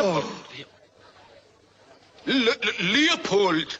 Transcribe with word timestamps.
Leopold. 0.00 0.24
Leopold. 2.80 3.78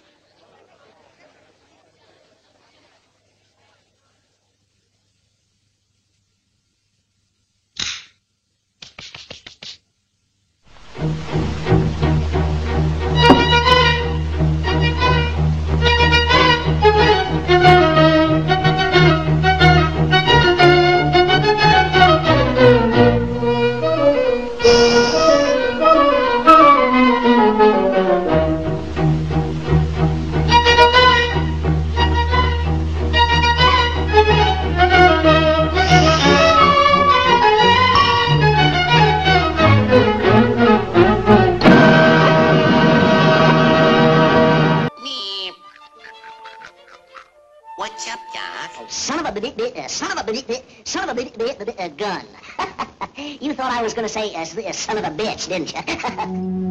Say 54.20 54.34
s- 54.34 54.56
uh, 54.56 54.72
son 54.72 54.98
of 54.98 55.04
a 55.04 55.10
bitch, 55.10 55.48
didn't 55.48 55.72
you? 55.72 55.80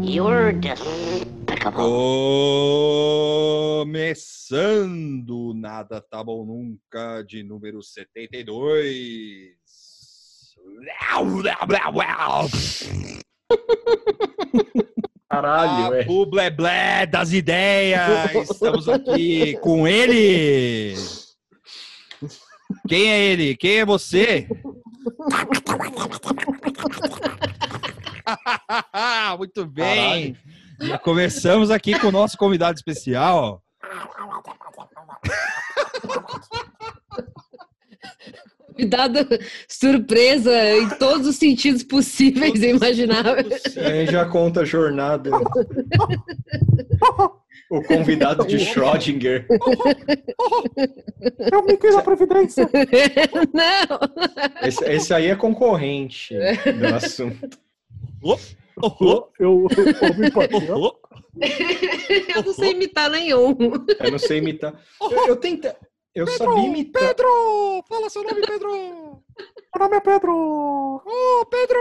You're 0.23 0.53
despicable. 0.53 1.89
Começando 3.86 5.53
Nada 5.55 6.00
Tá 6.02 6.23
Bom 6.23 6.45
Nunca, 6.45 7.23
de 7.23 7.42
número 7.44 7.81
72. 7.81 9.58
Caralho, 15.30 15.94
é. 15.95 16.05
O 16.08 16.25
bleblé 16.25 17.05
das 17.05 17.31
ideias. 17.33 18.50
Estamos 18.52 18.88
aqui 18.89 19.58
com 19.59 19.88
ele. 19.88 20.95
Quem 22.88 23.09
é 23.09 23.20
ele? 23.25 23.55
Quem 23.55 23.80
é 23.80 23.86
você? 23.86 24.47
Muito 29.38 29.66
bem. 29.66 30.38
Já 30.82 30.98
começamos 30.98 31.72
aqui 31.72 32.00
com 32.00 32.08
o 32.08 32.12
nosso 32.12 32.38
convidado 32.38 32.78
especial. 32.78 33.62
Convidado 38.68 39.28
surpresa 39.68 40.78
em 40.78 40.88
todos 40.90 41.28
os 41.28 41.36
sentidos 41.36 41.84
possíveis 41.84 42.62
e 42.62 42.70
imagináveis. 42.70 43.78
Aí 43.78 44.06
já 44.06 44.26
conta 44.26 44.62
a 44.62 44.66
jornada. 44.66 45.32
o 47.70 47.84
convidado 47.84 48.45
de 48.45 48.58
Schrödinger. 48.66 49.45
É 51.52 51.58
o 51.58 51.64
Mickey 51.64 51.92
da 51.92 52.02
Previdência. 52.02 52.70
Não! 53.54 54.67
Esse, 54.67 54.86
esse 54.86 55.14
aí 55.14 55.27
é 55.27 55.36
concorrente 55.36 56.33
do 56.33 56.95
assunto. 56.95 57.58
Oh, 58.23 58.38
Eu, 58.82 59.30
eu, 59.39 59.67
eu 59.70 59.70
oh, 60.76 60.95
oh. 60.95 61.10
Eu 62.36 62.44
não 62.44 62.54
sei 62.54 62.71
imitar 62.71 63.10
nenhum. 63.10 63.55
Eu 63.99 64.11
não 64.11 64.20
sei 64.20 64.38
imitar. 64.39 64.73
Eu, 65.02 65.27
eu 65.27 65.36
tentei. 65.36 65.71
Eu 66.15 66.26
sabia 66.27 66.65
imitar. 66.65 67.02
Pedro! 67.02 67.83
Fala 67.88 68.10
seu 68.10 68.23
nome, 68.23 68.42
Pedro! 68.42 68.71
Meu 68.71 69.80
nome 69.80 69.95
é 69.95 69.99
Pedro. 69.99 71.02
Ô, 71.05 71.45
Pedro! 71.45 71.80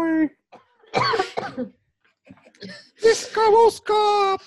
Oi. 0.00 0.30
Escalusca! 3.02 3.94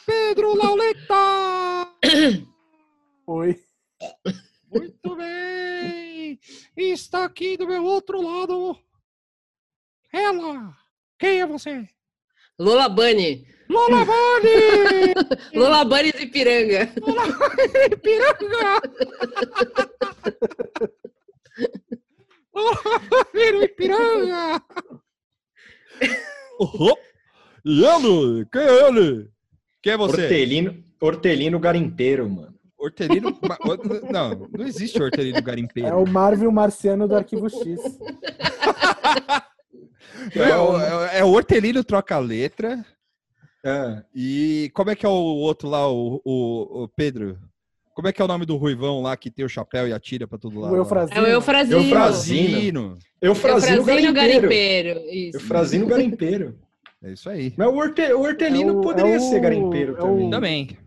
Pedro 0.05 0.55
Lauleta! 0.55 1.87
Oi. 3.27 3.55
Muito 4.69 5.15
bem! 5.15 6.39
Está 6.75 7.25
aqui 7.25 7.55
do 7.57 7.67
meu 7.67 7.83
outro 7.83 8.21
lado. 8.21 8.77
Ela! 10.11 10.75
Quem 11.17 11.41
é 11.41 11.45
você? 11.45 11.87
Lola 12.59 12.89
Bunny. 12.89 13.47
Lola 13.69 14.05
Bunny! 14.05 15.13
Lola 15.55 15.85
Bunny 15.85 16.11
de 16.11 16.25
piranga. 16.27 16.93
Lola 16.99 17.27
Piranga! 18.03 18.81
Lola 22.53 22.99
Bunny 23.33 23.67
Piranga! 23.69 24.61
E 27.65 27.85
ele? 27.85 28.45
Quem 28.51 28.61
é 28.61 28.87
ele? 28.87 29.29
Quem 29.81 29.93
é 29.93 29.97
você? 29.97 30.21
Hortelino, 30.23 30.83
hortelino 30.99 31.59
garimpeiro, 31.59 32.29
mano. 32.29 32.53
Hortelino. 32.77 33.37
Não, 34.11 34.47
não 34.57 34.65
existe 34.65 35.01
hortelino 35.01 35.41
garimpeiro. 35.41 35.89
É 35.89 35.93
o 35.93 36.05
Marvel 36.07 36.51
Marciano 36.51 37.07
do 37.07 37.15
Arquivo 37.15 37.49
X. 37.49 37.79
É, 40.35 40.55
o, 40.55 40.79
é, 40.79 41.19
é 41.19 41.23
o 41.25 41.29
hortelino 41.29 41.83
troca 41.83 42.15
a 42.15 42.19
letra. 42.19 42.85
Ah, 43.65 44.03
E 44.13 44.69
como 44.73 44.91
é 44.91 44.95
que 44.95 45.05
é 45.05 45.09
o 45.09 45.11
outro 45.11 45.67
lá, 45.67 45.89
o, 45.91 46.21
o, 46.23 46.83
o 46.83 46.87
Pedro? 46.89 47.39
Como 47.95 48.07
é 48.07 48.13
que 48.13 48.21
é 48.21 48.25
o 48.25 48.27
nome 48.27 48.45
do 48.45 48.55
ruivão 48.55 49.01
lá 49.01 49.17
que 49.17 49.31
tem 49.31 49.43
o 49.43 49.49
chapéu 49.49 49.87
e 49.87 49.93
atira 49.93 50.27
pra 50.27 50.37
todo 50.37 50.59
lado? 50.59 50.71
O 50.71 50.75
lá? 50.75 50.81
Eufrazino. 50.81 51.17
É 51.17 51.21
o 51.23 51.27
Eufrazino. 51.27 51.77
Eufrazino. 51.81 52.97
Eufrazino 53.21 53.77
Eufrazino 53.77 54.13
garimpeiro. 54.13 54.47
garimpeiro. 54.93 54.99
Isso. 55.11 55.37
Eufrazino 55.37 55.87
garimpeiro. 55.87 56.59
É 57.03 57.11
isso 57.13 57.29
aí. 57.29 57.53
Mas 57.57 57.67
o, 57.67 57.75
horte, 57.75 58.01
o 58.13 58.21
hortelino 58.21 58.69
É 58.69 58.73
o- 58.73 58.81
poderia 58.81 59.15
é 59.15 59.17
o- 59.17 59.21
ser 59.29 59.39
garimpeiro 59.39 59.95
é 59.97 60.03
o- 60.03 60.29
também. 60.29 60.29
Também. 60.29 60.77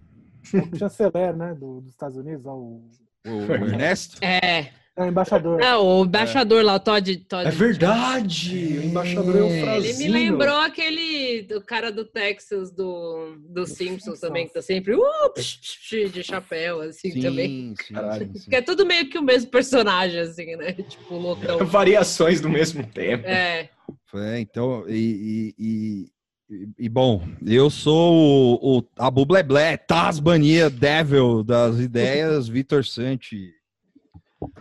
O 0.72 0.76
chanceler, 0.78 1.36
né? 1.36 1.54
do- 1.54 1.80
dos 1.80 1.90
Estados 1.90 2.16
Unidos. 2.16 2.44
ó, 2.46 2.52
O, 2.54 2.82
O, 3.26 3.52
Ernesto? 3.52 4.18
É. 4.22 4.66
é 4.96 5.02
o 5.02 5.06
embaixador. 5.06 5.58
Não, 5.58 5.82
o 6.00 6.04
embaixador 6.04 6.62
lá, 6.62 6.74
o 6.74 6.78
Todd. 6.80 7.16
Todd 7.26 7.48
É 7.48 7.50
verdade! 7.50 8.78
O 8.78 8.84
embaixador 8.84 9.36
é 9.36 9.40
o 9.40 9.46
Ele 9.46 9.60
Eufrazino. 9.60 9.98
me 9.98 10.08
lembrou 10.08 10.56
aquele 10.58 11.42
do 11.44 11.60
cara 11.62 11.90
do 11.90 12.04
Texas 12.04 12.70
do, 12.70 13.36
do 13.48 13.66
Simpsons 13.66 14.20
também, 14.20 14.46
que 14.46 14.52
tá 14.54 14.60
sempre 14.62 14.94
uh, 14.94 15.30
psh, 15.34 15.56
psh, 15.58 16.12
de 16.12 16.22
chapéu, 16.22 16.82
assim, 16.82 17.18
também. 17.20 17.74
sim, 17.82 17.94
Caralho. 17.94 18.26
sim, 18.34 18.38
sim. 18.40 18.50
Que 18.50 18.56
é 18.56 18.62
tudo 18.62 18.84
meio 18.86 19.08
que 19.08 19.18
o 19.18 19.22
mesmo 19.22 19.50
personagem, 19.50 20.20
assim, 20.20 20.54
né? 20.56 20.72
Tipo, 20.74 21.14
loucão. 21.16 21.58
Variações 21.66 22.40
do 22.42 22.48
mesmo 22.50 22.86
tema. 22.86 23.24
É. 23.26 23.70
É, 24.14 24.38
então, 24.40 24.88
e, 24.88 25.54
e, 25.58 26.08
e- 26.50 26.68
e, 26.78 26.88
bom, 26.88 27.22
eu 27.44 27.68
sou 27.70 28.58
o, 28.62 28.78
o 28.78 28.88
a 28.98 29.10
Bubleblé, 29.10 29.76
Tasmania 29.76 30.68
Devil 30.70 31.42
das 31.42 31.78
ideias, 31.78 32.46
Vitor 32.48 32.84
Santi. 32.84 33.52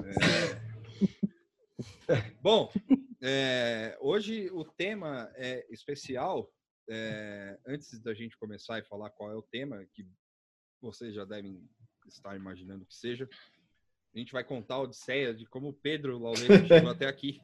É. 0.06 0.64
Bom, 2.42 2.72
é, 3.22 3.98
hoje 4.02 4.50
o 4.52 4.64
tema 4.64 5.32
é 5.36 5.66
especial. 5.72 6.50
é, 6.90 7.58
antes 7.68 8.00
da 8.02 8.14
gente 8.14 8.38
começar 8.38 8.80
e 8.80 8.84
falar 8.84 9.10
qual 9.12 9.32
é 9.32 9.36
o 9.36 9.42
tema, 9.42 9.86
que 9.94 10.06
vocês 10.82 11.14
já 11.14 11.24
devem 11.26 11.62
estar 12.08 12.36
imaginando 12.36 12.86
que 12.86 12.94
seja, 12.96 13.28
a 14.14 14.20
gente 14.20 14.32
vai 14.34 14.44
contar 14.44 14.76
a 14.76 14.82
odisseia 14.82 15.34
de 15.34 15.46
como 15.46 15.70
o 15.70 15.74
Pedro 15.74 16.20
Lauleta 16.20 16.66
chegou 16.68 16.90
até 16.92 17.08
aqui. 17.08 17.42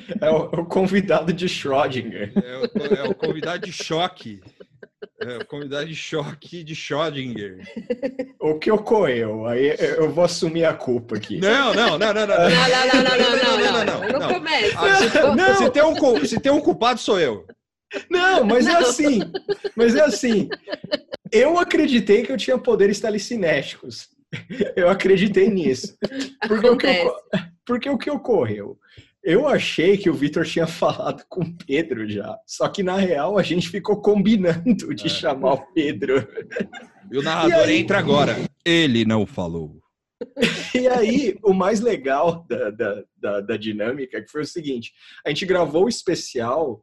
É 0.20 0.30
o, 0.30 0.50
é 0.52 0.60
o 0.60 0.64
convidado 0.64 1.32
de 1.32 1.46
Schrödinger. 1.46 2.32
É 2.36 2.56
o, 2.56 2.94
é 2.94 3.08
o, 3.08 3.14
convidado 3.14 3.66
de 3.66 3.72
choque. 3.72 4.40
É 5.20 5.38
o 5.38 5.46
convidado 5.46 5.86
de 5.86 5.94
choque 5.94 6.64
de 6.64 6.74
Schrödinger. 6.74 7.58
O 8.40 8.58
que 8.58 8.70
ocorreu? 8.70 9.46
Aí 9.46 9.76
eu 9.78 10.10
vou 10.10 10.24
assumir 10.24 10.64
a 10.64 10.74
culpa 10.74 11.16
aqui. 11.16 11.38
Não, 11.40 11.74
não, 11.74 11.98
não, 11.98 12.14
não, 12.14 12.26
não. 12.26 12.26
Não, 12.26 12.46
não, 12.46 13.02
não, 13.02 13.18
não, 13.18 13.78
não, 15.20 15.36
não. 15.36 15.54
Se, 16.24 16.40
tem 16.40 16.52
um, 16.52 16.60
culpado, 16.60 17.00
sou 17.00 17.18
eu. 17.18 17.46
Não, 18.10 18.44
mas 18.44 18.66
é 18.66 18.72
não. 18.72 18.80
é 18.80 18.82
assim. 18.82 19.20
Mas 19.76 19.94
é 19.94 20.02
assim. 20.02 20.48
Eu 21.32 21.58
acreditei 21.58 22.22
que 22.22 22.32
eu 22.32 22.36
tinha 22.36 22.58
poderes 22.58 23.00
telecinéticos. 23.00 24.08
Eu 24.76 24.88
acreditei 24.90 25.48
nisso. 25.48 25.96
Porque 26.46 26.68
o, 26.68 26.76
que, 26.76 27.12
porque 27.66 27.90
o 27.90 27.98
que 27.98 28.10
ocorreu? 28.10 28.78
Eu 29.30 29.46
achei 29.46 29.98
que 29.98 30.08
o 30.08 30.14
Vitor 30.14 30.46
tinha 30.46 30.66
falado 30.66 31.22
com 31.28 31.42
o 31.42 31.54
Pedro 31.66 32.08
já. 32.08 32.38
Só 32.46 32.66
que, 32.66 32.82
na 32.82 32.96
real, 32.96 33.36
a 33.36 33.42
gente 33.42 33.68
ficou 33.68 34.00
combinando 34.00 34.94
de 34.94 35.04
É. 35.06 35.10
chamar 35.10 35.52
o 35.52 35.66
Pedro. 35.74 36.26
E 37.12 37.18
o 37.18 37.22
narrador 37.22 37.66
E 37.68 37.72
aí? 37.72 37.78
entra 37.78 37.98
agora. 37.98 38.36
Ele 38.64 39.04
não 39.04 39.26
falou. 39.26 39.82
E 40.74 40.88
aí, 40.88 41.38
o 41.44 41.52
mais 41.52 41.80
legal 41.80 42.46
da, 42.48 42.70
da, 42.70 43.04
da, 43.16 43.40
da 43.42 43.56
dinâmica 43.58 44.22
que 44.22 44.30
foi 44.30 44.40
o 44.42 44.46
seguinte: 44.46 44.92
a 45.24 45.28
gente 45.28 45.44
gravou 45.44 45.84
o 45.84 45.88
especial 45.90 46.82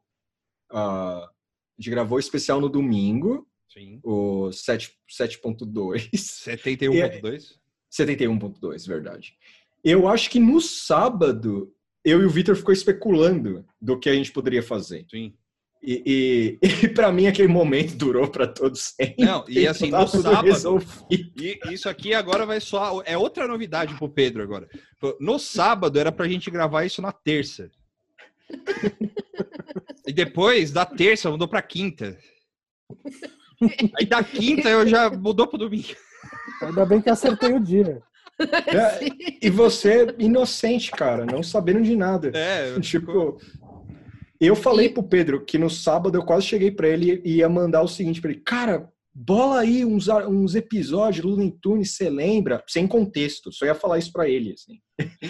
ah, 0.72 1.28
A 1.28 1.82
gente 1.82 1.90
gravou 1.90 2.18
o 2.18 2.20
especial 2.20 2.62
no 2.62 2.70
domingo, 2.70 3.48
Sim. 3.74 4.00
o 4.04 4.52
7 4.52 4.92
7.2. 5.10 6.10
71.2. 6.14 7.54
71.2, 7.92 8.88
verdade. 8.88 9.34
Eu 9.84 10.08
acho 10.08 10.30
que 10.30 10.40
no 10.40 10.60
sábado, 10.62 11.75
eu 12.06 12.22
e 12.22 12.26
o 12.26 12.30
Vitor 12.30 12.56
ficou 12.56 12.72
especulando 12.72 13.66
do 13.82 14.00
que 14.00 14.10
a 14.10 14.14
gente 14.14 14.32
poderia 14.32 14.62
fazer. 14.62 15.06
Sim. 15.10 15.34
E, 15.84 16.60
e, 16.62 16.68
e 16.86 16.88
para 16.88 17.12
mim 17.12 17.28
aquele 17.28 17.48
momento 17.48 17.96
durou 17.96 18.28
para 18.28 18.48
todos 18.48 18.94
sempre. 18.96 19.26
Não, 19.26 19.44
e 19.48 19.68
assim, 19.68 19.92
Tá 19.92 20.00
no 20.00 20.06
tudo 20.06 20.24
sábado, 20.24 20.46
resolvido. 20.46 21.34
E 21.42 21.60
isso 21.72 21.90
aqui 21.90 22.14
agora 22.14 22.46
vai 22.46 22.62
só. 22.62 23.02
É 23.06 23.18
outra 23.18 23.48
novidade 23.48 23.96
pro 23.96 24.10
Pedro 24.10 24.44
agora. 24.44 24.70
No 25.20 25.40
sábado 25.40 26.00
era 26.00 26.12
pra 26.12 26.28
gente 26.28 26.50
gravar 26.50 26.86
isso 26.86 27.02
na 27.02 27.12
terça. 27.12 27.70
E 30.08 30.14
depois, 30.14 30.72
da 30.72 30.86
terça, 30.86 31.30
mudou 31.30 31.48
pra 31.48 31.62
quinta. 31.62 32.18
Aí 33.98 34.06
da 34.06 34.24
quinta 34.24 34.70
eu 34.70 34.88
já 34.88 35.10
mudou 35.10 35.48
pro 35.48 35.58
domingo. 35.58 35.96
Ainda 36.62 36.86
bem 36.86 37.02
que 37.02 37.10
acertei 37.10 37.54
o 37.54 37.60
dia. 37.60 38.02
É, 38.40 39.00
e 39.42 39.50
você, 39.50 40.14
inocente, 40.20 40.92
cara, 40.92 41.26
não 41.26 41.42
sabendo 41.42 41.82
de 41.82 41.96
nada. 41.96 42.32
É, 42.34 42.80
Tipo, 42.82 43.40
eu 44.40 44.56
falei 44.56 44.90
pro 44.90 45.04
Pedro 45.04 45.44
que 45.44 45.58
no 45.58 45.70
sábado 45.70 46.18
eu 46.18 46.24
quase 46.24 46.46
cheguei 46.46 46.72
pra 46.72 46.88
ele 46.88 47.22
e 47.24 47.38
ia 47.38 47.50
mandar 47.50 47.82
o 47.82 47.88
seguinte 47.88 48.20
pra 48.20 48.32
ele: 48.32 48.42
Cara, 48.42 48.90
bola 49.14 49.62
aí 49.62 49.86
uns, 49.86 50.08
uns 50.08 50.56
episódios, 50.56 51.26
Looney 51.26 51.56
Tunes, 51.62 51.96
você 51.96 52.10
lembra? 52.10 52.64
Sem 52.68 52.86
contexto, 52.86 53.52
só 53.52 53.66
ia 53.66 53.76
falar 53.76 53.98
isso 53.98 54.12
pra 54.12 54.28
ele, 54.28 54.54
assim. 54.54 54.80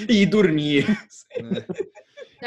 E 0.10 0.26
dormir. 0.26 0.86
É, 1.38 1.66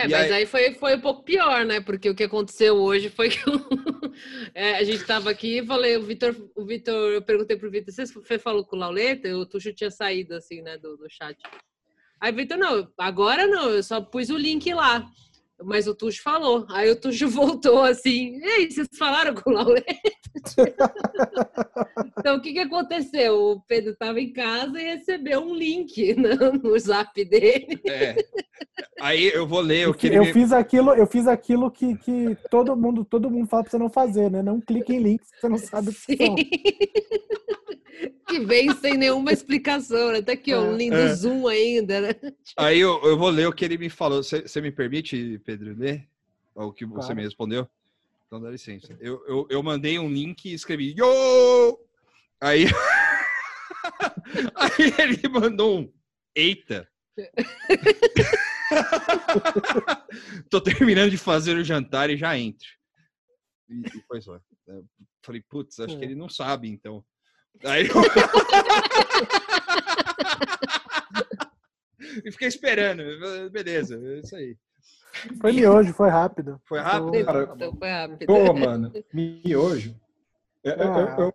E 0.04 0.08
mas 0.08 0.26
aí- 0.26 0.32
aí, 0.32 0.46
foi, 0.46 0.74
foi 0.74 0.96
um 0.96 1.00
pouco 1.00 1.22
pior, 1.22 1.64
né? 1.64 1.80
Porque 1.80 2.08
o 2.10 2.14
que 2.14 2.24
aconteceu 2.24 2.76
hoje 2.76 3.08
foi 3.08 3.28
que 3.30 3.38
eu- 3.48 3.54
é, 4.54 4.76
a 4.76 4.84
gente 4.84 5.04
tava 5.04 5.30
aqui 5.30 5.58
e 5.58 5.66
falei, 5.66 5.96
o 5.96 6.02
Vitor, 6.02 6.34
o 6.56 6.64
Vitor, 6.64 7.12
eu 7.12 7.22
perguntei 7.22 7.56
pro 7.56 7.70
Vitor, 7.70 7.92
você 7.92 8.04
você 8.06 8.38
falou 8.38 8.64
com 8.64 8.76
o 8.76 8.78
Lauleta? 8.78 9.28
O 9.36 9.46
Tuxo 9.46 9.72
tinha 9.72 9.90
saído 9.90 10.34
assim, 10.34 10.62
né, 10.62 10.76
do, 10.78 10.96
do 10.96 11.06
chat. 11.10 11.36
Aí, 12.20 12.32
Vitor, 12.32 12.58
não, 12.58 12.90
agora 12.98 13.46
não, 13.46 13.70
eu 13.70 13.82
só 13.82 14.00
pus 14.00 14.28
o 14.30 14.36
link 14.36 14.72
lá. 14.74 15.06
Mas 15.62 15.86
o 15.86 15.94
Tuxo 15.94 16.22
falou. 16.22 16.66
Aí 16.70 16.90
o 16.90 17.00
Tuxo 17.00 17.28
voltou 17.30 17.82
assim, 17.82 18.38
e 18.38 18.44
aí, 18.44 18.70
vocês 18.70 18.88
falaram 18.96 19.34
com 19.34 19.50
o 19.50 19.52
Lauleta? 19.52 19.86
então, 22.18 22.36
o 22.36 22.40
que 22.40 22.52
que 22.52 22.60
aconteceu? 22.60 23.34
O 23.34 23.60
Pedro 23.62 23.92
estava 23.92 24.20
em 24.20 24.32
casa 24.32 24.80
e 24.80 24.94
recebeu 24.96 25.40
um 25.40 25.54
link 25.54 26.14
no, 26.16 26.52
no 26.52 26.78
zap 26.78 27.24
dele. 27.24 27.80
É. 27.86 28.16
Aí 29.00 29.28
eu 29.28 29.46
vou 29.46 29.60
ler 29.60 29.88
o 29.88 29.94
que 29.94 30.06
ele 30.06 30.18
Eu 30.18 30.24
fiz 30.26 30.52
aquilo, 30.52 30.92
eu 30.94 31.06
fiz 31.06 31.26
aquilo 31.26 31.70
que, 31.70 31.96
que 31.98 32.36
todo 32.50 32.76
mundo, 32.76 33.04
todo 33.04 33.30
mundo 33.30 33.48
fala 33.48 33.62
pra 33.62 33.70
você 33.70 33.78
não 33.78 33.90
fazer, 33.90 34.30
né? 34.30 34.42
Não 34.42 34.60
clique 34.60 34.94
em 34.94 35.00
links 35.00 35.30
que 35.30 35.40
você 35.40 35.48
não 35.48 35.58
sabe 35.58 35.90
o 35.90 35.92
que 35.92 36.16
são. 36.16 36.36
Que 38.26 38.40
vem 38.40 38.74
sem 38.76 38.96
nenhuma 38.96 39.32
explicação, 39.32 40.12
né? 40.12 40.18
Até 40.18 40.32
aqui, 40.32 40.54
ó, 40.54 40.62
um 40.62 40.76
lindo 40.76 40.96
É. 40.96 41.14
zoom 41.14 41.46
ainda, 41.48 42.00
né? 42.00 42.10
Aí 42.56 42.78
eu, 42.80 43.00
eu 43.04 43.16
vou 43.18 43.30
ler 43.30 43.48
o 43.48 43.52
que 43.52 43.64
ele 43.64 43.78
me 43.78 43.88
falou. 43.90 44.22
Você 44.22 44.60
me 44.60 44.70
permite, 44.70 45.40
Pedro, 45.44 45.74
ler? 45.76 46.06
O 46.54 46.72
que 46.72 46.84
você 46.84 47.06
Claro. 47.08 47.16
me 47.16 47.22
respondeu? 47.22 47.68
Então 48.26 48.40
dá 48.40 48.50
licença. 48.50 48.96
Eu, 49.00 49.24
eu, 49.26 49.46
eu 49.48 49.62
mandei 49.62 49.98
um 49.98 50.10
link 50.10 50.44
e 50.46 50.52
escrevi 50.52 50.94
Yo! 50.98 51.78
Aí, 52.40 52.66
aí 54.54 54.94
ele 54.98 55.28
mandou 55.28 55.80
um 55.80 55.92
Eita! 56.34 56.88
Tô 60.50 60.60
terminando 60.60 61.10
de 61.10 61.18
fazer 61.18 61.56
o 61.56 61.64
jantar 61.64 62.10
e 62.10 62.16
já 62.16 62.36
entro. 62.38 62.68
E, 63.68 63.80
e 63.80 64.02
foi 64.06 64.20
só. 64.20 64.40
Eu 64.66 64.84
falei, 65.22 65.42
putz, 65.48 65.80
acho 65.80 65.98
que 65.98 66.04
ele 66.04 66.14
não 66.14 66.28
sabe, 66.28 66.68
então. 66.68 67.04
Aí 67.64 67.88
eu... 67.88 67.94
e 72.24 72.32
fiquei 72.32 72.48
esperando. 72.48 73.02
Beleza, 73.50 74.00
é 74.02 74.20
isso 74.20 74.34
aí. 74.36 74.56
Foi 75.40 75.52
miojo, 75.52 75.92
foi 75.94 76.08
rápido. 76.08 76.60
Foi 76.64 76.78
rápido? 76.78 77.16
Então, 77.16 77.32
Cara, 77.32 77.52
Então 77.54 77.76
foi 77.76 77.88
rápido. 77.88 78.26
Pô, 78.26 78.52
mano, 78.54 78.92
miojo. 79.12 79.94
Eu, 80.62 80.72
eu- 80.72 80.94
eu- 80.94 81.08
eu- 81.18 81.34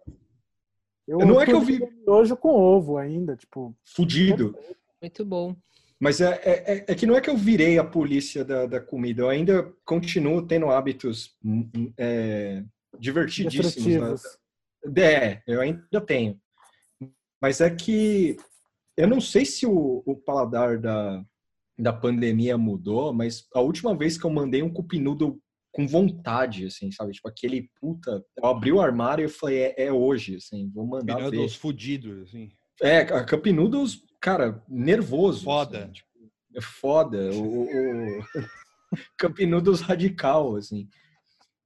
Eu, 1.06 1.18
Não 1.19 1.42
é 1.42 1.45
que 1.45 1.51
eu 1.51 1.60
vi- 1.60 1.86
miojo 2.06 2.38
com 2.38 2.56
ovo 2.56 2.98
ainda, 2.98 3.36
tipo. 3.36 3.75
fudido. 3.83 4.56
Muito 5.01 5.25
bom. 5.25 5.54
Mas 6.00 6.21
é, 6.21 6.39
é, 6.44 6.74
é- 6.77 6.86
é 6.88 6.95
que 6.95 7.06
não 7.06 7.13
é 7.15 7.19
que 7.21 7.30
eu 7.30 7.36
virei 7.36 7.77
a 7.77 7.83
polícia 7.83 8.44
da, 8.45 8.65
da 8.65 8.80
comida, 8.80 9.24
eu 9.24 9.30
ainda 9.30 9.69
continuo 9.86 10.42
tendo 10.48 10.69
hábitos 10.69 11.36
hum, 11.44 11.69
hum, 11.75 11.94
é, 11.98 12.63
divertidíssimos. 12.98 14.21
É, 14.97 15.41
eu 15.47 15.62
ainda 15.62 16.01
tenho. 16.01 16.39
Mas 17.41 17.62
é 17.62 17.69
que 17.69 18.38
eu 18.97 19.07
não 19.07 19.19
sei 19.19 19.45
se 19.45 19.65
o, 19.65 20.03
o 20.06 20.15
paladar 20.15 20.77
da, 20.80 21.24
da 21.77 21.91
pandemia 21.91 22.57
mudou, 22.57 23.13
mas 23.13 23.47
a 23.53 23.59
última 23.59 23.95
vez 23.95 24.18
que 24.18 24.25
eu 24.25 24.30
mandei 24.30 24.62
um 24.62 24.71
cupinudo 24.71 25.41
com 25.71 25.88
vontade, 25.88 26.68
assim, 26.68 26.91
sabe? 26.91 27.13
Tipo, 27.13 27.27
aquele 27.27 27.69
puta. 27.81 28.24
Eu 28.38 28.45
abri 28.45 28.71
o 28.71 28.80
armário 28.80 29.25
e 29.25 29.30
falei, 29.30 29.63
é, 29.63 29.85
é 29.85 29.91
hoje, 29.91 30.35
assim, 30.35 30.69
vou 30.69 30.86
mandar. 30.86 31.18
Pinodos 31.18 31.56
fudidos, 31.56 32.29
assim. 32.29 32.51
É, 32.81 33.00
a 33.00 33.25
Cup 33.25 33.45
Noodles, 33.47 34.03
cara, 34.21 34.63
nervoso. 34.69 35.44
Foda. 35.44 35.86
assim, 35.86 35.91
tipo, 35.91 36.09
é 36.56 36.62
foda. 36.62 37.31
O, 37.33 37.63
o, 37.63 38.24
Cup 39.19 39.39
Noodles 39.39 39.81
radical, 39.81 40.56
assim. 40.56 40.88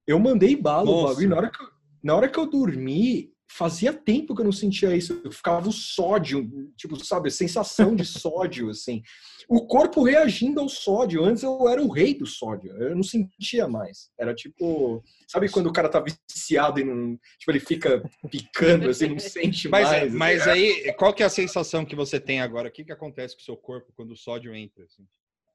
Eu 0.06 0.18
mandei 0.18 0.56
bala 0.56 0.88
o 0.90 1.04
bagulho. 1.04 1.24
e 1.24 1.28
Na 1.28 1.36
hora, 1.36 1.50
que 1.50 1.62
eu, 1.62 1.68
na 2.02 2.14
hora 2.14 2.28
que 2.28 2.38
eu 2.38 2.46
dormi, 2.46 3.32
fazia 3.50 3.92
tempo 3.92 4.34
que 4.34 4.40
eu 4.42 4.44
não 4.44 4.52
sentia 4.52 4.94
isso. 4.94 5.20
Eu 5.24 5.32
ficava 5.32 5.68
o 5.68 5.72
sódio, 5.72 6.48
tipo, 6.76 7.02
sabe, 7.02 7.30
sensação 7.30 7.96
de 7.96 8.04
sódio, 8.06 8.68
assim. 8.68 9.02
O 9.48 9.66
corpo 9.66 10.02
reagindo 10.02 10.60
ao 10.60 10.68
sódio. 10.68 11.24
Antes 11.24 11.42
eu 11.42 11.68
era 11.68 11.82
o 11.82 11.88
rei 11.88 12.14
do 12.14 12.26
sódio. 12.26 12.70
Eu 12.76 12.94
não 12.94 13.02
sentia 13.02 13.66
mais. 13.66 14.10
Era 14.18 14.34
tipo. 14.34 15.02
Sabe 15.26 15.48
quando 15.48 15.68
o 15.68 15.72
cara 15.72 15.88
tá 15.88 16.00
viciado 16.28 16.78
e 16.80 16.84
não. 16.84 17.18
Tipo, 17.38 17.52
ele 17.52 17.60
fica 17.60 18.02
picando, 18.30 18.90
assim, 18.90 19.08
não 19.08 19.18
sente 19.18 19.68
Mas, 19.68 19.88
mais. 19.88 20.12
mas 20.12 20.40
assim. 20.42 20.50
aí, 20.50 20.92
qual 20.92 21.14
que 21.14 21.22
é 21.22 21.26
a 21.26 21.30
sensação 21.30 21.84
que 21.84 21.96
você 21.96 22.20
tem 22.20 22.40
agora? 22.40 22.68
O 22.68 22.72
que, 22.72 22.84
que 22.84 22.92
acontece 22.92 23.34
com 23.34 23.40
o 23.40 23.44
seu 23.44 23.56
corpo 23.56 23.92
quando 23.96 24.12
o 24.12 24.16
sódio 24.16 24.54
entra? 24.54 24.84
assim? 24.84 25.04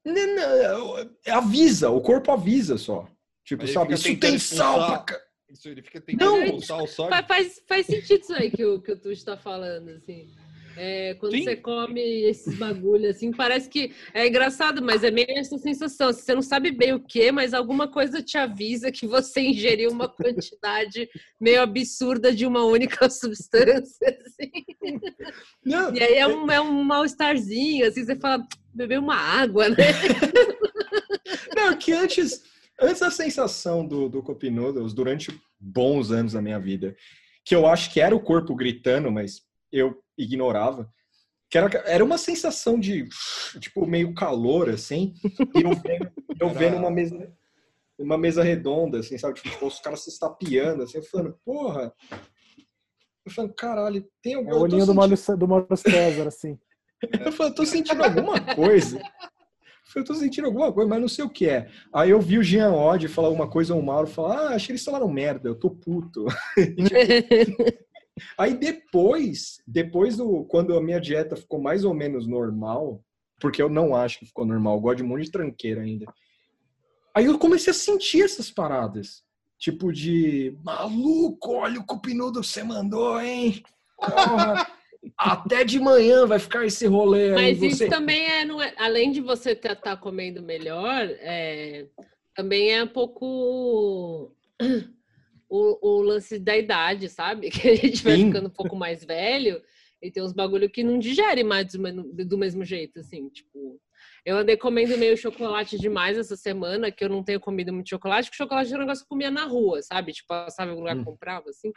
Não, 0.04 0.36
não, 0.36 0.98
é- 0.98 1.30
avisa, 1.30 1.88
o 1.88 2.00
corpo 2.00 2.30
avisa 2.30 2.76
só. 2.76 3.08
Tipo, 3.44 3.66
sabe, 3.68 3.94
isso 3.94 4.16
tem 4.18 4.38
sal 4.38 5.04
pra 5.04 5.20
Isso, 5.50 5.68
ele 5.68 5.82
fica 5.82 6.00
tentando 6.00 6.30
Não. 6.30 6.44
expulsar 6.44 6.82
o 6.82 6.86
sódio? 6.86 7.26
Faz, 7.26 7.62
faz, 7.68 7.86
sentido 7.86 8.22
isso 8.22 8.34
aí 8.34 8.50
que 8.50 8.64
o, 8.64 8.80
que 8.80 8.92
o 8.92 8.96
Tu 8.98 9.12
está 9.12 9.36
falando, 9.36 9.90
assim. 9.90 10.30
É, 10.76 11.14
quando 11.14 11.32
Sim. 11.32 11.44
você 11.44 11.56
come 11.56 12.00
esses 12.00 12.58
bagulho, 12.58 13.08
assim, 13.08 13.30
parece 13.30 13.68
que 13.68 13.92
é 14.12 14.26
engraçado, 14.26 14.82
mas 14.82 15.04
é 15.04 15.10
meio 15.10 15.30
essa 15.30 15.56
sensação. 15.56 16.08
assim, 16.08 16.22
Você 16.22 16.34
não 16.34 16.42
sabe 16.42 16.72
bem 16.72 16.92
o 16.92 17.00
que, 17.00 17.30
mas 17.30 17.54
alguma 17.54 17.86
coisa 17.86 18.20
te 18.20 18.36
avisa 18.36 18.90
que 18.90 19.06
você 19.06 19.40
ingeriu 19.40 19.90
uma 19.90 20.08
quantidade 20.08 21.08
meio 21.40 21.62
absurda 21.62 22.34
de 22.34 22.44
uma 22.44 22.64
única 22.64 23.08
substância. 23.10 24.18
assim. 24.26 24.50
Não, 25.64 25.94
E 25.94 26.02
aí 26.02 26.14
é 26.14 26.26
um, 26.26 26.50
é 26.50 26.60
um 26.60 26.82
mal-estarzinho, 26.82 27.86
assim, 27.86 28.04
você 28.04 28.16
fala, 28.16 28.44
beber 28.74 28.98
uma 28.98 29.14
água, 29.16 29.68
né? 29.68 29.76
não, 31.54 31.76
que 31.76 31.92
antes, 31.92 32.42
antes 32.80 33.02
a 33.02 33.10
sensação 33.10 33.86
do, 33.86 34.08
do 34.08 34.22
Cup 34.22 34.42
Noodles, 34.44 34.92
durante 34.92 35.38
bons 35.58 36.10
anos 36.10 36.32
da 36.32 36.42
minha 36.42 36.58
vida, 36.58 36.96
que 37.44 37.54
eu 37.54 37.66
acho 37.66 37.92
que 37.92 38.00
era 38.00 38.14
o 38.14 38.22
corpo 38.22 38.54
gritando, 38.54 39.10
mas 39.10 39.42
eu 39.70 40.02
ignorava, 40.16 40.90
que 41.50 41.58
era, 41.58 41.68
era 41.86 42.04
uma 42.04 42.18
sensação 42.18 42.78
de, 42.78 43.08
tipo, 43.60 43.86
meio 43.86 44.14
calor, 44.14 44.70
assim, 44.70 45.14
e 45.54 45.62
eu 45.62 45.70
vendo, 45.74 46.12
eu 46.40 46.50
vendo 46.50 46.76
uma 46.76 46.90
mesa 46.90 47.32
uma 47.98 48.18
mesa 48.18 48.42
redonda, 48.42 48.98
assim, 48.98 49.16
sabe? 49.16 49.40
Tipo, 49.40 49.66
os 49.66 49.78
caras 49.78 50.02
se 50.02 50.10
estapeando, 50.10 50.82
assim, 50.82 50.98
eu 50.98 51.04
falando, 51.04 51.38
porra... 51.44 51.94
Eu 53.24 53.32
falando, 53.32 53.54
caralho, 53.54 54.04
tem 54.20 54.34
algum... 54.34 54.50
É 54.50 54.54
o 54.54 54.60
olhinho 54.60 54.84
do 54.84 54.94
Maurício, 54.94 55.36
do 55.36 55.46
Maurício 55.46 55.90
César, 55.90 56.26
assim. 56.26 56.58
Eu 57.24 57.46
eu 57.46 57.54
tô 57.54 57.66
sentindo 57.66 58.02
alguma 58.02 58.40
coisa. 58.54 58.98
Eu 59.94 60.04
tô 60.04 60.14
sentindo 60.14 60.46
alguma 60.46 60.72
coisa, 60.72 60.88
mas 60.88 61.00
não 61.00 61.08
sei 61.08 61.24
o 61.24 61.30
que 61.30 61.48
é. 61.48 61.68
Aí 61.92 62.10
eu 62.10 62.20
vi 62.20 62.38
o 62.38 62.42
Jean 62.42 62.72
Odd 62.72 63.06
falar 63.08 63.28
alguma 63.28 63.48
coisa, 63.48 63.74
o 63.74 63.82
Mauro 63.82 64.06
falar, 64.06 64.54
ah, 64.54 64.56
que 64.58 64.72
eles 64.72 64.84
falaram 64.84 65.08
merda, 65.08 65.48
eu 65.48 65.54
tô 65.54 65.70
puto. 65.70 66.26
Aí 68.38 68.54
depois, 68.54 69.58
depois 69.66 70.16
do, 70.16 70.44
quando 70.44 70.76
a 70.76 70.82
minha 70.82 71.00
dieta 71.00 71.36
ficou 71.36 71.60
mais 71.60 71.84
ou 71.84 71.92
menos 71.92 72.26
normal, 72.26 73.02
porque 73.40 73.60
eu 73.60 73.68
não 73.68 73.94
acho 73.94 74.20
que 74.20 74.26
ficou 74.26 74.46
normal, 74.46 74.76
eu 74.76 74.80
gosto 74.80 74.96
de 74.98 75.02
um 75.02 75.08
monte 75.08 75.24
de 75.24 75.30
tranqueira 75.30 75.82
ainda. 75.82 76.06
Aí 77.14 77.26
eu 77.26 77.38
comecei 77.38 77.70
a 77.70 77.74
sentir 77.74 78.22
essas 78.22 78.50
paradas. 78.50 79.22
Tipo 79.58 79.92
de, 79.92 80.56
maluco, 80.62 81.54
olha 81.54 81.80
o 81.80 81.86
cupinudo 81.86 82.40
que 82.40 82.46
você 82.46 82.62
mandou, 82.62 83.20
hein? 83.20 83.62
Porra, 83.96 84.66
até 85.16 85.64
de 85.64 85.78
manhã 85.78 86.26
vai 86.26 86.38
ficar 86.38 86.64
esse 86.64 86.86
rolê 86.86 87.28
aí. 87.28 87.34
Mas 87.34 87.58
você... 87.58 87.66
isso 87.66 87.88
também 87.88 88.24
é, 88.24 88.44
não 88.44 88.60
é- 88.62 88.74
além 88.76 89.10
de 89.10 89.20
você 89.20 89.52
estar 89.52 89.96
comendo 89.96 90.42
melhor, 90.42 91.06
é, 91.20 91.86
também 92.34 92.72
é 92.72 92.82
um 92.84 92.88
pouco 92.88 94.34
lance 96.14 96.38
da 96.38 96.56
idade, 96.56 97.08
sabe? 97.08 97.50
Que 97.66 97.68
a 97.68 97.74
gente 97.76 98.02
vai 98.02 98.16
Sim. 98.16 98.26
ficando 98.26 98.46
um 98.48 98.52
pouco 98.52 98.76
mais 98.76 99.04
velho 99.04 99.60
e 100.02 100.10
tem 100.10 100.22
uns 100.22 100.32
bagulho 100.32 100.68
que 100.68 100.82
não 100.84 100.98
digere 100.98 101.42
mais 101.42 101.72
do 101.72 101.80
mesmo, 101.80 102.02
do 102.12 102.38
mesmo 102.38 102.64
jeito, 102.64 103.00
assim, 103.00 103.28
tipo. 103.28 103.80
Eu 104.24 104.38
andei 104.38 104.56
comendo 104.56 104.96
meio 104.96 105.16
chocolate 105.18 105.78
demais 105.78 106.16
essa 106.16 106.34
semana, 106.34 106.90
que 106.90 107.04
eu 107.04 107.10
não 107.10 107.22
tenho 107.22 107.38
comido 107.38 107.72
muito 107.74 107.90
chocolate, 107.90 108.28
porque 108.28 108.42
chocolate 108.42 108.68
era 108.72 108.78
um 108.78 108.86
negócio 108.86 109.02
que 109.02 109.06
eu 109.06 109.10
comia 109.10 109.30
na 109.30 109.44
rua, 109.44 109.82
sabe? 109.82 110.12
Tipo, 110.12 110.28
passava 110.28 110.68
em 110.68 110.72
algum 110.72 110.82
lugar 110.82 110.96
Hum. 110.96 111.02
e 111.02 111.04
comprava, 111.04 111.50
assim. 111.50 111.70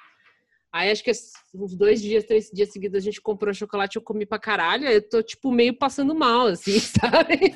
Aí 0.71 0.91
acho 0.91 1.03
que 1.03 1.11
uns 1.55 1.75
dois 1.75 2.01
dias, 2.01 2.25
três 2.25 2.49
dias 2.53 2.71
seguidos 2.71 2.97
a 2.97 3.03
gente 3.03 3.21
comprou 3.21 3.53
chocolate, 3.53 3.95
eu 3.95 4.01
comi 4.01 4.25
pra 4.25 4.37
caralho, 4.37 4.87
eu 4.87 5.01
tô, 5.01 5.23
tipo, 5.23 5.51
meio 5.51 5.73
passando 5.77 6.13
mal, 6.13 6.47
assim, 6.47 6.77
sabe? 6.79 7.53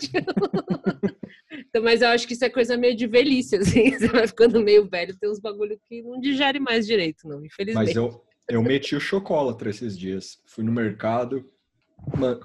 Então, 1.51 1.84
mas 1.84 2.01
eu 2.01 2.08
acho 2.10 2.25
que 2.27 2.34
isso 2.34 2.46
é 2.46 2.50
coisa 2.50 2.77
meio 2.77 2.96
de 2.96 3.08
velhice, 3.08 3.58
assim. 3.58 3.91
Você 3.98 4.08
vai 4.08 4.27
ficando 4.27 4.62
meio 4.62 4.88
velho, 4.88 5.18
tem 5.18 5.30
uns 5.30 5.39
bagulho 5.39 5.80
que 5.88 6.01
não 6.01 6.20
digere 6.20 6.60
mais 6.60 6.88
direito, 6.88 7.27
não, 7.27 7.46
infelizmente. 7.46 7.88
Mas 7.88 7.96
eu, 7.96 8.24
eu 8.50 8.63
meti 8.63 8.96
o 8.96 9.00
chocolate 9.00 9.68
esses 9.68 9.98
dias. 9.98 10.39
Fui 10.46 10.63
no 10.63 10.72
mercado, 10.72 11.50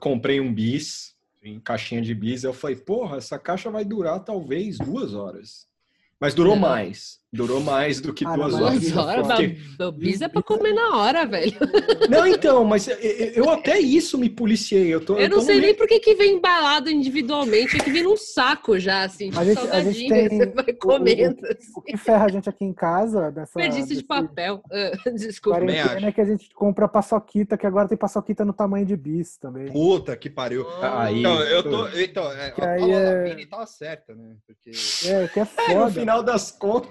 comprei 0.00 0.40
um 0.40 0.52
bis, 0.52 1.14
caixinha 1.64 2.02
de 2.02 2.14
bis. 2.14 2.44
Eu 2.44 2.52
falei, 2.52 2.76
porra, 2.76 3.18
essa 3.18 3.38
caixa 3.38 3.70
vai 3.70 3.84
durar 3.84 4.24
talvez 4.24 4.78
duas 4.78 5.14
horas. 5.14 5.66
Mas 6.20 6.34
durou 6.34 6.54
Não. 6.54 6.62
mais. 6.62 7.20
Durou 7.32 7.60
mais 7.60 8.00
do 8.00 8.14
que 8.14 8.24
Ah, 8.24 8.34
duas 8.36 8.52
não, 8.52 8.62
horas. 8.62 8.70
Duas 8.80 8.84
Bis 8.84 8.92
é 8.96 8.98
horas, 9.00 9.26
foda. 9.76 9.92
Bis 9.92 10.20
é 10.22 10.28
pra 10.28 10.42
comer 10.42 10.72
na 10.72 10.96
hora, 10.96 11.26
velho. 11.26 11.52
Não, 12.08 12.24
então, 12.26 12.64
mas 12.64 12.86
eu, 12.86 12.96
eu 13.34 13.50
até 13.50 13.78
isso 13.80 14.16
me 14.16 14.30
policiei. 14.30 14.86
Eu, 14.94 15.04
tô, 15.04 15.16
Eu 15.16 15.28
não 15.28 15.38
tô 15.38 15.44
sei 15.44 15.56
no- 15.56 15.62
nem 15.62 15.74
por 15.74 15.88
que 15.88 15.98
que 15.98 16.14
vem 16.14 16.36
embalado 16.36 16.88
individualmente, 16.88 17.76
é 17.76 17.80
que 17.80 17.90
vem 17.90 18.04
num 18.04 18.16
saco 18.16 18.78
já, 18.78 19.02
assim, 19.02 19.30
A 19.36 19.44
gente- 19.44 19.58
a 19.58 19.82
gente 19.82 20.08
salgadinho, 20.08 20.14
tem 20.14 20.28
você 20.38 20.46
vai 20.46 20.64
o- 20.66 20.70
o- 20.70 20.76
comendo, 20.78 21.46
assim. 21.46 21.72
O 21.76 21.82
que 21.82 21.96
ferra 21.96 22.24
a 22.26 22.28
gente 22.28 22.48
aqui 22.48 22.64
em 22.64 22.72
casa, 22.72 23.30
dessa 23.32 23.58
Desperdício 23.58 23.96
de 23.96 24.04
papel. 24.04 24.62
Ah, 24.70 24.90
Desculpa. 25.12 25.58
Quarentena, 25.58 26.08
é 26.08 26.12
que 26.12 26.20
a 26.20 26.24
gente 26.24 26.48
compra 26.54 26.86
paçoquita, 26.88 27.58
que 27.58 27.66
agora 27.66 27.88
tem 27.88 27.98
paçoquita 27.98 28.44
no 28.44 28.52
tamanho 28.52 28.86
de 28.86 28.96
bis 28.96 29.36
também. 29.36 29.66
Puta 29.72 30.16
que 30.16 30.30
pariu. 30.30 30.64
Aí, 30.80 31.20
Então, 31.20 31.40
eu 31.42 31.62
tô. 31.64 31.88
Então, 31.88 32.32
é, 32.32 32.54
a 32.56 32.70
aí 32.70 32.80
Paula 32.80 32.94
é- 32.94 33.46
tava 33.46 33.66
certa, 33.66 34.14
né? 34.14 34.36
Porque 34.46 34.70
É, 35.06 35.26
que 35.28 35.40
é 35.40 35.42
É, 35.42 35.74
no 35.74 35.80
foda. 35.80 35.90
final 35.90 36.22
das 36.22 36.52
contas. 36.52 36.90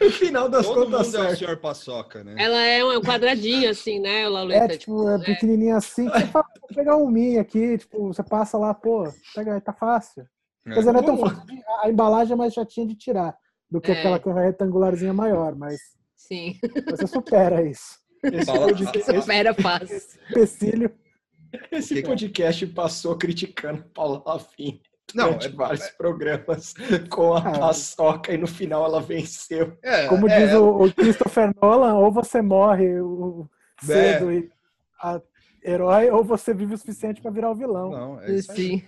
No 0.00 0.10
final 0.10 0.48
das 0.48 0.66
todo 0.66 0.86
contas, 0.90 1.12
mundo 1.12 1.24
é 1.24 1.32
o 1.32 1.36
senhor 1.36 1.56
paçoca, 1.58 2.24
né? 2.24 2.34
Ela 2.38 2.62
é 2.62 2.84
um 2.84 3.00
quadradinho, 3.00 3.70
assim, 3.70 4.00
né, 4.00 4.28
Lauleta? 4.28 4.74
É, 4.74 4.78
tipo, 4.78 5.08
é 5.08 5.18
pequenininha 5.24 5.76
assim, 5.76 6.08
que 6.10 6.18
você 6.18 6.26
fala, 6.26 6.46
vou 6.60 6.68
pegar 6.74 6.96
um 6.96 7.08
minho 7.08 7.40
aqui, 7.40 7.78
tipo, 7.78 8.08
você 8.08 8.22
passa 8.22 8.56
lá, 8.58 8.72
pô, 8.74 9.04
pega 9.34 9.54
aí, 9.54 9.60
tá 9.60 9.72
fácil. 9.72 10.26
Quer 10.64 10.78
dizer, 10.78 10.92
não 10.92 11.00
é 11.00 11.02
tão 11.02 11.18
fácil. 11.18 11.42
A 11.82 11.90
embalagem 11.90 12.32
é 12.32 12.36
mais 12.36 12.54
chatinha 12.54 12.86
de 12.86 12.94
tirar 12.96 13.36
do 13.70 13.80
que 13.80 13.92
É. 13.92 13.98
aquela 13.98 14.18
que 14.18 14.28
é 14.28 14.32
retangularzinha 14.32 15.12
maior, 15.12 15.54
mas 15.54 15.78
Sim. 16.16 16.58
você 16.90 17.06
supera 17.06 17.62
isso. 17.62 17.98
Esse, 18.22 18.46
podcast, 18.50 19.14
Espera, 19.16 19.54
faz. 19.54 20.18
Empecilho. 20.30 20.90
esse 21.70 22.02
podcast 22.02 22.66
passou 22.68 23.16
criticando 23.18 23.84
Paula 23.92 24.22
Lavigne. 24.26 24.80
Não, 25.14 25.30
é- 25.32 25.48
vários 25.48 25.88
programas 25.90 26.74
com 27.10 27.34
a 27.34 27.38
Ah, 27.40 27.58
paçoca 27.58 28.32
e 28.32 28.38
no 28.38 28.46
final 28.46 28.84
ela 28.84 29.00
venceu. 29.00 29.76
É, 29.82 30.06
Como 30.08 30.28
é, 30.28 30.40
diz 30.46 30.54
o, 30.54 30.84
o 30.84 30.92
Christopher 30.94 31.52
Nolan, 31.60 31.94
ou 31.94 32.10
você 32.12 32.40
morre 32.40 33.00
o- 33.00 33.48
cedo 33.82 34.30
É. 34.30 34.34
e 34.36 34.50
a 35.02 35.20
herói, 35.64 36.10
ou 36.10 36.24
você 36.24 36.54
vive 36.54 36.74
o 36.74 36.78
suficiente 36.78 37.20
pra 37.20 37.30
virar 37.30 37.50
o 37.50 37.54
vilão. 37.54 37.90
Não, 37.90 38.20
é 38.20 38.32
isso 38.34 38.52
aí. 38.52 38.56
Sim. 38.58 38.82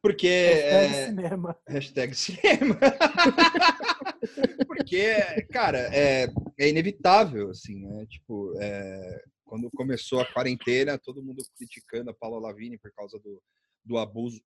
Porque. 0.00 0.28
Hashtag 0.28 0.94
é, 0.94 1.06
cinema. 1.06 1.56
Hashtag 1.66 2.14
cinema. 2.14 2.78
Porque, 4.66 5.14
cara, 5.52 5.78
é, 5.94 6.28
é 6.58 6.68
inevitável, 6.68 7.50
assim, 7.50 7.80
né? 7.80 8.06
Tipo, 8.08 8.54
é, 8.60 9.22
quando 9.44 9.70
começou 9.74 10.20
a 10.20 10.26
quarentena, 10.32 10.98
todo 10.98 11.22
mundo 11.22 11.42
criticando 11.56 12.10
a 12.10 12.14
Paula 12.14 12.38
Lavigne 12.40 12.78
por 12.78 12.92
causa 12.92 13.18
do, 13.18 13.40
do 13.84 13.98
abuso 13.98 14.40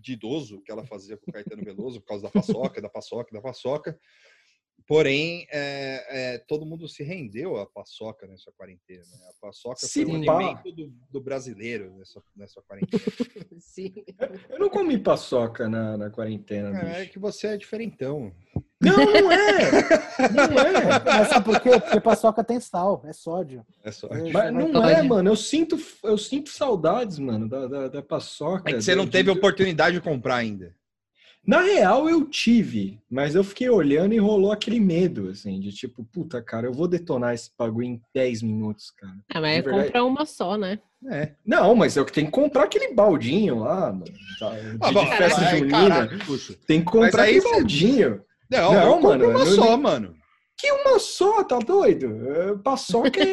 de 0.00 0.12
idoso 0.12 0.62
que 0.62 0.72
ela 0.72 0.84
fazia 0.84 1.16
com 1.16 1.30
o 1.30 1.32
Caetano 1.32 1.62
Veloso, 1.62 2.00
por 2.00 2.08
causa 2.08 2.24
da 2.24 2.30
paçoca, 2.30 2.80
da 2.80 2.88
paçoca, 2.88 3.32
da 3.32 3.40
paçoca. 3.40 4.00
Porém, 4.86 5.46
é, 5.50 6.34
é, 6.34 6.38
todo 6.38 6.66
mundo 6.66 6.88
se 6.88 7.02
rendeu 7.02 7.56
à 7.58 7.66
paçoca 7.66 8.26
nessa 8.26 8.50
quarentena. 8.52 9.02
Né? 9.02 9.28
A 9.28 9.46
paçoca 9.46 9.86
Se 9.86 10.04
foi 10.04 10.14
um 10.16 10.24
pá. 10.24 10.36
alimento 10.36 10.72
do, 10.72 10.92
do 11.10 11.20
brasileiro 11.20 11.92
nessa, 11.96 12.22
nessa 12.36 12.60
quarentena. 12.62 13.02
Sim. 13.60 13.92
Eu 14.48 14.58
não 14.58 14.68
comi 14.68 14.98
paçoca 14.98 15.68
na, 15.68 15.96
na 15.96 16.10
quarentena, 16.10 16.76
É 16.78 17.00
bicho. 17.00 17.12
que 17.12 17.18
você 17.18 17.48
é 17.48 17.56
diferentão. 17.56 18.32
Não, 18.82 18.96
não 18.96 19.30
é! 19.30 19.70
Não 20.32 20.58
é! 20.58 20.98
Mas 21.04 21.28
sabe 21.28 21.44
por 21.44 21.60
quê? 21.60 21.78
Porque 21.78 22.00
paçoca 22.00 22.42
tem 22.42 22.58
sal, 22.58 23.02
é 23.04 23.12
sódio. 23.12 23.64
É 23.84 23.92
só. 23.92 24.06
É, 24.08 24.32
Mas 24.32 24.52
não 24.52 24.88
é, 24.88 25.02
mano. 25.02 25.28
Eu 25.30 25.36
sinto, 25.36 25.76
eu 26.02 26.16
sinto 26.16 26.48
saudades, 26.50 27.18
mano, 27.18 27.46
da, 27.48 27.66
da, 27.66 27.88
da 27.88 28.02
paçoca. 28.02 28.70
É 28.70 28.74
que 28.74 28.82
você 28.82 28.94
não 28.94 29.06
teve 29.06 29.30
de- 29.30 29.38
oportunidade 29.38 29.96
de 29.96 30.00
comprar 30.02 30.36
ainda. 30.36 30.74
Na 31.46 31.62
real, 31.62 32.08
eu 32.08 32.24
tive, 32.26 33.00
mas 33.10 33.34
eu 33.34 33.42
fiquei 33.42 33.68
olhando 33.68 34.14
e 34.14 34.18
rolou 34.18 34.52
aquele 34.52 34.78
medo, 34.78 35.28
assim, 35.30 35.58
de 35.58 35.72
tipo, 35.72 36.04
puta, 36.04 36.40
cara, 36.42 36.66
eu 36.66 36.72
vou 36.72 36.86
detonar 36.86 37.34
esse 37.34 37.50
bagulho 37.58 37.86
em 37.86 38.02
10 38.14 38.42
minutos, 38.42 38.90
cara. 38.90 39.14
Ah, 39.32 39.40
mas 39.40 39.56
De 39.56 39.62
verdade. 39.62 39.86
compra 39.86 40.04
uma 40.04 40.26
só, 40.26 40.56
né? 40.56 40.78
É. 41.10 41.32
Não, 41.44 41.74
mas 41.74 41.96
eu 41.96 42.04
tenho 42.04 42.26
que 42.26 42.32
comprar 42.32 42.64
aquele 42.64 42.92
baldinho 42.94 43.58
lá, 43.60 43.90
mano. 43.90 44.04
tá? 44.38 44.50
De, 44.50 44.76
Ah, 44.82 44.92
bom, 44.92 45.04
de 45.04 45.16
festa 45.16 45.44
junina. 45.56 46.08
Tem 46.66 46.80
que 46.80 46.90
comprar 46.90 47.22
aí 47.22 47.38
aquele 47.38 47.52
baldinho. 47.54 48.22
Não, 48.50 48.72
Não, 48.74 49.00
mano, 49.00 49.30
uma 49.30 49.38
eu 49.40 49.46
só, 49.46 49.64
nem- 49.70 49.80
mano. 49.80 50.14
Que 50.60 50.70
uma 50.72 50.98
só, 50.98 51.42
tá 51.44 51.58
doido? 51.58 52.06
É, 52.30 52.56
Paçoca 52.58 53.18
é, 53.22 53.30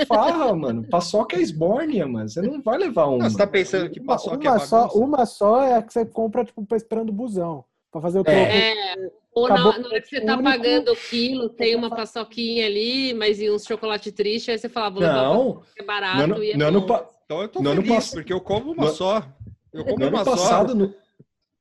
é 0.00 0.04
farra, 0.06 0.52
mano. 0.56 0.82
Paçoca 0.88 1.36
é 1.36 1.40
esbórnia, 1.40 2.06
mano. 2.06 2.28
Você 2.28 2.42
não 2.42 2.60
vai 2.62 2.78
levar 2.78 3.06
uma. 3.06 3.18
Não, 3.24 3.30
você 3.30 3.36
tá 3.36 3.46
pensando 3.46 3.88
que 3.90 4.00
Uma, 4.00 4.06
paçoca 4.14 4.48
é 4.48 4.50
uma 4.50 4.58
só, 4.60 4.78
bagunça? 4.88 4.98
uma 4.98 5.26
só 5.26 5.62
é 5.62 5.74
a 5.74 5.82
que 5.82 5.92
você 5.92 6.04
compra, 6.04 6.44
tipo, 6.44 6.64
pra- 6.66 6.76
esperando 6.76 7.10
o 7.10 7.12
busão. 7.12 7.64
Pra 7.92 8.00
fazer 8.00 8.18
o 8.18 8.24
troco. 8.24 8.38
É. 8.38 8.94
Ou 9.32 9.48
na, 9.48 9.78
na 9.78 9.88
hora 9.88 10.00
que 10.00 10.08
você 10.08 10.20
tá 10.20 10.34
único- 10.34 10.48
pagando 10.50 10.92
o 10.92 10.96
quilo, 10.96 11.48
tem 11.48 11.74
uma 11.76 11.90
paçoquinha 11.90 12.66
ali, 12.66 13.12
mas 13.14 13.40
e 13.40 13.50
uns 13.50 13.64
chocolate 13.64 14.10
triste, 14.12 14.50
aí 14.50 14.58
você 14.58 14.68
fala, 14.68 14.90
vou 14.90 15.00
levar 15.00 15.14
Não, 15.22 15.50
uma 15.50 15.60
que 15.76 15.82
é 15.82 15.84
barato 15.84 16.42
e 16.42 16.50
é 16.52 16.62
ano 16.62 16.80
bom. 16.80 16.86
pa- 16.86 17.08
Então 17.24 17.42
eu 17.42 17.48
tô 17.48 17.58
ano 17.60 17.70
feliz, 17.82 17.88
pass- 17.94 18.10
porque 18.12 18.32
eu 18.32 18.40
como 18.40 18.72
uma 18.72 18.88
só. 18.90 19.24
Eu 19.72 19.84
como 19.84 20.06
uma 20.06 20.24
passado, 20.24 20.70
só. 20.70 20.74
no, 20.76 20.94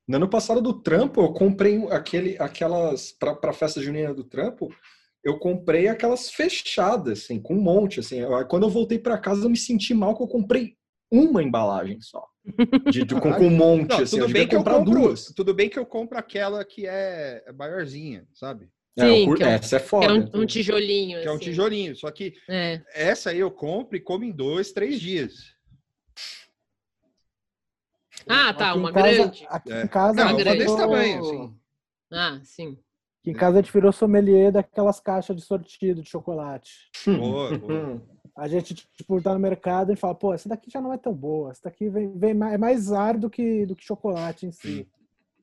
no 0.07 0.15
ano 0.17 0.27
passado 0.27 0.61
do 0.61 0.73
trampo, 0.73 1.21
eu 1.21 1.33
comprei 1.33 1.83
aquele, 1.91 2.35
aquelas. 2.39 3.11
Pra, 3.11 3.33
pra 3.35 3.53
festa 3.53 3.81
junina 3.81 4.13
do 4.13 4.23
trampo, 4.23 4.69
eu 5.23 5.37
comprei 5.39 5.87
aquelas 5.87 6.29
fechadas, 6.29 7.23
assim, 7.23 7.39
com 7.41 7.55
um 7.55 7.61
monte, 7.61 7.99
assim. 7.99 8.19
Eu- 8.19 8.45
Quando 8.47 8.63
eu 8.63 8.69
voltei 8.69 8.99
pra 8.99 9.17
casa, 9.17 9.45
eu 9.45 9.49
me 9.49 9.57
senti 9.57 9.93
mal 9.93 10.15
que 10.17 10.23
eu 10.23 10.27
comprei 10.27 10.75
uma 11.11 11.41
embalagem 11.43 12.01
só. 12.01 12.27
De, 12.91 13.05
de- 13.05 13.15
com, 13.15 13.31
com 13.33 13.47
um 13.47 13.49
monte, 13.55 13.89
Não, 13.89 13.97
assim. 13.99 14.17
tudo 14.17 14.25
eu 14.29 14.33
bem 14.33 14.47
que 14.47 14.55
eu 14.55 14.59
comprar 14.59 14.77
compro, 14.79 14.93
duas. 15.01 15.25
tudo 15.35 15.53
bem 15.53 15.69
que 15.69 15.79
eu 15.79 15.85
compro 15.85 16.17
aquela 16.17 16.65
que 16.65 16.85
é 16.85 17.43
maiorzinha, 17.57 18.27
sabe? 18.33 18.69
É, 18.97 19.07
Sim, 19.07 19.25
cur- 19.25 19.37
que 19.37 19.43
é 19.43 19.47
um- 19.47 19.49
essa 19.49 19.75
é 19.77 19.79
Que 19.79 19.85
foda. 19.87 20.05
é 20.07 20.11
um, 20.13 20.41
um 20.41 20.45
tijolinho. 20.45 21.21
Que 21.21 21.27
é 21.27 21.31
um 21.31 21.35
assim. 21.35 21.43
tijolinho. 21.45 21.95
Só 21.95 22.11
que 22.11 22.33
É. 22.49 22.81
essa 22.93 23.29
aí 23.29 23.39
eu 23.39 23.49
compro 23.49 23.95
e 23.95 24.01
como 24.01 24.23
em 24.23 24.31
dois, 24.31 24.71
três 24.71 24.99
dias. 24.99 25.33
Ah, 28.27 28.53
tá, 28.53 28.69
Aqui 28.69 28.77
em 28.77 28.81
uma 28.81 28.91
casa- 28.93 29.07
grande. 29.17 29.45
Aqui 29.49 29.73
É. 29.73 29.83
em 29.83 29.87
casa, 29.87 30.13
Não, 30.15 30.23
a 30.23 30.27
uma 30.31 30.37
grande. 30.37 30.57
desse 30.59 30.77
tamanho, 30.77 31.19
assim. 31.21 31.55
Ah, 32.11 32.39
sim. 32.43 32.77
Aqui 33.23 33.31
em 33.31 33.33
casa 33.33 33.57
a 33.57 33.61
gente 33.61 33.71
virou 33.71 33.93
sommelier 33.93 34.51
daquelas 34.51 34.99
caixas 34.99 35.33
de 35.33 35.41
sortido 35.41 36.01
de 36.01 36.09
chocolate. 36.09 36.89
Boa, 37.07 37.57
boa. 37.57 38.01
A 38.35 38.49
gente, 38.49 38.73
tipo, 38.73 39.21
tá 39.21 39.33
no 39.33 39.39
mercado 39.39 39.93
e 39.93 39.95
fala, 39.95 40.13
pô, 40.13 40.33
essa 40.33 40.49
daqui 40.49 40.69
já 40.69 40.81
não 40.81 40.91
é 40.91 40.97
tão 40.97 41.13
boa. 41.13 41.51
Essa 41.51 41.61
daqui 41.63 41.87
vem, 41.87 42.11
vem 42.17 42.33
mais, 42.33 42.53
é 42.53 42.57
mais 42.57 42.91
ar 42.91 43.17
do 43.17 43.29
que, 43.29 43.65
do 43.65 43.77
que 43.77 43.85
chocolate 43.85 44.45
em 44.45 44.51
si. 44.51 44.85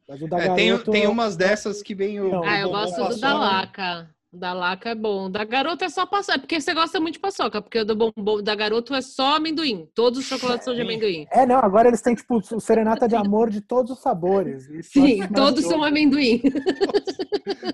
Mas 0.07 0.21
o 0.21 0.29
da 0.29 0.39
É, 0.39 0.55
tem, 0.55 0.69
garoto... 0.69 0.91
tem 0.91 1.07
umas 1.07 1.37
dessas 1.37 1.83
que 1.83 1.95
vem 1.95 2.21
o. 2.21 2.31
Não. 2.31 2.45
Ah, 2.45 2.61
eu 2.61 2.69
gosto 2.69 3.03
do 3.03 3.19
da 3.19 3.33
laca. 3.33 4.11
Da 4.33 4.53
laca 4.53 4.91
é 4.91 4.95
bom. 4.95 5.29
Da 5.29 5.45
garota 5.45 5.85
é 5.85 5.89
só 5.89 6.07
paçoca. 6.07 6.37
É 6.37 6.39
porque 6.39 6.61
você 6.61 6.73
gosta 6.73 7.01
muito 7.01 7.15
de 7.15 7.21
paçoca. 7.21 7.61
Porque 7.61 7.81
o 7.81 7.85
do 7.85 7.97
bombom 7.97 8.41
da 8.41 8.55
garoto 8.55 8.95
é 8.95 9.03
só 9.03 9.37
amendoim. 9.37 9.89
Todos 9.93 10.21
os 10.21 10.25
chocolates 10.25 10.65
são 10.65 10.75
de 10.75 10.83
amendoim. 10.83 11.27
É, 11.33 11.45
não, 11.45 11.59
agora 11.59 11.89
eles 11.89 12.01
têm, 12.01 12.15
tipo, 12.15 12.37
o 12.37 12.61
serenata 12.61 13.09
de 13.09 13.17
amor 13.17 13.51
de 13.51 13.61
todos 13.61 13.91
os 13.91 13.99
sabores. 13.99 14.69
Sim, 14.83 15.27
todos 15.35 15.65
são 15.65 15.83
amendoim. 15.83 16.41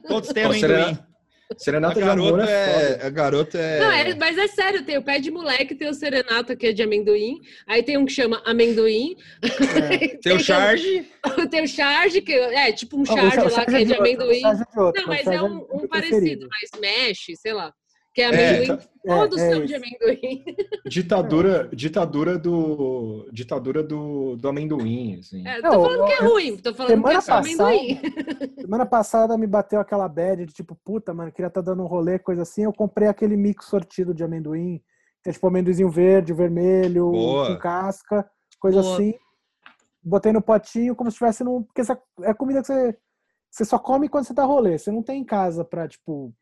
Todos 0.08 0.30
têm 0.30 0.46
Ó, 0.46 0.48
amendoim. 0.48 0.98
Serena- 1.56 1.88
A 1.88 1.94
Serenata 1.94 1.94
de 1.94 2.02
amor 2.08 2.38
garota 2.38 2.50
é 2.50 2.72
foda. 2.72 2.84
é. 3.02 3.06
A 3.06 3.10
garota 3.10 3.58
é. 3.58 3.80
Não, 3.80 3.90
é, 3.92 4.14
mas 4.14 4.38
é 4.38 4.48
sério, 4.48 4.84
tem 4.84 4.98
o 4.98 5.02
pé 5.02 5.18
de 5.18 5.30
moleque, 5.30 5.74
tem 5.74 5.88
o 5.88 5.94
serenata 5.94 6.56
que 6.56 6.66
é 6.66 6.72
de 6.72 6.82
amendoim. 6.82 7.40
Aí 7.66 7.82
tem 7.82 7.96
um 7.96 8.04
que 8.04 8.12
chama 8.12 8.42
amendoim. 8.44 9.16
É. 9.42 10.08
Tem 10.22 10.32
o 10.34 10.40
charge. 10.40 11.06
tem 11.50 11.62
o 11.62 11.68
charge, 11.68 12.20
que 12.20 12.32
é 12.32 12.72
tipo 12.72 12.96
um 12.98 13.02
o 13.02 13.06
charge 13.06 13.34
Char- 13.34 13.40
o 13.40 13.44
lá 13.44 13.50
Charge 13.50 13.70
que 13.70 13.76
é 13.76 13.84
de 13.84 13.92
outro, 13.92 13.96
o 13.96 14.00
amendoim. 14.06 14.36
É 14.44 14.54
de 14.54 14.80
outro, 14.80 15.00
Não, 15.00 15.04
o 15.04 15.08
mas 15.08 15.22
Charge 15.22 15.38
é 15.38 15.42
um, 15.42 15.56
um 15.56 15.88
preferido. 15.88 15.88
parecido, 15.88 16.48
mas 16.50 16.80
mexe, 16.80 17.36
sei 17.36 17.52
lá. 17.52 17.72
Que 18.16 18.22
é 18.22 18.24
É, 18.24 18.56
amendoim. 18.56 18.78
é, 19.04 19.14
Todos 19.14 19.38
é 19.38 19.50
são 19.50 19.64
de 19.66 19.74
amendoim. 19.74 20.42
Ditadura, 20.88 21.68
ditadura 21.70 22.38
do. 22.38 23.28
Ditadura 23.30 23.82
do, 23.82 24.36
do 24.36 24.48
amendoim, 24.48 25.18
assim. 25.18 25.46
É, 25.46 25.60
tô 25.60 25.68
Não, 25.68 25.82
falando 25.82 26.06
que 26.06 26.12
é 26.14 26.20
ruim, 26.26 26.56
tô 26.56 26.72
falando 26.72 26.88
que 26.88 26.96
semana 26.96 27.18
é 27.18 27.20
só 27.20 27.32
amendoim. 27.34 28.00
Semana 28.58 28.86
passada 28.86 29.36
me 29.36 29.46
bateu 29.46 29.78
aquela 29.78 30.08
bad 30.08 30.46
de 30.46 30.54
tipo, 30.54 30.74
puta, 30.82 31.12
mano, 31.12 31.30
queria 31.30 31.48
estar 31.48 31.60
dando 31.60 31.82
um 31.82 31.86
rolê, 31.86 32.18
coisa 32.18 32.40
assim. 32.40 32.62
Eu 32.64 32.72
comprei 32.72 33.06
aquele 33.06 33.36
mix 33.36 33.66
sortido 33.66 34.14
de 34.14 34.24
amendoim. 34.24 34.80
Que 35.22 35.28
é 35.28 35.32
tipo 35.34 35.46
amendoinzinho 35.46 35.90
verde, 35.90 36.32
vermelho, 36.32 37.10
Boa. 37.10 37.48
com 37.48 37.58
casca, 37.58 38.26
coisa 38.58 38.80
Boa. 38.80 38.94
assim. 38.94 39.14
Botei 40.02 40.32
no 40.32 40.40
potinho 40.40 40.96
como 40.96 41.10
se 41.10 41.18
tivesse 41.18 41.44
num. 41.44 41.62
Porque 41.64 41.82
essa 41.82 42.00
é 42.22 42.32
comida 42.32 42.62
que 42.62 42.66
você, 42.68 42.96
você 43.50 43.64
só 43.66 43.78
come 43.78 44.08
quando 44.08 44.24
você 44.24 44.32
dá 44.32 44.42
rolê. 44.44 44.78
Você 44.78 44.90
não 44.90 45.02
tem 45.02 45.20
em 45.20 45.24
casa 45.24 45.66
pra, 45.66 45.86
tipo, 45.86 46.32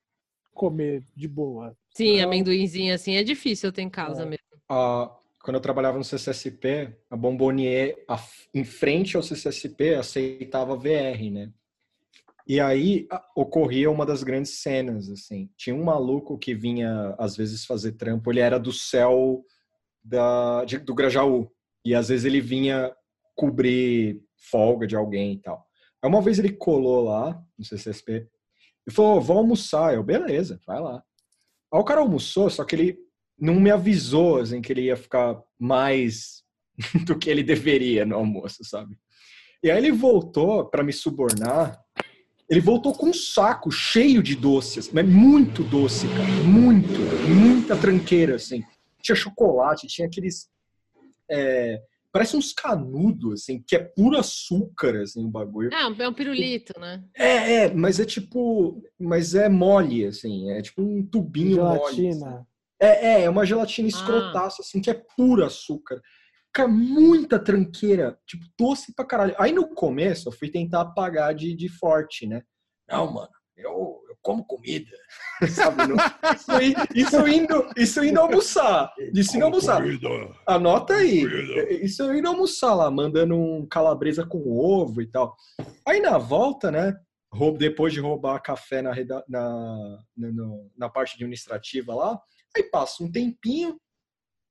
comer 0.55 1.05
de 1.15 1.29
boa. 1.29 1.77
Sim, 1.95 2.15
Então- 2.17 2.29
amendoinzinho 2.29 2.95
assim 2.95 3.17
é 3.17 3.23
difícil 3.23 3.69
eu 3.69 3.73
ter 3.73 3.83
em 3.83 3.91
casa 3.91 4.23
É. 4.23 4.25
mesmo. 4.25 4.45
a- 4.69 5.15
quando 5.43 5.57
eu 5.57 5.61
trabalhava 5.61 5.99
no 5.99 6.05
CCSP, 6.05 6.97
a 7.11 7.17
Bombonier, 7.17 8.03
a- 8.09 8.19
em 8.55 8.65
frente 8.65 9.15
ao 9.15 9.23
CCSP, 9.23 9.95
aceitava 9.95 10.75
VR, 10.75 11.31
né? 11.31 11.53
E 12.49 12.59
aí 12.59 13.07
a- 13.11 13.23
ocorria 13.37 13.91
uma 13.91 14.07
das 14.07 14.23
grandes 14.23 14.63
cenas, 14.63 15.11
assim. 15.11 15.51
Tinha 15.57 15.77
um 15.77 15.85
maluco 15.85 16.39
que 16.39 16.55
vinha, 16.55 17.15
às 17.19 17.37
vezes, 17.37 17.67
fazer 17.67 17.93
trampo, 17.93 18.33
ele 18.33 18.41
era 18.41 18.59
do 18.59 18.73
céu 18.73 19.45
da, 20.03 20.65
de- 20.65 20.79
do 20.79 20.95
Grajaú. 20.95 21.51
E 21.85 21.95
às 21.95 22.09
vezes 22.09 22.25
ele 22.25 22.41
vinha 22.41 22.95
cobrir 23.35 24.23
folga 24.51 24.87
de 24.87 24.97
alguém 24.97 25.33
e 25.35 25.39
tal. 25.39 25.67
Aí 26.03 26.09
uma 26.09 26.23
vez 26.23 26.39
ele 26.39 26.53
colou 26.53 27.05
lá 27.05 27.39
no 27.59 27.65
CCSP 27.65 28.27
e 28.87 28.93
falou, 28.93 29.21
vou 29.21 29.39
almoçar. 29.39 29.95
Eu, 29.95 30.03
beleza, 30.03 30.61
vai 30.67 30.81
lá. 30.81 31.03
Aí 31.73 31.81
o 31.81 31.85
cara 31.85 32.01
almoçou, 32.01 32.49
só 32.51 32.65
que 32.65 32.77
ele 32.77 32.99
não 33.39 33.55
me 33.57 33.71
avisou 33.71 34.41
assim, 34.41 34.63
que 34.63 34.73
ele 34.73 34.83
ia 34.83 34.97
ficar 34.97 35.41
mais 35.59 36.43
do 37.05 37.19
que 37.19 37.29
ele 37.29 37.43
deveria 37.43 38.05
no 38.05 38.17
almoço, 38.17 38.65
sabe? 38.65 38.97
E 39.63 39.71
aí 39.71 39.79
ele 39.79 39.93
voltou 39.93 40.67
para 40.67 40.85
me 40.85 40.93
subornar. 40.93 41.81
Ele 42.49 42.61
voltou 42.61 42.93
com 42.93 43.07
um 43.07 43.15
saco 43.15 43.71
cheio 43.71 44.23
de 44.23 44.37
doces, 44.37 44.93
mas 44.93 45.09
muito 45.09 45.65
doce, 45.65 46.07
cara, 46.09 46.29
muito, 46.45 46.93
muita 47.27 47.75
tranqueira, 47.75 48.37
assim. 48.37 48.63
Tinha 49.03 49.17
chocolate, 49.17 49.87
tinha 49.87 50.07
aqueles, 50.07 50.49
é, 51.31 51.81
parece 52.15 52.37
uns 52.37 52.53
canudos, 52.53 53.43
assim, 53.43 53.61
que 53.67 53.75
é 53.75 53.81
puro 53.81 54.17
açúcar, 54.17 55.01
assim, 55.03 55.25
o 55.25 55.29
bagulho. 55.29 55.71
Ah, 55.73 55.93
é 55.99 56.09
um 56.09 56.15
pirulito, 56.15 56.73
né? 56.79 57.03
É, 57.13 57.55
é, 57.65 57.75
mas 57.75 57.99
é 57.99 58.05
tipo, 58.05 58.81
mas 58.97 59.35
é 59.35 59.49
mole, 59.49 60.07
assim, 60.07 60.49
é 60.53 60.63
tipo 60.63 60.81
um 60.81 61.05
tubinho 61.05 61.57
mole. 61.65 61.81
assim. 61.83 62.03
Gelatina. 62.13 62.47
É, 62.81 62.87
é, 62.87 63.23
é 63.25 63.31
uma 63.31 63.45
gelatina 63.45 63.89
Ah. 63.89 63.91
escrotaça, 63.91 64.63
assim, 64.63 64.81
que 64.81 64.91
é 64.91 64.95
puro 65.17 65.45
açúcar. 65.45 66.01
Cara, 66.53 66.69
muita 66.69 67.37
tranqueira, 67.37 68.17
tipo, 68.29 68.47
doce 68.57 68.95
pra 68.95 69.05
caralho. 69.05 69.35
Aí 69.37 69.51
no 69.51 69.67
começo 69.75 70.29
eu 70.29 70.33
fui 70.33 70.49
tentar 70.49 70.83
apagar 70.83 71.35
de, 71.35 71.53
de 71.53 71.69
forte, 71.69 72.29
né? 72.29 72.43
Não, 72.89 73.13
mano, 73.13 73.31
eu, 73.57 74.01
eu 74.09 74.14
como 74.25 74.45
comida. 74.45 74.91
Sabe? 75.49 75.87
Não- 75.87 75.97
isso, 76.95 77.29
indo, 77.29 77.71
isso 77.77 78.03
indo 78.03 78.19
almoçar. 78.19 78.91
Isso 79.15 79.37
indo 79.37 79.45
almoçar. 79.45 79.83
Anota 80.47 80.95
aí. 80.95 81.23
Isso 81.83 82.03
eu 82.03 82.17
indo 82.17 82.27
almoçar 82.27 82.75
lá, 82.75 82.91
mandando 82.91 83.37
um 83.37 83.67
calabresa 83.67 84.27
com 84.27 84.39
ovo 84.51 85.03
e 85.03 85.07
tal. 85.07 85.37
Aí 85.87 86.01
na 86.01 86.17
volta, 86.17 86.71
né? 86.71 86.97
Depois 87.59 87.93
de 87.93 88.01
roubar 88.01 88.41
café 88.41 88.81
na, 88.81 88.93
na, 89.29 89.99
na, 90.17 90.33
na 90.77 90.89
parte 90.89 91.15
administrativa 91.17 91.95
lá, 91.95 92.19
aí 92.57 92.63
passa 92.63 93.03
um 93.03 93.11
tempinho, 93.11 93.79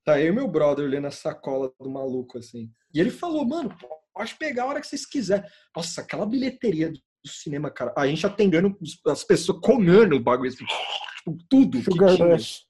tá 0.05 0.19
eu 0.19 0.27
e 0.27 0.35
meu 0.35 0.49
brother 0.49 0.87
lendo 0.87 1.07
a 1.07 1.11
sacola 1.11 1.73
do 1.79 1.89
maluco, 1.89 2.37
assim. 2.37 2.69
E 2.93 2.99
ele 2.99 3.09
falou, 3.09 3.45
mano, 3.45 3.73
pode 4.13 4.35
pegar 4.35 4.63
a 4.63 4.67
hora 4.67 4.81
que 4.81 4.87
vocês 4.87 5.05
quiserem. 5.05 5.49
Nossa, 5.75 6.01
aquela 6.01 6.25
bilheteria 6.25 6.91
do 7.23 7.29
cinema, 7.31 7.69
cara. 7.71 7.93
A 7.97 8.05
gente 8.07 8.25
atendendo 8.25 8.75
as 9.07 9.23
pessoas 9.23 9.59
comendo 9.61 10.15
o 10.15 10.19
bagulho, 10.19 10.49
assim, 10.49 10.65
tipo, 10.65 11.37
tudo. 11.49 11.77
que 11.79 11.83
Sugar 11.85 12.15
tinha. 12.15 12.27
Rush. 12.35 12.63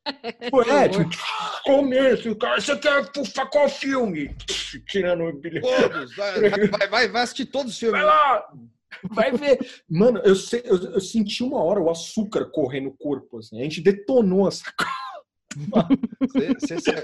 Pô, 0.52 0.62
É, 0.62 0.88
tipo, 0.89 1.10
comer, 1.66 2.13
assim, 2.13 2.30
o 2.30 2.36
cara, 2.36 2.62
você 2.62 2.78
quer 2.78 3.12
pufa 3.12 3.46
qual 3.48 3.68
filme? 3.68 4.36
Tirando 4.89 5.24
o 5.24 5.34
bilhete. 5.34 5.68
Todos. 5.68 6.16
Vai, 6.16 6.88
vai, 6.89 7.08
vai, 7.10 7.22
assistir 7.24 7.46
todos 7.46 7.74
os 7.74 7.80
filmes. 7.80 8.00
Vai 8.00 8.06
lá! 8.06 8.44
Vai 9.10 9.32
ver. 9.32 9.60
Mano, 9.89 10.20
eu, 10.24 10.36
se- 10.36 10.62
eu, 10.66 10.78
eu 10.78 11.02
senti 11.02 11.42
uma 11.44 11.62
hora 11.63 11.80
o 11.82 11.89
açúcar 11.89 12.46
correr 12.46 12.80
no 12.80 12.92
corpo, 12.96 13.39
assim. 13.39 13.60
A 13.60 13.63
gente 13.63 13.82
detonou 13.82 14.48
essa 14.48 14.63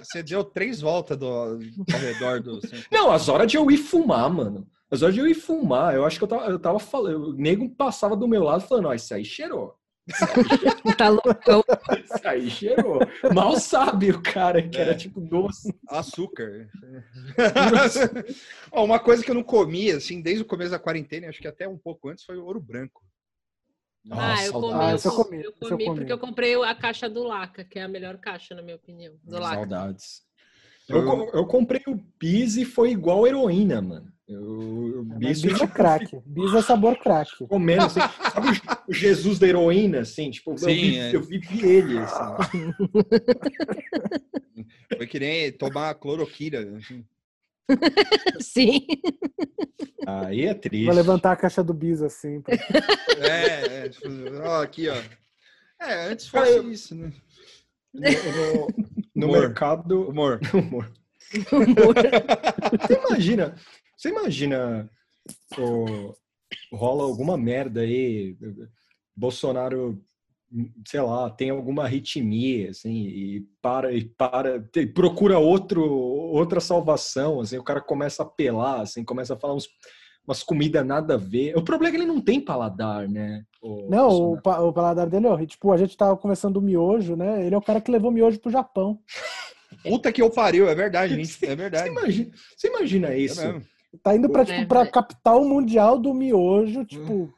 Você- 0.04 0.24
deu 0.24 0.44
três 0.44 0.82
voltas 0.82 1.18
do, 1.18 1.28
ao 1.28 2.00
redor 2.00 2.42
do. 2.42 2.60
Não, 2.92 3.12
as 3.12 3.28
horas 3.30 3.48
de 3.52 3.58
eu 3.58 3.70
ir 3.70 3.78
fumar, 3.78 4.30
mano. 4.30 4.68
As 4.92 5.02
horas 5.02 5.14
de 5.14 5.22
eu 5.22 5.28
ir 5.28 5.36
fumar, 5.36 5.94
eu 5.94 6.04
acho 6.06 6.18
que 6.18 6.24
eu 6.24 6.28
tava, 6.28 6.46
eu 6.50 6.60
tava 6.60 6.80
falando. 6.80 7.30
O 7.30 7.34
nego 7.34 7.70
passava 7.70 8.16
do 8.16 8.28
meu 8.28 8.44
lado 8.44 8.62
falando, 8.62 8.88
ó, 8.88 8.94
isso 8.94 9.14
aí 9.14 9.24
cheirou. 9.24 9.76
Tá 10.98 11.08
loucão. 11.10 11.64
Isso 12.04 12.28
aí 12.28 12.50
cheirou. 12.50 13.00
Mal 13.34 13.58
sabe 13.60 14.10
o 14.10 14.22
cara 14.22 14.68
que 14.68 14.78
era 14.78 14.96
tipo 14.96 15.22
doce. 15.22 15.74
Açúcar. 15.88 16.68
Ó, 18.72 18.84
Uma 18.84 19.00
coisa 19.00 19.24
que 19.24 19.30
eu 19.30 19.36
não 19.36 19.44
comia, 19.44 19.98
assim, 19.98 20.22
desde 20.22 20.42
o 20.42 20.46
começo 20.48 20.72
da 20.72 20.80
quarentena, 20.80 21.30
acho 21.30 21.40
que 21.40 21.48
até 21.48 21.68
um 21.68 21.78
pouco 21.78 22.10
antes, 22.10 22.24
foi 22.26 22.38
o 22.38 22.46
ouro 22.46 22.60
branco. 22.60 23.02
Ah, 24.10 24.44
eu 24.46 24.54
comi, 24.54 24.74
Ah, 24.74 24.92
eu 24.94 25.12
comi, 25.12 25.44
eu 25.44 25.54
comi 25.54 25.86
comi. 25.86 26.00
porque 26.00 26.12
eu 26.14 26.18
comprei 26.20 26.56
a 26.64 26.74
caixa 26.74 27.08
do 27.10 27.24
Laca, 27.24 27.64
que 27.64 27.78
é 27.78 27.84
a 27.84 27.88
melhor 27.88 28.18
caixa, 28.18 28.56
na 28.56 28.62
minha 28.62 28.76
opinião. 28.78 29.14
Do 29.24 29.38
Laca. 29.40 29.56
Saudades. 29.56 30.22
Eu, 30.88 31.30
eu 31.34 31.46
comprei 31.46 31.84
o 31.88 31.96
bis 32.20 32.56
e 32.58 32.66
foi 32.66 32.92
igual 32.92 33.28
heroína, 33.28 33.80
mano. 33.82 34.12
Eu, 34.30 34.44
o 35.00 35.04
bis, 35.18 35.42
Bis 35.42 35.54
é 35.56 35.58
tipo, 35.58 35.74
crack. 35.74 36.22
Bis 36.24 36.54
é 36.54 36.62
sabor 36.62 36.96
crack. 37.00 37.32
comendo, 37.48 37.84
assim, 37.86 38.00
sabe 38.00 38.50
o 38.88 38.94
Jesus 38.94 39.40
da 39.40 39.48
heroína, 39.48 40.02
assim, 40.02 40.30
tipo, 40.30 40.52
eu, 40.52 40.58
Sim, 40.60 40.66
vi, 40.76 40.98
é. 41.00 41.16
eu 41.16 41.22
vivi 41.24 41.66
ele, 41.66 41.98
assim. 41.98 42.74
Foi 44.98 45.08
que 45.08 45.20
nem 45.20 45.52
tomar 45.52 45.96
cloroquina. 45.96 46.60
assim. 46.78 47.04
Sim. 48.40 48.86
Aí 50.06 50.46
é 50.46 50.54
triste. 50.54 50.86
Vou 50.86 50.94
levantar 50.96 51.32
a 51.32 51.36
caixa 51.36 51.64
do 51.64 51.74
bis 51.74 52.02
assim. 52.02 52.42
pra- 52.42 52.56
É, 53.20 53.86
é, 53.86 53.90
tipo, 53.90 54.08
ó, 54.44 54.62
aqui, 54.62 54.88
ó. 54.90 54.96
É, 55.82 56.08
antes 56.12 56.28
fosse 56.28 56.52
eu- 56.58 56.72
isso, 56.72 56.94
né? 56.96 57.12
No, 57.94 58.02
no- 58.02 58.68
no 59.16 59.26
Humor. 59.28 59.40
mercado... 59.42 60.08
Humor. 60.10 60.40
Humor. 60.54 60.92
Você 62.80 62.94
imagina, 63.08 63.56
você 64.00 64.10
imagina 64.10 64.90
rola 66.72 67.04
alguma 67.04 67.38
merda 67.38 67.82
aí, 67.82 68.36
Bolsonaro, 69.16 70.02
sei 70.88 71.02
lá, 71.02 71.30
tem 71.30 71.50
alguma 71.50 71.84
arritmia, 71.84 72.70
assim, 72.70 73.08
e 73.08 73.42
para 73.62 73.92
e 73.92 74.06
para, 74.06 74.62
te- 74.62 74.88
procura 74.88 75.38
outro 75.38 75.84
outra 75.84 76.62
salvação, 76.62 77.42
assim, 77.42 77.58
o 77.58 77.64
cara 77.64 77.82
começa 77.82 78.24
a 78.24 78.26
apelar, 78.26 78.82
assim, 78.82 79.04
começa 79.04 79.34
a 79.34 79.38
falar 79.38 79.56
uns, 79.56 79.68
umas 80.26 80.44
comidas 80.44 80.86
nada 80.86 81.16
a 81.16 81.18
ver. 81.18 81.58
O 81.58 81.62
problema 81.64 81.90
é 81.90 81.92
que 81.98 81.98
ele 82.04 82.12
não 82.12 82.22
tem 82.22 82.40
paladar, 82.40 83.08
né? 83.10 83.44
o 83.62 83.90
Não, 83.90 84.34
o, 84.34 84.42
pa- 84.42 84.62
o 84.62 84.72
paladar 84.72 85.10
dele 85.10 85.28
é 85.28 85.30
horrível. 85.30 85.48
Tipo, 85.48 85.72
a 85.74 85.78
gente 85.78 85.98
tava 85.98 86.16
conversando 86.16 86.54
do 86.54 86.62
miojo, 86.62 87.16
né? 87.18 87.46
Ele 87.46 87.54
é 87.54 87.58
o 87.58 87.62
cara 87.62 87.82
que 87.82 87.92
levou 87.92 88.12
miojo 88.12 88.40
pro 88.40 88.50
Japão. 88.52 89.00
Puta 89.84 90.12
que 90.12 90.22
eu 90.22 90.30
pariu, 90.32 90.70
é 90.70 90.76
verdade, 90.76 91.14
gente. 91.22 91.46
É 91.46 91.50
Você 91.50 91.56
verdade. 91.56 91.90
imagina, 91.90 92.32
você 92.56 92.68
imagina 92.68 93.08
É 93.10 93.20
isso? 93.20 93.42
Tá 94.04 94.16
indo 94.16 94.30
pra, 94.30 94.44
É, 94.44 94.46
tipo, 94.46 94.68
pra 94.68 94.82
vai. 94.82 94.92
capital 94.92 95.44
mundial 95.44 95.98
do 95.98 96.14
miojo, 96.14 96.86
tipo. 96.86 97.34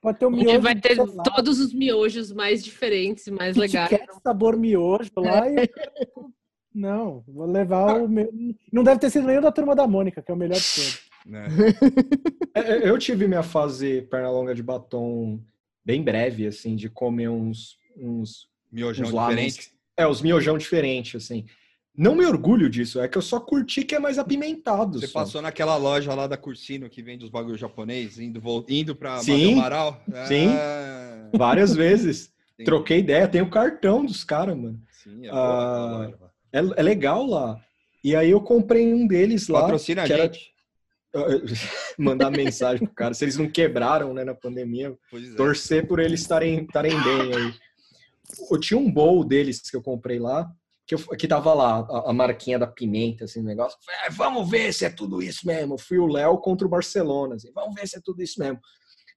Pode 0.00 0.18
ter 0.18 0.26
o 0.26 0.30
miojo. 0.30 0.60
vai 0.60 0.74
ter 0.80 0.96
todos 0.96 1.60
os 1.60 1.72
miojos 1.72 2.32
mais 2.32 2.64
diferentes, 2.64 3.28
mais 3.28 3.54
Kit 3.54 3.60
legais. 3.60 3.90
Kat 3.90 4.20
sabor 4.22 4.56
miojo 4.56 5.10
lá 5.16 5.48
e. 5.48 5.54
Não, 6.74 7.22
vou 7.28 7.46
levar 7.46 8.00
o 8.00 8.08
meu. 8.08 8.32
Não 8.72 8.82
deve 8.82 8.98
ter 9.00 9.10
sido 9.10 9.26
nem 9.26 9.38
o 9.38 9.42
da 9.42 9.52
turma 9.52 9.74
da 9.74 9.86
Mônica, 9.86 10.22
que 10.22 10.30
é 10.30 10.34
o 10.34 10.36
melhor 10.36 10.58
de 10.58 10.74
todos. 10.74 11.00
né? 11.26 11.46
É, 12.54 12.60
é, 12.60 12.88
Eu 12.88 12.98
tive 12.98 13.28
minha 13.28 13.42
fase 13.42 14.02
perna 14.02 14.30
longa 14.30 14.54
de 14.54 14.62
batom 14.62 15.38
bem 15.84 16.02
breve, 16.02 16.46
assim, 16.46 16.74
de 16.74 16.88
comer 16.88 17.28
uns, 17.28 17.76
uns, 17.96 18.48
Miojão 18.70 19.06
uns 19.06 19.12
diferente. 19.12 19.72
É, 19.96 20.06
os 20.06 20.22
miojão 20.22 20.56
diferentes, 20.56 21.22
assim. 21.22 21.44
Não 21.96 22.14
me 22.14 22.24
orgulho 22.24 22.70
disso, 22.70 23.00
é 23.00 23.06
que 23.08 23.18
eu 23.18 23.22
só 23.22 23.38
curti 23.38 23.84
que 23.84 23.94
é 23.94 23.98
mais 23.98 24.18
apimentado. 24.18 24.98
Você 24.98 25.06
só. 25.06 25.20
passou 25.20 25.42
naquela 25.42 25.76
loja 25.76 26.14
lá 26.14 26.26
da 26.26 26.38
Cursino 26.38 26.88
que 26.88 27.02
vende 27.02 27.24
os 27.24 27.30
bagulhos 27.30 27.60
japonês, 27.60 28.18
indo, 28.18 28.40
indo 28.68 28.96
pra 28.96 29.18
Sim. 29.18 29.54
Amaral? 29.54 30.02
Sim. 30.26 30.48
Ah, 30.48 31.28
Várias 31.34 31.74
vezes. 31.74 32.32
entendi. 32.54 32.64
Troquei 32.64 32.98
ideia, 33.00 33.28
tem 33.28 33.42
o 33.42 33.50
cartão 33.50 34.04
dos 34.06 34.24
caras, 34.24 34.56
mano. 34.56 34.80
Sim, 35.02 35.26
é 35.26 35.30
Ah, 35.30 36.10
boa. 36.18 36.32
É, 36.50 36.58
é 36.80 36.82
legal 36.82 37.26
lá. 37.26 37.60
E 38.02 38.16
aí 38.16 38.30
eu 38.30 38.40
comprei 38.40 38.92
um 38.94 39.06
deles 39.06 39.48
lá. 39.48 39.60
Patrocina 39.62 40.02
a 40.02 40.06
que 40.06 40.12
era- 40.14 40.22
gente. 40.24 40.50
Mandar 41.98 42.30
mensagem 42.30 42.86
pro 42.86 42.94
cara, 42.94 43.12
se 43.12 43.22
eles 43.22 43.36
não 43.36 43.46
quebraram, 43.50 44.14
né, 44.14 44.24
na 44.24 44.34
pandemia, 44.34 44.96
é. 45.12 45.36
torcer 45.36 45.86
por 45.86 45.98
eles 46.00 46.20
estarem 46.22 46.62
estarem 46.64 46.92
bem 47.02 47.34
aí. 47.36 47.54
eu 48.50 48.58
tinha 48.58 48.78
um 48.80 48.90
bowl 48.90 49.22
deles 49.22 49.60
que 49.60 49.76
eu 49.76 49.82
comprei 49.82 50.18
lá, 50.18 50.50
que, 50.86 50.94
eu, 50.94 50.98
que 51.16 51.28
tava 51.28 51.54
lá, 51.54 51.86
a, 51.88 52.10
a 52.10 52.12
marquinha 52.12 52.58
da 52.58 52.66
pimenta, 52.66 53.24
assim, 53.24 53.40
o 53.40 53.44
negócio. 53.44 53.78
Eu 53.80 53.84
falei, 53.84 54.00
"Ah, 54.06 54.10
vamos 54.12 54.50
ver 54.50 54.72
se 54.72 54.84
é 54.84 54.90
tudo 54.90 55.22
isso 55.22 55.46
mesmo. 55.46 55.74
Eu 55.74 55.78
fui 55.78 55.98
o 55.98 56.06
Léo 56.06 56.38
contra 56.38 56.66
o 56.66 56.70
Barcelona, 56.70 57.36
assim, 57.36 57.50
vamos 57.54 57.74
ver 57.74 57.86
se 57.86 57.96
é 57.96 58.00
tudo 58.04 58.22
isso 58.22 58.38
mesmo. 58.40 58.58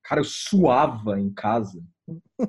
Cara, 0.04 0.22
eu 0.22 0.26
suava 0.26 1.20
em 1.20 1.32
casa. 1.34 1.82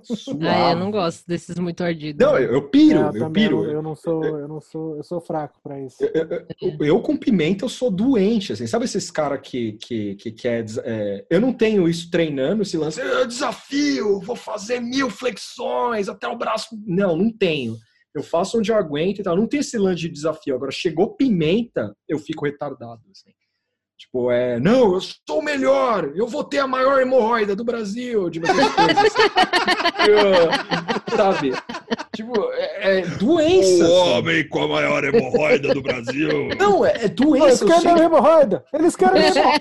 Suava. 0.05 0.39
Ah, 0.47 0.71
eu 0.73 0.77
não 0.77 0.91
gosto 0.91 1.25
desses 1.27 1.57
muito 1.59 1.83
ardidos. 1.83 2.25
Não, 2.25 2.39
eu, 2.39 2.53
eu 2.53 2.69
piro, 2.69 2.99
É, 2.99 3.03
eu 3.09 3.13
também 3.13 3.33
piro. 3.33 3.65
Eu, 3.65 3.71
eu 3.73 3.83
não 3.83 3.97
sou, 3.97 4.23
eu 4.25 4.47
não 4.49 4.61
sou, 4.61 4.97
eu 4.99 5.03
sou 5.03 5.19
fraco 5.19 5.59
pra 5.63 5.81
isso. 5.81 5.97
Eu, 6.05 6.11
eu- 6.29 6.47
eu- 6.61 6.87
eu 6.87 7.01
com 7.01 7.17
pimenta 7.17 7.65
eu 7.65 7.69
sou 7.71 7.91
doente, 7.91 8.53
assim. 8.53 8.67
Sabe 8.67 8.85
esses 8.85 9.11
caras 9.11 9.41
que, 9.43 9.73
que, 9.75 10.15
que 10.17 10.31
quer... 10.33 10.63
des- 10.63 10.77
é, 10.85 11.25
eu 11.31 11.41
não 11.41 11.55
tenho 11.55 11.89
isso 11.89 12.11
treinando, 12.11 12.61
esse 12.63 12.77
lance. 12.77 13.01
"Eu 13.01 13.27
desafio, 13.27 14.21
vou 14.21 14.37
fazer 14.37 14.79
mil 14.81 15.09
flexões 15.09 16.11
até 16.11 16.29
o 16.29 16.37
braço. 16.37 16.77
Não, 16.87 17.17
não 17.17 17.33
tenho. 17.33 17.75
Eu 18.17 18.23
faço 18.23 18.59
onde 18.59 18.73
eu 18.73 18.77
aguento 18.77 19.19
e 19.19 19.23
tal. 19.23 19.37
Não 19.37 19.47
tem 19.47 19.61
esse 19.61 19.77
lance 19.77 20.01
de 20.01 20.09
desafio. 20.09 20.55
Agora, 20.55 20.71
chegou 20.71 21.15
pimenta, 21.15 21.95
eu 22.09 22.19
fico 22.19 22.47
retardado, 22.47 23.03
assim. 23.11 23.31
Tipo, 23.99 24.31
é, 24.31 24.61
não, 24.61 24.93
eu 24.95 25.01
sou 25.01 25.39
o 25.39 25.43
melhor, 25.43 26.13
eu 26.15 26.27
vou 26.27 26.45
ter 26.45 26.59
a 26.59 26.67
maior 26.67 27.01
hemorroida 27.01 27.57
do 27.57 27.65
Brasil, 27.65 28.29
tipo, 28.31 28.47
essas 28.47 28.73
coisas, 28.75 28.99
assim. 28.99 29.23
Eu- 30.11 31.17
sabe? 31.17 31.53
Tipo, 32.15 32.51
é, 32.53 32.99
é 32.99 33.07
doença. 33.07 33.85
O 33.85 34.03
assim. 34.03 34.11
homem 34.13 34.49
com 34.51 34.63
a 34.65 34.69
maior 34.69 35.03
hemorroida 35.03 35.73
do 35.73 35.81
Brasil. 35.83 36.49
Não, 36.59 36.85
é, 36.85 36.91
é 36.91 37.05
Eles 37.05 37.11
doença. 37.15 37.65
eu 37.65 37.69
querem 37.69 37.97
sei 37.97 38.05
hemorroida! 38.05 38.65
Eles 38.75 38.97
querem 38.97 39.23
hemorroida! 39.23 39.61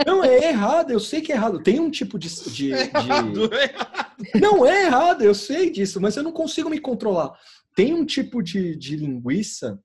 Não, 0.06 0.24
é 0.24 0.48
errado, 0.48 0.90
eu 0.90 1.00
sei 1.00 1.20
que 1.20 1.32
é 1.32 1.36
errado. 1.36 1.62
Tem 1.62 1.78
um 1.80 1.90
tipo 1.90 2.18
de. 2.18 2.28
de- 2.50 2.72
É 2.72 2.82
errado, 2.84 3.50
é 3.54 3.64
errado. 3.64 4.06
Não, 4.40 4.66
é 4.66 4.84
errado, 4.86 5.22
eu 5.22 5.34
sei 5.34 5.70
disso, 5.70 6.00
mas 6.00 6.16
eu 6.16 6.22
não 6.22 6.32
consigo 6.32 6.68
me 6.70 6.78
controlar. 6.78 7.32
Tem 7.74 7.94
um 7.94 8.04
tipo 8.04 8.42
de, 8.42 8.76
de 8.76 8.96
linguiça 8.96 9.78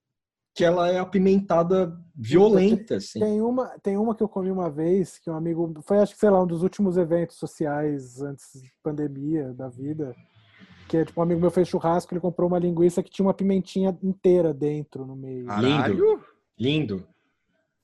que 0.56 0.63
ela 0.63 0.89
é 0.89 0.98
apimentada 0.98 1.94
violenta, 2.15 2.96
assim. 2.96 3.20
Tem 3.20 3.41
uma, 3.41 3.68
tem 3.84 3.98
uma 3.98 4.15
que 4.15 4.24
eu 4.24 4.30
comi 4.30 4.50
uma 4.50 4.70
vez, 4.70 5.20
que 5.20 5.30
um 5.30 5.36
amigo. 5.36 5.74
Foi, 5.84 5.98
acho 6.00 6.13
que, 6.13 6.20
sei 6.20 6.30
lá, 6.30 6.41
um 6.41 6.48
dos 6.48 6.63
últimos 6.63 6.96
eventos 6.96 7.36
sociais 7.38 8.22
antes 8.22 8.62
da 8.62 8.68
pandemia 8.82 9.54
da 9.54 9.68
vida. 9.68 10.15
Que 10.88 10.98
é 10.98 11.06
tipo, 11.06 11.20
um 11.20 11.24
amigo 11.24 11.41
meu 11.41 11.52
fez 11.52 11.68
churrasco, 11.68 12.13
ele 12.13 12.22
comprou 12.22 12.48
uma 12.48 12.58
linguiça 12.60 13.04
que 13.04 13.10
tinha 13.10 13.26
uma 13.26 13.34
pimentinha 13.34 13.98
inteira 14.02 14.54
dentro 14.54 15.06
no 15.06 15.15
meio. 15.15 15.46
Caralho. 15.48 16.24
Lindo. 16.58 17.06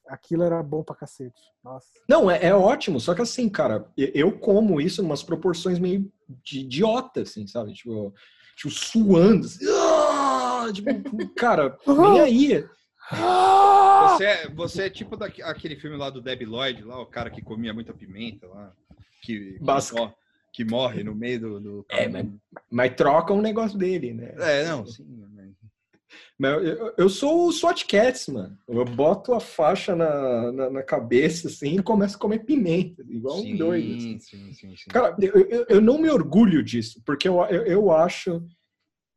Aquilo 0.08 0.44
era 0.44 0.62
bom 0.64 0.84
pra 0.84 0.96
cacete. 0.96 1.42
Nossa. 1.64 1.88
Não, 2.08 2.30
é, 2.30 2.46
é 2.46 2.54
ótimo, 2.56 3.00
só 3.00 3.14
que 3.16 3.22
assim, 3.22 3.50
cara, 3.50 3.88
eu- 3.98 4.12
eu 4.14 4.40
como 4.40 4.80
isso 4.80 5.02
em 5.02 5.06
umas 5.06 5.24
proporções 5.24 5.80
meio 5.80 6.12
de 6.44 6.62
idiota, 6.62 7.22
assim, 7.22 7.48
sabe? 7.48 7.74
Tipo, 7.74 8.14
tipo 8.69 8.69
suando. 8.69 9.45
assim, 9.45 9.65
ah! 9.69 10.67
tipo, 10.74 11.30
cara, 11.36 11.78
nem 11.88 12.21
aí. 12.21 12.65
Você 13.12 14.26
é, 14.26 14.50
você 14.50 14.84
é 14.84 14.89
tipo 14.89 15.17
daque- 15.17 15.41
aquele 15.43 15.76
filme 15.76 15.97
lá 15.97 16.10
do 16.10 16.21
Debbie 16.21 16.45
Lloyd, 16.45 16.84
lá, 16.84 17.00
o 17.02 17.06
cara 17.06 17.30
que 17.30 17.41
comia 17.41 17.74
muita 17.74 17.93
pimenta 17.93 18.47
lá, 18.47 18.71
que, 19.21 19.54
que, 19.58 19.63
Basca. 19.63 19.97
morre, 20.00 20.13
que 20.54 20.63
morre 20.65 21.04
no 21.04 21.13
meio 21.15 21.39
do. 21.39 21.60
do 21.60 21.86
É, 21.89 22.08
mas- 22.08 22.28
Mas 22.69 22.95
troca 22.95 23.34
um 23.34 23.41
negócio 23.41 23.78
dele, 23.78 24.13
né? 24.13 24.34
É, 24.39 24.65
não, 24.67 24.86
sim. 24.86 25.06
Mas 25.36 25.50
eu, 26.39 26.63
eu- 26.63 26.93
eu 26.97 27.10
sou 27.10 27.47
o 27.47 27.52
SWAT 27.52 27.86
Cats, 27.86 28.28
mano. 28.28 28.58
Eu 28.67 28.84
boto 28.86 29.34
a 29.34 29.39
faixa 29.39 29.95
na, 29.95 30.52
na, 30.52 30.69
na 30.69 30.84
cabeça, 30.84 31.47
assim, 31.47 31.76
e 31.78 31.84
começo 31.84 32.15
a 32.15 32.19
comer 32.19 32.39
pimenta, 32.39 33.04
igual 33.10 33.38
um 33.39 33.41
sim, 33.41 33.58
doido. 33.58 33.95
assim. 33.95 34.19
sim, 34.19 34.54
sim, 34.54 34.76
sim. 34.76 34.89
Cara, 34.91 35.15
eu, 35.21 35.34
eu, 35.50 35.65
eu 35.69 35.82
não 35.82 36.00
me 36.00 36.10
orgulho 36.10 36.63
disso, 36.63 37.02
porque 37.06 37.28
eu, 37.28 37.41
eu, 37.45 37.65
eu 37.65 37.91
acho 37.91 38.41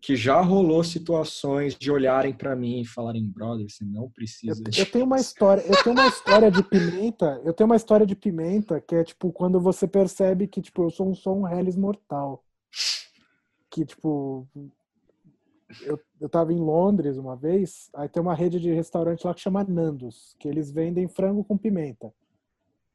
que 0.02 0.14
já 0.16 0.38
rolou 0.40 0.84
situações 0.84 1.74
de 1.74 1.90
olharem 1.90 2.34
pra 2.34 2.54
mim 2.54 2.82
e 2.82 2.86
falarem, 2.86 3.24
brother, 3.26 3.66
você 3.70 3.84
não 3.84 4.02
Eu, 4.02 4.10
precisa 4.14 4.62
eu 4.62 4.62
disso. 4.62 4.86
tenho 4.86 5.04
uma 5.06 5.18
história, 5.18 5.62
eu 5.62 5.76
tenho 5.78 5.96
uma 5.96 6.06
história 6.06 6.50
de 6.50 6.62
pimenta, 6.62 7.40
eu 7.42 7.54
tenho 7.54 7.66
uma 7.66 7.76
história 7.76 8.04
de 8.06 8.14
pimenta 8.14 8.80
que 8.82 8.94
é 8.94 9.02
tipo 9.02 9.32
quando 9.32 9.58
você 9.58 9.88
percebe 9.88 10.46
que 10.46 10.60
tipo 10.60 10.82
eu 10.84 10.90
sou 10.90 11.08
um, 11.10 11.14
sou 11.14 11.38
um 11.40 11.48
Hellis 11.48 11.76
mortal. 11.76 12.44
Que 13.70 13.84
tipo 13.84 14.46
eu, 15.80 16.00
eu 16.20 16.28
tava 16.28 16.52
em 16.52 16.58
Londres 16.58 17.16
uma 17.16 17.36
vez, 17.36 17.90
aí 17.94 18.08
tem 18.08 18.22
uma 18.22 18.34
rede 18.34 18.60
de 18.60 18.72
restaurante 18.72 19.26
lá 19.26 19.34
que 19.34 19.40
chama 19.40 19.64
Nandos, 19.64 20.34
que 20.38 20.48
eles 20.48 20.70
vendem 20.70 21.08
frango 21.08 21.44
com 21.44 21.56
pimenta. 21.56 22.12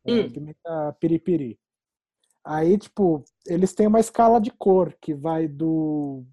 É, 0.05 0.11
Hum. 0.11 0.29
Pimenta 0.29 0.95
piripiri. 0.99 1.59
Aí, 2.43 2.77
tipo, 2.77 3.23
eles 3.45 3.73
têm 3.73 3.87
uma 3.87 3.99
escala 3.99 4.39
de 4.39 4.49
cor 4.51 4.95
que 4.99 5.13
vai 5.13 5.47
do 5.47 6.23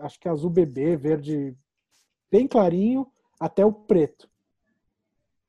acho 0.00 0.18
que 0.18 0.28
azul 0.28 0.50
bebê, 0.50 0.96
verde 0.96 1.56
bem 2.30 2.46
clarinho 2.46 3.06
até 3.38 3.64
o 3.64 3.72
preto. 3.72 4.28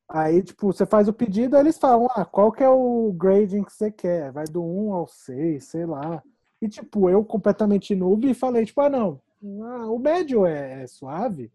Aí, 0.10 0.42
tipo, 0.42 0.72
você 0.72 0.86
faz 0.86 1.08
o 1.08 1.14
pedido, 1.14 1.56
aí 1.56 1.62
eles 1.64 1.78
falam, 1.78 2.08
ah, 2.12 2.24
qual 2.24 2.52
que 2.52 2.64
é 2.64 2.70
o 2.70 3.12
grading 3.12 3.64
que 3.64 3.74
você 3.74 3.92
quer? 3.92 4.32
Vai 4.32 4.46
do 4.46 4.64
1 4.64 4.94
ao 4.94 5.08
6, 5.08 5.66
sei 5.66 5.86
lá. 5.86 6.24
E, 6.62 6.70
tipo, 6.70 7.10
eu 7.10 7.26
completamente 7.26 7.94
noob 7.94 8.34
falei, 8.34 8.66
tipo, 8.66 8.80
ah, 8.80 8.90
não, 8.90 9.22
ah, 9.44 9.90
o 9.92 10.00
médio 10.00 10.46
é, 10.46 10.84
é 10.84 10.88
suave? 10.88 11.52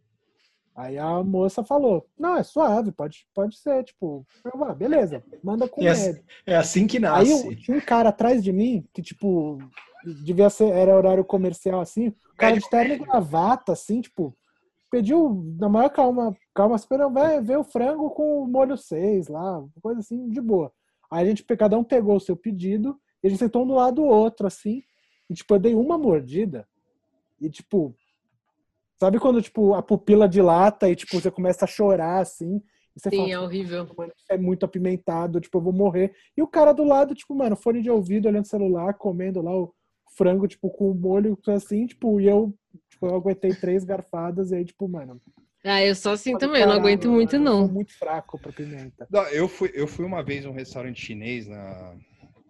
Aí 0.75 0.97
a 0.99 1.23
moça 1.23 1.62
falou, 1.62 2.07
não, 2.18 2.37
é 2.37 2.42
suave, 2.42 2.92
pode, 2.92 3.27
pode 3.35 3.59
ser, 3.59 3.85
tipo, 3.85 4.27
ah, 4.45 4.73
beleza, 4.75 5.23
manda 5.45 5.68
com 5.68 5.87
assim- 5.87 6.07
médio. 6.09 6.25
É 6.47 6.57
assim 6.57 6.87
que 6.87 6.97
Aí 6.97 7.03
nasce. 7.03 7.47
eu- 7.47 7.57
tinha 7.57 7.77
um 7.77 7.81
cara 7.81 8.09
atrás 8.09 8.42
de 8.42 8.51
mim, 8.53 8.83
que, 8.92 9.03
tipo, 9.03 9.59
devia 10.25 10.49
ser, 10.49 10.68
era 10.71 10.97
horário 10.97 11.25
comercial, 11.25 11.81
assim, 11.81 12.09
o 12.09 12.14
cara 12.38 12.57
de 12.59 12.68
terno 12.71 12.95
e 12.95 12.99
gravata, 12.99 13.73
assim, 13.73 14.01
tipo, 14.01 14.35
pediu 14.90 15.45
na 15.59 15.68
maior 15.68 15.90
calma, 15.90 16.35
calma, 16.55 16.75
esperando, 16.77 17.12
vai 17.14 17.38
ver 17.42 17.59
o 17.59 17.64
frango 17.64 18.09
com 18.11 18.42
o 18.42 18.47
molho 18.49 18.77
6 18.79 19.29
lá, 19.29 19.62
coisa 19.83 20.01
assim, 20.01 20.29
de 20.31 20.40
boa. 20.40 20.73
Aí 21.11 21.25
a 21.25 21.29
gente, 21.29 21.45
cada 21.45 21.79
um 21.79 21.85
pegou 21.85 22.16
o 22.16 22.21
seu 22.21 22.35
pedido, 22.37 22.99
e 23.23 23.27
a 23.27 23.31
gente 23.31 23.38
sentou 23.38 23.62
um 23.64 23.66
do 23.66 23.75
lado 23.75 23.97
do 23.97 24.05
outro, 24.05 24.47
assim, 24.47 24.83
e, 25.29 25.35
tipo, 25.35 25.55
eu 25.55 25.59
dei 25.59 25.75
uma 25.75 25.99
mordida, 25.99 26.66
e, 27.42 27.50
tipo, 27.50 27.94
sabe 28.98 29.18
quando, 29.18 29.42
tipo, 29.42 29.74
a 29.74 29.83
pupila 29.83 30.28
dilata 30.28 30.88
e, 30.88 30.96
tipo, 30.96 31.20
você 31.20 31.31
começa 31.31 31.64
a 31.64 31.68
chorar, 31.68 32.20
assim, 32.20 32.62
e 32.96 33.00
você 33.00 33.11
Sim, 33.11 33.16
fala, 33.16 33.31
é 33.31 33.38
horrível. 33.38 33.88
mano, 33.96 34.12
é 34.31 34.38
muito 34.38 34.64
apimentado, 34.64 35.40
tipo, 35.40 35.59
eu 35.59 35.62
vou 35.62 35.72
morrer. 35.72 36.14
E 36.37 36.42
o 36.42 36.46
cara 36.46 36.72
do 36.72 36.85
lado, 36.85 37.14
tipo, 37.14 37.35
mano, 37.35 37.57
fone 37.57 37.83
de 37.83 37.90
ouvido, 37.90 38.28
olhando 38.28 38.44
o 38.44 38.48
celular, 38.48 38.94
comendo 38.94 39.40
lá 39.42 39.55
o 39.57 39.74
frango, 40.16 40.46
tipo, 40.46 40.70
com 40.70 40.90
o 40.90 40.94
molho 40.94 41.38
assim, 41.48 41.87
tipo, 41.87 42.20
e 42.20 42.26
eu, 42.28 42.55
tipo, 42.90 43.07
eu 43.07 43.14
aguentei 43.14 43.52
três 43.55 43.83
garfadas 43.83 44.50
e 44.50 44.57
aí, 44.57 44.64
tipo, 44.64 44.87
mano. 44.88 45.20
Ah, 45.64 45.83
eu 45.83 45.94
sou 45.94 46.12
assim 46.12 46.37
também, 46.37 46.61
eu 46.61 46.66
não 46.66 46.74
"Caralho, 46.74 46.88
aguento 46.94 47.09
muito, 47.11 47.33
mano, 47.35 47.46
eu 47.46 47.50
não. 47.52 47.66
sou 47.66 47.74
muito 47.74 47.98
fraco 47.98 48.38
pra 48.38 48.52
pimenta. 48.52 49.07
Não, 49.11 49.22
eu, 49.28 49.48
fui, 49.48 49.70
eu 49.74 49.87
fui 49.87 50.05
uma 50.05 50.22
vez 50.22 50.44
num 50.44 50.52
restaurante 50.52 51.00
chinês 51.00 51.46
na, 51.46 51.96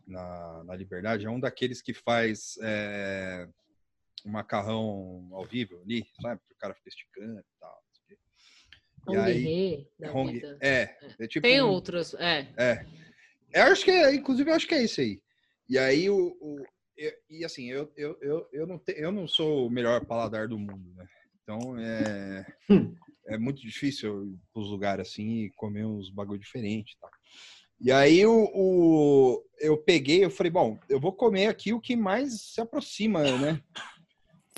na, 0.09 0.64
na 0.64 0.74
Liberdade, 0.74 1.26
é 1.26 1.31
um 1.31 1.38
daqueles 1.38 1.81
que 1.83 1.92
faz 1.94 2.59
é, 2.62 3.46
um 4.24 4.30
macarrão 4.30 5.28
ao 5.32 5.44
vivo 5.46 5.80
ali, 5.82 6.04
sabe? 6.20 6.40
O 6.50 6.56
cara 6.58 6.74
fica 6.74 6.88
esticando 6.88 7.38
e 7.40 7.44
tal. 7.61 7.78
quê. 8.08 8.16
E 9.08 9.16
Hong 9.16 9.18
aí, 9.18 9.88
Hong- 10.12 10.32
vida. 10.32 10.58
é, 10.61 10.96
é 11.18 11.26
tipo 11.26 11.46
Tem 11.46 11.61
outros, 11.61 12.14
é. 12.14 12.48
É. 12.56 12.87
Eu 13.54 13.62
acho 13.64 13.85
que 13.85 13.90
é, 13.90 14.14
inclusive, 14.14 14.50
eu 14.50 14.54
acho 14.54 14.66
que 14.66 14.74
é 14.74 14.85
isso 14.85 15.00
aí. 15.00 15.20
E 15.68 15.78
aí, 15.78 16.08
o. 16.08 16.37
o- 16.40 16.64
eu- 16.96 17.12
e 17.30 17.44
assim, 17.44 17.70
eu, 17.70 17.90
eu, 17.96 18.16
eu, 18.20 18.48
eu, 18.52 18.66
não 18.66 18.78
te, 18.78 18.92
eu 18.92 19.11
não 19.11 19.26
sou 19.26 19.66
o 19.66 19.70
melhor 19.70 20.04
paladar 20.04 20.46
do 20.48 20.58
mundo, 20.58 20.92
né? 20.94 21.06
Então 21.42 21.78
é. 21.78 22.46
É 23.24 23.38
muito 23.38 23.62
difícil 23.62 24.26
ir 24.26 24.37
pros 24.52 24.68
lugares 24.68 25.06
assim 25.08 25.44
e 25.44 25.50
comer 25.52 25.87
uns 25.87 26.11
bagulho 26.11 26.40
diferente 26.40 26.90
e 26.92 26.98
tal. 26.98 27.08
E 27.80 27.92
aí 27.92 28.26
o, 28.26 28.50
o- 28.52 29.44
eu 29.61 29.78
peguei, 29.78 30.24
eu 30.24 30.30
falei, 30.30 30.50
bom, 30.50 30.76
eu 30.88 30.98
vou 30.98 31.12
comer 31.12 31.46
aqui 31.46 31.72
o 31.72 31.80
que 31.80 31.94
mais 31.94 32.40
se 32.52 32.61
aproxima, 32.61 33.22
né? 33.38 33.62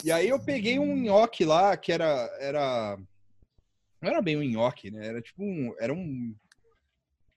E 0.04 0.12
aí 0.12 0.28
eu 0.28 0.38
peguei 0.38 0.78
um 0.78 0.94
nhoque 0.96 1.44
lá 1.46 1.76
que 1.78 1.90
era 1.90 2.06
era 2.38 2.98
não 4.02 4.10
era 4.10 4.20
bem 4.20 4.36
um 4.36 4.42
nhoque, 4.42 4.90
né? 4.90 5.06
Era 5.06 5.22
tipo 5.22 5.42
um 5.42 5.74
era 5.80 5.94
um 5.94 6.36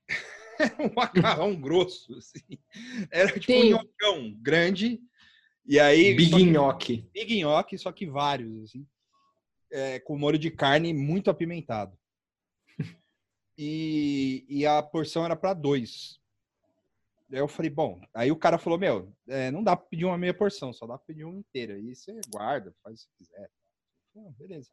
um 0.80 0.94
macarrão 0.94 1.56
grosso, 1.56 2.14
assim. 2.18 2.60
Era 3.10 3.32
tipo 3.40 3.54
Sim. 3.54 3.74
um 3.74 3.78
nhocão 3.78 4.34
grande. 4.42 5.00
E 5.66 5.80
aí 5.80 6.14
Big 6.14 6.30
só 6.30 6.38
que- 6.38 6.44
nhoque. 6.44 7.10
Big 7.14 7.40
nhoque, 7.40 7.78
só 7.78 7.92
que 7.92 8.06
vários, 8.06 8.64
assim. 8.64 8.86
É, 9.72 10.00
com 10.00 10.18
molho 10.18 10.38
de 10.38 10.52
carne 10.52 10.94
muito 10.94 11.30
apimentado. 11.30 11.98
E, 13.60 14.46
e 14.48 14.68
a 14.68 14.84
porção 14.84 15.26
era 15.26 15.36
para 15.36 15.52
dois. 15.52 16.20
Aí 17.32 17.40
eu 17.40 17.48
falei, 17.48 17.70
bom, 17.70 18.00
aí 18.14 18.32
o 18.32 18.38
cara 18.38 18.58
falou, 18.58 18.80
meu, 18.80 19.12
é, 19.28 19.52
não 19.52 19.64
dá 19.64 19.76
para 19.76 19.86
pedir 19.88 20.06
uma 20.06 20.18
meia 20.18 20.34
porção, 20.34 20.72
só 20.72 20.88
dá 20.88 20.98
para 20.98 21.06
pedir 21.08 21.26
uma 21.26 21.38
inteira. 21.38 21.74
Aí 21.76 21.94
você 21.96 22.20
guarda, 22.30 22.74
faz 22.82 23.04
o 23.04 23.08
que 23.10 23.26
quiser. 23.26 23.50
Eu 24.16 24.22
falei, 24.22 24.30
"Ah, 24.30 24.34
beleza. 24.40 24.70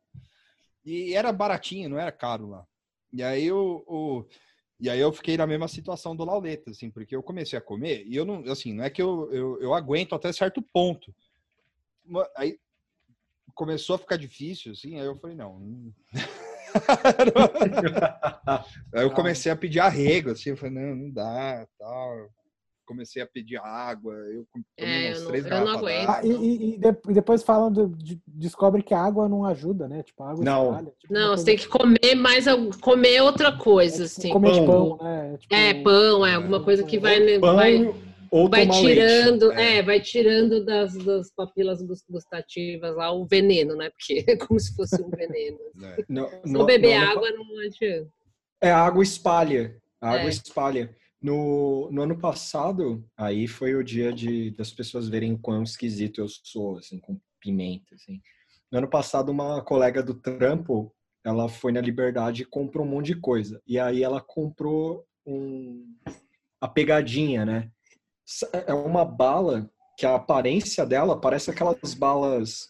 E 0.84 1.14
era 1.14 1.32
baratinho, 1.32 1.88
não 1.88 1.98
era 1.98 2.12
caro 2.12 2.48
lá. 2.48 2.66
E 3.12 3.22
aí 3.22 3.50
o- 3.50 4.28
e 4.78 4.90
aí 4.90 5.00
eu 5.00 5.12
fiquei 5.12 5.36
na 5.36 5.46
mesma 5.46 5.66
situação 5.68 6.14
do 6.14 6.24
Lauleta, 6.24 6.70
assim, 6.70 6.90
porque 6.90 7.16
eu 7.16 7.22
comecei 7.22 7.58
a 7.58 7.62
comer 7.62 8.04
e 8.06 8.14
eu 8.14 8.24
não, 8.24 8.44
assim, 8.50 8.72
não 8.74 8.84
é 8.84 8.90
que 8.90 9.00
eu, 9.02 9.32
eu, 9.32 9.60
eu 9.60 9.74
aguento 9.74 10.14
até 10.14 10.32
certo 10.32 10.60
ponto. 10.60 11.14
aí 12.36 12.58
começou 13.54 13.96
a 13.96 13.98
ficar 13.98 14.16
difícil, 14.16 14.72
assim, 14.72 14.98
aí 15.00 15.06
eu 15.06 15.16
falei, 15.16 15.36
não. 15.36 15.58
não- 15.58 15.94
aí 18.92 19.04
eu 19.04 19.10
comecei 19.14 19.50
a 19.50 19.56
pedir 19.56 19.80
arrego, 19.80 20.30
assim, 20.30 20.50
eu 20.50 20.56
falei, 20.56 20.74
não, 20.74 20.94
não 20.96 21.10
dá, 21.10 21.66
tal. 21.78 22.30
Comecei 22.86 23.22
a 23.22 23.26
pedir 23.26 23.56
água, 23.56 24.12
eu 24.14 24.44
tomei 24.52 24.66
É, 24.76 25.08
umas 25.08 25.18
eu 25.18 25.22
não- 25.24 25.30
três 25.30 25.44
eu 25.44 25.50
não 25.50 25.58
garrafas 25.64 25.82
aguento. 25.82 26.08
Ah, 26.10 26.20
e, 26.22 26.28
e- 26.30 26.74
e 26.74 26.78
de- 26.78 26.98
e 27.08 27.14
depois 27.14 27.42
falam, 27.42 27.72
do- 27.72 27.88
de- 27.88 28.20
descobre 28.26 28.82
que 28.82 28.92
a 28.92 29.00
água 29.02 29.28
não 29.28 29.44
ajuda, 29.44 29.88
né? 29.88 30.02
Tipo, 30.02 30.22
a 30.22 30.30
água 30.32 30.44
Não. 30.44 30.64
espalha, 30.70 30.92
tipo, 30.98 31.12
Não, 31.14 31.36
você 31.36 31.44
tem 31.46 31.56
que 31.56 31.68
comer 31.68 32.14
mais, 32.14 32.44
comer 32.82 33.22
outra 33.22 33.56
coisa, 33.56 34.04
é 34.04 34.06
tipo 34.06 34.20
assim. 34.20 34.28
comer 34.30 34.66
pão. 34.66 34.96
pão, 34.98 35.06
né? 35.06 35.36
Tipo, 35.38 35.54
É, 35.54 35.74
pão, 35.82 36.26
é 36.26 36.34
alguma 36.34 36.62
coisa 36.62 36.84
que 36.84 36.98
vai, 36.98 37.38
Pão 37.38 37.56
vai, 37.56 37.94
ou 38.30 38.50
vai 38.50 38.66
tomar 38.66 38.80
tirando, 38.80 39.46
leite. 39.48 39.62
é, 39.62 39.82
vai 39.82 40.00
tirando 40.00 40.64
das, 40.64 40.94
das 40.98 41.30
papilas 41.34 41.80
gus- 41.82 42.04
gustativas 42.10 42.94
lá 42.96 43.10
o 43.12 43.24
veneno, 43.24 43.74
né? 43.76 43.88
Porque 43.90 44.24
é 44.30 44.36
como 44.36 44.60
se 44.60 44.74
fosse 44.76 45.00
um 45.02 45.08
veneno. 45.08 45.58
né? 45.74 45.96
No- 46.08 46.28
Se 46.28 46.36
no- 46.52 46.58
não 46.58 46.66
beber 46.66 46.94
água, 46.96 47.30
não 47.30 47.44
adianta. 47.64 48.10
É, 48.62 48.70
a 48.70 48.78
água 48.80 49.02
espalha. 49.02 49.74
A 50.02 50.10
água 50.10 50.26
É. 50.26 50.28
espalha. 50.28 50.94
No, 51.24 51.88
no 51.90 52.02
ano 52.02 52.18
passado, 52.18 53.02
aí 53.16 53.48
foi 53.48 53.74
o 53.74 53.82
dia 53.82 54.12
de, 54.12 54.50
das 54.50 54.70
pessoas 54.70 55.08
verem 55.08 55.38
quão 55.38 55.62
esquisito 55.62 56.20
eu 56.20 56.28
sou, 56.28 56.76
assim, 56.76 56.98
com 56.98 57.18
pimenta, 57.40 57.94
assim. 57.94 58.20
No 58.70 58.76
ano 58.76 58.90
passado, 58.90 59.32
uma 59.32 59.62
colega 59.64 60.02
do 60.02 60.12
trampo, 60.12 60.94
ela 61.24 61.48
foi 61.48 61.72
na 61.72 61.80
Liberdade 61.80 62.42
e 62.42 62.44
comprou 62.44 62.84
um 62.84 62.90
monte 62.90 63.06
de 63.06 63.16
coisa. 63.16 63.62
E 63.66 63.78
aí 63.78 64.02
ela 64.02 64.20
comprou 64.20 65.06
um, 65.24 65.96
a 66.60 66.68
pegadinha, 66.68 67.46
né? 67.46 67.70
É 68.66 68.74
uma 68.74 69.06
bala 69.06 69.70
que 69.96 70.04
a 70.04 70.16
aparência 70.16 70.84
dela 70.84 71.18
parece 71.18 71.50
aquelas 71.50 71.94
balas 71.94 72.68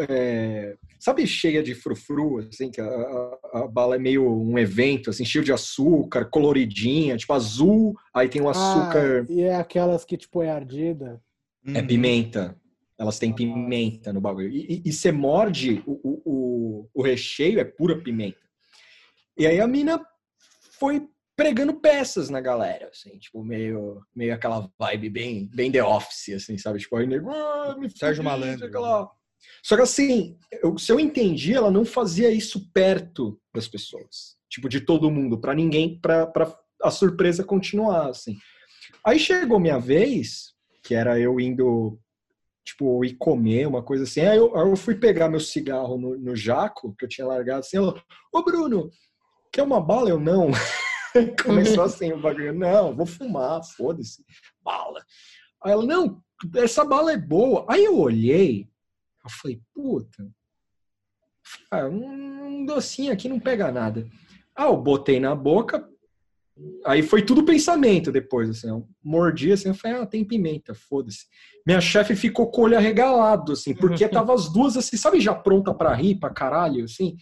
é, 0.00 0.76
sabe, 1.04 1.26
cheia 1.26 1.62
de 1.62 1.74
frufru, 1.74 2.38
assim, 2.38 2.70
que 2.70 2.80
a, 2.80 2.86
a- 2.86 3.38
a 3.64 3.68
bala 3.68 3.96
é 3.96 3.98
meio 3.98 4.26
um 4.26 4.58
evento, 4.58 5.10
assim, 5.10 5.24
cheio 5.24 5.44
de 5.44 5.52
açúcar, 5.52 6.24
coloridinha, 6.24 7.16
tipo 7.16 7.32
azul, 7.34 7.94
aí 8.14 8.26
tem 8.28 8.40
um 8.40 8.48
açúcar, 8.48 9.26
Ah, 9.28 9.32
e 9.32 9.42
é 9.42 9.54
aquelas 9.54 10.02
que, 10.04 10.16
tipo, 10.16 10.42
é 10.42 10.50
ardida. 10.50 11.20
é 11.74 11.80
Uhum. 11.80 11.86
pimenta. 11.86 12.58
Elas 12.98 13.18
têm 13.18 13.30
Nossa. 13.30 13.42
pimenta 13.42 14.12
no 14.12 14.20
bagulho. 14.20 14.48
E, 14.48 14.76
e, 14.76 14.82
e 14.86 14.92
você 14.92 15.10
morde, 15.12 15.82
o, 15.86 15.92
o, 15.92 16.22
o, 16.24 16.88
o 16.94 17.02
recheio 17.02 17.58
é 17.60 17.64
pura 17.64 18.00
pimenta. 18.00 18.38
E 19.36 19.46
aí 19.46 19.60
a 19.60 19.66
mina 19.66 20.00
foi 20.78 21.06
pregando 21.36 21.74
peças 21.74 22.30
na 22.30 22.40
galera, 22.40 22.88
assim, 22.92 23.18
tipo, 23.18 23.42
meio, 23.42 24.00
meio 24.14 24.32
aquela 24.32 24.70
vibe 24.78 25.10
bem, 25.10 25.50
bem 25.52 25.72
The 25.72 25.82
Office, 25.82 26.28
assim, 26.36 26.56
sabe? 26.56 26.78
Tipo, 26.78 26.96
aí 26.96 27.06
nego, 27.06 27.30
ah, 27.30 27.76
me 27.78 27.90
Sérgio 27.90 28.22
Malandro, 28.22 28.80
lá. 28.80 29.10
Só 29.62 29.76
que 29.76 29.82
assim, 29.82 30.38
eu- 30.62 30.76
se 30.78 30.90
eu 30.92 31.00
entendi, 31.00 31.54
ela 31.54 31.70
não 31.70 31.84
fazia 31.84 32.30
isso 32.30 32.70
perto 32.72 33.40
das 33.54 33.66
pessoas, 33.68 34.36
tipo, 34.50 34.68
de 34.68 34.80
todo 34.80 35.10
mundo, 35.10 35.38
pra 35.40 35.54
ninguém, 35.54 35.98
pra, 36.00 36.26
pra 36.26 36.54
a 36.82 36.90
surpresa 36.90 37.42
continuar, 37.44 38.08
assim. 38.10 38.36
Aí 39.06 39.18
chegou 39.18 39.58
minha 39.58 39.78
vez, 39.78 40.52
que 40.82 40.94
era 40.94 41.18
eu 41.18 41.40
indo, 41.40 41.98
tipo, 42.64 43.02
ir 43.04 43.14
comer, 43.14 43.66
uma 43.66 43.82
coisa 43.82 44.04
assim. 44.04 44.20
Aí 44.20 44.36
eu, 44.36 44.54
aí 44.56 44.68
eu 44.68 44.76
fui 44.76 44.94
pegar 44.96 45.28
meu 45.30 45.40
cigarro 45.40 45.96
no, 45.96 46.18
no 46.18 46.36
jaco, 46.36 46.94
que 46.98 47.04
eu 47.04 47.08
tinha 47.08 47.26
largado 47.26 47.60
assim. 47.60 47.78
Ela, 47.78 47.94
ô 48.32 48.42
Bruno, 48.42 48.90
quer 49.50 49.62
uma 49.62 49.80
bala? 49.80 50.10
Eu 50.10 50.20
não. 50.20 50.50
Começou 51.44 51.84
assim 51.84 52.12
o 52.12 52.20
bagulho. 52.20 52.52
Não, 52.52 52.94
vou 52.94 53.06
fumar, 53.06 53.62
foda-se. 53.76 54.22
Bala. 54.62 55.02
Aí 55.62 55.72
ela, 55.72 55.86
não, 55.86 56.20
essa 56.56 56.84
bala 56.84 57.12
é 57.12 57.16
boa. 57.16 57.64
Aí 57.68 57.84
eu 57.84 57.98
olhei, 57.98 58.68
eu 59.24 59.30
falei, 59.30 59.60
puta. 59.72 60.30
Ah, 61.70 61.86
um 61.86 62.64
docinho 62.64 63.12
aqui 63.12 63.28
não 63.28 63.40
pega 63.40 63.70
nada. 63.72 64.08
Ah, 64.54 64.64
eu 64.64 64.76
botei 64.76 65.18
na 65.18 65.34
boca, 65.34 65.88
Aí 66.86 67.02
foi 67.02 67.22
tudo 67.22 67.42
pensamento 67.44 68.12
depois, 68.12 68.48
assim, 68.48 68.68
eu 68.68 68.86
mordi 69.02 69.50
assim, 69.50 69.68
eu 69.68 69.74
falei, 69.74 69.98
ah, 70.00 70.06
tem 70.06 70.24
pimenta, 70.24 70.72
foda-se. 70.72 71.26
Minha 71.66 71.80
chefe 71.80 72.14
ficou 72.14 72.48
com 72.50 72.60
o 72.60 72.64
olho 72.64 72.76
arregalado, 72.76 73.52
assim, 73.52 73.74
porque 73.74 74.06
tava 74.08 74.32
as 74.34 74.52
duas 74.52 74.76
assim, 74.76 74.96
sabe, 74.96 75.18
já 75.20 75.34
pronta 75.34 75.74
pra 75.74 75.92
rir, 75.94 76.14
pra 76.14 76.30
caralho, 76.30 76.84
assim. 76.84 77.16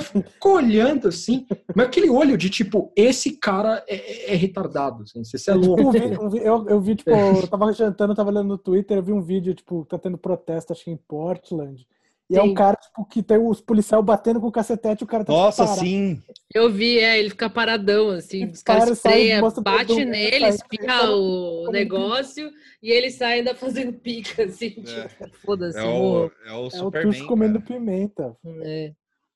Ficou 0.00 0.54
olhando, 0.56 1.08
assim, 1.08 1.46
mas 1.74 1.86
aquele 1.86 2.08
olho 2.08 2.38
de 2.38 2.48
tipo, 2.48 2.92
esse 2.96 3.32
cara 3.36 3.84
é, 3.86 3.96
é- 3.96 4.32
é 4.32 4.36
retardado, 4.36 5.02
assim, 5.02 5.22
você 5.24 5.50
é 5.50 5.54
louco. 5.54 5.82
um 5.82 5.90
vídeo- 5.90 6.22
um 6.22 6.30
vi- 6.30 6.38
eu, 6.38 6.68
eu 6.68 6.80
vi, 6.80 6.94
tipo, 6.94 7.10
eu 7.10 7.46
tava 7.48 7.72
jantando, 7.72 8.12
eu 8.12 8.16
tava 8.16 8.30
olhando 8.30 8.48
no 8.48 8.58
Twitter, 8.58 8.96
eu 8.96 9.02
vi 9.02 9.12
um 9.12 9.20
vídeo, 9.22 9.54
tipo, 9.54 9.84
tá 9.84 9.98
tendo 9.98 10.16
protesto, 10.16 10.72
acho 10.72 10.84
que 10.84 10.90
em 10.90 10.96
Portland. 10.96 11.86
E 12.30 12.38
é 12.38 12.42
Sim. 12.42 12.50
um 12.50 12.54
cara, 12.54 12.76
tipo, 12.76 13.04
que 13.06 13.24
tem 13.24 13.38
os 13.38 13.60
policiais 13.60 14.04
batendo 14.04 14.40
com 14.40 14.46
o 14.46 14.52
cacetete 14.52 15.02
e 15.02 15.04
o 15.04 15.06
cara 15.06 15.24
tá 15.24 15.32
Nossa, 15.32 15.66
sim. 15.66 16.22
Eu 16.54 16.70
vi, 16.70 16.96
é, 17.00 17.18
ele 17.18 17.30
fica 17.30 17.50
paradão, 17.50 18.10
assim, 18.10 18.46
os 18.46 18.62
caras 18.62 18.88
o 19.02 19.60
bate 19.60 20.04
nele, 20.04 20.52
sai, 20.52 21.08
o 21.10 21.64
sai, 21.64 21.72
negócio 21.72 22.52
e 22.80 22.92
ele 22.92 23.10
sai 23.10 23.38
ainda 23.38 23.52
fazendo 23.52 23.92
pica, 23.92 24.44
assim, 24.46 24.70
tipo, 24.70 25.36
foda-se. 25.44 25.76
É 25.76 25.82
o, 25.82 26.30
é 26.46 26.52
o 26.52 26.68
É 26.72 26.82
o. 26.84 26.90
Tuxo 26.92 27.26
comendo 27.26 27.60
cara. 27.60 27.66
pimenta. 27.66 28.36
É. 28.62 28.92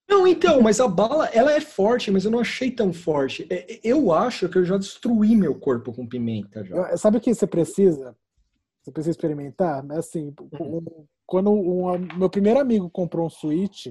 Não, 0.08 0.24
então, 0.28 0.60
mas 0.60 0.78
a 0.78 0.86
bala, 0.86 1.26
ela 1.28 1.52
é 1.52 1.60
forte, 1.60 2.12
mas 2.12 2.24
eu 2.24 2.30
não 2.30 2.38
achei 2.38 2.70
tão 2.70 2.92
forte. 2.92 3.44
É, 3.50 3.80
Eu 3.82 4.12
acho 4.12 4.48
que 4.48 4.58
eu 4.58 4.64
já 4.64 4.76
destruí 4.78 5.34
meu 5.34 5.54
corpo 5.56 5.92
com 5.92 6.06
pimenta, 6.06 6.64
já. 6.64 6.76
Eu- 6.76 6.96
Sabe 6.98 7.16
o 7.16 7.20
que 7.20 7.34
você 7.34 7.46
precisa? 7.46 8.14
Você 8.82 8.92
precisa 8.92 9.10
experimentar? 9.10 9.84
É 9.90 9.98
Assim, 9.98 10.32
um- 10.52 11.06
quando 11.26 11.50
um, 11.52 11.98
meu 12.16 12.28
primeiro 12.28 12.60
amigo 12.60 12.90
comprou 12.90 13.26
um 13.26 13.30
Switch 13.30 13.86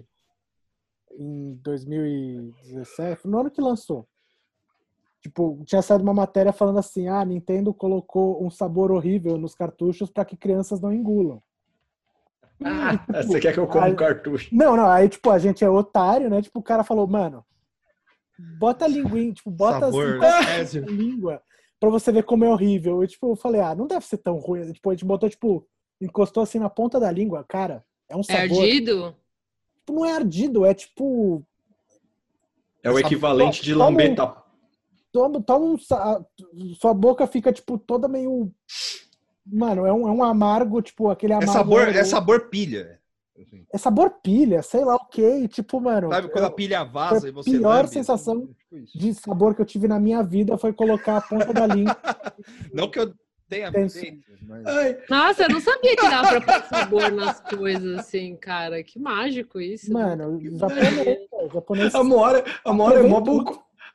em 1.11 1.55
2017, 1.63 3.27
no 3.27 3.39
ano 3.39 3.51
que 3.51 3.61
lançou. 3.61 4.07
Tipo, 5.21 5.63
tinha 5.65 5.81
saído 5.81 6.03
uma 6.03 6.13
matéria 6.13 6.51
falando 6.51 6.79
assim: 6.79 7.07
ah, 7.07 7.23
Nintendo 7.23 7.73
colocou 7.73 8.43
um 8.45 8.49
sabor 8.49 8.91
horrível 8.91 9.37
nos 9.37 9.55
cartuchos 9.55 10.09
para 10.09 10.25
que 10.25 10.35
crianças 10.35 10.81
não 10.81 10.91
engulam. 10.91 11.41
Ah, 12.61 12.99
você 13.23 13.39
quer 13.39 13.53
que 13.53 13.59
eu 13.59 13.67
coma 13.67 13.87
um 13.87 13.95
cartucho? 13.95 14.53
Não, 14.53 14.75
não, 14.75 14.87
aí 14.87 15.07
tipo, 15.07 15.29
a 15.29 15.39
gente 15.39 15.63
é 15.63 15.69
otário, 15.69 16.29
né? 16.29 16.41
Tipo, 16.41 16.59
o 16.59 16.63
cara 16.63 16.83
falou, 16.83 17.07
mano, 17.07 17.45
bota 18.59 18.85
a 18.85 18.87
linguinha, 18.87 19.33
tipo, 19.33 19.49
bota 19.49 19.79
Sabor, 19.91 20.19
assim, 20.23 20.79
a 20.79 20.81
língua 20.91 21.41
pra 21.79 21.89
você 21.89 22.11
ver 22.11 22.23
como 22.23 22.45
é 22.45 22.49
horrível. 22.49 23.01
Eu, 23.01 23.07
tipo, 23.07 23.31
eu 23.31 23.35
falei, 23.35 23.61
ah, 23.61 23.75
não 23.75 23.87
deve 23.87 24.05
ser 24.05 24.17
tão 24.17 24.37
ruim. 24.37 24.71
Tipo, 24.71 24.89
a 24.89 24.93
gente 24.93 25.05
botou, 25.05 25.29
tipo, 25.29 25.67
encostou 26.01 26.43
assim 26.43 26.59
na 26.59 26.69
ponta 26.69 26.99
da 26.99 27.11
língua, 27.11 27.43
cara, 27.43 27.83
é 28.09 28.15
um 28.15 28.19
É 28.21 28.23
sabor. 28.23 28.63
ardido? 28.63 29.15
Tipo, 29.79 29.93
não 29.93 30.05
é 30.05 30.13
ardido, 30.13 30.65
é 30.65 30.73
tipo, 30.73 31.43
É 32.83 32.91
o 32.91 32.99
equivalente 32.99 33.61
de 33.63 33.73
Toma 33.73 33.85
lambeta. 33.85 34.35
toma, 35.11 35.41
toma 35.41 35.65
um, 35.65 35.77
sua 36.75 36.93
boca 36.93 37.25
fica, 37.27 37.51
tipo, 37.53 37.77
toda 37.77 38.07
meio... 38.07 38.51
Mano, 39.45 39.85
é 39.85 39.91
um, 39.91 40.07
é 40.07 40.11
um 40.11 40.23
amargo, 40.23 40.81
tipo, 40.81 41.09
aquele 41.09 41.33
É 41.33 41.35
amargo... 41.35 41.51
sabor, 41.53 41.87
é 41.89 42.03
sabor 42.05 42.49
pilha. 42.49 42.99
assim. 43.37 43.65
É 43.73 43.77
sabor 43.77 44.09
pilha, 44.23 44.61
sei 44.61 44.85
lá 44.85 44.95
o 44.95 45.05
que, 45.07 45.47
tipo, 45.49 45.79
mano... 45.81 46.09
Sabe 46.09 46.29
quando 46.29 46.45
a 46.45 46.47
eu- 46.47 46.53
pilha 46.53 46.83
vaza 46.83 47.19
foi 47.21 47.29
e 47.29 47.31
a 47.31 47.33
você 47.35 47.51
pior 47.51 47.75
lambe, 47.75 47.89
sensação 47.89 48.47
tipo 48.47 48.97
de 48.97 49.13
sabor 49.13 49.53
que 49.53 49.61
eu 49.61 49.65
tive 49.65 49.87
na 49.87 49.99
minha 49.99 50.23
vida 50.23 50.57
foi 50.57 50.71
colocar 50.73 51.17
a 51.17 51.21
ponta 51.21 51.53
da 51.53 51.67
língua. 51.67 51.95
Não 52.73 52.89
que 52.89 52.99
eu 52.99 53.13
feito, 53.89 54.23
mas... 54.41 54.63
Nossa, 55.09 55.43
eu 55.43 55.49
não 55.49 55.61
sabia 55.61 55.95
que 55.95 56.09
dava 56.09 56.41
pra 56.41 56.61
pôr 56.61 56.67
sabor 56.69 57.11
nas 57.11 57.39
coisas, 57.41 57.99
assim, 57.99 58.35
cara. 58.35 58.83
Que 58.83 58.99
mágico 58.99 59.59
isso. 59.59 59.91
Mano, 59.91 60.39
japonês, 60.57 61.19
pô, 61.29 61.49
japonês. 61.53 61.95
a 61.95 62.03
Mora, 62.03 62.43
a 62.65 62.73
Mora 62.73 62.99
é 62.99 63.03
mó 63.03 63.19
bom, 63.19 63.43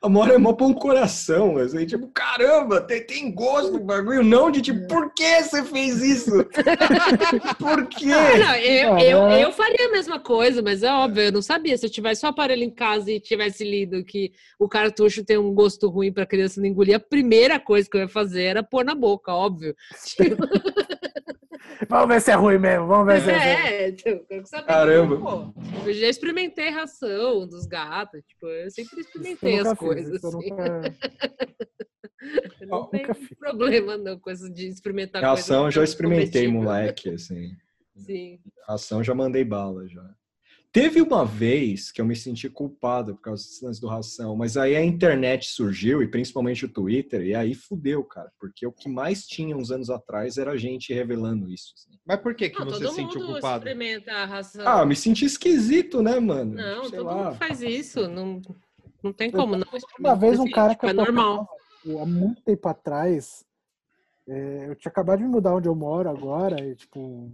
a 0.01 0.07
Mora 0.07 0.33
é 0.33 0.37
mó 0.37 0.53
bom 0.53 0.73
coração, 0.73 1.57
assim, 1.57 1.85
tipo, 1.85 2.07
caramba, 2.07 2.79
tem, 2.79 3.05
tem 3.05 3.31
gosto 3.33 3.73
do 3.73 3.79
bagulho, 3.79 4.23
não 4.23 4.49
de 4.49 4.61
tipo, 4.61 4.87
por 4.87 5.13
que 5.13 5.43
você 5.43 5.61
fez 5.63 6.01
isso? 6.01 6.31
por 7.59 7.85
quê? 7.87 8.11
Ah, 8.11 8.37
não, 8.37 8.55
eu, 8.55 8.97
eu, 8.97 9.29
eu 9.31 9.51
faria 9.51 9.87
a 9.87 9.91
mesma 9.91 10.17
coisa, 10.17 10.61
mas 10.61 10.83
é 10.83 10.91
óbvio, 10.91 11.23
eu 11.23 11.31
não 11.33 11.41
sabia. 11.41 11.77
Se 11.77 11.85
eu 11.85 11.89
tivesse 11.89 12.25
o 12.25 12.29
aparelho 12.29 12.63
em 12.63 12.69
casa 12.69 13.11
e 13.11 13.19
tivesse 13.19 13.65
lido 13.65 14.03
que 14.05 14.31
o 14.57 14.69
cartucho 14.69 15.25
tem 15.25 15.37
um 15.37 15.53
gosto 15.53 15.89
ruim 15.89 16.13
pra 16.13 16.25
criança 16.25 16.61
não 16.61 16.67
engolir, 16.67 16.95
a 16.95 16.99
primeira 16.99 17.59
coisa 17.59 17.89
que 17.89 17.97
eu 17.97 18.01
ia 18.01 18.07
fazer 18.07 18.43
era 18.43 18.63
pôr 18.63 18.85
na 18.85 18.95
boca, 18.95 19.33
óbvio. 19.33 19.75
Vamos 21.87 22.07
ver 22.07 22.21
se 22.21 22.31
é 22.31 22.35
ruim 22.35 22.57
mesmo, 22.57 22.87
vamos 22.87 23.07
ver 23.07 23.21
se 23.21 23.29
é 23.29 23.33
ruim. 23.33 23.41
É, 23.41 23.95
eu 24.37 24.45
saber. 24.45 24.67
Caramba. 24.67 25.17
Pô, 25.17 25.53
eu 25.87 25.93
já 25.93 26.07
experimentei 26.07 26.69
ração 26.69 27.47
dos 27.47 27.65
gatos, 27.65 28.21
tipo, 28.27 28.47
eu 28.47 28.69
sempre 28.71 28.99
experimentei 29.01 29.53
Eu 29.59 29.63
nunca 29.63 29.71
as 29.71 29.77
fiz, 29.79 29.87
coisas. 29.87 30.13
isso 30.15 30.25
eu 30.27 30.39
assim. 30.39 30.49
nunca- 30.49 30.95
Eu 32.61 32.67
não 32.67 32.79
nunca 32.81 32.91
tenho 32.97 33.15
fiz. 33.15 33.37
problema 33.39 33.97
não 33.97 34.19
com 34.19 34.29
isso 34.31 34.51
de 34.53 34.67
experimentar 34.67 35.23
A 35.23 35.27
coisa 35.29 35.41
ação 35.41 35.65
eu 35.65 35.71
já 35.71 35.83
experimentei, 35.83 36.47
moleque, 36.47 37.09
assim. 37.11 37.51
Sim. 37.95 38.39
A 38.67 38.73
ação 38.75 39.03
já 39.03 39.13
mandei 39.15 39.43
bala, 39.43 39.87
já. 39.87 40.03
Teve 40.71 41.01
uma 41.01 41.25
vez 41.25 41.91
que 41.91 41.99
eu 41.99 42.05
me 42.05 42.15
senti 42.15 42.47
culpado 42.47 43.15
por 43.15 43.21
causa 43.21 43.43
desse 43.43 43.65
lance 43.65 43.81
do 43.81 43.87
ração, 43.87 44.35
mas 44.35 44.55
aí 44.55 44.75
a 44.75 44.83
internet 44.85 45.47
surgiu, 45.47 46.03
e 46.03 46.07
principalmente 46.07 46.63
o 46.63 46.69
Twitter, 46.69 47.23
e 47.23 47.33
aí 47.33 47.55
fudeu, 47.55 48.03
cara. 48.03 48.31
Porque 48.39 48.67
o 48.67 48.71
que 48.71 48.87
mais 48.87 49.25
tinha 49.25 49.57
uns 49.57 49.71
anos 49.71 49.89
atrás 49.89 50.37
era 50.37 50.55
gente 50.57 50.93
revelando 50.93 51.49
isso. 51.49 51.73
assim. 51.75 51.97
Mas 52.05 52.21
por 52.21 52.35
que, 52.35 52.51
que 52.51 52.59
Não, 52.59 52.65
você 52.69 52.87
se 52.87 52.93
sentiu 52.93 53.19
mundo 53.19 53.31
culpado? 53.33 53.67
experimenta 53.67 54.11
a 54.11 54.25
ração. 54.25 54.67
Ah, 54.67 54.85
me 54.85 54.95
senti 54.95 55.25
esquisito, 55.25 56.03
né, 56.03 56.19
mano? 56.19 56.53
Não, 56.53 56.83
Sei 56.83 56.99
todo 56.99 57.07
lá. 57.07 57.23
mundo 57.25 57.35
faz 57.37 57.61
isso. 57.61 58.07
Não, 58.07 58.39
não 59.01 59.11
tem 59.11 59.31
como 59.31 59.55
não. 59.57 59.65
Uma 59.99 60.15
vez 60.15 60.37
um 60.39 60.49
cara 60.51 60.73
tipo, 60.73 60.81
que 60.81 60.85
é 60.87 60.91
eu 60.91 60.95
normal. 60.95 61.47
tipo, 61.81 61.97
há 61.99 62.05
muito 62.05 62.43
tempo 62.43 62.67
atrás, 62.69 63.43
é, 64.27 64.67
eu 64.69 64.75
tinha 64.75 64.91
acabado 64.91 65.17
de 65.17 65.23
me 65.23 65.31
mudar 65.31 65.55
onde 65.55 65.67
eu 65.67 65.73
moro 65.73 66.07
agora, 66.07 66.63
e, 66.63 66.75
tipo, 66.75 67.27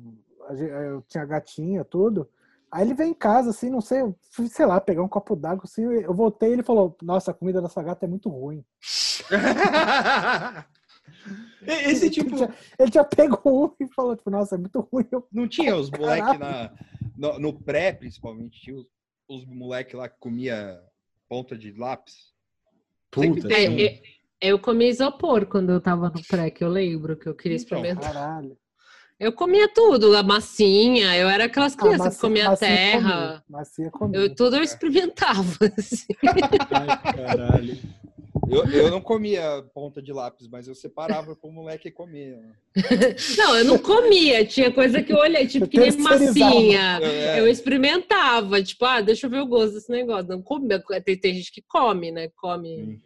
a 0.47 0.53
eu 0.53 1.01
tinha 1.01 1.25
gatinha, 1.25 1.83
tudo. 1.83 2.29
Aí 2.71 2.81
ele 2.83 2.93
veio 2.93 3.09
em 3.09 3.13
casa, 3.13 3.51
assim, 3.51 3.69
não 3.69 3.79
sei, 3.81 4.01
eu 4.01 4.15
fui, 4.31 4.47
sei 4.47 4.65
lá, 4.65 4.81
pegar 4.81 5.01
um 5.03 5.07
copo 5.07 5.35
d'água, 5.35 5.63
assim, 5.63 5.83
eu 5.83 6.13
voltei 6.13 6.49
e 6.49 6.53
ele 6.53 6.63
falou, 6.63 6.97
nossa, 7.01 7.31
a 7.31 7.33
comida 7.33 7.61
dessa 7.61 7.81
gata 7.81 8.05
é 8.05 8.09
muito 8.09 8.29
ruim. 8.29 8.63
Esse 11.65 12.09
tipo. 12.09 12.29
Ele 12.29 12.35
tinha, 12.37 12.55
ele 12.79 12.91
tinha 12.91 13.03
pego 13.03 13.41
um 13.45 13.73
e 13.83 13.87
falou, 13.93 14.15
tipo, 14.15 14.29
nossa, 14.29 14.55
é 14.55 14.57
muito 14.57 14.79
ruim. 14.81 15.05
Eu, 15.11 15.27
Não 15.31 15.47
tinha 15.47 15.75
os 15.75 15.89
moleques 15.89 16.39
na 16.39 16.71
no, 17.17 17.39
no 17.39 17.53
pré, 17.53 17.93
principalmente, 17.93 18.59
tinha 18.61 18.75
os, 18.75 18.85
os 19.27 19.45
moleques 19.45 19.93
lá 19.93 20.09
que 20.09 20.19
comia 20.19 20.79
ponta 21.27 21.57
de 21.57 21.71
lápis. 21.71 22.33
Puta, 23.09 23.51
É, 23.53 23.67
sim. 23.67 23.79
eu, 23.79 23.89
eu 24.41 24.59
comi 24.59 24.89
isopor 24.89 25.45
quando 25.45 25.71
eu 25.71 25.79
tava 25.81 26.09
no 26.09 26.21
pré, 26.27 26.51
que 26.51 26.63
eu 26.63 26.69
lembro 26.69 27.15
que 27.17 27.27
eu 27.27 27.33
queria 27.35 27.55
Então, 27.57 27.79
experimentar. 27.79 28.13
caralho. 28.13 28.57
Eu 29.17 29.31
comia 29.31 29.67
tudo, 29.69 30.15
a 30.15 30.21
massinha, 30.21 31.15
eu 31.15 31.29
era 31.29 31.45
aquelas 31.45 31.73
crianças 31.75 32.07
Ah, 32.07 32.09
que 32.11 32.19
comiam 32.21 32.49
macia 32.51 32.67
terra. 32.67 33.27
comi, 33.47 33.59
Macia 33.59 33.91
comi. 33.91 34.17
Eu, 34.17 34.35
tudo 34.35 34.57
eu 34.57 34.63
experimentava. 34.63 35.41
assim. 35.77 36.05
Ai, 36.71 37.13
caralho. 37.13 37.77
Eu, 38.49 38.65
eu 38.69 38.91
não 38.91 38.99
comia 39.01 39.63
ponta 39.73 40.01
de 40.01 40.11
lápis, 40.11 40.47
mas 40.49 40.67
eu 40.67 40.75
separava 40.75 41.33
pro 41.35 41.49
moleque 41.49 41.89
comer. 41.89 42.37
Não, 43.37 43.55
eu 43.57 43.63
não 43.65 43.79
comia, 43.79 44.45
tinha 44.45 44.69
coisa 44.71 45.01
que 45.01 45.11
eu 45.13 45.17
olhei, 45.17 45.47
tipo, 45.47 45.65
Eu 45.65 45.69
que 45.69 45.79
nem 45.79 45.91
massinha. 45.97 46.99
É. 47.01 47.39
Eu 47.39 47.47
experimentava, 47.47 48.61
tipo, 48.61 48.83
ah, 48.85 48.99
deixa 49.01 49.25
eu 49.25 49.31
ver 49.31 49.39
o 49.39 49.47
gosto 49.47 49.75
desse 49.75 49.89
negócio. 49.89 50.27
Não 50.27 50.41
comia. 50.43 50.83
Tem, 51.03 51.17
tem 51.17 51.33
gente 51.33 51.51
que 51.51 51.63
come, 51.67 52.11
né? 52.11 52.29
Come, 52.35 52.75
Hum. 52.83 52.99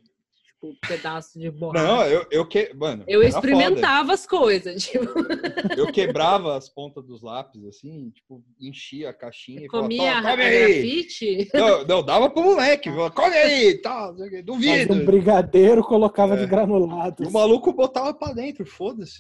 Tipo, 0.60 0.68
um 0.68 0.76
pedaço 0.88 1.40
de 1.40 1.50
borracha. 1.50 1.86
Não, 1.88 2.04
eu, 2.06 2.26
eu 2.30 2.46
que. 2.48 2.74
Mano, 2.76 3.04
Eu 3.08 3.24
experimentava 3.24 4.14
as 4.14 4.26
coisas, 4.28 4.84
tipo, 4.86 5.06
foda. 5.08 5.76
Eu 5.78 5.92
quebrava 5.92 6.58
as 6.58 6.70
pontas 6.70 7.06
dos 7.06 7.22
lápis, 7.22 7.64
assim, 7.66 8.10
tipo, 8.12 8.44
enchia 8.60 9.10
a 9.10 9.14
caixinha 9.14 9.62
e 9.66 9.68
falava, 9.70 9.88
comia 9.88 10.16
"Toma, 10.16 10.20
a 10.28 10.32
come 10.32 10.44
aí. 10.44 10.74
grafite. 10.74 11.50
Não, 11.54 11.84
não, 11.86 12.04
dava 12.04 12.30
pro 12.30 12.44
moleque, 12.44 12.90
falava, 12.90 13.12
come 13.12 13.36
aí, 13.36 13.82
tá, 13.82 14.14
Fazia 14.16 14.44
duvido. 14.44 14.94
um 14.94 15.06
brigadeiro, 15.06 15.84
colocava 15.84 16.36
É. 16.36 16.38
de 16.38 16.46
granulado. 16.46 17.24
E 17.24 17.28
o 17.28 17.32
maluco 17.32 17.72
botava 17.74 18.14
pra 18.14 18.34
dentro, 18.34 18.66
foda-se. 18.66 19.20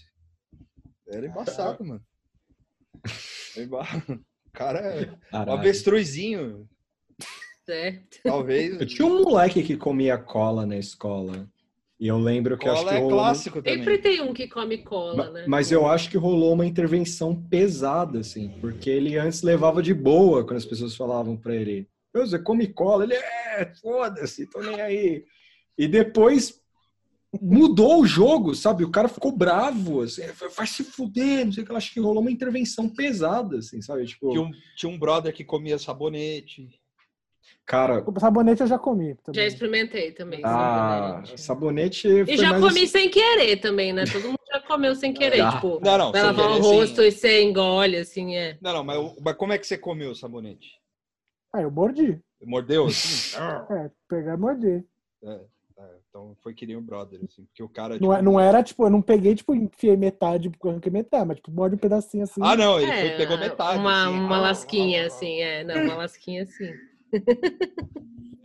Era 1.07 1.25
embaçado, 1.25 1.83
mano. 1.85 2.01
Era 3.55 3.65
emba- 3.65 3.87
O 4.49 4.51
cara 4.51 4.79
é 4.79 5.09
um 5.31 5.53
avestruzinho, 5.53 6.67
Certo. 7.69 8.19
talvez. 8.23 8.79
Eu 8.81 8.87
tinha 8.87 9.07
um 9.07 9.21
moleque 9.23 9.61
que 9.61 9.77
comia 9.77 10.17
cola 10.17 10.65
na 10.65 10.77
escola. 10.77 11.47
E 11.99 12.07
eu 12.07 12.17
lembro 12.17 12.57
que 12.57 12.67
acho 12.67 12.81
Cola 12.81 12.91
que 12.93 12.97
é 12.97 13.01
rolou 13.01 13.17
clássico 13.19 13.61
também. 13.61 13.77
Sempre 13.79 13.97
tem 13.97 14.21
um 14.21 14.33
que 14.33 14.47
come 14.47 14.77
cola, 14.79 15.15
Ma- 15.25 15.29
né? 15.31 15.43
Mas 15.47 15.71
eu 15.71 15.85
acho 15.85 16.09
que 16.09 16.17
rolou 16.17 16.53
uma 16.53 16.65
intervenção 16.65 17.35
pesada, 17.35 18.19
assim, 18.19 18.49
porque 18.61 18.89
ele 18.89 19.17
antes 19.17 19.41
levava 19.43 19.83
de 19.83 19.93
boa 19.93 20.43
quando 20.45 20.57
as 20.57 20.65
pessoas 20.65 20.95
falavam 20.95 21.35
pra 21.35 21.53
ele: 21.53 21.87
"Meu, 22.15 22.25
Você 22.25 22.39
come 22.39 22.67
cola? 22.67 23.03
Ele 23.03 23.15
é, 23.15 23.71
foda-se, 23.81 24.49
tô 24.49 24.61
nem 24.61 24.79
aí. 24.81 25.25
E 25.77 25.87
depois 25.87 26.59
mudou 27.41 28.01
o 28.01 28.07
jogo, 28.07 28.55
sabe? 28.55 28.83
O 28.83 28.89
cara 28.91 29.07
ficou 29.07 29.31
bravo, 29.31 30.01
assim, 30.01 30.23
vai 30.55 30.65
se 30.65 30.83
fuder, 30.83 31.45
não 31.45 31.51
sei 31.51 31.63
o 31.63 31.65
que. 31.65 31.71
Eu 31.71 31.77
acho 31.77 31.93
que 31.93 31.99
rolou 31.99 32.21
uma 32.21 32.31
intervenção 32.31 32.89
pesada, 32.89 33.57
assim, 33.57 33.81
sabe? 33.81 34.05
Tipo, 34.05 34.29
Tinha 34.31 34.41
um, 34.41 34.51
tinha 34.75 34.89
um 34.91 34.97
brother 34.97 35.33
que 35.33 35.43
comia 35.43 35.77
sabonete. 35.77 36.78
Cara, 37.69 38.03
O 38.05 38.19
sabonete 38.19 38.61
eu 38.61 38.67
já 38.67 38.79
comi. 38.79 39.09
Já 39.09 39.15
Também. 39.25 39.47
experimentei 39.47 40.11
também. 40.11 40.41
ah, 40.43 41.21
sabonete. 41.23 41.41
sabonete. 41.41 42.07
E 42.27 42.35
já 42.37 42.49
mais 42.49 42.61
comi 42.63 42.79
assim- 42.83 42.87
sem 42.87 43.09
querer 43.09 43.57
também, 43.57 43.93
né? 43.93 44.05
Todo 44.11 44.25
mundo 44.25 44.39
já 44.51 44.59
comeu 44.61 44.95
sem 44.95 45.13
querer. 45.13 45.37
Já. 45.37 45.51
Tipo, 45.51 45.79
Não, 45.79 45.97
não. 45.97 46.11
vai 46.11 46.23
lavar 46.23 46.45
o 46.45 46.49
querer, 46.55 46.63
sim. 46.63 46.75
rosto 46.75 47.01
e 47.03 47.11
você 47.11 47.43
engole, 47.43 47.97
assim, 47.97 48.35
é. 48.35 48.57
Não, 48.59 48.73
não, 48.73 48.83
mas, 48.83 48.97
o- 48.97 49.15
mas 49.23 49.35
como 49.35 49.53
é 49.53 49.57
que 49.59 49.67
você 49.67 49.77
comeu 49.77 50.09
o 50.11 50.15
sabonete? 50.15 50.67
Ah, 51.53 51.61
eu 51.61 51.69
mordi. 51.71 52.19
Mordeu 52.41 52.85
assim? 52.87 53.37
É, 53.71 53.91
pegar 54.07 54.33
e 54.33 54.37
mordi. 54.37 54.83
É, 55.23 55.29
é, 55.77 55.83
então 56.09 56.35
foi 56.41 56.53
que 56.55 56.65
nem 56.65 56.75
o 56.75 56.81
brother, 56.81 57.19
assim, 57.23 57.43
porque 57.45 57.61
o 57.61 57.69
cara. 57.69 57.99
Não, 57.99 58.11
é- 58.13 58.17
tipo, 58.17 58.25
não 58.31 58.39
era, 58.39 58.63
tipo, 58.63 58.83
eu 58.85 58.89
não 58.89 59.01
peguei, 59.01 59.35
tipo, 59.35 59.53
enfiei 59.53 59.95
metade, 59.95 60.49
porque 60.49 60.65
eu 60.65 60.71
arranquei 60.71 60.91
metade, 60.91 61.27
mas, 61.27 61.37
tipo, 61.37 61.51
morde 61.51 61.75
um 61.75 61.79
pedacinho 61.79 62.23
assim. 62.23 62.41
Ah, 62.43 62.55
não, 62.55 62.79
ele 62.79 62.89
É, 62.91 62.99
foi, 63.09 63.17
pegou 63.17 63.37
metade. 63.37 63.77
Uma, 63.77 64.05
assim. 64.07 64.17
uma 64.17 64.39
lasquinha, 64.39 65.05
assim, 65.05 65.39
é. 65.41 65.63
Não, 65.63 65.83
uma 65.83 65.95
lasquinha 65.95 66.43
assim. 66.43 66.71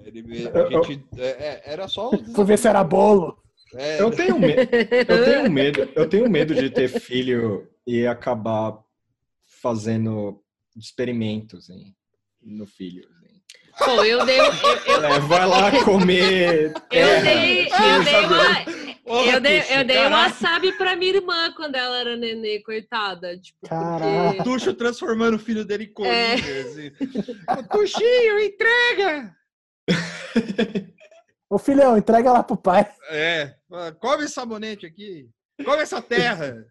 Ele, 0.04 0.48
a 0.48 0.82
gente, 0.82 1.04
é, 1.16 1.26
é, 1.26 1.62
era 1.64 1.88
só. 1.88 2.10
Fui 2.34 2.44
ver 2.44 2.58
se 2.58 2.68
era 2.68 2.84
bolo. 2.84 3.36
É, 3.74 4.00
Eu 4.00 4.10
tenho 4.10 4.38
medo. 4.38 4.60
Eu 5.08 5.24
tenho 5.24 5.50
medo, 5.50 5.88
eu 5.94 6.08
tenho 6.08 6.30
medo 6.30 6.54
de 6.54 6.70
ter 6.70 6.88
filho 6.88 7.68
e 7.86 8.06
acabar 8.06 8.78
fazendo 9.62 10.40
experimentos 10.76 11.70
hein, 11.70 11.94
no 12.42 12.66
filho. 12.66 13.08
Pô, 13.76 14.04
eu 14.04 14.24
dei, 14.24 14.38
eu, 14.38 14.44
eu, 14.44 15.04
É, 15.04 15.18
vai 15.18 15.46
lá 15.46 15.82
comer. 15.82 16.72
eu 16.92 17.22
dei, 17.22 17.66
eu 17.66 18.04
dei 18.04 18.26
uma, 18.26 18.73
eu 19.20 19.40
dei, 19.40 19.60
Tuxo, 19.60 19.72
eu 19.72 19.84
dei 19.84 20.06
um 20.06 20.10
wasabi 20.10 20.72
pra 20.76 20.96
minha 20.96 21.14
irmã 21.14 21.52
quando 21.54 21.74
ela 21.74 21.98
era 21.98 22.16
nenê, 22.16 22.60
coitada. 22.60 23.38
Tipo, 23.38 23.68
Caraca. 23.68 24.34
porque... 24.36 24.42
Tuxo 24.42 24.74
transformando 24.74 25.34
o 25.34 25.38
filho 25.38 25.64
dele 25.64 25.84
em 25.84 25.92
coringa. 25.92 26.14
É. 26.14 26.34
Assim. 26.34 26.92
Tuxinho, 27.70 28.38
entrega! 28.40 29.36
Ô, 31.48 31.58
filhão, 31.58 31.96
entrega 31.96 32.32
lá 32.32 32.42
pro 32.42 32.56
pai. 32.56 32.90
É, 33.10 33.54
come 34.00 34.24
esse 34.24 34.34
sabonete 34.34 34.86
aqui. 34.86 35.28
Come 35.64 35.82
essa 35.82 36.02
terra. 36.02 36.66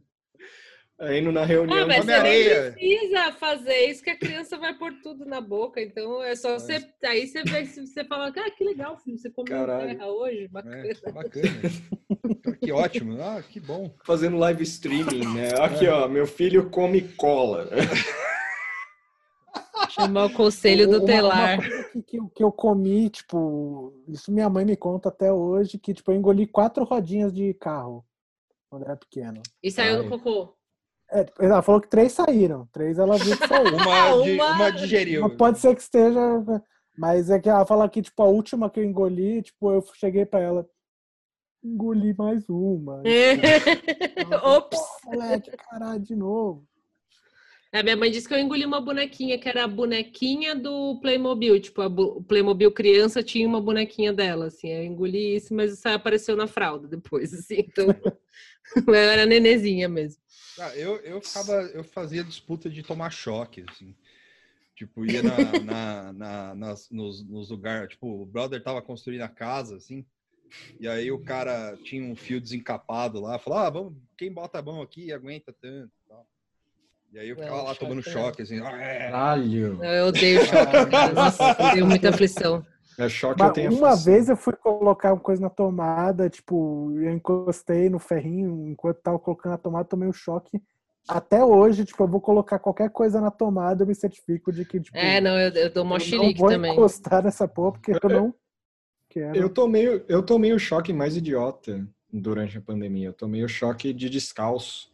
Aí 1.04 1.20
indo 1.20 1.32
na 1.32 1.44
reunião. 1.46 1.84
Ah, 1.84 1.86
mas 1.86 2.06
você 2.06 2.12
areia. 2.14 2.72
precisa 2.74 3.32
fazer 3.34 3.86
isso 3.88 4.04
que 4.04 4.10
a 4.10 4.18
criança 4.18 4.58
vai 4.58 4.74
pôr 4.78 4.94
tudo 5.02 5.26
na 5.26 5.42
boca. 5.42 5.82
Então 5.82 6.24
é 6.24 6.36
só 6.36 6.54
você. 6.58 6.84
Aí 7.04 7.28
você 7.28 7.44
vê 7.44 7.66
se 7.66 7.86
você 7.86 8.04
fala, 8.06 8.28
ah, 8.36 8.52
que 8.52 8.64
legal, 8.64 8.98
filho, 8.98 9.18
você 9.18 9.30
comeu 9.30 9.54
Caralho. 9.54 9.88
terra 9.88 10.08
hoje, 10.12 10.48
bacana. 10.48 10.76
É, 10.88 11.12
bacana. 11.12 12.56
que 12.62 12.72
ótimo. 12.72 13.22
Ah, 13.22 13.42
que 13.42 13.60
bom. 13.60 13.94
fazendo 14.06 14.38
live 14.38 14.64
streaming, 14.64 15.34
né? 15.34 15.50
Aqui, 15.62 15.88
ó, 15.88 16.08
meu 16.08 16.26
filho 16.26 16.70
come 16.70 17.02
cola. 17.16 17.70
Chamar 19.90 20.26
o 20.26 20.34
conselho 20.34 20.88
do 20.90 20.98
Uma- 21.00 21.06
telar. 21.06 21.60
Uma 21.60 21.68
coisa 21.70 21.84
que, 21.92 22.02
que 22.04 22.18
eu- 22.18 22.30
que 22.30 22.44
eu 22.44 22.52
comi, 22.52 23.10
tipo, 23.10 23.94
isso 24.08 24.32
minha 24.32 24.50
mãe 24.50 24.66
me 24.66 24.76
conta 24.76 25.10
até 25.10 25.32
hoje, 25.32 25.78
que, 25.78 25.94
tipo, 25.94 26.12
eu 26.12 26.16
engoli 26.16 26.48
quatro 26.48 26.84
rodinhas 26.84 27.32
de 27.34 27.54
carro 27.56 28.04
quando 28.70 28.86
era 28.86 28.96
pequeno. 28.96 29.42
E 29.62 29.70
saiu 29.70 29.98
Ai. 29.98 30.04
no 30.04 30.10
cocô. 30.10 30.56
É, 31.14 31.26
ela 31.46 31.62
falou 31.62 31.80
que 31.80 31.88
três 31.90 32.12
saíram, 32.12 32.68
três 32.74 32.98
ela 32.98 33.18
viu 33.18 33.38
que 33.38 33.48
saíram. 33.48 33.78
Uma, 33.78 34.24
de, 34.24 34.32
Uma- 34.32 34.52
uma 34.56 34.70
digeriu. 34.72 35.22
Mas 35.22 35.36
pode 35.36 35.60
ser 35.60 35.76
que 35.76 35.82
esteja. 35.82 36.20
Mas 36.98 37.30
é 37.30 37.40
que 37.40 37.50
ela 37.50 37.66
fala 37.66 37.88
que, 37.90 38.02
tipo, 38.02 38.22
a 38.22 38.26
última 38.28 38.70
que 38.70 38.80
eu 38.80 38.84
engoli, 38.84 39.42
tipo, 39.42 39.72
eu 39.72 39.84
cheguei 39.96 40.26
pra 40.26 40.40
ela. 40.40 40.68
Engoli 41.64 42.14
mais 42.18 42.48
uma. 42.50 43.02
Ela, 44.18 44.58
Ops! 44.58 44.78
"Pô, 44.78 45.12
moleque, 45.12 45.52
caralho, 45.52 46.00
de 46.02 46.16
novo. 46.16 46.68
A 47.72 47.82
minha 47.82 47.96
mãe 47.98 48.12
disse 48.12 48.28
que 48.28 48.34
eu 48.34 48.38
engoli 48.40 48.66
uma 48.66 48.80
bonequinha, 48.82 49.40
que 49.40 49.50
era 49.50 49.64
a 49.64 49.68
bonequinha 49.68 50.56
do 50.56 51.00
Playmobil. 51.02 51.60
Tipo, 51.60 51.82
a 51.82 51.88
o 51.88 52.22
Playmobil 52.24 52.72
criança 52.72 53.24
tinha 53.24 53.48
uma 53.48 53.60
bonequinha 53.62 54.14
dela, 54.14 54.48
assim. 54.48 54.70
Eu 54.70 54.84
engoli 54.84 55.36
isso, 55.38 55.54
mas 55.56 55.74
isso 55.74 55.88
aí 55.88 55.96
apareceu 55.96 56.36
na 56.36 56.46
fralda 56.48 56.88
depois, 56.88 57.34
assim. 57.34 57.60
Então, 57.60 57.88
eu 58.88 58.94
era 58.94 59.26
nenezinha 59.26 59.90
mesmo. 59.90 60.22
Ah, 60.60 60.76
eu, 60.76 60.98
eu 60.98 61.20
ficava, 61.22 61.54
eu 61.74 61.84
fazia 61.84 62.24
disputa 62.24 62.70
de 62.70 62.84
tomar 62.84 63.10
choque, 63.10 63.66
assim. 63.70 63.96
Tipo, 64.76 65.06
ia 65.06 65.22
na, 65.24 65.38
na, 65.62 66.14
na- 66.14 66.56
nas, 66.56 66.90
nos, 66.90 67.24
nos 67.28 67.50
lugares, 67.50 67.90
tipo, 67.90 68.22
o 68.22 68.26
brother 68.26 68.62
tava 68.64 68.82
construindo 68.82 69.22
a 69.22 69.30
casa, 69.30 69.78
assim, 69.78 70.06
e 70.80 70.88
aí 70.88 71.12
o 71.12 71.20
cara 71.20 71.78
tinha 71.84 72.04
um 72.04 72.16
fio 72.16 72.40
desencapado 72.40 73.20
lá, 73.20 73.40
falou, 73.40 73.60
ah, 73.60 73.70
vamos, 73.70 73.94
quem 74.18 74.32
bota 74.32 74.60
a 74.60 74.62
mão 74.62 74.82
aqui 74.82 75.12
aguenta 75.12 75.54
tanto 75.60 75.92
e 75.94 76.08
tal. 76.08 76.28
E 77.12 77.20
aí 77.20 77.30
eu 77.30 77.36
ficava 77.36 77.58
Não, 77.58 77.64
lá 77.66 77.76
tomando 77.76 78.02
choque 78.02 78.14
choque, 78.14 78.42
assim, 78.42 78.60
ah, 78.60 78.82
é. 78.82 78.98
Caralho. 79.12 79.84
Eu 79.84 80.08
odeio 80.08 80.40
choque. 80.46 80.92
Nossa, 81.14 81.56
eu 81.60 81.72
tenho 81.72 81.88
muita 81.88 82.10
aflição. 82.10 82.66
É 82.98 83.08
choque 83.10 83.46
eu 83.46 83.50
Mas 83.50 83.54
tenho 83.54 83.72
uma 83.74 83.90
aflição. 83.90 84.14
vez 84.14 84.30
eu 84.30 84.38
fui 84.38 84.54
colocar 84.54 85.14
uma 85.14 85.20
coisa 85.20 85.42
na 85.42 85.50
tomada, 85.50 86.30
tipo, 86.30 86.92
eu 87.00 87.12
encostei 87.12 87.90
no 87.90 88.00
ferrinho 88.00 88.68
enquanto 88.70 89.02
tava 89.02 89.20
colocando 89.20 89.54
a 89.54 89.58
tomada, 89.58 89.86
tomei 89.86 90.08
um 90.08 90.14
choque 90.14 90.62
até 91.08 91.44
hoje, 91.44 91.84
tipo, 91.84 92.02
eu 92.04 92.08
vou 92.08 92.22
colocar 92.22 92.60
qualquer 92.60 92.90
coisa 92.90 93.20
na 93.20 93.30
tomada, 93.32 93.84
eu 93.84 93.88
me 93.88 93.96
certifico 93.96 94.54
de 94.54 94.64
que, 94.66 94.80
tipo, 94.80 94.98
É, 94.98 95.20
não, 95.20 95.38
eu, 95.40 95.50
eu 95.54 95.70
dou 95.74 95.84
mó 95.84 95.96
eu 95.96 96.00
não 96.00 96.10
chilique 96.10 96.40
vou 96.40 96.50
também. 96.50 96.72
encostar 96.74 97.24
nessa 97.24 97.48
porra, 97.48 97.72
porque 97.74 97.92
eu 97.92 98.10
não 98.10 98.34
quero. 99.10 99.36
Eu 99.36 99.50
tomei, 99.50 100.06
eu 100.08 100.24
tomei 100.24 100.54
o 100.54 100.60
choque 100.60 100.94
mais 100.94 101.18
idiota 101.18 101.88
durante 102.12 102.58
a 102.58 102.62
pandemia. 102.62 103.08
Eu 103.10 103.14
tomei 103.14 103.44
o 103.44 103.48
choque 103.50 103.92
de 103.94 104.10
descalço. 104.10 104.94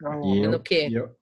Não, 0.00 0.12
E 0.22 0.38
Mas 0.38 0.44
eu- 0.44 0.52
no 0.52 0.60
quê? 0.62 0.90
e 0.90 0.94
eu- 0.94 1.16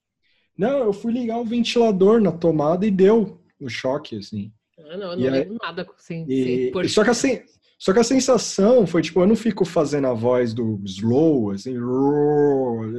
Não, 0.59 0.79
eu 0.81 0.93
fui 0.95 1.13
ligar 1.13 1.39
o 1.41 1.47
ventilador 1.47 2.21
na 2.23 2.33
tomada 2.33 2.87
e 2.87 2.93
deu 2.93 3.41
o 3.61 3.69
choque, 3.69 4.19
assim. 4.19 4.54
Ah, 4.91 4.97
não, 4.97 5.11
eu 5.13 5.17
não 5.17 5.31
lembro 5.31 5.57
nada 5.63 5.87
sem, 5.99 6.25
E- 6.29 6.73
sem 6.73 6.89
só, 6.89 7.03
que 7.05 7.11
a 7.11 7.15
sen- 7.15 7.45
só 7.79 7.93
que 7.93 7.99
a 7.99 8.05
sensação 8.05 8.87
foi, 8.87 9.03
tipo, 9.03 9.21
eu 9.21 9.27
não 9.27 9.37
fico 9.37 9.65
fazendo 9.65 10.07
a 10.07 10.13
voz 10.15 10.53
do 10.55 10.81
slow, 10.85 11.51
assim, 11.51 11.75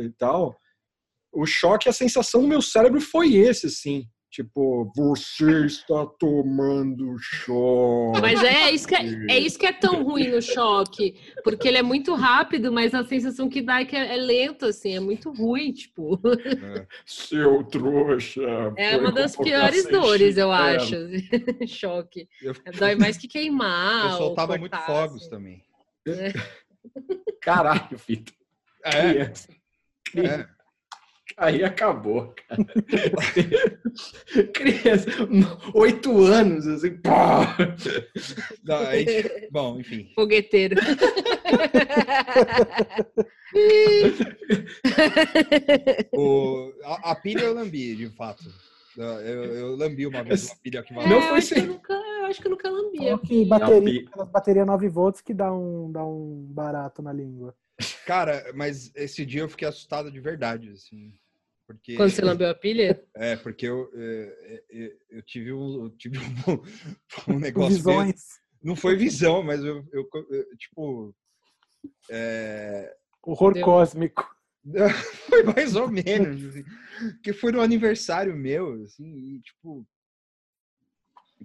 e 0.03 0.09
tal. 0.17 0.55
O 1.33 1.45
choque, 1.45 1.89
a 1.89 1.93
sensação 1.93 2.41
do 2.41 2.47
meu 2.47 2.61
cérebro 2.61 2.99
foi 3.01 3.35
esse, 3.35 3.67
assim. 3.67 4.07
Tipo, 4.35 4.91
você 4.93 5.65
está 5.65 6.05
tomando 6.05 7.17
choque. 7.17 8.19
Mas 8.19 8.43
é 8.43 8.69
isso, 8.69 8.85
que 8.85 8.93
é, 8.93 9.05
é 9.29 9.39
isso 9.39 9.57
que 9.57 9.65
é 9.65 9.71
tão 9.71 10.03
ruim 10.03 10.27
no 10.27 10.41
choque, 10.41 11.15
porque 11.41 11.69
ele 11.69 11.77
é 11.77 11.81
muito 11.81 12.13
rápido, 12.13 12.69
mas 12.69 12.93
a 12.93 13.05
sensação 13.05 13.47
que 13.47 13.61
dá 13.61 13.79
é 13.79 13.85
que 13.85 13.95
é, 13.95 14.13
é 14.13 14.17
lento, 14.17 14.65
assim, 14.65 14.93
é 14.93 14.99
muito 14.99 15.31
ruim, 15.31 15.71
tipo. 15.71 16.19
É. 16.35 16.85
Seu 17.05 17.63
trouxa. 17.63 18.41
É 18.75 18.97
uma 18.97 19.09
das 19.09 19.37
piores 19.37 19.87
dores, 19.87 20.35
eu 20.35 20.51
acho. 20.51 20.95
choque. 21.65 22.27
Eu, 22.41 22.53
Dói 22.77 22.95
mais 22.95 23.15
que 23.15 23.29
queimar. 23.29 24.11
eu 24.11 24.17
soltava 24.17 24.57
muito 24.57 24.75
fogos 24.79 25.21
assim. 25.21 25.29
também. 25.29 25.63
Caralho, 27.39 27.97
Vitor. 28.05 28.35
É, 28.83 29.13
Criança. 29.13 29.47
é. 30.17 30.54
Aí 31.37 31.63
acabou, 31.65 32.33
cara. 32.47 32.65
Criança, 34.53 35.07
oito 35.73 36.23
anos, 36.23 36.65
assim, 36.67 36.95
pá. 36.97 37.57
Não, 38.63 38.77
aí- 38.77 39.47
bom, 39.51 39.77
enfim. 39.79 40.11
Fogueteiro. 40.15 40.75
O, 46.13 46.73
a, 46.83 47.11
a 47.11 47.15
pilha 47.15 47.41
eu 47.41 47.53
lambi, 47.53 47.95
de 47.95 48.09
fato. 48.09 48.43
Eu, 48.97 49.05
eu 49.05 49.75
lambi 49.75 50.07
uma 50.07 50.23
vez 50.23 50.45
uma 50.45 50.55
pilha 50.57 50.81
que 50.81 50.93
É, 50.93 50.95
valeu. 50.95 51.09
Não 51.09 51.17
eu, 51.17 51.29
foi 51.29 51.41
que 51.41 51.53
eu 51.53 51.57
sem- 51.57 51.67
nunca, 51.67 51.93
eu 51.93 52.25
acho 52.25 52.41
que 52.41 52.47
eu 52.47 52.51
nunca 52.51 52.69
lambi. 52.69 52.97
Coloque 52.97 53.45
bateria, 53.45 54.01
aquelas 54.07 54.29
bateria 54.29 54.65
9 54.65 54.87
volts 54.87 55.21
que 55.21 55.33
dá 55.33 55.53
um, 55.53 55.91
dá 55.91 56.05
um 56.05 56.45
barato 56.49 57.01
na 57.01 57.11
língua. 57.11 57.53
Cara, 58.05 58.51
mas 58.55 58.91
esse 58.95 59.25
dia 59.25 59.41
eu 59.41 59.49
fiquei 59.49 59.67
assustado 59.67 60.09
de 60.09 60.19
verdade, 60.21 60.69
assim. 60.71 61.13
Porque, 61.67 61.95
Quando 61.95 62.11
você 62.11 62.21
lambeu 62.23 62.49
a 62.49 62.53
pilha? 62.55 63.03
É, 63.15 63.35
porque 63.37 63.65
eu, 63.67 63.89
é, 63.95 64.63
é, 64.71 64.97
eu 65.09 65.21
tive 65.23 65.51
um, 65.53 65.85
eu 65.85 65.89
tive 65.91 66.17
um, 67.27 67.33
um 67.35 67.39
negócio. 67.39 67.83
meio- 67.83 68.03
Visões. 68.03 68.23
não 68.61 68.75
foi 68.75 68.95
visão, 68.95 69.41
mas 69.41 69.63
eu, 69.63 69.83
eu- 69.91 70.07
eu, 70.29 70.57
tipo. 70.57 71.15
é, 72.09 72.95
Horror 73.23 73.53
Deu. 73.53 73.63
cósmico. 73.65 74.23
foi 75.29 75.43
mais 75.43 75.75
ou 75.75 75.89
menos, 75.89 76.43
assim, 76.45 76.63
que 77.23 77.31
foi 77.33 77.51
no 77.51 77.61
aniversário 77.61 78.35
meu, 78.35 78.83
assim, 78.83 79.35
e 79.35 79.39
tipo. 79.41 79.87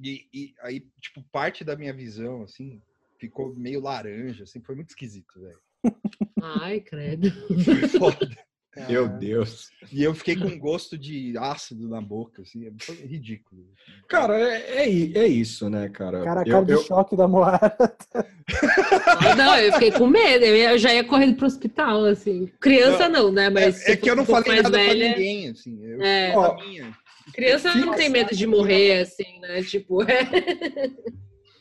E, 0.03 0.29
e 0.33 0.55
aí, 0.61 0.81
tipo, 1.01 1.23
parte 1.33 1.65
da 1.65 1.77
minha 1.77 1.93
visão, 1.93 2.43
assim, 2.43 2.81
ficou 3.19 3.55
meio 3.55 3.81
laranja, 3.81 4.45
assim, 4.45 4.61
foi 4.61 4.75
muito 4.75 4.91
esquisito, 4.91 5.41
velho. 5.41 5.61
Ai, 6.41 6.81
credo. 6.81 7.31
Foi 7.65 7.89
foda. 7.89 8.39
Meu 8.89 9.09
Deus. 9.09 9.69
E 9.93 10.03
eu 10.03 10.15
fiquei 10.15 10.37
com 10.37 10.57
gosto 10.59 10.97
de 10.97 11.35
ácido 11.37 11.89
na 11.89 12.01
boca, 12.01 12.43
assim, 12.43 12.71
foi 12.81 12.95
ridículo. 12.97 13.63
Cara, 14.09 14.39
é, 14.39 14.85
é, 14.85 15.19
é 15.19 15.27
isso, 15.27 15.69
né, 15.69 15.89
cara? 15.89 16.23
Cara, 16.23 16.41
a 16.41 16.45
Eu- 16.45 16.53
cara 16.53 16.65
de 16.65 16.73
eu- 16.73 16.83
choque 16.85 17.17
da 17.17 17.27
Moara. 17.27 17.77
Ah, 18.15 19.35
Não, 19.37 19.57
eu 19.59 19.73
fiquei 19.73 19.91
com 19.91 20.07
medo. 20.07 20.45
Eu 20.45 20.79
já 20.79 20.95
ia 20.95 21.03
correndo 21.05 21.37
pro 21.37 21.47
hospital, 21.47 22.05
assim. 22.05 22.47
Criança 22.61 23.09
não, 23.09 23.33
né? 23.33 23.51
Mas 23.51 23.85
é, 23.87 23.93
é 23.93 23.97
que 23.97 24.09
eu 24.09 24.15
não 24.17 24.23
um 24.23 24.27
pouco 24.27 24.43
falei 24.45 24.63
nada 24.63 24.77
velha, 24.79 25.09
pra 25.11 25.19
ninguém, 25.19 25.49
assim. 25.51 25.79
Eu, 25.85 26.03
É. 26.03 26.33
Ó, 26.37 26.55
minha. 26.65 26.97
Criança 27.35 27.75
não 27.75 27.95
tem 27.95 28.09
medo 28.09 28.35
de 28.37 28.47
morrer, 28.47 29.01
assim, 29.01 29.39
né? 29.41 29.63
Tipo, 29.63 30.03
é 30.03 30.07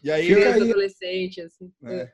E 0.04 0.10
aí, 0.12 0.28
criança, 0.28 0.56
aí- 0.64 0.70
adolescente, 0.72 1.42
assim. 1.42 1.72
é, 1.86 2.10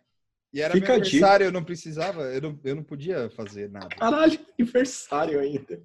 e 0.56 0.62
era 0.62 0.74
Fica 0.74 0.94
meu 0.94 1.02
aniversário, 1.02 1.44
eu 1.44 1.52
não 1.52 1.66
precisava, 1.66 2.22
eu 2.34 2.42
não, 2.42 2.60
eu 2.64 2.76
não 2.76 2.84
podia 2.84 3.30
fazer 3.32 3.70
nada. 3.70 3.90
Caralho, 3.90 4.40
aniversário 4.58 5.38
ainda. 5.38 5.82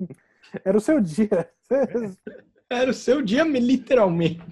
Era 0.64 0.76
o 0.76 0.80
seu 0.80 1.00
dia. 1.00 1.48
Era 2.68 2.90
o 2.90 2.94
seu 2.94 3.22
dia, 3.22 3.44
literalmente. 3.44 4.42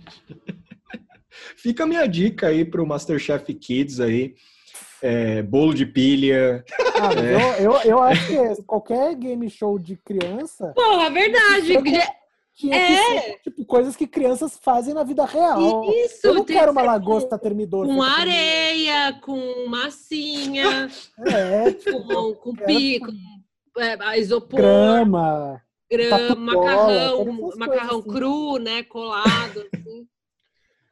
Fica 1.57 1.83
a 1.83 1.87
minha 1.89 2.07
dica 2.07 2.47
aí 2.47 2.65
pro 2.65 2.87
Masterchef 2.87 3.53
Kids 3.53 3.99
aí. 3.99 4.37
É, 5.03 5.43
bolo 5.43 5.75
de 5.75 5.87
pilha. 5.87 6.65
Ah, 6.95 7.09
mas 7.15 7.61
eu, 7.61 7.73
eu, 7.73 7.81
eu 7.83 7.99
acho 8.01 8.27
que 8.29 8.63
qualquer 8.63 9.15
game 9.17 9.49
show 9.51 9.79
de 9.79 9.97
criança 9.97 10.73
Porra, 10.75 11.11
verdade. 11.11 11.73
Tinha 12.59 12.75
É. 12.75 12.89
que 12.89 13.21
ser 13.21 13.39
tipo, 13.45 13.65
coisas 13.65 13.95
que 13.95 14.05
crianças 14.05 14.59
fazem 14.61 14.93
na 14.93 15.05
vida 15.05 15.25
real. 15.25 15.85
Isso, 16.05 16.27
eu 16.27 16.35
não 16.35 16.45
quero 16.45 16.65
que 16.65 16.71
uma 16.73 16.83
lagosta 16.83 17.39
termidor. 17.39 17.87
Com 17.87 18.03
areia, 18.03 19.13
com 19.23 19.67
massinha. 19.69 20.89
É, 21.25 21.71
tipo, 21.71 22.05
com, 22.05 22.35
com 22.35 22.53
pico, 22.57 23.07
é, 23.79 24.19
isopor, 24.19 24.59
grama. 24.59 25.63
grama, 25.89 26.35
macarrão, 26.35 27.53
macarrão 27.57 27.99
assim. 28.01 28.09
cru, 28.11 28.59
né? 28.59 28.83
Colado, 28.83 29.65
assim. 29.73 30.09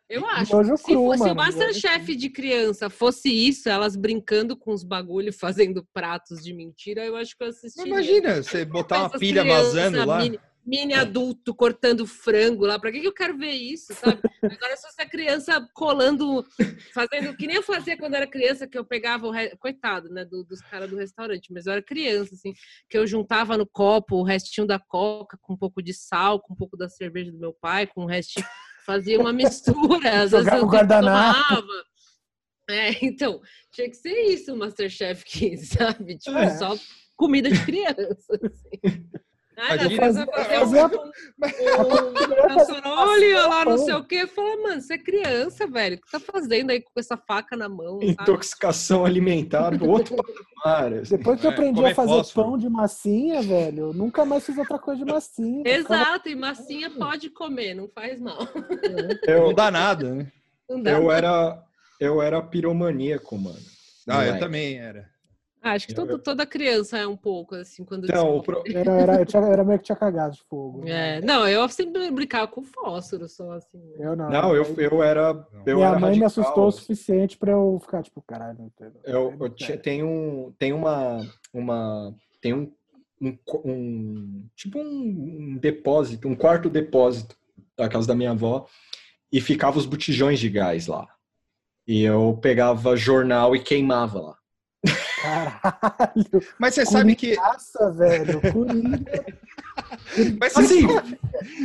Eu 0.08 0.24
acho. 0.24 0.76
Se 0.76 0.84
cru, 0.84 1.06
fosse 1.06 1.18
mano, 1.18 1.32
o 1.32 1.36
Masterchef 1.36 2.14
de 2.14 2.30
criança 2.30 2.88
fosse 2.88 3.28
isso, 3.28 3.68
elas 3.68 3.96
brincando 3.96 4.56
com 4.56 4.72
os 4.72 4.84
bagulho, 4.84 5.32
fazendo 5.32 5.84
pratos 5.92 6.44
de 6.44 6.54
mentira, 6.54 7.04
eu 7.04 7.16
acho 7.16 7.36
que 7.36 7.42
eu 7.42 7.48
assistiria. 7.48 7.90
imagina 7.92 8.40
você 8.40 8.64
botar 8.64 9.00
uma 9.00 9.10
pilha 9.10 9.44
vazando 9.44 10.04
lá. 10.06 10.20
Mini, 10.20 10.38
mini 10.66 10.92
adulto 10.94 11.54
cortando 11.54 12.04
frango 12.06 12.66
lá. 12.66 12.78
Pra 12.78 12.90
que, 12.90 13.00
que 13.00 13.06
eu 13.06 13.14
quero 13.14 13.38
ver 13.38 13.52
isso, 13.52 13.94
sabe? 13.94 14.20
Agora, 14.42 14.76
se 14.76 14.82
você 14.90 15.02
é 15.02 15.06
criança 15.08 15.66
colando, 15.72 16.44
fazendo 16.92 17.36
que 17.36 17.46
nem 17.46 17.56
eu 17.56 17.62
fazia 17.62 17.96
quando 17.96 18.14
era 18.14 18.26
criança, 18.26 18.66
que 18.66 18.76
eu 18.76 18.84
pegava 18.84 19.26
o. 19.26 19.30
Re... 19.30 19.56
Coitado, 19.58 20.08
né? 20.08 20.24
do- 20.24 20.42
dos 20.44 20.60
caras 20.60 20.90
do 20.90 20.96
restaurante, 20.96 21.52
mas 21.52 21.66
eu 21.66 21.72
era 21.74 21.82
criança, 21.82 22.34
assim, 22.34 22.52
que 22.90 22.98
eu 22.98 23.06
juntava 23.06 23.56
no 23.56 23.66
copo 23.66 24.16
o 24.16 24.24
restinho 24.24 24.66
da 24.66 24.78
coca 24.78 25.38
com 25.40 25.52
um 25.54 25.56
pouco 25.56 25.80
de 25.82 25.94
sal, 25.94 26.40
com 26.40 26.52
um 26.52 26.56
pouco 26.56 26.76
da 26.76 26.88
cerveja 26.88 27.30
do 27.30 27.38
meu 27.38 27.52
pai, 27.52 27.86
com 27.86 28.02
o 28.02 28.06
restinho. 28.06 28.44
Fazia 28.84 29.18
uma 29.20 29.32
mistura, 29.32 30.22
às 30.22 30.30
vezes 30.32 30.52
eu 30.52 30.66
guardanapo. 30.66 31.38
tomava. 31.48 31.84
É, 32.68 33.04
então, 33.04 33.40
tinha 33.72 33.88
que 33.88 33.94
ser 33.96 34.22
isso 34.24 34.52
o 34.52 34.56
Masterchef 34.56 35.24
Kids, 35.24 35.68
sabe? 35.70 36.18
Tipo, 36.18 36.36
É. 36.38 36.50
só 36.56 36.74
comida 37.14 37.48
de 37.48 37.64
criança. 37.64 38.40
Assim. 38.42 39.06
Ah, 39.58 39.76
não, 39.76 39.88
você 39.88 39.96
vai 39.96 40.12
fazer 42.58 42.82
um, 42.86 43.48
lá 43.48 43.64
não 43.64 43.78
sei 43.78 43.94
o 43.94 44.04
quê. 44.04 44.26
Fala, 44.26 44.56
mano, 44.62 44.80
você 44.82 44.94
é 44.94 44.98
criança, 44.98 45.66
velho. 45.66 45.96
O 45.96 46.00
que 46.00 46.10
tá 46.10 46.20
fazendo 46.20 46.70
aí 46.70 46.80
com 46.80 46.90
essa 46.96 47.16
faca 47.16 47.56
na 47.56 47.68
mão? 47.68 47.98
Sabe? 48.00 48.10
Intoxicação 48.12 49.04
alimentar 49.04 49.70
do 49.70 49.88
outro 49.88 50.14
patamar. 50.62 50.92
assim. 50.92 51.16
Depois 51.16 51.40
que 51.40 51.46
eu 51.46 51.50
É, 51.50 51.54
aprendi 51.54 51.76
comer 51.76 51.92
a 51.92 51.94
fazer 51.94 52.12
fósforo. 52.12 52.48
pão 52.48 52.58
de 52.58 52.68
massinha, 52.68 53.42
velho, 53.42 53.78
eu 53.80 53.92
nunca 53.94 54.24
mais 54.24 54.44
fiz 54.44 54.58
outra 54.58 54.78
coisa 54.78 55.04
de 55.04 55.10
massinha. 55.10 55.62
Exato, 55.66 56.28
e 56.28 56.34
massinha 56.34 56.90
pode 56.90 57.30
comer, 57.30 57.74
não 57.74 57.88
faz 57.88 58.20
mal. 58.20 58.38
Não 59.26 59.34
Eu, 59.34 59.52
dá 59.54 59.70
nada, 59.70 60.12
né? 60.14 60.30
Não 60.68 60.82
dá. 60.82 60.90
eu, 60.92 61.10
era, 61.10 61.62
eu 61.98 62.20
era 62.20 62.42
piromaníaco, 62.42 63.38
mano. 63.38 63.58
Ah, 64.08 64.24
eu 64.26 64.38
também 64.38 64.78
era. 64.78 65.08
Ah, 65.66 65.72
acho 65.72 65.86
que 65.88 65.94
todo- 65.94 66.18
toda 66.18 66.46
criança 66.46 66.96
é 66.98 67.06
um 67.06 67.16
pouco 67.16 67.54
assim, 67.56 67.84
quando 67.84 68.04
Então, 68.04 68.40
pro- 68.40 68.62
Era, 68.72 68.92
era, 69.00 69.20
eu 69.20 69.26
tinha, 69.26 69.42
era 69.42 69.64
meio 69.64 69.78
que 69.80 69.84
tinha 69.86 69.96
cagado 69.96 70.34
de 70.36 70.42
fogo. 70.44 70.84
né? 70.84 71.18
É, 71.18 71.20
não, 71.22 71.46
eu 71.48 71.68
sempre 71.68 72.10
brincava 72.10 72.46
com 72.46 72.62
fósforo 72.62 73.28
só, 73.28 73.52
assim. 73.52 73.78
né? 73.78 73.96
Eu 73.98 74.14
não. 74.16 74.30
não, 74.30 74.54
eu, 74.54 74.64
eu 74.78 75.02
era. 75.02 75.46
Eu 75.64 75.76
Minha 75.76 75.88
era 75.88 75.98
mãe 75.98 76.12
me 76.12 76.20
radical. 76.20 76.26
assustou 76.26 76.66
o 76.68 76.70
suficiente 76.72 77.36
pra 77.36 77.50
eu 77.52 77.78
ficar, 77.82 78.02
tipo, 78.02 78.22
caralho, 78.22 78.58
não 78.58 78.66
entendo. 78.66 78.98
Eu, 79.04 79.36
eu 79.40 79.50
tinha- 79.50 79.76
tem 79.76 80.02
um, 80.04 80.52
tem 80.58 80.72
uma, 80.72 81.20
uma, 81.52 82.14
tem 82.40 82.54
um, 82.54 82.72
um, 83.20 83.36
um- 83.64 84.44
tipo 84.54 84.78
um, 84.78 84.84
um 85.54 85.58
depósito, 85.58 86.28
um 86.28 86.34
quarto 86.36 86.68
depósito 86.70 87.36
da 87.76 87.88
casa 87.88 88.06
da 88.06 88.14
minha 88.14 88.30
avó 88.30 88.66
e 89.32 89.40
ficava 89.40 89.78
os 89.78 89.86
botijões 89.86 90.38
de 90.38 90.48
gás 90.48 90.86
lá. 90.86 91.06
E 91.88 92.02
eu 92.02 92.38
pegava 92.40 92.96
jornal 92.96 93.54
e 93.56 93.60
queimava 93.60 94.20
lá. 94.20 94.36
Caralho. 95.26 96.42
Mas 96.58 96.74
você 96.74 96.86
sabe 96.86 97.14
que. 97.16 97.34
Nossa, 97.36 97.90
velho. 97.92 98.40
Coringa. 98.52 99.24
Mas 100.40 100.56
Assim, 100.56 100.86
você, 100.86 101.18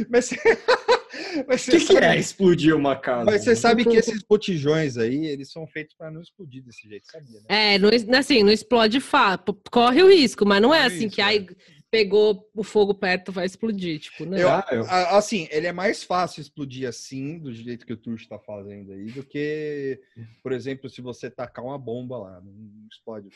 mas, 0.10 0.26
você- 0.26 0.36
Mas 1.48 1.62
O 1.62 1.66
você 1.66 1.80
que, 1.80 1.86
que 1.86 1.98
é 1.98 2.02
sabe- 2.02 2.18
explodir 2.20 2.76
uma 2.76 2.96
casa? 2.96 3.26
Mas 3.26 3.44
você 3.44 3.56
sabe 3.56 3.86
que 3.86 3.96
esses 3.96 4.22
botijões 4.24 4.98
aí, 4.98 5.26
eles 5.28 5.52
são 5.52 5.66
feitos 5.68 5.96
para 5.96 6.10
não 6.12 6.22
explodir 6.22 6.64
desse 6.64 6.88
jeito, 6.88 7.06
sabia, 7.10 7.40
né? 7.40 7.46
É, 7.76 7.78
não, 7.80 7.90
assim, 8.18 8.44
não 8.44 8.52
explode 8.52 9.00
fato. 9.00 9.54
Corre 9.72 10.04
o 10.04 10.10
risco, 10.10 10.46
mas 10.46 10.62
não 10.62 10.74
é 10.74 10.78
Corre 10.80 10.90
o 10.90 10.96
assim 10.96 11.04
risco, 11.06 11.16
que 11.16 11.22
é. 11.22 11.26
aí 11.26 11.48
pegou 11.92 12.50
o 12.56 12.64
fogo 12.64 12.94
perto 12.96 13.32
vai 13.32 13.46
explodir, 13.46 14.00
tipo, 14.00 14.24
né? 14.26 14.42
Eu- 14.42 14.48
Ah, 14.88 15.18
Assim, 15.18 15.48
ele 15.52 15.68
é 15.68 15.74
mais 15.74 16.04
fácil 16.04 16.40
explodir 16.42 16.88
assim, 16.88 17.38
do 17.38 17.54
jeito 17.54 17.86
que 17.86 17.92
o 17.94 17.98
Tuxo 17.98 18.28
tá 18.30 18.40
fazendo 18.40 18.94
aí, 18.94 19.12
do 19.12 19.24
que, 19.24 20.00
por 20.42 20.54
exemplo, 20.54 20.90
se 20.90 21.02
você 21.02 21.30
tacar 21.30 21.66
uma 21.66 21.78
bomba 21.78 22.18
lá, 22.18 22.42
não 22.42 22.88
explode. 22.90 23.30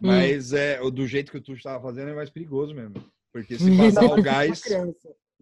Mas 0.00 0.52
é, 0.52 0.80
o- 0.80 0.90
do 0.90 1.06
jeito 1.06 1.32
que 1.32 1.38
o 1.38 1.42
Tuxo 1.42 1.62
tava 1.64 1.82
fazendo 1.82 2.10
é 2.10 2.14
mais 2.14 2.30
perigoso 2.30 2.72
mesmo. 2.74 2.94
Porque 3.32 3.58
se 3.58 3.70
vazar 3.76 4.04
o 4.10 4.22
gás. 4.22 4.62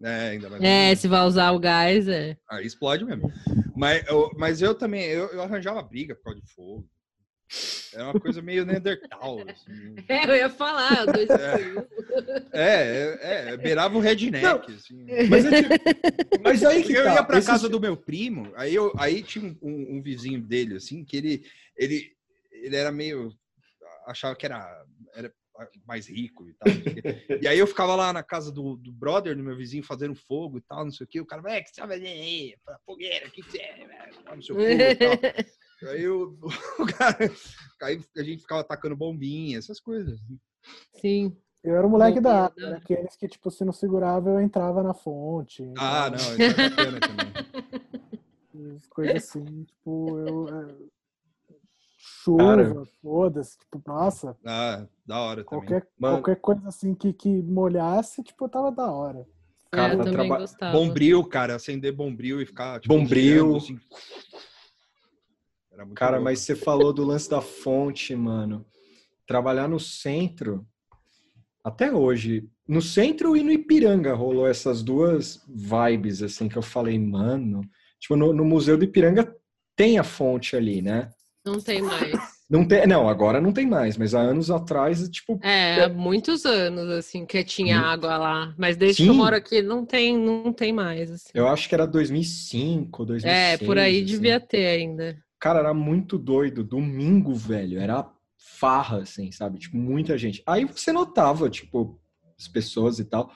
É, 0.03 0.29
ainda 0.29 0.49
mais. 0.49 0.63
É, 0.63 0.95
se 0.95 1.07
vai 1.07 1.21
usar 1.25 1.51
o 1.51 1.59
gás, 1.59 2.07
é. 2.07 2.37
Aí 2.49 2.65
explode 2.65 3.05
mesmo. 3.05 3.31
Mas 3.75 4.05
eu, 4.07 4.31
mas 4.37 4.61
eu 4.61 4.73
também, 4.75 5.03
eu, 5.05 5.27
eu 5.27 5.41
arranjava 5.41 5.81
briga 5.83 6.15
por 6.15 6.23
causa 6.25 6.41
de 6.41 6.47
fogo. 6.47 6.87
Era 7.93 8.03
uma 8.11 8.19
coisa 8.19 8.41
meio 8.41 8.65
Neandertal. 8.65 9.39
Assim. 9.49 9.95
É, 10.09 10.25
eu 10.29 10.35
ia 10.35 10.49
falar. 10.49 11.05
dois- 11.05 11.29
É, 12.53 13.17
é, 13.21 13.49
é, 13.53 13.57
beirava 13.57 13.97
o 13.97 14.01
redneck. 14.01 14.43
Não. 14.43 14.75
Assim. 14.75 15.05
Mas, 15.29 15.45
eu 15.45 15.51
te- 15.51 15.67
mas 16.43 16.63
aí 16.63 16.83
que 16.83 16.93
eu 16.93 17.03
tá. 17.03 17.13
ia 17.15 17.23
pra 17.23 17.37
esses- 17.37 17.49
casa 17.49 17.69
do 17.69 17.79
meu 17.79 17.95
primo, 17.95 18.51
aí, 18.55 18.73
eu, 18.75 18.91
aí 18.97 19.21
tinha 19.23 19.45
um, 19.61 19.97
um- 19.97 20.01
vizinho 20.01 20.41
dele, 20.41 20.75
assim, 20.75 21.03
que 21.03 21.17
ele, 21.17 21.45
ele, 21.75 22.11
ele 22.51 22.75
era 22.75 22.91
meio. 22.91 23.33
achava 24.05 24.35
que 24.35 24.45
era, 24.45 24.83
era 25.15 25.33
mais 25.87 26.07
rico 26.07 26.47
e 26.47 26.53
tal. 26.53 26.71
não 26.73 26.83
sei 26.83 27.37
o 27.39 27.43
e 27.43 27.47
aí 27.47 27.57
eu 27.57 27.65
ficava 27.67 27.95
lá 27.95 28.13
na 28.13 28.21
casa 28.23 28.51
do, 28.51 28.75
do 28.77 28.91
brother, 28.91 29.35
do 29.35 29.43
meu 29.43 29.57
vizinho, 29.57 29.83
fazendo 29.83 30.15
fogo 30.15 30.57
e 30.59 30.61
tal, 30.61 30.83
não 30.85 30.91
sei 30.91 31.05
o 31.05 31.07
que. 31.07 31.19
O 31.21 31.25
cara, 31.25 31.41
é, 31.51 31.61
que 31.61 31.69
você 31.69 31.81
tá 31.81 31.87
fazendo 31.87 32.05
aí? 32.07 32.55
Fogueira, 32.85 33.27
o 33.27 33.31
que 33.31 33.41
que 33.41 33.51
você 33.51 33.57
é? 33.59 33.87
Tá 34.23 34.35
no 34.35 34.43
seu 34.43 34.55
cu 34.55 34.61
e 34.61 34.95
tal. 34.95 35.11
Aí 35.83 36.01
eu, 36.03 36.37
o 36.79 36.85
cara, 36.97 37.17
aí 37.81 38.01
a 38.17 38.23
gente 38.23 38.41
ficava 38.41 38.61
atacando 38.61 38.95
bombinha, 38.95 39.57
essas 39.57 39.79
coisas. 39.79 40.19
Sim. 40.95 41.35
Eu 41.63 41.75
era 41.75 41.85
o 41.85 41.89
moleque 41.89 42.21
da 42.21 42.45
água, 42.45 42.55
né? 42.61 42.67
era 42.67 42.77
aqueles 42.77 43.15
que, 43.15 43.27
tipo, 43.27 43.51
se 43.51 43.65
não 43.65 43.73
segurava, 43.73 44.29
eu 44.29 44.39
entrava 44.39 44.81
na 44.81 44.93
fonte. 44.93 45.63
Ah, 45.77 46.07
então, 46.07 46.19
não, 46.23 46.33
isso 46.33 46.43
é 46.43 46.69
bacana 46.69 46.99
também. 46.99 48.79
Coisa 48.89 49.17
assim, 49.17 49.63
tipo, 49.65 50.17
eu. 50.17 50.47
é, 50.49 50.75
Chuva, 51.99 52.85
foda-se, 53.01 53.57
tipo, 53.59 53.81
nossa, 53.85 54.35
Ah, 54.45 54.87
da 55.05 55.19
hora 55.19 55.43
também. 55.43 55.45
qualquer, 55.67 55.87
Mano. 55.97 56.17
qualquer 56.17 56.35
coisa 56.41 56.67
assim 56.67 56.93
que, 56.95 57.11
que 57.13 57.41
molhasse, 57.43 58.23
tipo, 58.23 58.47
tava 58.49 58.71
da 58.71 58.91
hora. 58.91 59.27
Cara, 59.71 59.91
é, 59.93 59.95
eu 59.95 59.97
também 59.99 60.13
traba- 60.13 60.37
gostava. 60.37 60.71
Bombril, 60.71 61.23
cara, 61.25 61.55
acender 61.55 61.91
bombril 61.93 62.41
e 62.41 62.45
ficar. 62.45 62.79
Tipo, 62.79 62.93
Bombril. 62.95 63.45
girando, 63.45 63.57
assim. 63.57 63.79
Era 65.77 65.85
muito 65.85 65.97
Cara, 65.99 66.11
louco. 66.13 66.23
mas 66.23 66.39
você 66.39 66.55
falou 66.55 66.91
do 66.91 67.03
lance 67.05 67.29
da 67.29 67.39
fonte, 67.39 68.15
mano. 68.15 68.65
Trabalhar 69.27 69.67
no 69.67 69.79
centro, 69.79 70.65
até 71.63 71.93
hoje, 71.93 72.49
no 72.67 72.81
centro 72.81 73.37
e 73.37 73.43
no 73.43 73.51
Ipiranga 73.51 74.15
rolou 74.15 74.47
essas 74.47 74.81
duas 74.81 75.39
vibes, 75.47 76.23
assim, 76.23 76.49
que 76.49 76.57
eu 76.57 76.63
falei, 76.63 76.97
mano. 76.97 77.61
Tipo, 77.99 78.15
no, 78.15 78.33
no 78.33 78.43
Museu 78.43 78.75
do 78.75 78.85
Ipiranga 78.85 79.35
tem 79.75 79.99
a 79.99 80.03
fonte 80.03 80.55
ali, 80.55 80.81
né? 80.81 81.11
Não 81.45 81.61
tem 81.61 81.81
mais. 81.81 82.37
Não, 82.49 82.65
tem, 82.67 82.87
não, 82.87 83.07
agora 83.07 83.39
não 83.39 83.51
tem 83.51 83.67
mais, 83.67 83.97
mas 83.97 84.15
há 84.15 84.21
anos 84.21 84.49
atrás, 84.49 85.07
tipo, 85.09 85.37
É, 85.43 85.83
há 85.83 85.89
muitos 85.89 86.45
anos, 86.45 86.89
assim, 86.89 87.25
que 87.25 87.43
tinha 87.43 87.75
Muito. 87.75 87.87
água 87.89 88.17
lá. 88.17 88.55
Mas 88.57 88.77
desde 88.77 89.03
que 89.03 89.09
eu 89.09 89.13
Sim. 89.13 89.19
moro 89.19 89.35
aqui, 89.35 89.61
não 89.61 89.85
tem, 89.85 90.17
não 90.17 90.51
tem 90.51 90.73
mais, 90.73 91.11
assim. 91.11 91.29
eu 91.35 91.47
acho 91.47 91.69
que 91.69 91.75
era 91.75 91.85
2005, 91.85 93.05
2006. 93.05 93.61
É, 93.61 93.65
por 93.65 93.77
aí 93.77 93.97
assim. 93.97 94.05
devia 94.05 94.39
ter 94.39 94.65
ainda. 94.65 95.21
Cara, 95.39 95.59
era 95.59 95.73
muito 95.73 96.17
doido. 96.17 96.63
Domingo, 96.63 97.33
velho, 97.33 97.79
era 97.79 98.09
farra, 98.37 99.01
assim, 99.01 99.31
sabe? 99.31 99.59
Tipo, 99.59 99.77
muita 99.77 100.17
gente. 100.17 100.41
Aí 100.45 100.65
você 100.65 100.91
notava, 100.91 101.49
tipo, 101.49 101.99
as 102.39 102.47
pessoas 102.47 102.99
e 102.99 103.05
tal. 103.05 103.31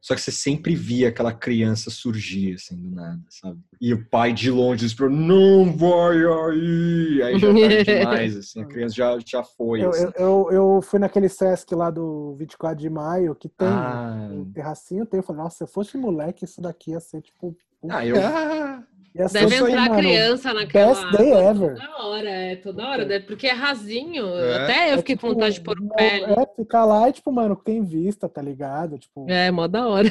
Só 0.00 0.14
que 0.14 0.20
você 0.20 0.30
sempre 0.30 0.76
via 0.76 1.08
aquela 1.08 1.32
criança 1.32 1.90
surgir, 1.90 2.54
assim, 2.54 2.76
do 2.76 2.88
nada, 2.94 3.20
sabe? 3.28 3.58
E 3.80 3.92
o 3.92 4.08
pai 4.08 4.32
de 4.32 4.48
longe 4.48 4.86
esperou, 4.86 5.10
não 5.10 5.72
vai 5.76 6.18
aí! 6.18 7.20
Aí 7.24 7.38
já 7.38 7.48
tá 7.48 7.82
demais, 7.82 8.36
assim, 8.36 8.62
a 8.62 8.64
criança 8.68 8.94
já, 8.94 9.18
já 9.26 9.42
foi, 9.42 9.82
Eu, 9.82 9.90
assim. 9.90 10.04
eu, 10.04 10.12
eu, 10.16 10.52
eu 10.52 10.82
fui 10.82 11.00
naquele 11.00 11.28
Sesc 11.28 11.74
lá 11.74 11.90
do 11.90 12.36
24 12.36 12.78
de 12.78 12.88
maio, 12.88 13.34
que 13.34 13.48
tem 13.48 13.66
Ah. 13.66 14.28
o 14.32 14.46
terracinho, 14.52 15.04
tem. 15.04 15.18
Eu 15.18 15.24
falei, 15.24 15.42
nossa, 15.42 15.56
se 15.56 15.64
eu 15.64 15.68
fosse 15.68 15.98
moleque, 15.98 16.44
isso 16.44 16.60
daqui 16.60 16.92
ia 16.92 17.00
ser, 17.00 17.20
tipo... 17.20 17.56
Ah, 17.88 18.04
eu, 18.06 18.16
Deve 19.32 19.56
entrar 19.56 19.88
mano, 19.88 19.96
criança 20.00 20.54
naquela. 20.54 20.94
best 20.94 21.16
day 21.16 21.32
ever. 21.32 21.74
Toda 21.74 22.04
hora, 22.06 22.30
é, 22.30 22.56
toda 22.56 22.86
hora. 22.88 23.04
né? 23.04 23.18
Porque 23.18 23.48
é 23.48 23.52
rasinho. 23.52 24.26
É. 24.36 24.62
Até 24.62 24.90
eu 24.90 24.94
É 24.94 24.98
fiquei 24.98 25.16
com 25.16 25.20
tipo, 25.28 25.34
vontade 25.34 25.54
de 25.56 25.60
pôr 25.60 25.76
o 25.80 25.88
pé. 25.88 26.20
É, 26.20 26.46
ficar 26.54 26.84
lá 26.84 27.08
e, 27.08 27.12
tipo, 27.12 27.32
mano, 27.32 27.56
tem 27.56 27.82
vista, 27.82 28.28
tá 28.28 28.40
ligado? 28.40 28.96
Tipo, 28.96 29.28
É, 29.28 29.50
mó 29.50 29.66
da 29.66 29.88
hora. 29.88 30.08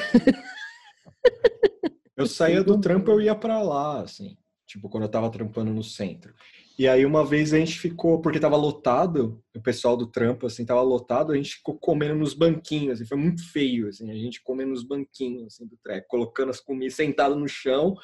Eu 2.15 2.25
saía 2.25 2.63
do 2.63 2.79
trampo, 2.81 3.11
eu 3.11 3.21
ia 3.21 3.35
pra 3.35 3.61
lá, 3.61 4.01
assim. 4.01 4.35
Tipo, 4.65 4.89
quando 4.89 5.03
eu 5.03 5.09
tava 5.09 5.29
trampando 5.29 5.71
no 5.71 5.83
centro. 5.83 6.33
E 6.77 6.87
aí 6.87 7.05
uma 7.05 7.25
vez 7.25 7.53
a 7.53 7.57
gente 7.57 7.79
ficou, 7.79 8.21
porque 8.21 8.39
tava 8.39 8.55
lotado, 8.55 9.43
o 9.55 9.61
pessoal 9.61 9.97
do 9.97 10.05
trampo, 10.05 10.45
assim, 10.45 10.63
tava 10.63 10.81
lotado, 10.81 11.31
a 11.31 11.35
gente 11.35 11.55
ficou 11.55 11.75
comendo 11.75 12.13
nos 12.13 12.35
banquinhos, 12.35 12.93
assim, 12.93 13.05
foi 13.05 13.17
muito 13.17 13.51
feio, 13.51 13.87
assim, 13.87 14.11
a 14.11 14.13
gente 14.13 14.43
comendo 14.43 14.69
nos 14.69 14.83
banquinhos, 14.83 15.47
assim, 15.47 15.65
do 15.65 15.75
treco, 15.83 16.07
colocando 16.07 16.49
as 16.49 16.59
comidas 16.59 16.93
sentado 16.93 17.35
no 17.35 17.47
chão 17.47 17.95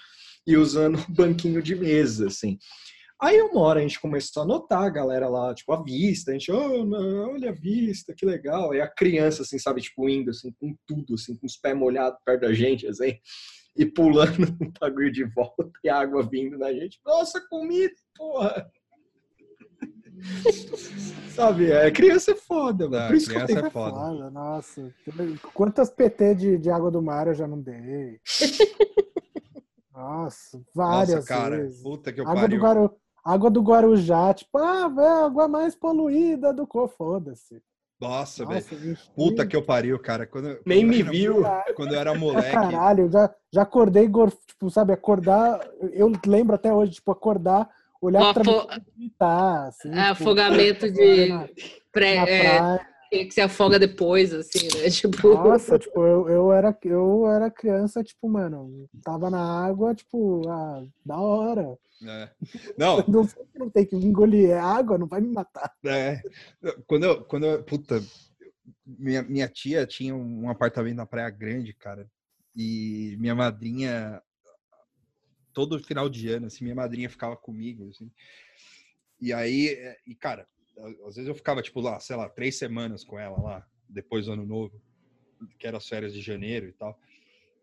e 0.48 0.58
usando 0.58 0.98
banquinho 1.10 1.62
de 1.62 1.76
mesa, 1.76 2.28
assim. 2.28 2.58
Aí 3.22 3.40
uma 3.42 3.62
hora 3.62 3.80
a 3.80 3.84
gente 3.84 4.02
começou 4.02 4.42
a 4.42 4.46
notar 4.46 4.84
a 4.84 4.90
galera 4.90 5.30
lá, 5.30 5.54
tipo, 5.54 5.72
a 5.72 5.82
vista, 5.82 6.32
a 6.32 6.34
gente, 6.34 6.52
oh, 6.52 6.84
não, 6.84 7.32
olha 7.32 7.52
a 7.52 7.54
vista, 7.54 8.14
que 8.14 8.26
legal. 8.26 8.72
Aí 8.72 8.82
a 8.82 8.88
criança, 8.88 9.44
assim, 9.44 9.60
sabe, 9.60 9.82
tipo, 9.82 10.10
indo, 10.10 10.32
assim, 10.32 10.52
com 10.60 10.76
tudo, 10.86 11.14
assim, 11.14 11.36
com 11.38 11.46
os 11.46 11.56
pés 11.56 11.78
molhados 11.78 12.20
perto 12.26 12.42
da 12.42 12.54
gente, 12.54 12.88
assim, 12.88 13.18
e 13.78 13.86
pulando 13.86 14.48
um 14.62 14.72
bagulho 14.80 15.12
de 15.12 15.24
volta 15.24 15.72
e 15.84 15.90
água 15.90 16.28
vindo 16.28 16.58
na 16.58 16.74
gente. 16.74 17.00
Nossa, 17.06 17.40
comida, 17.48 17.94
porra! 18.16 18.72
sabe, 21.36 21.72
é, 21.72 21.92
criança 21.92 22.32
é 22.32 22.36
foda, 22.36 22.90
mano. 22.90 23.08
Por 23.08 23.16
isso 23.16 23.30
que 23.30 23.36
eu 23.36 23.46
criança 23.46 23.54
tenho... 23.56 23.68
é 23.68 23.70
foda. 23.70 24.30
Nossa, 24.30 24.94
quantas 25.54 25.90
PT 25.90 26.36
de, 26.36 26.58
de 26.58 26.70
água 26.70 26.90
do 26.92 27.02
mar 27.02 27.28
eu 27.28 27.34
já 27.34 27.48
não 27.48 27.60
dei? 27.60 28.20
Nossa, 29.92 30.62
várias 30.74 31.16
Nossa, 31.16 31.28
cara, 31.28 31.58
vezes. 31.58 31.82
puta 31.82 32.12
que 32.12 32.20
eu 32.20 32.28
Água 32.28 32.36
do, 32.36 32.42
pariu. 32.42 32.62
Guaru, 32.62 32.96
água 33.24 33.50
do 33.50 33.62
Guarujá, 33.62 34.34
tipo, 34.34 34.58
ah, 34.58 34.88
velho, 34.88 35.08
água 35.26 35.48
mais 35.48 35.76
poluída 35.76 36.52
do 36.54 36.66
co, 36.66 36.88
foda-se. 36.88 37.62
Nossa, 38.02 38.44
velho. 38.46 38.56
Nossa, 38.60 38.76
enchi 38.76 39.10
Puta 39.16 39.46
que 39.46 39.56
eu 39.56 39.64
pariu, 39.64 39.98
cara. 40.00 40.26
Quando, 40.26 40.60
Nem 40.66 40.84
quando 40.84 40.90
me 40.90 41.02
era- 41.02 41.12
viu. 41.12 41.44
Quando 41.76 41.94
eu 41.94 42.00
era 42.00 42.16
moleque. 42.16 42.52
caralho, 42.52 43.10
já, 43.10 43.34
já 43.54 43.62
acordei, 43.62 44.10
tipo, 44.48 44.70
sabe, 44.70 44.92
acordar, 44.94 45.66
eu 45.94 46.12
lembro 46.26 46.56
até 46.56 46.74
hoje, 46.74 46.94
tipo, 46.94 47.12
acordar, 47.12 47.70
olhar 48.08 48.22
O 48.30 48.34
pra 48.34 48.42
afo- 48.42 48.68
gritar, 48.96 49.68
assim. 49.68 49.90
É, 49.90 49.92
tipo, 49.92 50.12
afogamento 50.12 50.90
de. 50.92 51.28
na, 51.28 51.50
Pré, 51.92 52.16
na 52.16 52.28
é, 52.30 53.26
que 53.26 53.32
se 53.32 53.42
afoga 53.42 53.78
depois, 53.78 54.34
assim, 54.34 54.68
né? 54.80 54.90
Tipo. 54.90 55.28
Nossa, 55.36 55.78
tipo, 55.78 56.00
eu, 56.02 56.28
eu, 56.30 56.52
era, 56.54 56.76
eu 56.84 57.28
era 57.28 57.52
criança, 57.52 58.04
tipo, 58.04 58.28
mano, 58.28 58.88
tava 59.04 59.30
na 59.30 59.66
água, 59.66 59.94
tipo, 59.94 60.48
ah, 60.50 60.84
da 61.06 61.18
hora. 61.20 61.78
É. 62.06 62.30
Não, 62.78 62.98
Não 63.08 63.24
sei 63.24 63.44
que 63.46 63.60
não 63.60 63.70
tem 63.70 63.86
que 63.86 63.96
engolir 63.96 64.50
é 64.50 64.60
água, 64.60 64.98
não 64.98 65.08
vai 65.08 65.22
me 65.22 65.32
matar. 65.32 65.72
É, 65.86 66.22
quando 66.88 67.04
eu, 67.06 67.24
quando 67.24 67.46
eu, 67.46 67.64
puta, 67.64 68.04
minha, 68.86 69.22
minha 69.24 69.48
tia 69.48 69.86
tinha 69.86 70.14
um 70.16 70.50
apartamento 70.50 70.98
na 70.98 71.06
Praia 71.06 71.30
Grande, 71.30 71.74
cara, 71.74 72.08
e 72.56 73.16
minha 73.20 73.34
madrinha, 73.36 74.22
todo 75.54 75.84
final 75.84 76.10
de 76.10 76.30
ano, 76.30 76.48
assim, 76.48 76.64
minha 76.64 76.76
madrinha 76.76 77.10
ficava 77.10 77.36
comigo, 77.36 77.90
assim, 77.90 78.12
e 79.20 79.32
aí, 79.32 79.70
é, 79.70 79.98
e 80.06 80.16
cara, 80.16 80.48
às 81.06 81.16
vezes 81.16 81.28
eu 81.28 81.36
ficava, 81.36 81.62
tipo, 81.62 81.80
lá, 81.80 82.00
sei 82.00 82.16
lá, 82.16 82.28
três 82.28 82.58
semanas 82.58 83.04
com 83.04 83.20
ela 83.20 83.40
lá, 83.42 83.68
depois 83.88 84.26
do 84.26 84.34
ano 84.34 84.46
novo, 84.46 84.82
que 85.60 85.68
era 85.68 85.78
as 85.78 85.88
férias 85.88 86.14
de 86.14 86.22
janeiro 86.22 86.68
e 86.68 86.74
tal, 86.74 87.00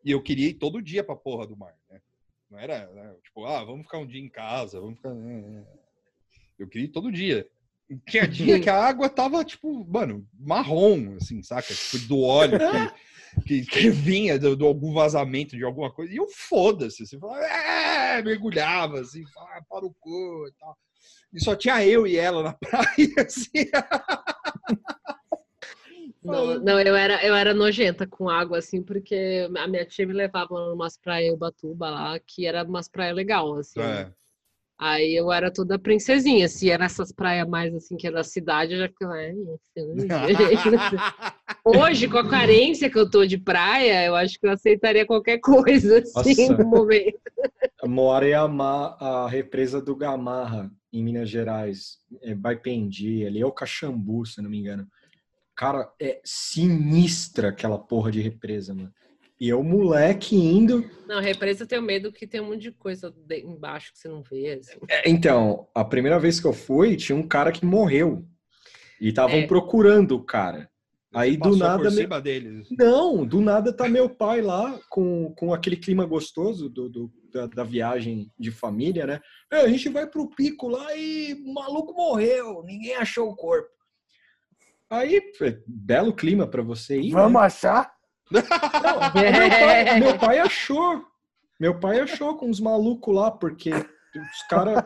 e 0.05 0.11
eu 0.11 0.23
queria 0.23 0.49
ir 0.49 0.55
todo 0.55 0.83
dia 0.83 1.05
pra 1.05 1.17
porra 1.17 1.47
do 1.47 1.57
mar, 1.57 1.77
né? 1.91 2.01
Não 2.51 2.59
era, 2.59 2.87
né, 2.93 3.15
tipo, 3.23 3.45
ah, 3.45 3.63
vamos 3.65 3.83
ficar 3.83 3.99
um 3.99 4.07
dia 4.07 4.21
em 4.21 4.29
casa, 4.29 4.81
vamos 4.81 4.97
ficar... 4.97 5.15
né, 5.15 5.41
né. 5.41 5.67
Eu 6.59 6.69
queria 6.69 6.87
ir 6.87 6.91
todo 6.91 7.11
dia. 7.11 7.49
Tinha 8.07 8.29
dia 8.29 8.61
que 8.61 8.69
a 8.69 8.77
água 8.77 9.09
tava, 9.09 9.45
tipo, 9.45 9.85
mano, 9.85 10.29
marrom, 10.39 11.17
assim, 11.17 11.43
saca? 11.43 11.75
Tipo, 11.75 12.07
do 12.07 12.21
óleo 12.21 12.59
que, 12.59 12.95
que, 13.47 13.63
que 13.63 13.91
vinha 13.91 14.39
do 14.39 14.67
algum 14.67 14.93
vazamento 14.93 15.57
de 15.57 15.65
alguma 15.65 15.93
coisa. 15.93 16.13
E 16.13 16.17
eu 16.17 16.29
foda-se, 16.29 17.03
assim, 17.03 17.19
falava, 17.19 17.45
é, 17.45 18.23
mergulhava, 18.23 19.01
assim, 19.01 19.25
falava, 19.27 19.57
ah, 19.57 19.63
para 19.69 19.87
o 19.87 19.95
cu 20.01 20.47
e 20.49 20.53
tal. 20.59 20.77
E 21.33 21.41
só 21.41 21.55
tinha 21.55 21.85
eu 21.85 22.07
e 22.07 22.17
ela 22.17 22.43
na 22.43 22.53
praia, 22.59 23.15
assim. 23.27 23.71
Não, 26.23 26.59
não, 26.59 26.79
eu 26.81 26.95
era, 26.95 27.25
eu 27.25 27.35
era 27.35 27.55
nojenta 27.55 28.07
com 28.07 28.29
água, 28.29 28.59
assim, 28.59 28.83
porque 28.83 29.49
a 29.57 29.67
minha 29.67 29.87
tia 29.87 30.07
me 30.07 30.13
levava 30.13 30.55
umas 30.73 30.97
praias 30.99 31.31
em 31.31 31.35
Ubatuba 31.35 31.89
lá, 31.89 32.19
que 32.19 32.47
era 32.47 32.63
umas 32.63 32.89
praias 32.89 33.17
legal, 33.17 33.55
assim. 33.55 33.81
É. 33.81 34.13
Aí 34.83 35.15
eu 35.15 35.31
era 35.31 35.53
toda 35.53 35.79
princesinha. 35.79 36.49
Se 36.49 36.71
era 36.71 36.87
essas 36.87 37.13
praias 37.13 37.47
mais 37.47 37.75
assim 37.75 37.99
que 37.99 38.07
é 38.07 38.11
da 38.11 38.25
cidade, 38.25 38.73
eu 38.73 38.79
já 38.79 38.89
ficava. 38.89 39.13
"Ai, 39.13 39.33
isso, 39.33 40.71
Hoje, 41.63 42.09
com 42.09 42.17
a 42.17 42.27
carência 42.27 42.89
que 42.89 42.99
eu 42.99 43.09
tô 43.11 43.27
de 43.27 43.37
praia, 43.37 44.07
eu 44.07 44.17
acho 44.17 44.41
que 44.41 44.47
eu 44.47 44.51
aceitaria 44.51 45.05
qualquer 45.05 45.39
coisa, 45.45 45.99
assim, 45.99 46.49
Nossa. 46.49 46.63
no 46.65 46.71
momento. 46.71 47.19
Eu 47.83 47.89
moro 47.91 48.25
em 48.25 48.33
Ama- 48.33 48.97
a 48.99 49.29
represa 49.29 49.83
do 49.83 49.95
Gamarra, 49.95 50.71
em 50.91 51.05
Minas 51.05 51.29
Gerais. 51.29 51.99
É 52.23 52.35
Baipendi, 52.35 53.27
ali 53.27 53.41
é 53.43 53.47
o 53.47 53.53
Caxambu, 53.53 54.25
se 54.25 54.41
não 54.41 54.49
me 54.49 54.59
engano. 54.59 54.89
Cara, 55.55 55.93
é 56.01 56.23
sinistra 56.25 57.49
aquela 57.51 57.79
porra 57.79 58.11
de 58.11 58.23
represa, 58.23 58.73
mano. 58.73 58.91
E 59.41 59.49
eu, 59.49 59.63
moleque, 59.63 60.37
indo. 60.37 60.85
Não, 61.09 61.19
represa 61.21 61.63
eu 61.65 61.67
tenho 61.67 61.81
medo 61.81 62.13
que 62.13 62.27
tem 62.27 62.41
um 62.43 62.49
monte 62.49 62.61
de 62.61 62.73
coisa 62.73 63.11
de- 63.27 63.41
embaixo 63.41 63.91
que 63.93 63.99
você 63.99 64.07
não 64.09 64.23
vê. 64.23 64.61
assim. 64.61 64.79
É, 64.89 65.09
Então, 65.09 65.67
a 65.75 65.83
primeira 65.83 66.19
vez 66.19 66.39
que 66.39 66.47
eu 66.47 66.53
fui, 66.53 66.95
tinha 66.97 67.17
um 67.17 67.27
cara 67.27 67.51
que 67.51 67.65
morreu. 67.65 68.25
E 69.01 69.09
estavam 69.09 69.39
É. 69.39 69.47
procurando 69.47 70.13
o 70.15 70.23
cara. 70.23 70.69
Aí 71.13 71.37
do 71.39 71.41
Passou 71.45 71.57
nada. 71.57 71.83
por 71.83 71.91
me- 71.91 71.97
cima 72.03 72.21
deles. 72.21 72.69
Não, 72.79 73.25
do 73.25 73.41
nada 73.41 73.73
tá 73.73 73.89
meu 73.89 74.11
pai 74.11 74.43
lá 74.43 74.79
com, 74.91 75.35
com 75.37 75.53
aquele 75.55 75.77
clima 75.77 76.05
gostoso 76.05 76.69
do, 76.69 76.89
do- 76.91 77.11
da, 77.33 77.47
da 77.47 77.65
viagem 77.65 78.31
de 78.39 78.51
família, 78.51 79.07
né? 79.07 79.21
É, 79.51 79.57
a 79.63 79.69
gente 79.69 79.89
vai 79.89 80.07
pro 80.07 80.29
pico 80.29 80.69
lá 80.69 80.95
e 80.95 81.33
o 81.47 81.53
maluco 81.55 81.95
morreu, 81.95 82.63
ninguém 82.65 82.95
achou 82.95 83.29
o 83.31 83.35
corpo. 83.35 83.71
Aí, 84.91 85.21
belo 85.67 86.13
clima 86.13 86.47
pra 86.47 86.63
você 86.63 87.01
ir. 87.01 87.11
Vamos 87.13 87.41
né? 87.41 87.47
achar? 87.47 87.91
Não, 88.31 88.43
meu, 88.43 89.51
pai, 89.51 90.01
meu 90.01 90.19
pai 90.19 90.39
achou. 90.39 91.05
Meu 91.59 91.79
pai 91.79 92.01
achou 92.01 92.37
com 92.37 92.49
os 92.49 92.61
malucos 92.61 93.15
lá, 93.15 93.31
porque 93.31 93.71
os 93.71 94.43
caras. 94.49 94.85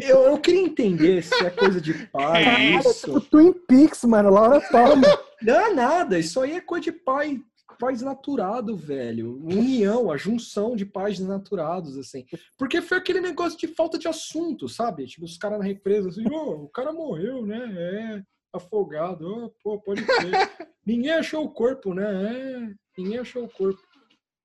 Eu, 0.00 0.22
eu 0.22 0.38
queria 0.38 0.62
entender 0.62 1.22
se 1.22 1.34
é 1.44 1.50
coisa 1.50 1.80
de 1.80 1.94
pai, 2.08 2.44
Cara, 2.44 2.60
é 2.60 2.70
isso. 2.76 3.06
tipo 3.06 3.20
Twin 3.20 3.52
Peaks, 3.52 4.04
mano. 4.04 4.30
Laura 4.30 4.60
toma. 4.70 5.06
Não 5.42 5.60
é 5.60 5.74
nada, 5.74 6.18
isso 6.18 6.40
aí 6.40 6.52
é 6.52 6.60
coisa 6.60 6.84
de 6.84 6.92
pai, 6.92 7.40
pais 7.82 8.00
naturado, 8.00 8.76
velho. 8.76 9.40
União, 9.42 10.12
a 10.12 10.16
junção 10.16 10.76
de 10.76 10.86
pais 10.86 11.18
desnaturados, 11.18 11.98
assim. 11.98 12.24
Porque 12.56 12.80
foi 12.80 12.96
aquele 12.96 13.20
negócio 13.20 13.58
de 13.58 13.66
falta 13.66 13.98
de 13.98 14.06
assunto, 14.06 14.68
sabe? 14.68 15.04
Tipo, 15.06 15.24
os 15.24 15.36
caras 15.36 15.58
na 15.58 15.64
represa, 15.64 16.08
assim, 16.08 16.24
ô, 16.30 16.62
o 16.62 16.68
cara 16.68 16.92
morreu, 16.92 17.44
né? 17.44 17.58
É, 17.76 18.22
afogado, 18.52 19.26
ô, 19.26 19.52
pô, 19.64 19.80
pode 19.80 20.04
crer. 20.04 20.32
ninguém 20.86 21.10
achou 21.10 21.44
o 21.44 21.50
corpo, 21.50 21.92
né? 21.92 22.04
É, 22.04 22.74
ninguém 22.96 23.18
achou 23.18 23.44
o 23.44 23.48
corpo. 23.48 23.80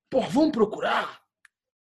Pô, 0.09 0.21
vamos 0.21 0.51
procurar? 0.51 1.21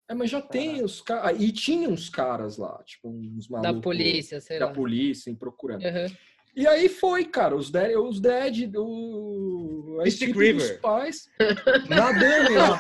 É, 0.10 0.14
mas 0.14 0.30
já 0.30 0.42
tem 0.42 0.84
os 0.84 1.02
caras. 1.02 1.40
E 1.42 1.52
tinha 1.52 1.90
uns 1.90 2.10
caras 2.10 2.58
lá, 2.58 2.82
tipo, 2.84 3.10
uns 3.10 3.48
malucos. 3.48 3.76
Da 3.76 3.82
polícia, 3.82 4.42
sei 4.42 4.60
Da 4.60 4.68
lá. 4.68 4.74
polícia, 4.74 5.30
em 5.30 5.36
procurando. 5.36 5.84
Uhum. 5.84 6.16
E 6.56 6.68
aí 6.68 6.88
foi, 6.88 7.26
cara, 7.26 7.56
os 7.56 7.72
dead, 7.72 7.96
os 7.98 8.20
dead 8.20 8.72
o, 8.76 9.98
a 10.00 10.04
Mystic 10.04 10.36
River. 10.38 10.56
dos 10.56 10.72
pais 10.82 11.28
nadando 11.90 12.54
lá. 12.54 12.78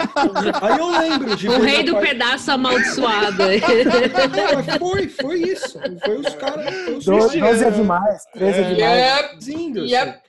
Aí 0.61 0.77
eu 0.79 0.91
lembro 0.99 1.35
de 1.35 1.47
O 1.49 1.59
rei 1.59 1.81
do 1.83 1.93
pai- 1.93 2.01
pedaço 2.09 2.51
amaldiçoado. 2.51 3.37
Não, 3.43 4.63
mas 4.63 4.77
foi, 4.77 5.07
foi 5.09 5.39
isso. 5.41 5.79
Foi 6.05 6.17
os 6.17 6.35
caras, 6.35 6.73
foi 6.85 6.93
os 6.97 7.05
Doze 7.05 7.39
caras 7.39 7.61
é 7.63 7.71
demais, 7.71 8.23
13 8.33 8.59
é 8.59 8.73
demais. 8.75 9.47
indo, 9.47 9.79
assim. 9.81 9.91
Yep. 9.91 10.19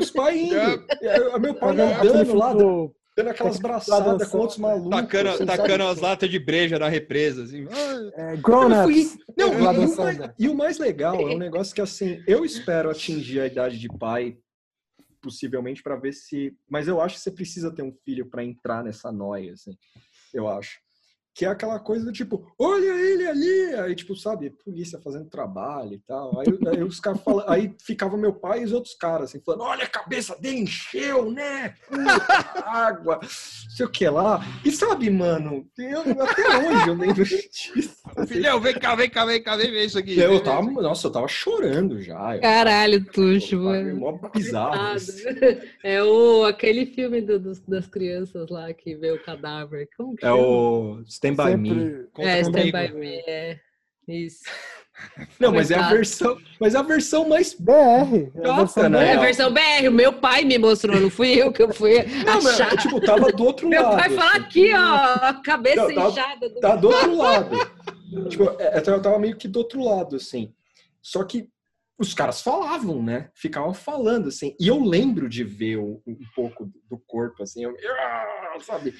Os 0.00 0.10
pais 0.12 0.40
indo. 0.40 0.84
E, 1.02 1.38
Meu 1.40 1.54
pai 1.54 1.70
Aquele 1.70 2.12
nadando 2.14 2.34
lá, 2.36 2.52
do- 2.52 2.94
dando 3.16 3.28
aquelas 3.30 3.58
braçadas 3.58 4.12
dançando, 4.18 4.30
com 4.30 4.38
outros 4.38 4.58
malucos. 4.58 4.90
Tacando, 4.90 5.46
tacando 5.46 5.84
as 5.84 5.98
latas 6.00 6.28
de 6.28 6.38
breja 6.38 6.78
na 6.78 6.88
represa, 6.88 7.44
assim. 7.44 7.66
Ah, 7.70 8.10
É, 8.32 8.36
Grown 8.36 8.70
Eu 8.70 8.82
fui- 8.84 9.02
Ups. 9.04 9.18
Não, 9.36 9.48
e, 9.52 9.56
o 9.56 9.64
mais, 9.64 9.90
Sandler. 9.92 10.34
e 10.38 10.48
o 10.48 10.54
mais 10.54 10.78
legal 10.78 11.14
é 11.20 11.34
um 11.34 11.38
negócio 11.38 11.74
que 11.74 11.80
assim, 11.80 12.22
eu 12.26 12.44
espero 12.44 12.90
atingir 12.90 13.40
a 13.40 13.46
idade 13.46 13.78
de 13.78 13.88
pai, 13.88 14.36
possivelmente, 15.22 15.82
para 15.82 15.96
ver 15.96 16.12
se. 16.12 16.54
Mas 16.68 16.86
eu 16.88 17.00
acho 17.00 17.16
que 17.16 17.20
você 17.22 17.30
precisa 17.30 17.70
ter 17.74 17.82
um 17.82 17.92
filho 18.04 18.26
para 18.26 18.44
entrar 18.44 18.84
nessa 18.84 19.10
noia, 19.10 19.54
assim. 19.54 19.76
Eu 20.34 20.46
acho. 20.48 20.78
Que 21.36 21.44
é 21.44 21.48
aquela 21.48 21.78
coisa 21.78 22.02
do 22.02 22.12
tipo, 22.12 22.50
olha 22.58 22.86
ele 22.98 23.26
ali! 23.26 23.74
Aí, 23.74 23.94
tipo, 23.94 24.16
sabe, 24.16 24.48
polícia 24.64 24.98
fazendo 25.04 25.28
trabalho 25.28 25.92
e 25.92 25.98
tal. 25.98 26.40
Aí, 26.40 26.46
aí 26.74 26.82
os 26.82 26.98
caras 26.98 27.20
falam, 27.22 27.44
aí 27.46 27.74
ficava 27.84 28.16
meu 28.16 28.32
pai 28.32 28.62
e 28.62 28.64
os 28.64 28.72
outros 28.72 28.94
caras, 28.94 29.28
assim, 29.28 29.40
falando, 29.44 29.64
olha 29.64 29.84
a 29.84 29.88
cabeça 29.88 30.34
dele 30.40 30.60
encheu, 30.60 31.30
né? 31.30 31.74
Puta, 31.86 32.62
água, 32.66 33.20
sei 33.28 33.84
o 33.84 33.90
que 33.90 34.08
lá. 34.08 34.40
E 34.64 34.72
sabe, 34.72 35.10
mano, 35.10 35.66
eu, 35.78 36.00
até 36.22 36.56
hoje 36.56 36.88
eu 36.88 36.94
lembro 36.94 37.22
disso. 37.26 37.96
Filhão, 38.26 38.58
vem 38.58 38.72
cá, 38.78 38.94
vem 38.94 39.10
cá, 39.10 39.26
vem 39.26 39.42
cá, 39.42 39.56
vem 39.56 39.70
ver 39.70 39.84
isso 39.84 39.98
aqui. 39.98 40.18
Eu 40.18 40.42
tava, 40.42 40.62
isso 40.62 40.70
aqui. 40.70 40.82
nossa, 40.88 41.06
eu 41.06 41.12
tava 41.12 41.28
chorando 41.28 42.00
já. 42.00 42.36
Eu- 42.36 42.40
Caralho, 42.40 43.04
Tuxo, 43.12 43.58
Pô, 43.58 43.64
mano. 43.64 43.96
Mó 43.96 44.12
bizarro. 44.32 44.96
É 45.84 46.02
o, 46.02 46.44
aquele 46.44 46.86
filme 46.86 47.20
do- 47.20 47.38
dos- 47.38 47.60
das 47.60 47.86
crianças 47.86 48.48
lá 48.48 48.72
que 48.72 48.94
vê 48.94 49.12
o 49.12 49.22
cadáver. 49.22 49.86
Como 49.98 50.16
que 50.16 50.24
É 50.24 50.28
chama? 50.30 50.40
o 50.42 51.02
Stand 51.32 51.44
By 51.44 51.56
Me. 51.56 51.68
Sempre. 51.68 52.08
Conta 52.12 52.28
É, 52.28 52.40
Stand. 52.40 52.70
By 52.72 52.92
Me. 52.94 53.14
É. 53.26 53.58
Isso. 54.08 54.40
Não, 55.38 55.52
mas 55.52 55.70
é 55.70 55.74
a 55.74 55.90
versão, 55.90 56.38
mas 56.58 56.74
é 56.74 56.78
a 56.78 56.82
versão 56.82 57.28
mais 57.28 57.52
BR. 57.52 57.72
É 57.72 58.38
a 58.38 58.42
Gata, 58.42 58.56
versão 58.56 58.88
né? 58.88 59.08
É 59.12 59.14
a 59.16 59.20
versão 59.20 59.52
BR, 59.52 59.88
o 59.88 59.92
meu 59.92 60.12
pai 60.14 60.42
me 60.44 60.56
mostrou, 60.56 60.98
não 60.98 61.10
fui 61.10 61.34
eu 61.34 61.52
que 61.52 61.62
eu 61.62 61.70
fui 61.74 62.02
Não, 62.24 62.34
mas, 62.42 62.46
achar. 62.58 62.76
tipo, 62.78 62.98
tava 63.02 63.30
do 63.30 63.44
outro 63.44 63.68
Meu 63.68 63.82
lado. 63.82 63.96
pai 63.98 64.08
fala 64.10 64.30
assim. 64.30 64.40
aqui, 64.40 64.72
ó, 64.74 64.78
a 65.28 65.34
cabeça 65.44 65.86
Não, 65.88 65.94
tá- 65.94 66.08
inchada. 66.08 66.48
Do... 66.48 66.60
Tá 66.60 66.76
do 66.76 66.88
outro 66.88 67.14
lado. 67.14 67.56
tipo, 68.30 68.44
é, 68.58 68.82
eu 68.86 69.02
tava 69.02 69.18
meio 69.18 69.36
que 69.36 69.46
do 69.48 69.58
outro 69.58 69.84
lado, 69.84 70.16
assim. 70.16 70.50
Só 71.02 71.22
que 71.24 71.46
os 71.98 72.12
caras 72.12 72.42
falavam, 72.42 73.02
né? 73.02 73.30
Ficavam 73.34 73.72
falando, 73.72 74.28
assim. 74.28 74.54
E 74.60 74.68
eu 74.68 74.78
lembro 74.78 75.28
de 75.28 75.42
ver 75.42 75.78
um, 75.78 76.00
um 76.06 76.16
pouco 76.34 76.70
do 76.90 76.98
corpo, 76.98 77.42
assim. 77.42 77.64
Eu, 77.64 77.74
ah, 77.74 78.58
sabe? 78.60 78.94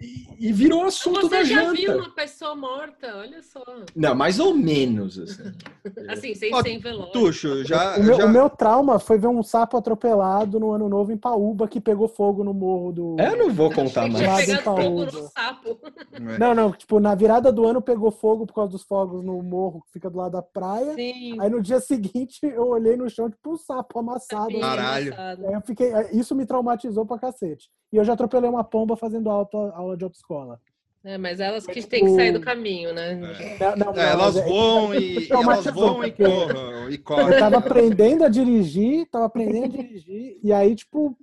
E, 0.00 0.48
e 0.48 0.52
virou 0.52 0.84
assunto 0.84 1.22
Você 1.22 1.28
da 1.28 1.44
já 1.44 1.64
janta. 1.64 1.74
viu 1.74 1.96
uma 1.96 2.10
pessoa 2.10 2.54
morta? 2.54 3.16
Olha 3.16 3.42
só. 3.42 3.64
Não, 3.94 4.14
mais 4.14 4.38
ou 4.38 4.54
menos, 4.54 5.18
assim. 5.18 5.42
Assim, 6.08 6.34
sem 6.34 6.54
Ó, 6.54 6.62
ser 6.62 6.70
envelope. 6.70 7.12
Tuxo, 7.12 7.64
já. 7.64 7.96
O 7.96 8.02
meu, 8.02 8.14
já... 8.14 8.26
o 8.26 8.28
meu 8.28 8.50
trauma 8.50 8.98
foi 8.98 9.18
ver 9.18 9.26
um 9.26 9.42
sapo 9.42 9.76
atropelado 9.76 10.60
no 10.60 10.72
ano 10.72 10.88
novo 10.88 11.12
em 11.12 11.16
Paúba 11.16 11.66
que 11.66 11.80
pegou 11.80 12.08
fogo 12.08 12.44
no 12.44 12.52
morro 12.52 12.92
do. 12.92 13.16
Eu 13.18 13.36
não 13.36 13.50
vou 13.50 13.72
contar 13.72 14.08
mais. 14.08 14.46
Paúba. 14.62 14.82
fogo 14.82 15.04
no 15.04 15.28
sapo. 15.28 15.78
É. 16.12 16.38
Não, 16.38 16.54
não, 16.54 16.72
tipo, 16.72 17.00
na 17.00 17.14
virada 17.14 17.50
do 17.50 17.66
ano 17.66 17.80
pegou 17.80 18.10
fogo 18.10 18.46
por 18.46 18.54
causa 18.54 18.72
dos 18.72 18.82
fogos 18.82 19.24
no 19.24 19.42
morro 19.42 19.82
que 19.86 19.92
fica 19.92 20.10
do 20.10 20.18
lado 20.18 20.32
da 20.32 20.42
praia. 20.42 20.94
Sim. 20.94 21.40
Aí 21.40 21.48
no 21.48 21.62
dia 21.62 21.80
seguinte 21.80 22.27
eu 22.42 22.68
olhei 22.68 22.96
no 22.96 23.08
chão, 23.08 23.28
tipo, 23.30 23.52
um 23.52 23.56
sapo 23.56 23.98
amassado. 23.98 24.58
Caralho. 24.60 25.14
Aí 25.16 25.52
eu 25.54 25.60
fiquei, 25.62 25.90
isso 26.12 26.34
me 26.34 26.46
traumatizou 26.46 27.04
pra 27.06 27.18
cacete. 27.18 27.68
E 27.92 27.96
eu 27.96 28.04
já 28.04 28.12
atropelei 28.14 28.48
uma 28.50 28.64
pomba 28.64 28.96
fazendo 28.96 29.30
auto, 29.30 29.56
aula 29.56 29.96
de 29.96 30.04
autoescola. 30.04 30.60
É, 31.04 31.16
mas 31.16 31.38
elas 31.38 31.64
que 31.64 31.74
Tipo- 31.74 31.88
têm 31.88 32.04
que 32.04 32.14
sair 32.16 32.32
do 32.32 32.40
caminho, 32.40 32.92
né? 32.92 33.14
Não, 33.14 33.76
não, 33.76 33.92
não, 33.94 34.02
É, 34.02 34.10
elas 34.12 34.36
é- 34.36 34.44
voam 34.44 34.94
e 34.94 35.14
elas 35.16 35.28
traumatizou, 35.28 35.72
voam 35.74 36.04
e 36.04 36.10
corram 36.12 36.90
e 36.90 36.94
Eu 36.96 37.02
correm. 37.02 37.38
tava 37.38 37.56
aprendendo 37.58 38.24
a 38.24 38.28
dirigir, 38.28 39.06
tava 39.08 39.26
aprendendo 39.26 39.66
a 39.66 39.82
dirigir, 39.82 40.38
e 40.42 40.52
aí, 40.52 40.74
tipo, 40.74 41.16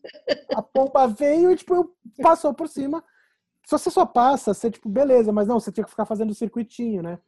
a 0.55 0.61
pomba 0.61 1.07
veio 1.07 1.51
e, 1.51 1.55
tipo, 1.57 1.75
eu 1.75 1.91
passou 2.23 2.53
por 2.53 2.69
cima. 2.69 3.03
Se 3.65 3.71
você 3.77 3.91
só 3.91 4.05
passa, 4.05 4.53
você, 4.53 4.71
tipo, 4.71 4.87
beleza, 4.87 5.31
mas 5.33 5.47
não, 5.47 5.59
você 5.59 5.71
tinha 5.71 5.83
que 5.83 5.89
ficar 5.89 6.05
fazendo 6.05 6.29
o 6.31 6.35
circuitinho, 6.35 7.03
né? 7.03 7.19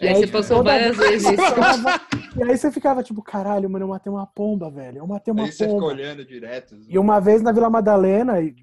E 0.00 0.06
Aí 0.06 0.14
você 0.14 0.20
tipo, 0.26 0.32
passou 0.32 0.62
várias 0.62 0.94
vezes. 0.96 1.22
você 1.22 1.36
passava- 1.36 2.00
E 2.36 2.42
aí 2.42 2.58
você 2.58 2.70
ficava, 2.70 3.02
tipo, 3.02 3.22
caralho, 3.22 3.70
mano, 3.70 3.84
eu 3.84 3.88
matei 3.88 4.12
uma 4.12 4.26
pomba, 4.26 4.70
velho. 4.70 4.98
Eu 4.98 5.06
matei 5.06 5.32
uma 5.32 5.44
Aí 5.44 5.52
você 5.52 5.64
fica 5.64 5.70
pomba. 5.70 5.86
olhando 5.86 6.22
direto. 6.22 6.76
E 6.86 6.98
uma 6.98 7.18
vez 7.18 7.40
na 7.40 7.50
Vila 7.50 7.70
Madalena, 7.70 8.38
isso 8.42 8.56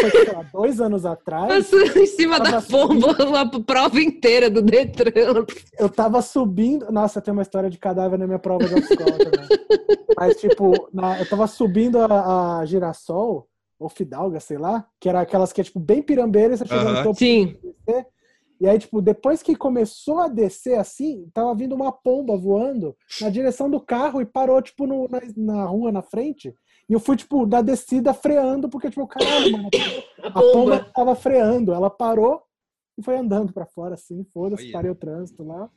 foi, 0.00 0.10
sei 0.10 0.32
lá, 0.32 0.42
dois 0.50 0.80
anos 0.80 1.04
atrás, 1.04 1.68
Passou 1.70 2.02
em 2.02 2.06
cima 2.06 2.40
da 2.40 2.62
pomba 2.62 3.14
a 3.38 3.60
prova 3.60 4.00
inteira 4.00 4.48
do 4.48 4.62
Detran. 4.62 5.12
eu 5.78 5.88
tava 5.90 6.22
subindo. 6.22 6.90
Nossa, 6.90 7.20
tem 7.20 7.32
uma 7.32 7.42
história 7.42 7.68
de 7.68 7.76
cadáver 7.78 8.18
na 8.18 8.26
minha 8.26 8.38
prova 8.38 8.64
de 8.66 8.72
autoescola 8.74 9.18
também. 9.18 9.48
Mas, 10.16 10.40
tipo, 10.40 10.88
na- 10.92 11.18
eu 11.20 11.28
tava 11.28 11.46
subindo 11.46 11.98
a, 11.98 12.60
a 12.60 12.64
Girassol, 12.64 13.46
ou 13.78 13.88
Fidalga, 13.90 14.40
sei 14.40 14.56
lá, 14.56 14.86
que 14.98 15.06
era 15.08 15.20
aquelas 15.20 15.52
que 15.52 15.60
é, 15.60 15.64
tipo, 15.64 15.78
bem 15.80 16.00
pirambeira, 16.00 16.54
e 16.54 16.56
você 16.56 16.64
chega 16.64 16.80
Aham. 16.80 16.92
no 16.98 17.02
topo 17.02 17.18
Sim. 17.18 17.56
descer. 17.86 18.06
E 18.62 18.68
aí, 18.68 18.78
tipo, 18.78 19.02
depois 19.02 19.42
que 19.42 19.56
começou 19.56 20.20
a 20.20 20.28
descer 20.28 20.78
assim, 20.78 21.28
tava 21.34 21.52
vindo 21.52 21.74
uma 21.74 21.90
pomba 21.90 22.36
voando 22.36 22.96
na 23.20 23.28
direção 23.28 23.68
do 23.68 23.80
carro 23.80 24.20
e 24.20 24.24
parou, 24.24 24.62
tipo, 24.62 24.86
no- 24.86 25.08
na, 25.08 25.20
na 25.36 25.64
rua 25.66 25.90
na 25.90 26.00
frente. 26.00 26.54
E 26.88 26.92
eu 26.92 27.00
fui, 27.00 27.16
tipo, 27.16 27.44
da 27.44 27.60
descida 27.60 28.14
freando, 28.14 28.68
porque, 28.68 28.88
tipo, 28.88 29.04
caralho, 29.08 29.50
mano, 29.50 29.68
A 30.22 30.28
a 30.28 30.32
pomba 30.32 30.52
pomba. 30.78 30.90
tava 30.94 31.14
freando. 31.16 31.72
Ela 31.72 31.90
parou 31.90 32.40
e 32.96 33.02
foi 33.02 33.16
andando 33.16 33.52
pra 33.52 33.66
fora, 33.66 33.94
assim, 33.94 34.22
foda-se, 34.32 34.70
parei 34.70 34.90
o 34.92 34.94
trânsito 34.94 35.42
lá. 35.42 35.68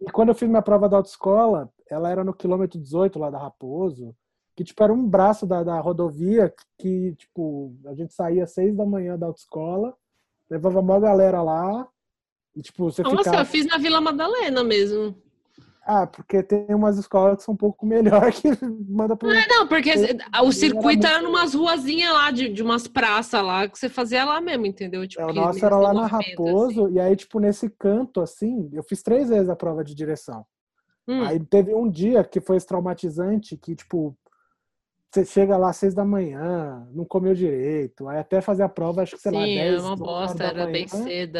E 0.00 0.04
quando 0.12 0.28
eu 0.28 0.34
fiz 0.36 0.48
minha 0.48 0.62
prova 0.62 0.88
da 0.88 0.98
autoescola, 0.98 1.68
ela 1.90 2.10
era 2.10 2.22
no 2.22 2.32
quilômetro 2.32 2.78
18 2.78 3.18
lá 3.18 3.28
da 3.30 3.38
Raposo. 3.38 4.14
que 4.54 4.62
tipo 4.62 4.80
era 4.84 4.92
um 4.92 5.04
braço 5.08 5.46
da, 5.48 5.64
da 5.64 5.80
rodovia 5.80 6.54
que, 6.78 7.14
tipo, 7.16 7.74
a 7.86 7.94
gente 7.94 8.14
saía 8.14 8.44
às 8.44 8.52
seis 8.52 8.76
da 8.76 8.86
manhã 8.86 9.18
da 9.18 9.26
autoescola, 9.26 9.96
levava 10.48 10.78
uma 10.78 11.00
galera 11.00 11.42
lá 11.42 11.88
e, 12.56 12.62
tipo, 12.62 12.84
você 12.90 13.02
Nossa, 13.02 13.16
ficava... 13.18 13.38
eu 13.42 13.46
fiz 13.46 13.66
na 13.66 13.78
Vila 13.78 14.00
Madalena 14.00 14.62
mesmo. 14.62 15.16
Ah, 15.86 16.06
porque 16.06 16.42
tem 16.42 16.74
umas 16.74 16.96
escolas 16.96 17.36
que 17.36 17.42
são 17.42 17.52
um 17.52 17.56
pouco 17.56 17.84
melhor 17.84 18.32
que 18.32 18.48
manda 18.88 19.14
pro... 19.14 19.30
É, 19.30 19.46
não, 19.46 19.66
porque 19.68 19.92
o 20.42 20.50
circuito 20.50 21.06
era 21.06 21.16
era 21.16 21.22
numas 21.22 21.52
ruazinhas 21.52 22.10
lá, 22.12 22.30
de, 22.30 22.48
de 22.48 22.62
umas 22.62 22.88
praças 22.88 23.44
lá, 23.44 23.68
que 23.68 23.78
você 23.78 23.90
fazia 23.90 24.24
lá 24.24 24.40
mesmo, 24.40 24.64
entendeu? 24.64 25.06
Tipo, 25.06 25.22
É, 25.22 25.26
o 25.26 25.34
nosso 25.34 25.64
era 25.64 25.76
lá 25.76 25.92
na 25.92 26.02
movimento, 26.08 26.42
Raposo, 26.42 26.86
assim. 26.86 26.94
e 26.94 27.00
aí, 27.00 27.14
tipo, 27.14 27.38
nesse 27.38 27.68
canto, 27.68 28.22
assim, 28.22 28.70
eu 28.72 28.82
fiz 28.82 29.02
três 29.02 29.28
vezes 29.28 29.50
a 29.50 29.56
prova 29.56 29.84
de 29.84 29.94
direção. 29.94 30.46
Hum. 31.06 31.22
Aí 31.22 31.38
teve 31.38 31.74
um 31.74 31.90
dia 31.90 32.24
que 32.24 32.40
foi 32.40 32.58
traumatizante, 32.60 33.54
que, 33.58 33.74
tipo, 33.76 34.16
você 35.12 35.24
chega 35.24 35.56
lá 35.58 35.68
às 35.68 35.76
seis 35.76 35.94
da 35.94 36.04
manhã, 36.04 36.88
não 36.92 37.04
comeu 37.04 37.34
direito, 37.34 38.08
aí 38.08 38.18
até 38.18 38.40
fazer 38.40 38.62
a 38.62 38.68
prova, 38.70 39.02
acho 39.02 39.16
que, 39.16 39.22
sei 39.22 39.32
lá, 39.32 39.44
Sim, 39.44 39.54
dez, 39.54 39.74
era 39.74 39.82
uma 39.82 39.92
11 39.92 40.02
horas 40.02 40.38
bosta, 40.38 40.44
era 40.44 40.66
bem 40.66 40.86
manhã. 40.90 41.04
cedo. 41.04 41.38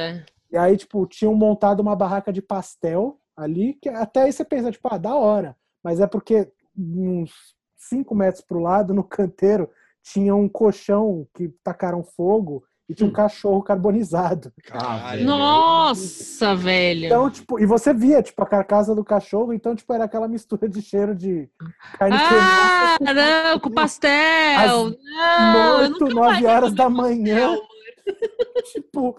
E 0.54 0.56
aí, 0.56 0.76
tipo, 0.76 1.04
tinham 1.04 1.34
montado 1.34 1.80
uma 1.80 1.96
barraca 1.96 2.32
de 2.32 2.40
pastel 2.40 3.18
ali, 3.36 3.74
que 3.82 3.88
até 3.88 4.22
aí 4.22 4.32
você 4.32 4.44
pensa, 4.44 4.70
tipo, 4.70 4.88
ah, 4.88 4.96
da 4.96 5.12
hora. 5.16 5.56
Mas 5.82 5.98
é 5.98 6.06
porque 6.06 6.48
uns 6.78 7.32
cinco 7.76 8.14
metros 8.14 8.44
pro 8.44 8.60
lado, 8.60 8.94
no 8.94 9.02
canteiro, 9.02 9.68
tinha 10.00 10.32
um 10.32 10.48
colchão 10.48 11.26
que 11.34 11.48
tacaram 11.64 12.04
fogo 12.04 12.62
e 12.88 12.94
tinha 12.94 13.08
um 13.08 13.12
cachorro 13.12 13.64
carbonizado. 13.64 14.52
Caralho. 14.62 15.24
Nossa, 15.24 16.54
velho. 16.54 17.06
Então, 17.06 17.28
tipo, 17.28 17.58
e 17.58 17.66
você 17.66 17.92
via, 17.92 18.22
tipo, 18.22 18.40
a 18.40 18.46
carcaça 18.46 18.94
do 18.94 19.02
cachorro, 19.04 19.52
então, 19.52 19.74
tipo, 19.74 19.92
era 19.92 20.04
aquela 20.04 20.28
mistura 20.28 20.68
de 20.68 20.80
cheiro 20.80 21.16
de 21.16 21.50
carne 21.98 22.16
Ah, 22.16 22.96
queimada 22.98 23.44
não, 23.50 23.58
com 23.58 23.70
pastel. 23.72 24.60
Às 24.60 24.70
Não, 24.70 25.66
eu 25.66 25.78
oito, 25.78 26.04
nunca 26.04 26.14
nove 26.14 26.28
mais 26.30 26.44
horas 26.44 26.68
comi 26.70 26.76
da 26.76 26.88
manhã. 26.88 27.48
pastel. 27.48 27.74
tipo, 28.72 29.18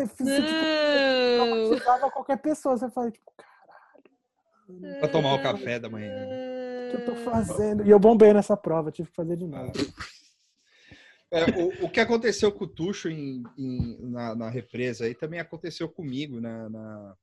você, 0.00 0.06
você 0.24 0.42
tipo, 0.42 0.64
Não. 1.38 2.10
qualquer 2.10 2.36
pessoa. 2.38 2.76
Você 2.76 2.90
fala, 2.90 3.10
tipo, 3.10 3.32
cara, 3.36 4.98
Pra 4.98 5.08
tomar 5.08 5.34
o 5.34 5.42
café 5.42 5.78
da 5.78 5.88
manhã. 5.88 6.10
o 6.10 6.90
que 6.90 6.96
eu 6.96 7.04
tô 7.04 7.16
fazendo? 7.16 7.84
E 7.86 7.90
eu 7.90 7.98
bombei 7.98 8.32
nessa 8.32 8.56
prova, 8.56 8.90
tive 8.90 9.08
que 9.10 9.14
fazer 9.16 9.36
de 9.36 9.46
novo. 9.46 9.72
É, 11.30 11.44
o, 11.58 11.86
o 11.86 11.90
que 11.90 12.00
aconteceu 12.00 12.52
com 12.52 12.64
o 12.64 12.68
Tuxo 12.68 13.08
em, 13.08 13.42
em- 13.58 13.98
na, 14.10 14.34
na 14.36 14.48
represa 14.50 15.04
aí 15.04 15.14
também 15.14 15.40
aconteceu 15.40 15.88
comigo 15.88 16.40
na, 16.40 16.68
na, 16.68 17.16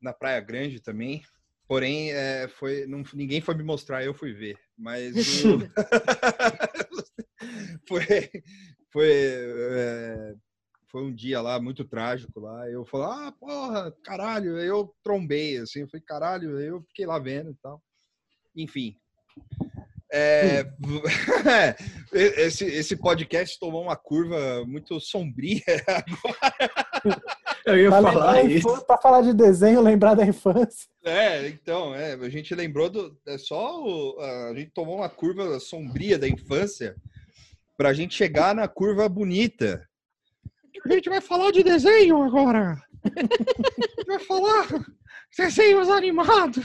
na 0.00 0.12
Praia 0.12 0.40
Grande 0.40 0.80
também. 0.80 1.22
Porém, 1.66 2.12
é, 2.12 2.46
foi, 2.48 2.86
não, 2.86 3.02
ninguém 3.14 3.40
foi 3.40 3.54
me 3.54 3.64
mostrar, 3.64 4.04
eu 4.04 4.12
fui 4.14 4.32
ver. 4.32 4.58
Mas 4.76 5.14
o- 5.16 5.58
foi, 7.88 8.02
foi, 8.92 9.10
é, 9.10 10.34
foi 10.90 11.02
um 11.02 11.14
dia 11.14 11.40
lá 11.40 11.60
muito 11.60 11.84
trágico 11.84 12.40
lá. 12.40 12.68
Eu 12.70 12.84
falei, 12.86 13.06
ah, 13.28 13.32
porra, 13.38 13.94
caralho, 14.04 14.58
eu 14.58 14.94
trombei, 15.02 15.58
assim, 15.58 15.80
eu 15.80 15.88
falei, 15.88 16.04
caralho, 16.06 16.60
eu 16.60 16.82
fiquei 16.88 17.06
lá 17.06 17.18
vendo 17.18 17.50
e 17.50 17.56
tal. 17.62 17.82
Enfim. 18.56 18.96
É, 20.12 20.64
esse, 22.12 22.64
esse 22.64 22.96
podcast 22.96 23.58
tomou 23.58 23.82
uma 23.82 23.96
curva 23.96 24.64
muito 24.64 25.00
sombria. 25.00 25.60
Eu 27.66 27.76
ia 27.76 27.88
Pra, 27.90 28.00
falar 28.02 28.42
isso. 28.44 28.68
infância- 28.68 28.86
pra 28.86 28.98
falar 28.98 29.22
de 29.22 29.34
desenho, 29.34 29.80
lembrar 29.82 30.14
da 30.14 30.24
infância. 30.24 30.86
É, 31.04 31.48
então, 31.48 31.92
é, 31.92 32.12
a 32.14 32.28
gente 32.28 32.54
lembrou 32.54 32.88
do. 32.88 33.18
É 33.26 33.36
só. 33.36 33.82
o- 33.84 34.20
a 34.20 34.54
gente 34.54 34.70
tomou 34.70 34.98
uma 34.98 35.08
curva 35.08 35.58
sombria 35.58 36.16
da 36.16 36.28
infância 36.28 36.94
pra 37.76 37.92
gente 37.92 38.14
chegar 38.14 38.54
na 38.54 38.68
curva 38.68 39.08
bonita. 39.08 39.84
A 40.84 40.92
gente 40.92 41.08
vai 41.08 41.20
falar 41.20 41.50
de 41.52 41.62
desenho 41.62 42.22
agora. 42.22 42.76
A 43.04 43.08
gente 43.20 44.06
vai 44.06 44.18
falar 44.20 44.66
desenhos 45.36 45.88
animados. 45.90 46.64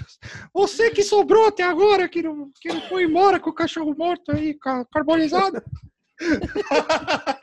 Você 0.53 0.89
que 0.91 1.03
sobrou 1.03 1.47
até 1.47 1.63
agora, 1.63 2.07
que 2.07 2.21
não, 2.21 2.49
que 2.61 2.69
não 2.69 2.81
foi 2.81 3.03
embora 3.03 3.39
com 3.39 3.49
o 3.49 3.53
cachorro 3.55 3.95
morto 3.97 4.31
aí, 4.31 4.53
ca- 4.55 4.85
carbonizado. 4.91 5.61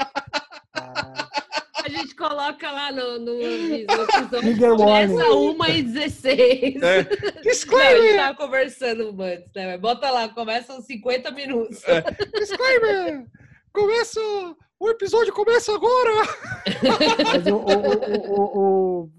A 1.84 1.90
gente 1.90 2.14
coloca 2.16 2.70
lá 2.70 2.92
no, 2.92 3.18
no 3.18 3.34
no 3.38 3.40
episódio, 3.40 4.78
warning. 4.78 5.16
1 5.16 5.64
e 5.70 5.82
16. 5.82 6.36
É. 6.36 6.78
Não, 6.78 6.88
a 6.88 7.02
gente 7.02 7.42
Disclaimer! 7.42 8.16
tava 8.16 8.36
conversando 8.36 9.22
antes, 9.22 9.50
né? 9.54 9.78
Bota 9.78 10.10
lá, 10.10 10.28
começa 10.28 10.74
uns 10.74 10.84
50 10.84 11.30
minutos. 11.30 11.80
Disclaimer! 12.34 13.24
Começa. 13.72 14.20
O 14.80 14.88
episódio 14.88 15.32
começa 15.32 15.74
agora! 15.74 16.10
Mas 17.26 17.46
o, 17.46 18.32
o, 18.32 19.02
o, 19.04 19.10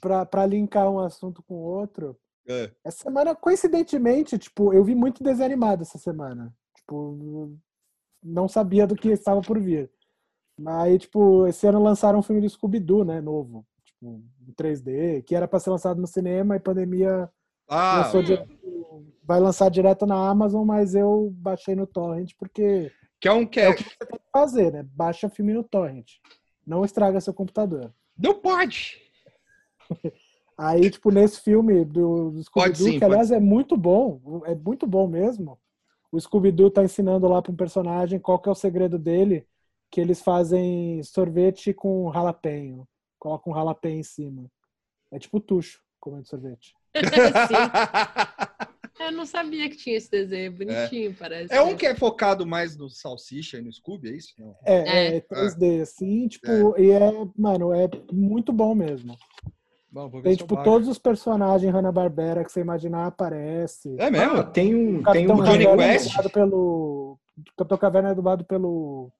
pra, 0.00 0.26
pra 0.26 0.46
linkar 0.46 0.90
um 0.90 0.98
assunto 0.98 1.42
com 1.42 1.54
o 1.54 1.62
outro, 1.62 2.16
É. 2.46 2.70
essa 2.84 3.04
semana, 3.04 3.34
coincidentemente, 3.34 4.36
tipo, 4.38 4.72
eu 4.74 4.84
vi 4.84 4.94
muito 4.94 5.22
desenho 5.24 5.46
animado 5.46 5.82
essa 5.82 5.98
semana. 5.98 6.52
Tipo, 6.76 7.56
não 8.22 8.46
sabia 8.48 8.86
do 8.86 8.94
que 8.94 9.08
estava 9.08 9.40
por 9.40 9.58
vir. 9.60 9.90
Mas, 10.58 11.02
tipo, 11.02 11.46
esse 11.46 11.66
ano 11.66 11.82
lançaram 11.82 12.18
um 12.18 12.22
filme 12.22 12.40
do 12.40 12.48
Scooby-Doo, 12.48 13.04
né, 13.04 13.20
novo. 13.20 13.66
Tipo, 13.84 14.22
em 14.46 14.52
3D, 14.52 15.22
que 15.22 15.34
era 15.34 15.48
pra 15.48 15.58
ser 15.60 15.70
lançado 15.70 16.00
no 16.00 16.06
cinema 16.06 16.56
e 16.56 16.60
pandemia 16.60 17.30
Ah, 17.68 18.02
lançou 18.04 18.22
direto- 18.22 18.54
vai 19.22 19.40
lançar 19.40 19.68
direto 19.70 20.06
na 20.06 20.28
Amazon, 20.28 20.64
mas 20.64 20.94
eu 20.94 21.30
baixei 21.36 21.74
no 21.74 21.86
Torrent 21.86 22.32
porque 22.38 22.92
que 23.20 23.28
é 23.28 23.32
um 23.32 23.46
que 23.46 23.60
é 23.60 23.64
é. 23.64 23.70
o 23.70 23.74
que 23.74 23.84
você 23.84 24.06
tem 24.06 24.18
que 24.18 24.30
fazer, 24.32 24.72
né? 24.72 24.82
Baixa 24.94 25.28
filme 25.28 25.52
no 25.52 25.64
Torrent. 25.64 26.12
Não 26.66 26.84
estraga 26.84 27.20
seu 27.20 27.32
computador. 27.32 27.92
Não 28.18 28.34
pode! 28.40 29.00
Aí, 30.58 30.90
tipo, 30.90 31.10
nesse 31.10 31.40
filme 31.40 31.84
do, 31.84 32.30
do 32.30 32.42
Scooby-Doo, 32.42 32.98
que 32.98 33.04
aliás 33.04 33.30
é 33.30 33.38
muito 33.38 33.76
bom, 33.76 34.42
é 34.46 34.54
muito 34.54 34.86
bom 34.86 35.06
mesmo. 35.06 35.58
O 36.10 36.18
Scooby-Doo 36.18 36.70
tá 36.70 36.82
ensinando 36.82 37.28
lá 37.28 37.42
para 37.42 37.52
um 37.52 37.56
personagem 37.56 38.18
qual 38.18 38.38
que 38.38 38.48
é 38.48 38.52
o 38.52 38.54
segredo 38.54 38.98
dele, 38.98 39.46
que 39.90 40.00
eles 40.00 40.22
fazem 40.22 41.02
sorvete 41.02 41.74
com 41.74 42.10
jalapeño. 42.12 42.88
Colocam 43.18 43.52
um 43.52 43.56
jalapeño 43.56 44.00
em 44.00 44.02
cima. 44.02 44.50
É 45.10 45.18
tipo 45.18 45.40
tucho 45.40 45.82
comendo 46.00 46.26
sorvete. 46.26 46.74
Eu 48.98 49.12
não 49.12 49.26
sabia 49.26 49.68
que 49.68 49.76
tinha 49.76 49.96
esse 49.96 50.10
desenho. 50.10 50.52
Bonitinho, 50.52 51.14
parece. 51.18 51.52
É 51.52 51.60
um 51.60 51.76
que 51.76 51.86
é 51.86 51.94
focado 51.94 52.46
mais 52.46 52.76
no 52.76 52.88
Salsicha 52.88 53.58
e 53.58 53.62
no 53.62 53.72
Scooby, 53.72 54.08
é 54.08 54.12
isso? 54.16 54.34
Não. 54.38 54.56
É, 54.64 54.74
É. 54.74 55.16
é, 55.16 55.20
3D, 55.20 55.82
assim, 55.82 56.26
tipo, 56.28 56.46
e 56.78 56.90
é, 56.90 57.10
mano, 57.36 57.72
é 57.74 57.88
muito 58.12 58.52
bom 58.52 58.74
mesmo. 58.74 59.16
Bom, 59.90 60.08
vou 60.08 60.20
ver 60.20 60.30
Tem, 60.30 60.36
tipo, 60.36 60.62
todos 60.62 60.88
os 60.88 60.98
personagens 60.98 61.72
Hanna-Barbera 61.72 62.44
que 62.44 62.50
você 62.52 62.60
imaginar 62.60 63.06
aparece. 63.06 63.94
É 63.98 64.10
mesmo? 64.10 64.38
Ah, 64.38 64.44
tem 64.44 64.74
um, 64.74 65.02
tem 65.02 65.30
um 65.30 65.36
Johnny 65.36 65.64
Caverna 65.64 65.84
é 65.84 65.92
Quest? 65.98 66.32
pelo. 66.32 67.18
O 67.38 67.44
Capitão 67.56 67.78
Caverna 67.78 68.10
é 68.10 68.14
dublado 68.14 68.44
pelo. 68.44 69.10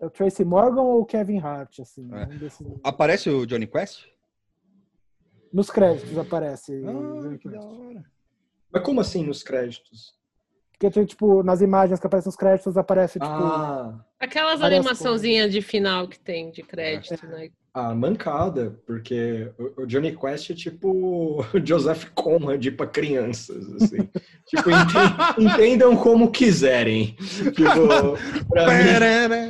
É 0.00 0.06
o 0.06 0.10
Tracy 0.10 0.44
Morgan 0.44 0.82
ou 0.82 1.00
o 1.02 1.06
Kevin 1.06 1.38
Hart, 1.38 1.80
assim. 1.80 2.08
É. 2.12 2.24
um 2.26 2.36
desses- 2.38 2.66
Aparece 2.82 3.30
o 3.30 3.46
Johnny 3.46 3.66
Quest? 3.66 4.04
Nos 5.52 5.70
créditos 5.70 6.18
aparece. 6.18 6.82
Ah, 6.84 7.38
que 7.38 7.48
da 7.48 7.60
hora. 7.60 8.04
Mas 8.74 8.82
como 8.82 9.00
assim 9.00 9.24
nos 9.24 9.42
créditos? 9.42 10.12
Porque 10.72 10.90
tem, 10.90 11.04
tipo, 11.04 11.42
nas 11.44 11.60
imagens 11.60 12.00
que 12.00 12.06
aparecem 12.06 12.28
nos 12.28 12.36
créditos, 12.36 12.76
aparece, 12.76 13.20
tipo. 13.20 13.24
Ah, 13.32 14.04
Aquelas 14.18 14.58
Várias 14.60 14.80
animaçõezinhas 14.80 15.52
de 15.52 15.62
final 15.62 16.08
que 16.08 16.18
tem 16.18 16.50
de 16.50 16.62
crédito, 16.62 17.24
né? 17.26 17.50
a 17.72 17.92
mancada, 17.94 18.78
porque 18.86 19.50
o 19.58 19.82
o 19.82 19.86
Johnny 19.86 20.16
Quest 20.16 20.50
é 20.50 20.54
tipo 20.54 20.88
o 20.92 21.44
Joseph 21.64 22.04
Conrad 22.14 22.64
pra 22.76 22.86
crianças, 22.86 23.66
assim. 23.74 24.08
tipo, 24.48 24.70
enten- 24.70 25.44
entendam 25.46 25.96
como 25.96 26.30
quiserem. 26.30 27.14
Tipo, 27.16 28.16
pra 28.48 28.66
mim, 29.28 29.44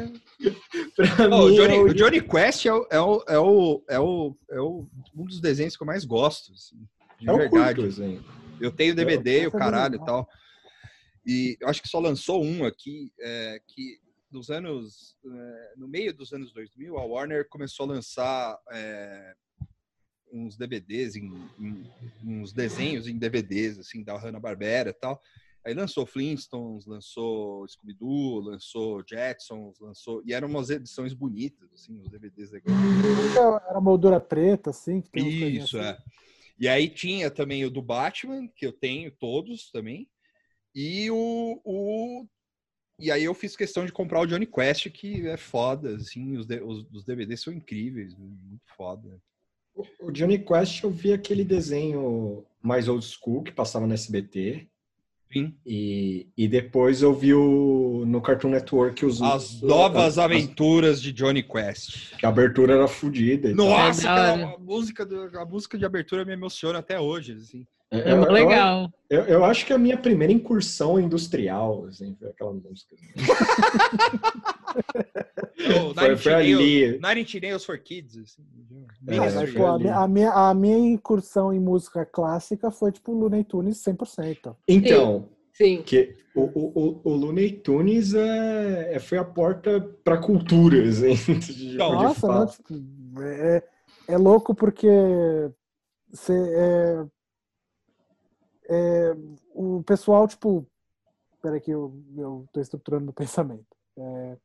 Ó, 1.32 1.44
o, 1.44 1.48
mim 1.48 1.56
Johnny, 1.56 1.74
é 1.74 1.78
o- 1.78 1.84
o 1.84 1.94
Johnny 1.94 2.20
Quest 2.20 2.66
é, 2.66 2.72
o, 2.72 2.86
é, 2.90 3.00
o, 3.00 3.24
é, 3.28 3.38
o, 3.38 3.82
é, 3.88 4.00
o, 4.00 4.36
é 4.50 4.60
o- 4.60 4.86
um 5.16 5.24
dos 5.24 5.40
desenhos 5.40 5.76
que 5.76 5.82
eu 5.82 5.86
mais 5.86 6.04
gosto. 6.04 6.52
assim, 6.52 6.76
de 7.18 7.28
é 7.28 7.32
o 7.32 7.36
verdade. 7.38 7.80
curto, 7.80 7.90
assim. 8.02 8.20
Eu 8.60 8.70
tenho 8.70 8.94
DVD, 8.94 9.46
o 9.46 9.48
essa 9.48 9.56
é 9.56 9.58
caralho 9.58 9.96
e 9.96 10.04
tal. 10.04 10.28
E 11.26 11.56
eu 11.60 11.68
acho 11.68 11.80
que 11.82 11.88
só 11.88 11.98
lançou 11.98 12.42
um 12.44 12.64
aqui, 12.64 13.12
é, 13.20 13.60
que 13.66 13.98
nos 14.30 14.50
anos. 14.50 15.16
é, 15.24 15.74
no 15.76 15.88
meio 15.88 16.12
dos 16.12 16.32
anos 16.32 16.52
2000, 16.52 16.98
a 16.98 17.04
Warner 17.04 17.48
começou 17.48 17.84
a 17.84 17.94
lançar 17.94 18.58
é, 18.72 19.34
uns 20.32 20.56
DVDs, 20.56 21.16
em, 21.16 21.32
em- 21.58 21.90
uns 22.24 22.52
desenhos 22.52 23.06
em 23.06 23.16
DVDs, 23.16 23.78
assim, 23.78 24.02
da 24.02 24.18
Hanna-Barbera 24.18 24.90
e 24.90 24.94
tal. 24.94 25.20
Aí 25.64 25.72
lançou 25.72 26.04
Flintstones, 26.04 26.84
lançou 26.84 27.66
Scooby-Doo, 27.66 28.40
lançou 28.40 29.02
Jetsons, 29.08 29.78
lançou. 29.80 30.22
E 30.26 30.34
eram 30.34 30.46
umas 30.46 30.68
edições 30.68 31.14
bonitas, 31.14 31.72
assim, 31.72 31.98
os 32.00 32.10
DVDs 32.10 32.50
legais. 32.50 32.76
Era 33.34 33.80
moldura 33.80 34.20
preta, 34.20 34.68
assim. 34.70 35.00
Que 35.00 35.10
tem 35.10 35.56
Isso, 35.56 35.78
assim. 35.78 35.86
é. 35.88 35.98
E 36.58 36.68
aí 36.68 36.88
tinha 36.88 37.30
também 37.30 37.64
o 37.64 37.70
do 37.70 37.82
Batman, 37.82 38.48
que 38.54 38.66
eu 38.66 38.72
tenho 38.72 39.10
todos 39.10 39.70
também. 39.70 40.08
E 40.74 41.10
o, 41.10 41.60
o. 41.64 42.26
E 42.98 43.10
aí 43.10 43.24
eu 43.24 43.34
fiz 43.34 43.56
questão 43.56 43.84
de 43.84 43.92
comprar 43.92 44.20
o 44.20 44.26
Johnny 44.26 44.46
Quest, 44.46 44.88
que 44.90 45.26
é 45.26 45.36
foda, 45.36 45.96
assim, 45.96 46.36
os, 46.36 46.46
os, 46.46 46.86
os 46.92 47.04
DVDs 47.04 47.42
são 47.42 47.52
incríveis, 47.52 48.14
muito 48.16 48.62
foda. 48.76 49.20
O 50.00 50.12
Johnny 50.12 50.38
Quest 50.38 50.84
eu 50.84 50.90
vi 50.90 51.12
aquele 51.12 51.44
desenho 51.44 52.46
mais 52.62 52.86
old 52.88 53.04
school 53.04 53.42
que 53.42 53.50
passava 53.50 53.86
no 53.86 53.94
SBT. 53.94 54.68
Sim. 55.34 55.54
E, 55.66 56.26
e 56.36 56.46
depois 56.48 57.02
eu 57.02 57.12
vi 57.14 57.34
o, 57.34 58.04
no 58.06 58.20
Cartoon 58.22 58.50
Network 58.50 59.04
os, 59.04 59.20
As 59.20 59.60
novas 59.60 60.16
as- 60.16 60.18
aventuras 60.18 61.02
de 61.02 61.12
Johnny 61.12 61.42
Quest. 61.42 62.16
que 62.16 62.24
a 62.24 62.28
abertura 62.28 62.74
era 62.74 62.88
fodida. 62.88 63.52
Nossa, 63.54 64.06
É 64.08 64.10
aquela 64.10 64.32
hora. 64.50 64.58
música, 64.58 65.04
do- 65.04 65.38
a 65.38 65.44
música 65.44 65.76
de 65.76 65.84
abertura 65.84 66.24
me 66.24 66.32
emociona 66.32 66.78
até 66.78 66.98
hoje, 67.00 67.32
assim. 67.32 67.66
É 68.00 68.12
eu, 68.12 68.16
muito 68.16 68.28
eu- 68.28 68.32
legal. 68.34 68.90
Eu, 69.10 69.22
eu 69.24 69.44
acho 69.44 69.66
que 69.66 69.72
a 69.72 69.78
minha 69.78 69.96
primeira 69.98 70.32
incursão 70.32 70.98
industrial, 70.98 71.84
assim, 71.86 72.16
foi 72.18 72.28
aquela 72.30 72.52
música. 72.52 72.96
O 75.90 75.94
Foi, 75.94 76.08
Nine 76.08 76.16
foi 76.16 76.34
ali. 76.34 76.98
Nails 77.40 77.64
for 77.64 77.78
Kids. 77.78 78.16
Assim, 78.18 78.42
É, 79.06 79.30
foi 79.46 79.52
pô, 79.54 79.66
a, 79.66 79.74
a, 79.74 80.08
minha, 80.08 80.32
a 80.32 80.54
minha 80.54 80.78
incursão 80.78 81.52
em 81.52 81.60
música 81.60 82.04
clássica 82.04 82.70
foi 82.70 82.90
tipo 82.92 83.12
Looney 83.12 83.44
Tunes 83.44 83.82
100%. 83.84 84.56
Então, 84.66 85.28
Sim. 85.52 85.82
que 85.82 86.16
o, 86.34 86.42
o, 86.42 86.72
o, 86.74 87.00
o 87.04 87.14
Looney 87.14 87.52
Tunes 87.52 88.14
é, 88.14 88.94
é- 88.94 88.98
foi 88.98 89.18
a 89.18 89.24
porta 89.24 89.80
para 90.02 90.16
culturas, 90.18 90.98
de- 90.98 91.74
Então, 91.74 91.96
de 91.96 92.04
Nossa, 92.04 92.20
fato. 92.26 92.56
Tipo, 92.56 93.22
é, 93.22 93.62
é 94.08 94.16
louco 94.18 94.54
porque 94.54 94.88
você, 96.10 96.32
é, 96.32 97.06
é, 98.68 99.16
o 99.54 99.82
pessoal, 99.82 100.26
tipo. 100.26 100.66
Peraí 101.42 101.60
que 101.60 101.70
eu, 101.70 101.94
eu 102.16 102.46
tô 102.52 102.60
estruturando 102.60 103.04
meu 103.04 103.12
pensamento. 103.14 103.66
É, 103.96 104.36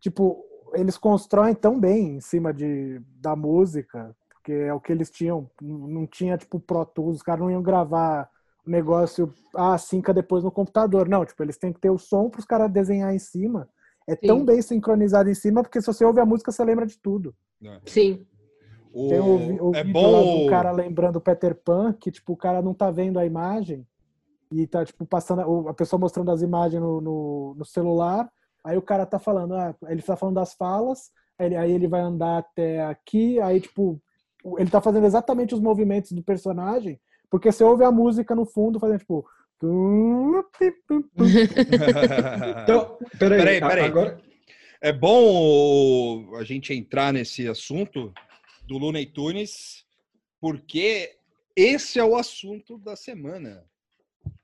tipo, 0.00 0.44
eles 0.74 0.96
constroem 0.96 1.54
tão 1.54 1.78
bem 1.78 2.16
em 2.16 2.20
cima 2.20 2.52
de, 2.52 3.00
da 3.20 3.36
música, 3.36 4.16
porque 4.30 4.52
é 4.52 4.72
o 4.72 4.80
que 4.80 4.92
eles 4.92 5.10
tinham. 5.10 5.50
Não 5.60 6.06
tinha, 6.06 6.38
tipo, 6.38 6.58
Pro 6.58 6.84
Tools, 6.86 7.16
os 7.16 7.22
caras 7.22 7.40
não 7.40 7.50
iam 7.50 7.62
gravar 7.62 8.30
o 8.66 8.70
negócio 8.70 9.32
ah, 9.54 9.78
cinca 9.78 10.12
depois 10.12 10.42
no 10.42 10.50
computador. 10.50 11.08
Não, 11.08 11.24
tipo, 11.24 11.42
eles 11.42 11.58
têm 11.58 11.72
que 11.72 11.80
ter 11.80 11.90
o 11.90 11.98
som 11.98 12.30
para 12.30 12.40
os 12.40 12.46
caras 12.46 12.70
desenhar 12.70 13.14
em 13.14 13.18
cima. 13.18 13.68
É 14.08 14.14
tão 14.14 14.40
Sim. 14.40 14.44
bem 14.44 14.62
sincronizado 14.62 15.28
em 15.28 15.34
cima, 15.34 15.62
porque 15.62 15.80
se 15.80 15.86
você 15.86 16.04
ouve 16.04 16.20
a 16.20 16.26
música, 16.26 16.52
você 16.52 16.64
lembra 16.64 16.86
de 16.86 16.96
tudo. 16.98 17.34
Sim. 17.84 18.26
O- 18.98 19.08
Tem 19.08 19.20
o, 19.20 19.70
o 19.70 19.76
é 19.76 19.84
bom. 19.84 20.44
do 20.44 20.50
cara 20.50 20.70
lembrando 20.72 21.16
o 21.16 21.20
Peter 21.20 21.54
Pan, 21.54 21.92
que 21.92 22.10
tipo, 22.10 22.32
o 22.32 22.36
cara 22.36 22.62
não 22.62 22.72
tá 22.72 22.90
vendo 22.90 23.18
a 23.18 23.26
imagem 23.26 23.86
e 24.50 24.66
tá 24.66 24.84
tipo 24.86 25.04
passando 25.04 25.68
a- 25.68 25.74
pessoa 25.74 26.00
mostrando 26.00 26.30
as 26.30 26.40
imagens 26.40 26.80
no, 26.80 27.00
no, 27.02 27.54
no 27.58 27.64
celular. 27.64 28.26
Aí 28.64 28.76
o 28.78 28.82
cara 28.82 29.04
tá 29.04 29.18
falando, 29.18 29.54
ah, 29.54 29.74
ele 29.88 30.00
tá 30.00 30.16
falando 30.16 30.36
das 30.36 30.54
falas, 30.54 31.10
aí 31.38 31.46
ele, 31.46 31.56
aí 31.56 31.72
ele 31.72 31.86
vai 31.86 32.00
andar 32.00 32.38
até 32.38 32.82
aqui, 32.84 33.38
aí 33.40 33.60
tipo, 33.60 34.00
ele 34.58 34.70
tá 34.70 34.80
fazendo 34.80 35.04
exatamente 35.06 35.54
os 35.54 35.60
movimentos 35.60 36.12
do 36.12 36.22
personagem, 36.22 36.98
porque 37.30 37.52
você 37.52 37.62
ouve 37.62 37.84
a 37.84 37.90
música 37.92 38.34
no 38.34 38.46
fundo 38.46 38.80
fazendo 38.80 39.00
tipo. 39.00 39.26
Então, 42.62 42.98
peraí, 43.18 43.38
Peraí, 43.38 43.60
peraí. 43.60 43.84
agora. 43.84 44.18
É 44.80 44.92
bom 44.92 46.34
a 46.36 46.44
gente 46.44 46.72
entrar 46.74 47.12
nesse 47.12 47.48
assunto 47.48 48.12
do 48.66 48.78
Looney 48.78 49.06
Tunes, 49.06 49.84
porque 50.40 51.16
esse 51.54 51.98
é 51.98 52.04
o 52.04 52.16
assunto 52.16 52.78
da 52.78 52.96
semana. 52.96 53.64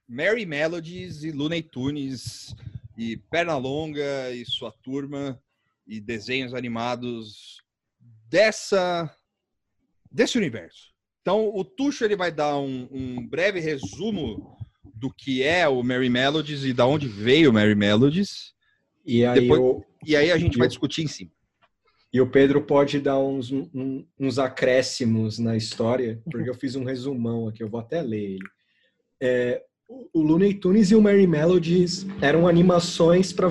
Mary 0.09 0.45
Melodies 0.47 1.25
e 1.25 1.31
Looney 1.33 1.63
Tunes 1.63 2.55
e 2.97 3.17
Pernalonga 3.17 4.31
e 4.33 4.45
sua 4.45 4.71
turma 4.71 5.41
e 5.87 6.01
desenhos 6.01 6.55
animados 6.55 7.63
dessa 8.29 9.15
desse 10.11 10.37
universo. 10.37 10.93
Então, 11.23 11.51
o 11.55 11.65
Tuxo 11.65 12.05
ele 12.05 12.17
vai 12.17 12.31
dar 12.31 12.59
um, 12.59 12.87
um 12.91 13.27
breve 13.27 13.61
resumo 13.61 14.59
do 14.95 15.11
que 15.13 15.43
é 15.43 15.67
o 15.67 15.83
Mary 15.83 16.11
Melodies 16.11 16.65
e 16.65 16.73
da 16.73 16.85
onde 16.87 17.09
veio 17.09 17.51
o 17.51 17.53
Mary 17.53 17.75
Melodies. 17.75 18.53
E 19.07 19.25
aí, 19.25 19.41
Depois- 19.41 19.61
o, 19.61 19.85
E 20.05 20.15
aí 20.17 20.31
a 20.31 20.37
gente 20.37 20.59
vai 20.59 20.67
Eu- 20.67 20.69
discutir 20.71 21.03
em 21.03 21.07
cima. 21.07 21.31
E 22.13 22.21
o 22.21 22.31
Pedro 22.31 22.63
pode 22.63 23.01
dar 23.01 23.19
uns, 23.19 23.51
um- 23.51 24.07
uns 24.19 24.39
acréscimos 24.39 25.39
na 25.39 25.57
história, 25.57 26.21
porque 26.31 26.51
eu 26.51 26.55
fiz 26.55 26.77
um 26.77 26.85
resumão 26.85 27.49
aqui, 27.49 27.63
eu 27.63 27.69
vou 27.71 27.81
até 27.81 28.03
ler 28.03 28.35
ele. 28.35 28.45
É, 29.21 29.65
o 30.13 30.21
Looney 30.21 30.55
Tunes 30.55 30.91
e 30.91 30.95
o 30.95 31.01
Merry 31.03 31.27
Melodies 31.27 32.07
eram 32.21 32.47
animações 32.47 33.33
para 33.33 33.49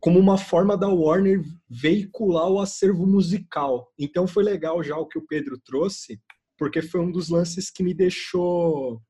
como 0.00 0.18
uma 0.18 0.36
forma 0.36 0.76
da 0.76 0.88
Warner 0.88 1.44
veicular 1.70 2.50
o 2.50 2.58
acervo 2.58 3.06
musical. 3.06 3.92
Então 3.96 4.26
foi 4.26 4.42
legal 4.42 4.82
já 4.82 4.96
o 4.96 5.06
que 5.06 5.16
o 5.18 5.24
Pedro 5.26 5.56
trouxe, 5.64 6.20
porque 6.58 6.82
foi 6.82 7.00
um 7.00 7.12
dos 7.12 7.28
lances 7.28 7.70
que 7.70 7.84
me 7.84 7.94
deixou 7.94 9.00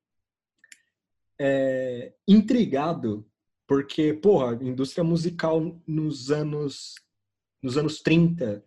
é, 1.41 2.13
intrigado, 2.27 3.25
porque, 3.67 4.13
porra, 4.13 4.51
a 4.51 4.63
indústria 4.63 5.03
musical 5.03 5.81
nos 5.87 6.29
anos 6.29 6.93
nos 7.63 7.77
anos 7.77 8.01
30 8.01 8.63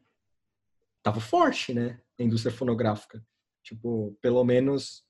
tava 1.03 1.21
forte, 1.21 1.73
né? 1.73 2.01
A 2.19 2.23
indústria 2.23 2.53
fonográfica. 2.53 3.23
Tipo, 3.63 4.17
pelo 4.21 4.43
menos 4.43 5.05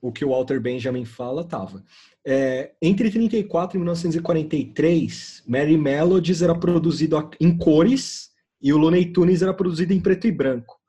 o 0.00 0.12
que 0.12 0.24
o 0.24 0.30
Walter 0.30 0.60
Benjamin 0.60 1.04
fala 1.04 1.44
tava. 1.44 1.84
É, 2.24 2.74
entre 2.82 3.10
34 3.10 3.76
e 3.76 3.78
1943, 3.78 5.44
Mary 5.46 5.78
Melodies 5.78 6.42
era 6.42 6.58
produzido 6.58 7.16
em 7.40 7.56
cores 7.56 8.30
e 8.60 8.72
o 8.72 8.78
Looney 8.78 9.12
Tunes 9.12 9.42
era 9.42 9.54
produzido 9.54 9.92
em 9.92 10.00
preto 10.00 10.26
e 10.26 10.32
branco. 10.32 10.80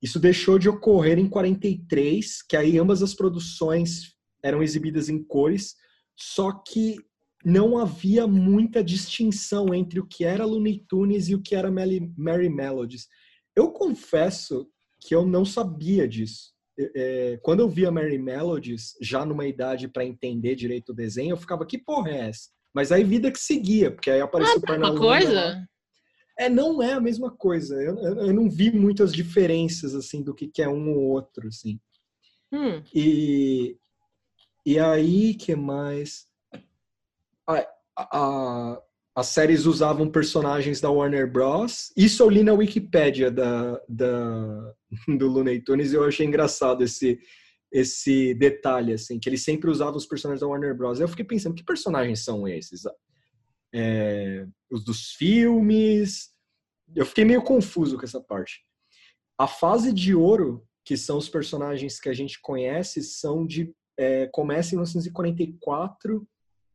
Isso 0.00 0.20
deixou 0.20 0.58
de 0.58 0.68
ocorrer 0.68 1.18
em 1.18 1.28
43, 1.28 2.42
que 2.42 2.56
aí 2.56 2.78
ambas 2.78 3.02
as 3.02 3.14
produções 3.14 4.14
eram 4.42 4.62
exibidas 4.62 5.08
em 5.08 5.22
cores, 5.22 5.74
só 6.16 6.52
que 6.52 6.96
não 7.44 7.78
havia 7.78 8.26
muita 8.26 8.82
distinção 8.82 9.72
entre 9.72 10.00
o 10.00 10.06
que 10.06 10.24
era 10.24 10.44
Looney 10.44 10.84
Tunes 10.88 11.28
e 11.28 11.34
o 11.34 11.42
que 11.42 11.54
era 11.54 11.70
Mary, 11.70 12.48
Melodies. 12.50 13.06
Eu 13.54 13.70
confesso 13.72 14.68
que 15.00 15.14
eu 15.14 15.24
não 15.24 15.44
sabia 15.44 16.08
disso. 16.08 16.52
É, 16.94 17.38
quando 17.42 17.60
eu 17.60 17.68
via 17.68 17.90
Mary 17.90 18.18
Melodies, 18.18 18.94
já 19.00 19.24
numa 19.24 19.46
idade 19.46 19.88
para 19.88 20.04
entender 20.04 20.54
direito 20.54 20.90
o 20.90 20.94
desenho, 20.94 21.32
eu 21.32 21.36
ficava, 21.36 21.66
que 21.66 21.78
porra 21.78 22.10
é 22.10 22.28
essa? 22.28 22.50
Mas 22.74 22.92
aí 22.92 23.02
vida 23.02 23.32
que 23.32 23.38
seguia, 23.38 23.90
porque 23.90 24.10
aí 24.10 24.20
apareceu 24.20 24.56
o 24.56 24.58
Uma 24.58 24.66
Pernalonga 24.66 25.04
lá. 25.04 25.18
coisa? 25.18 25.68
É, 26.38 26.48
não 26.48 26.80
é 26.80 26.92
a 26.92 27.00
mesma 27.00 27.32
coisa. 27.36 27.74
Eu, 27.82 27.98
eu, 27.98 28.26
eu 28.26 28.32
não 28.32 28.48
vi 28.48 28.70
muitas 28.70 29.12
diferenças, 29.12 29.92
assim, 29.94 30.22
do 30.22 30.32
que, 30.32 30.46
que 30.46 30.62
é 30.62 30.68
um 30.68 30.90
ou 30.92 31.02
outro, 31.02 31.48
assim. 31.48 31.80
Hum, 32.52 32.80
E, 32.94 33.76
e 34.64 34.78
aí, 34.78 35.34
que 35.34 35.56
mais? 35.56 36.27
A, 37.48 37.66
a- 37.96 38.82
as 39.16 39.26
séries 39.28 39.66
usavam 39.66 40.08
personagens 40.08 40.80
da 40.80 40.90
Warner 40.90 41.28
Bros. 41.30 41.92
Isso 41.96 42.22
eu 42.22 42.30
li 42.30 42.44
na 42.44 42.52
Wikipédia 42.52 43.32
da, 43.32 43.80
da, 43.88 44.74
do 45.18 45.26
Looney 45.26 45.60
Tunes 45.60 45.92
e 45.92 45.96
eu 45.96 46.04
achei 46.04 46.24
engraçado 46.24 46.84
esse, 46.84 47.18
esse 47.72 48.32
detalhe, 48.34 48.92
assim, 48.92 49.18
que 49.18 49.28
ele 49.28 49.36
sempre 49.36 49.68
usava 49.68 49.96
os 49.96 50.06
personagens 50.06 50.40
da 50.40 50.46
Warner 50.46 50.76
Bros. 50.76 51.00
Eu 51.00 51.08
fiquei 51.08 51.24
pensando, 51.24 51.56
que 51.56 51.64
personagens 51.64 52.22
são 52.22 52.46
esses? 52.46 52.82
É, 53.74 54.46
os 54.70 54.84
dos 54.84 55.10
filmes? 55.12 56.28
Eu 56.94 57.04
fiquei 57.04 57.24
meio 57.24 57.42
confuso 57.42 57.98
com 57.98 58.04
essa 58.04 58.20
parte. 58.20 58.60
A 59.36 59.48
fase 59.48 59.92
de 59.92 60.14
ouro, 60.14 60.64
que 60.84 60.96
são 60.96 61.18
os 61.18 61.28
personagens 61.28 61.98
que 61.98 62.08
a 62.08 62.14
gente 62.14 62.40
conhece, 62.40 63.02
são 63.02 63.44
de 63.44 63.74
é, 63.98 64.28
começa 64.28 64.74
em 64.74 64.78
1944 64.78 66.24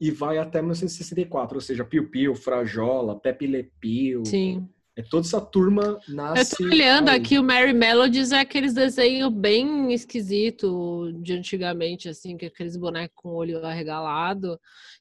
e 0.03 0.11
vai 0.11 0.37
até 0.37 0.61
1964, 0.61 1.55
ou 1.55 1.61
seja, 1.61 1.85
Piu 1.85 2.09
Piu, 2.09 2.35
Frajola, 2.35 3.17
Pepe 3.17 3.47
Le 3.47 3.71
Pew, 3.79 4.25
sim. 4.25 4.67
é 4.97 5.01
toda 5.01 5.25
essa 5.25 5.39
turma 5.39 5.97
Eu 6.05 6.13
nasce. 6.13 6.57
tô 6.57 6.65
olhando 6.65 7.07
aí. 7.07 7.17
aqui, 7.17 7.39
o 7.39 7.43
Mary 7.43 7.71
Melodies 7.71 8.33
é 8.33 8.41
aqueles 8.41 8.73
desenhos 8.73 9.31
bem 9.31 9.93
esquisito 9.93 11.09
de 11.21 11.31
antigamente, 11.31 12.09
assim, 12.09 12.35
que 12.35 12.47
aqueles 12.47 12.75
bonecos 12.75 13.15
com 13.15 13.29
o 13.29 13.35
olho 13.35 13.65
arregalado. 13.65 14.59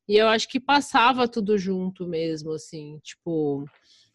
E 0.09 0.17
eu 0.17 0.29
acho 0.29 0.49
que 0.49 0.61
passava 0.61 1.27
tudo 1.27 1.59
junto 1.59 2.07
mesmo, 2.07 2.53
assim, 2.53 3.01
tipo, 3.03 3.65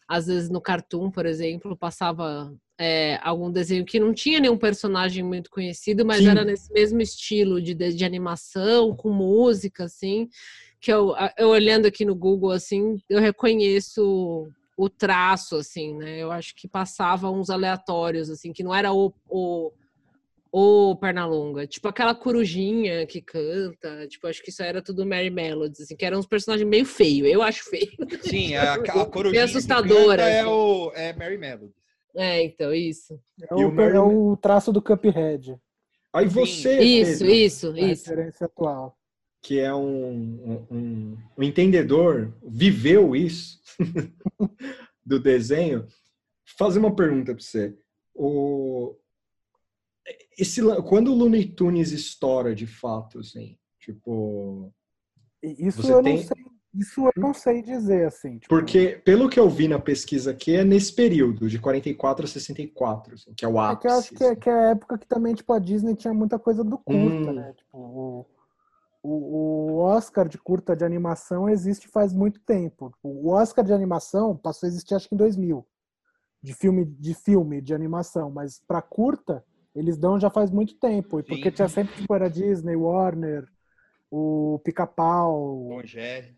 às 0.08 0.26
vezes 0.26 0.48
no 0.48 0.58
Cartoon, 0.58 1.10
por 1.10 1.26
exemplo, 1.26 1.76
passava 1.76 2.50
é, 2.80 3.20
algum 3.22 3.50
desenho 3.50 3.84
que 3.84 4.00
não 4.00 4.14
tinha 4.14 4.40
nenhum 4.40 4.56
personagem 4.56 5.22
muito 5.22 5.50
conhecido, 5.50 6.06
mas 6.06 6.20
Sim. 6.20 6.28
era 6.28 6.46
nesse 6.46 6.72
mesmo 6.72 7.02
estilo 7.02 7.60
de, 7.60 7.74
de 7.74 8.04
animação, 8.06 8.96
com 8.96 9.10
música, 9.10 9.84
assim, 9.84 10.30
que 10.80 10.92
eu, 10.92 11.14
eu 11.36 11.48
olhando 11.48 11.86
aqui 11.86 12.04
no 12.04 12.14
Google, 12.14 12.50
assim, 12.50 12.98
eu 13.08 13.20
reconheço 13.20 14.48
o 14.76 14.88
traço, 14.88 15.56
assim, 15.56 15.94
né? 15.96 16.18
Eu 16.18 16.30
acho 16.30 16.54
que 16.54 16.68
passava 16.68 17.30
uns 17.30 17.50
aleatórios, 17.50 18.30
assim, 18.30 18.52
que 18.52 18.62
não 18.62 18.72
era 18.72 18.92
o, 18.92 19.12
o, 19.28 19.72
ou 20.52 20.96
Pernalonga? 20.96 21.66
Tipo 21.66 21.88
aquela 21.88 22.14
corujinha 22.14 23.04
que 23.06 23.20
canta, 23.20 24.06
tipo, 24.06 24.26
acho 24.28 24.40
que 24.42 24.50
isso 24.50 24.62
era 24.62 24.80
tudo 24.80 25.04
Mary 25.04 25.30
Melodies, 25.30 25.80
assim, 25.80 25.96
que 25.96 26.04
eram 26.04 26.18
uns 26.20 26.26
personagens 26.28 26.68
meio 26.68 26.84
feio, 26.86 27.26
eu 27.26 27.42
acho 27.42 27.64
feio. 27.68 27.90
Sim, 28.22 28.54
a, 28.54 28.74
a 28.74 28.78
corujinha 29.06 29.32
que 29.32 29.38
assustadora, 29.50 30.22
é, 30.22 30.42
assim. 30.42 30.50
o, 30.50 30.92
é 30.94 31.12
Mary 31.12 31.38
Melody. 31.38 31.74
É, 32.16 32.42
então, 32.44 32.72
isso. 32.72 33.18
É 33.42 33.54
E 33.54 33.64
o, 33.64 33.68
o 33.68 33.72
Mary- 33.72 33.96
é 33.96 34.00
o 34.00 34.36
traço 34.36 34.72
do 34.72 34.80
Cuphead. 34.82 35.56
Aí 36.12 36.26
você, 36.26 36.80
Isso, 36.82 37.18
Pedro, 37.24 37.34
isso, 37.34 37.66
A 37.76 37.80
isso. 37.80 38.10
referência 38.10 38.46
atual. 38.46 38.97
Que 39.48 39.58
é 39.58 39.74
um, 39.74 40.66
um, 40.70 41.16
um- 41.38 41.42
entendedor, 41.42 42.34
viveu 42.46 43.16
isso 43.16 43.58
do 45.02 45.18
desenho, 45.18 45.86
fazer 46.58 46.78
uma 46.78 46.94
pergunta 46.94 47.32
para 47.34 47.42
você. 47.42 47.74
O, 48.14 48.94
esse, 50.38 50.60
quando 50.82 51.10
o 51.10 51.14
Looney 51.14 51.46
Tunes 51.46 51.92
estoura 51.92 52.54
de 52.54 52.66
fato, 52.66 53.20
assim, 53.20 53.56
tipo... 53.80 54.70
Isso 55.42 55.90
eu 55.90 56.02
tem- 56.02 56.16
não 56.18 56.22
sei. 56.22 56.36
Isso 56.74 57.00
eu 57.06 57.12
não 57.16 57.32
sei 57.32 57.62
dizer, 57.62 58.06
assim. 58.06 58.34
tipo, 58.38 58.48
Porque, 58.54 59.00
pelo 59.02 59.30
que 59.30 59.40
eu 59.40 59.48
vi 59.48 59.66
na 59.66 59.78
pesquisa 59.78 60.32
aqui, 60.32 60.54
é 60.56 60.62
nesse 60.62 60.92
período, 60.92 61.48
de 61.48 61.58
44 61.58 62.26
a 62.26 62.28
64, 62.28 63.14
assim, 63.14 63.32
que 63.34 63.46
é 63.46 63.48
o 63.48 63.56
É 63.58 63.68
ápice. 63.70 63.80
que 63.80 63.88
eu 63.88 63.98
acho 63.98 64.14
que 64.14 64.22
é, 64.24 64.26
assim. 64.26 64.40
que 64.40 64.50
é 64.50 64.52
a 64.52 64.70
época 64.72 64.98
que 64.98 65.06
também, 65.08 65.34
tipo, 65.34 65.50
a 65.54 65.58
Disney 65.58 65.94
tinha 65.96 66.12
muita 66.12 66.38
coisa 66.38 66.62
do 66.62 66.76
curta, 66.76 67.30
Hum. 67.30 67.32
né? 67.32 67.54
Tipo, 67.56 67.78
o, 67.78 68.26
o, 69.08 69.72
o 69.72 69.78
Oscar 69.78 70.28
de 70.28 70.36
curta 70.36 70.76
de 70.76 70.84
animação 70.84 71.48
existe 71.48 71.88
faz 71.88 72.12
muito 72.12 72.40
tempo. 72.40 72.92
O 73.02 73.30
Oscar 73.30 73.64
de 73.64 73.72
animação 73.72 74.36
passou 74.36 74.66
a 74.66 74.70
existir 74.70 74.94
acho 74.94 75.08
que 75.08 75.14
em 75.14 75.18
2000. 75.18 75.66
De 76.42 76.54
filme 76.54 76.84
de 76.84 77.14
filme 77.14 77.60
de 77.60 77.74
animação, 77.74 78.30
mas 78.30 78.60
pra 78.60 78.82
curta 78.82 79.44
eles 79.74 79.96
dão 79.96 80.20
já 80.20 80.28
faz 80.28 80.50
muito 80.50 80.78
tempo. 80.78 81.20
E 81.20 81.22
porque 81.22 81.50
tinha 81.50 81.68
sempre 81.68 81.94
tipo 81.96 82.14
era 82.14 82.28
Disney, 82.28 82.76
Warner, 82.76 83.48
o 84.10 84.60
Pica-Pau, 84.62 85.68
Tom 85.70 85.86
Jerry. 85.86 86.36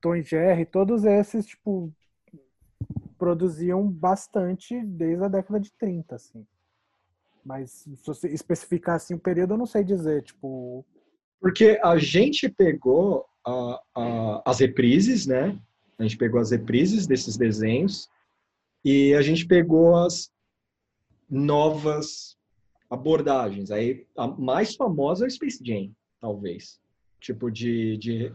Tom 0.00 0.22
Jerry, 0.22 0.66
todos 0.66 1.04
esses 1.04 1.46
tipo 1.46 1.92
produziam 3.18 3.86
bastante 3.86 4.80
desde 4.82 5.24
a 5.24 5.28
década 5.28 5.58
de 5.58 5.72
30, 5.72 6.14
assim. 6.14 6.46
Mas 7.44 7.70
se 7.70 7.96
você 8.04 8.28
especificar 8.28 8.96
assim 8.96 9.14
o 9.14 9.18
período, 9.18 9.54
eu 9.54 9.58
não 9.58 9.66
sei 9.66 9.82
dizer, 9.82 10.22
tipo, 10.22 10.84
Porque 11.40 11.78
a 11.82 11.96
gente 11.96 12.48
pegou 12.48 13.24
a- 13.46 13.80
a- 13.96 14.42
as 14.44 14.58
reprises, 14.60 15.26
né? 15.26 15.58
A 15.98 16.02
gente 16.02 16.16
pegou 16.16 16.40
as 16.40 16.50
reprises 16.50 17.06
desses 17.06 17.36
desenhos 17.36 18.08
e 18.84 19.14
a 19.14 19.22
gente 19.22 19.46
pegou 19.46 19.96
as 19.96 20.30
novas 21.28 22.36
abordagens. 22.88 23.70
Aí 23.70 24.06
a 24.16 24.26
mais 24.26 24.74
famosa 24.74 25.24
é 25.24 25.28
o 25.28 25.30
Space 25.30 25.62
Jam, 25.64 25.90
talvez. 26.20 26.80
Tipo 27.20 27.50
de, 27.50 27.96
de 27.98 28.32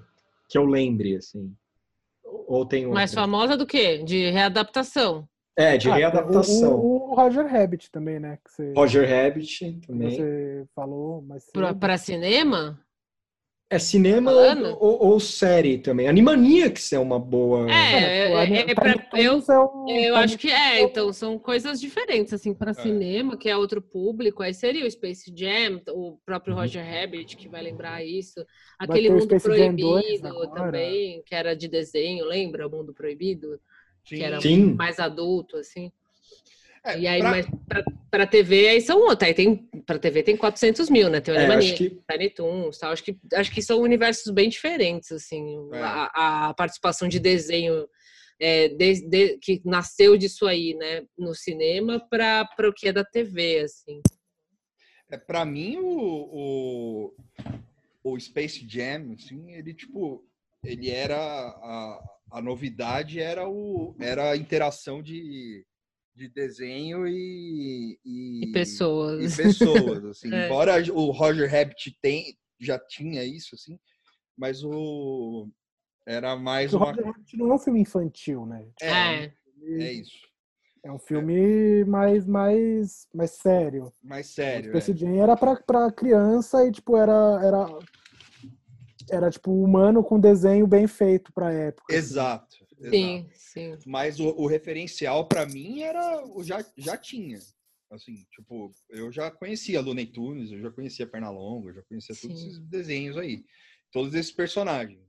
que 0.48 0.58
eu 0.58 0.66
lembre 0.66 1.16
assim. 1.18 1.54
Ou 2.24 2.66
tem 2.66 2.88
Mais 2.88 3.12
outra? 3.12 3.24
famosa 3.24 3.58
do 3.58 3.66
que? 3.66 4.00
De 4.04 4.30
readaptação. 4.30 5.28
É, 5.58 5.78
de 5.78 5.90
ah, 5.90 5.96
readaptação. 5.96 6.76
O, 6.80 7.12
o 7.12 7.16
Roger 7.16 7.46
Rabbit 7.48 7.90
também, 7.92 8.20
né? 8.20 8.38
Que 8.44 8.52
você, 8.52 8.74
Roger 8.74 9.08
Rabbit 9.10 9.80
também. 9.88 10.12
você 10.12 10.66
falou, 10.76 11.22
mas 11.22 11.50
Pra, 11.52 11.74
pra 11.74 11.98
cinema? 11.98 12.80
É 13.70 13.80
cinema 13.80 14.32
Falando? 14.32 14.78
ou, 14.80 15.04
ou 15.14 15.20
série 15.20 15.78
também. 15.80 16.08
Animaniacs 16.08 16.94
é 16.94 17.00
uma 17.00 17.20
boa. 17.20 17.68
É, 17.68 17.74
é, 17.74 18.58
é, 18.58 18.72
é 18.72 18.76
pra- 18.76 18.96
eu, 19.16 19.40
é 19.90 20.08
eu 20.10 20.16
acho 20.16 20.38
que 20.38 20.50
é, 20.52 20.82
então 20.82 21.12
são 21.12 21.38
coisas 21.40 21.80
diferentes, 21.82 22.32
assim, 22.34 22.54
para 22.54 22.72
É. 22.72 22.74
cinema, 22.74 23.38
que 23.38 23.50
é 23.50 23.58
outro 23.58 23.82
público, 23.82 24.44
aí 24.44 24.54
seria 24.54 24.86
o 24.86 24.92
Space 24.92 25.32
Jam, 25.36 25.82
o 25.90 26.18
próprio 26.26 26.54
Uhum. 26.54 26.62
Roger 26.62 26.84
Rabbit, 26.86 27.36
que 27.38 27.50
vai 27.50 27.62
lembrar 27.64 28.04
isso, 28.06 28.46
aquele 28.78 29.10
Mundo 29.10 29.22
Space 29.22 29.52
Jam 29.52 29.76
2 29.76 30.22
Proibido 30.22 30.48
também, 30.54 31.24
que 31.24 31.34
era 31.34 31.56
de 31.56 31.68
desenho, 31.68 32.26
lembra? 32.26 32.68
O 32.68 32.70
Mundo 32.72 32.94
Proibido, 32.94 33.60
que 34.14 34.24
era 34.24 34.42
Sim. 34.42 34.76
mais 34.78 35.00
adulto, 35.00 35.58
assim. 35.58 35.92
É, 36.86 37.00
E 37.00 37.08
aí, 37.08 37.20
pra- 37.20 37.32
mas 37.32 37.46
pra 38.12 38.28
TV, 38.28 38.68
aí 38.70 38.80
são 38.82 39.00
outros, 39.02 39.28
aí 39.28 39.34
tem, 39.34 39.56
pra 39.86 39.98
TV 39.98 40.22
tem 40.24 40.38
400 40.38 40.90
mil, 40.90 41.10
né? 41.10 41.20
Tem 41.20 41.34
o 41.34 41.38
É, 41.38 41.46
Animania, 41.46 41.74
acho 41.74 41.78
que 41.78 41.90
Tiny 42.10 42.30
Toons, 42.30 42.78
tal. 42.78 42.92
Acho 42.92 43.04
que, 43.04 43.18
acho 43.34 43.52
que 43.52 43.62
são 43.62 43.82
universos 43.82 44.32
bem 44.32 44.48
diferentes, 44.50 45.12
assim. 45.12 45.58
É. 45.74 45.82
A, 45.82 46.50
a 46.50 46.54
participação 46.54 47.08
de 47.08 47.20
desenho 47.20 47.88
é, 48.40 48.70
desde 48.70 49.38
que 49.40 49.62
nasceu 49.66 50.16
disso 50.16 50.46
aí, 50.46 50.76
né? 50.76 51.04
No 51.18 51.34
cinema 51.34 52.00
para 52.10 52.48
o 52.70 52.74
que 52.74 52.88
é 52.88 52.94
da 52.94 53.04
TV, 53.04 53.60
assim. 53.62 54.02
É, 55.10 55.18
pra 55.18 55.44
mim, 55.44 55.78
o, 55.78 57.12
o, 58.04 58.12
o 58.14 58.20
Space 58.20 58.66
Jam, 58.68 59.14
assim, 59.14 59.52
ele, 59.54 59.74
tipo, 59.74 60.24
ele 60.64 60.90
era... 60.92 61.18
A, 61.18 62.00
a 62.32 62.42
novidade 62.42 63.20
era, 63.20 63.48
o, 63.48 63.96
era 64.00 64.32
a 64.32 64.36
interação 64.38 65.02
de, 65.02 65.64
de 66.16 66.30
desenho 66.30 67.08
e... 67.08 68.00
E 68.06 68.46
E, 68.46 68.52
pessoas. 68.52 69.38
e 69.40 69.44
pessoas, 69.44 70.06
assim. 70.06 70.30
É. 70.34 70.46
Embora 70.48 70.74
o 70.94 71.12
Roger 71.12 71.50
Rabbit 71.52 71.98
tem, 72.02 72.38
já 72.60 72.80
tinha 72.80 73.24
isso, 73.24 73.56
assim, 73.56 73.78
mas 74.38 74.64
o... 74.64 75.50
Era 76.08 76.36
mais 76.36 76.74
o 76.74 76.78
uma... 76.78 76.88
Roger 76.88 77.06
Rabbit 77.06 77.38
não 77.38 77.52
é 77.52 77.56
um 77.56 77.60
filme 77.60 77.82
infantil, 77.82 78.46
né? 78.46 78.68
É, 78.82 78.90
É. 79.26 79.34
é 79.80 79.94
isso. 79.94 80.20
É 80.84 80.92
um 80.92 81.00
filme 81.00 81.84
mais, 81.86 82.28
mais, 82.28 83.08
mais 83.12 83.32
sério. 83.32 83.92
Mais 84.04 84.28
sério. 84.28 84.70
Space 84.70 84.92
é. 84.92 84.96
Jam 84.96 85.16
era 85.16 85.36
pra, 85.36 85.56
pra 85.56 85.92
criança 85.92 86.64
e, 86.68 86.72
tipo, 86.72 86.96
era, 86.96 87.40
era, 87.44 87.80
era, 89.10 89.30
tipo, 89.32 89.52
humano 89.52 90.04
com 90.04 90.20
desenho 90.20 90.68
bem 90.68 90.86
feito 90.86 91.34
pra 91.34 91.52
época. 91.52 91.92
assim. 91.92 91.98
Exato. 92.80 92.96
exato. 92.96 93.30
Sim, 93.36 93.78
sim. 93.80 93.90
Mas 93.90 94.20
o, 94.20 94.28
o 94.30 94.48
referencial 94.48 95.28
pra 95.28 95.46
mim 95.46 95.82
era 95.82 96.26
o 96.26 96.44
já 96.44 96.66
já 96.78 96.98
tinha. 96.98 97.40
Assim, 97.92 98.26
tipo, 98.32 98.74
eu 98.90 99.12
já 99.12 99.30
conhecia 99.30 99.80
Looney 99.80 100.08
Tunes, 100.08 100.52
eu 100.52 100.60
já 100.60 100.72
conhecia 100.72 101.08
Pernalonga, 101.08 101.70
eu 101.70 101.76
já 101.76 101.82
conhecia 101.84 102.16
todos 102.16 102.40
Sim. 102.40 102.48
esses 102.48 102.60
desenhos 102.60 103.18
aí, 103.18 103.46
todos 103.92 104.14
esses 104.14 104.32
personagens. 104.32 105.06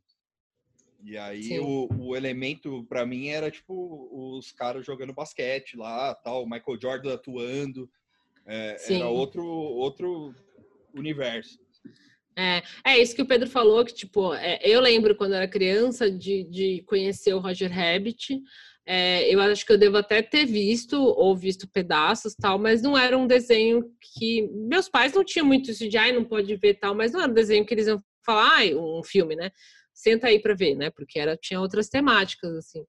E 1.02 1.16
aí 1.16 1.42
Sim. 1.44 1.58
o, 1.60 1.88
o 1.98 2.16
elemento 2.16 2.84
pra 2.84 3.06
mim 3.06 3.28
era 3.28 3.50
tipo 3.50 4.08
os 4.12 4.52
caras 4.52 4.84
jogando 4.84 5.12
basquete 5.14 5.76
lá, 5.76 6.14
tal, 6.14 6.44
Michael 6.44 6.78
Jordan 6.80 7.14
atuando, 7.14 7.90
é, 8.44 8.76
Sim. 8.78 8.96
era 8.96 9.08
outro 9.08 9.44
outro 9.44 10.34
universo. 10.94 11.58
É, 12.38 12.62
é 12.84 12.98
isso 12.98 13.16
que 13.16 13.22
o 13.22 13.26
Pedro 13.26 13.48
falou, 13.48 13.82
que 13.84 13.94
tipo, 13.94 14.34
é, 14.34 14.58
eu 14.62 14.80
lembro 14.80 15.16
quando 15.16 15.34
era 15.34 15.48
criança 15.48 16.10
de, 16.10 16.44
de 16.44 16.82
conhecer 16.86 17.32
o 17.32 17.38
Roger 17.38 17.72
Rabbit. 17.72 18.40
É, 18.88 19.28
eu 19.34 19.40
acho 19.40 19.66
que 19.66 19.72
eu 19.72 19.78
devo 19.78 19.96
até 19.96 20.22
ter 20.22 20.44
visto 20.44 21.02
ou 21.02 21.34
visto 21.34 21.68
pedaços 21.68 22.36
tal, 22.36 22.56
mas 22.56 22.82
não 22.82 22.96
era 22.96 23.18
um 23.18 23.26
desenho 23.26 23.90
que 24.00 24.48
meus 24.52 24.88
pais 24.88 25.12
não 25.12 25.24
tinham 25.24 25.44
muito 25.44 25.70
isso 25.70 25.88
de 25.88 25.98
ai, 25.98 26.12
não 26.12 26.24
pode 26.24 26.54
ver 26.56 26.74
tal, 26.74 26.94
mas 26.94 27.10
não 27.12 27.20
era 27.20 27.30
um 27.30 27.34
desenho 27.34 27.66
que 27.66 27.74
eles 27.74 27.88
iam 27.88 28.00
falar, 28.24 28.58
ai, 28.58 28.74
um 28.74 29.02
filme, 29.02 29.34
né? 29.34 29.50
Senta 29.92 30.28
aí 30.28 30.38
para 30.38 30.54
ver, 30.54 30.76
né? 30.76 30.90
Porque 30.90 31.18
era 31.18 31.36
tinha 31.36 31.60
outras 31.60 31.88
temáticas 31.88 32.54
assim. 32.54 32.84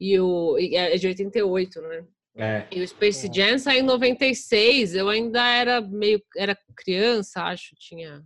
E 0.00 0.18
o 0.20 0.58
e 0.58 0.74
é 0.76 0.96
de 0.96 1.06
88, 1.08 1.82
né? 1.82 2.04
É. 2.38 2.66
E 2.70 2.80
o 2.82 2.88
Space 2.88 3.26
É. 3.26 3.32
Jam 3.32 3.58
saiu 3.58 3.80
em 3.80 3.82
96, 3.82 4.94
eu 4.94 5.08
ainda 5.08 5.46
era 5.46 5.80
meio 5.80 6.22
era 6.36 6.56
criança, 6.76 7.42
acho, 7.42 7.74
tinha 7.78 8.22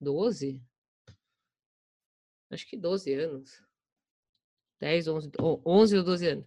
12? 0.00 0.60
Acho 2.50 2.66
que 2.68 2.76
12 2.76 3.12
anos. 3.14 3.62
10, 4.80 5.08
11, 5.08 5.28
ou 5.40 5.60
11 5.66 5.96
ou 5.98 6.04
12 6.04 6.28
anos. 6.28 6.44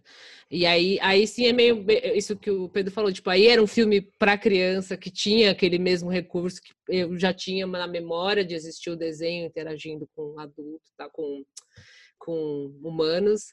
E 0.50 0.64
aí, 0.64 0.98
aí 1.02 1.26
sim 1.26 1.46
é 1.46 1.52
meio 1.52 1.82
be- 1.84 2.00
isso 2.16 2.34
que 2.34 2.50
o 2.50 2.66
Pedro 2.68 2.90
falou, 2.90 3.12
tipo, 3.12 3.28
aí 3.28 3.46
era 3.46 3.62
um 3.62 3.66
filme 3.66 4.00
para 4.00 4.38
criança 4.38 4.96
que 4.96 5.10
tinha 5.10 5.50
aquele 5.50 5.78
mesmo 5.78 6.08
recurso 6.10 6.60
que 6.62 6.72
eu 6.88 7.18
já 7.18 7.32
tinha 7.34 7.66
na 7.66 7.86
memória 7.86 8.42
de 8.44 8.54
existir 8.54 8.88
o 8.90 8.96
desenho 8.96 9.46
interagindo 9.46 10.08
com 10.14 10.38
adulto, 10.40 10.82
tá 10.96 11.08
com 11.10 11.44
com 12.18 12.72
humanos. 12.82 13.52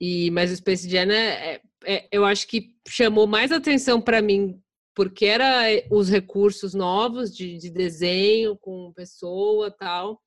E 0.00 0.30
mas 0.32 0.50
o 0.52 0.56
Space 0.56 0.88
Jam 0.90 1.10
é, 1.10 1.54
é- 1.54 1.62
é- 1.86 2.08
eu 2.12 2.24
acho 2.24 2.46
que 2.48 2.74
chamou 2.88 3.26
mais 3.26 3.50
atenção 3.52 4.00
para 4.00 4.20
mim 4.20 4.60
porque 4.96 5.26
era 5.26 5.70
eh, 5.70 5.86
os 5.90 6.08
recursos 6.08 6.72
novos 6.72 7.30
de, 7.36 7.58
de 7.58 7.68
desenho 7.70 8.56
com 8.56 8.90
pessoa 8.94 9.70
tal 9.70 10.18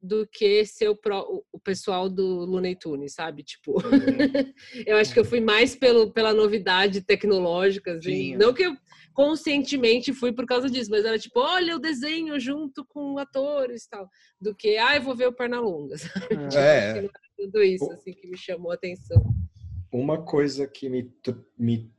do 0.00 0.28
que 0.30 0.64
ser 0.66 0.88
o, 0.90 0.94
pró- 0.94 1.42
o- 1.50 1.58
pessoal 1.58 2.08
do 2.08 2.44
Looney 2.44 2.76
Tunes, 2.76 3.14
sabe? 3.14 3.42
Tipo, 3.42 3.72
eu 4.86 4.96
acho 4.98 5.12
que 5.12 5.18
eu 5.18 5.24
fui 5.24 5.40
mais 5.40 5.74
pelo, 5.74 6.12
pela 6.12 6.32
novidade 6.34 7.00
tecnológica, 7.00 7.94
assim. 7.94 8.12
Sim. 8.32 8.36
Não 8.36 8.52
que 8.54 8.62
eu 8.64 8.76
conscientemente 9.14 10.12
fui 10.12 10.30
por 10.32 10.46
causa 10.46 10.70
disso, 10.70 10.90
mas 10.90 11.04
era 11.04 11.18
tipo, 11.18 11.40
olha 11.40 11.74
o 11.74 11.80
desenho 11.80 12.38
junto 12.38 12.84
com 12.86 13.18
atores 13.18 13.84
e 13.84 13.90
tal, 13.90 14.08
do 14.40 14.54
que, 14.54 14.76
ah, 14.76 14.94
eu 14.94 15.02
vou 15.02 15.16
ver 15.16 15.26
o 15.26 15.32
Pernalonga. 15.32 15.96
sabe? 15.98 16.36
É. 16.54 16.78
Acho 16.84 16.94
que 16.94 17.00
não 17.00 17.08
era 17.08 17.30
tudo 17.36 17.62
isso, 17.62 17.90
assim, 17.92 18.12
que 18.12 18.28
me 18.28 18.36
chamou 18.36 18.70
a 18.70 18.74
atenção. 18.74 19.24
Uma 19.90 20.22
coisa 20.22 20.68
que 20.68 20.88
me, 20.88 21.10
me 21.58 21.90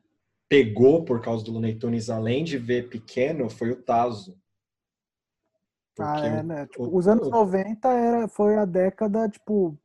pegou 0.59 1.05
por 1.05 1.21
causa 1.21 1.45
do 1.45 1.51
Looney 1.51 1.75
Tunes, 1.75 2.09
além 2.09 2.43
de 2.43 2.57
ver 2.57 2.89
pequeno, 2.89 3.49
foi 3.49 3.69
o 3.69 3.81
Tazo. 3.81 4.35
Ah, 5.99 6.25
é, 6.25 6.43
né? 6.43 6.65
Tipo, 6.65 6.85
o- 6.85 6.97
os 6.97 7.07
anos 7.07 7.27
o- 7.27 7.31
90 7.31 7.89
era, 7.89 8.27
foi 8.27 8.55
a 8.57 8.65
década, 8.65 9.29
tipo, 9.29 9.77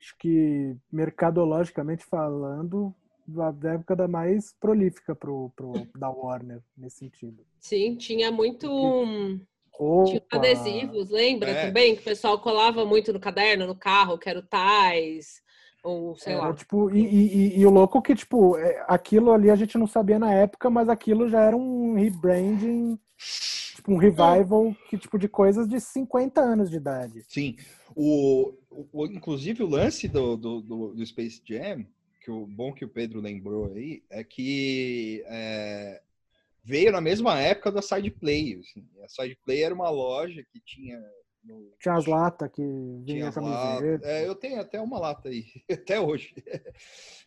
acho 0.00 0.16
que 0.18 0.74
mercadologicamente 0.90 2.04
falando, 2.04 2.94
a 3.38 3.50
década 3.50 4.08
mais 4.08 4.52
prolífica 4.58 5.14
pro, 5.14 5.50
pro, 5.54 5.86
da 5.96 6.08
Warner, 6.08 6.62
nesse 6.76 6.98
sentido. 6.98 7.44
Sim, 7.60 7.96
tinha 7.96 8.30
muito. 8.32 8.66
Roupa, 9.72 10.10
Tinha 10.10 10.22
adesivos, 10.32 11.10
lembra 11.10 11.50
É. 11.50 11.66
também? 11.66 11.94
Que 11.94 12.00
o 12.02 12.04
pessoal 12.04 12.40
colava 12.40 12.84
muito 12.84 13.12
no 13.12 13.20
caderno, 13.20 13.66
no 13.66 13.74
carro, 13.74 14.18
que 14.18 14.28
era 14.28 14.38
o 14.38 14.42
Tais, 14.42 15.42
ou 15.82 16.14
sei 16.16 16.34
era, 16.34 16.48
lá. 16.48 16.54
tipo, 16.54 16.90
e, 16.90 17.00
e- 17.00 17.36
e- 17.56 17.58
e 17.60 17.66
o 17.66 17.70
louco 17.70 18.00
que, 18.02 18.14
tipo, 18.14 18.56
é, 18.58 18.84
aquilo 18.88 19.32
ali 19.32 19.50
a 19.50 19.56
gente 19.56 19.76
não 19.78 19.86
sabia 19.86 20.18
na 20.18 20.32
época, 20.32 20.68
mas 20.70 20.88
aquilo 20.88 21.28
já 21.28 21.40
era 21.42 21.56
um 21.56 21.94
rebranding, 21.94 22.98
tipo, 23.76 23.92
um 23.92 23.96
revival 23.96 24.74
que, 24.88 24.98
tipo, 24.98 25.18
de 25.18 25.28
coisas 25.28 25.68
de 25.68 25.80
50 25.80 26.40
anos 26.40 26.70
de 26.70 26.76
idade. 26.76 27.24
Sim. 27.28 27.56
O, 27.94 28.54
o- 28.70 28.86
o- 28.92 29.06
inclusive 29.06 29.62
o 29.62 29.68
lance 29.68 30.06
do, 30.08 30.36
do, 30.36 30.60
do- 30.60 30.94
do 30.94 31.06
Space 31.06 31.40
Jam, 31.44 31.84
que 32.22 32.30
o 32.30 32.46
bom 32.46 32.72
que 32.72 32.84
o 32.84 32.88
Pedro 32.88 33.20
lembrou 33.20 33.72
aí, 33.72 34.02
é 34.10 34.22
que 34.22 35.24
é, 35.26 36.00
veio 36.62 36.92
na 36.92 37.00
mesma 37.00 37.40
época 37.40 37.72
da 37.72 37.80
Side 37.80 38.10
Play. 38.10 38.60
assim. 38.60 38.84
A 39.02 39.08
Side 39.08 39.38
Play 39.44 39.62
era 39.62 39.74
uma 39.74 39.88
loja 39.90 40.44
que 40.52 40.60
tinha. 40.60 41.02
No- 41.44 41.70
Tinha 41.80 41.94
as 41.94 42.06
latas 42.06 42.50
que 42.52 42.62
vinha 42.62 43.26
latas. 43.26 43.34
camiseta. 43.34 44.06
É, 44.06 44.26
eu 44.26 44.34
tenho 44.34 44.60
até 44.60 44.80
uma 44.80 44.98
lata 44.98 45.28
aí, 45.28 45.44
até 45.70 46.00
hoje. 46.00 46.34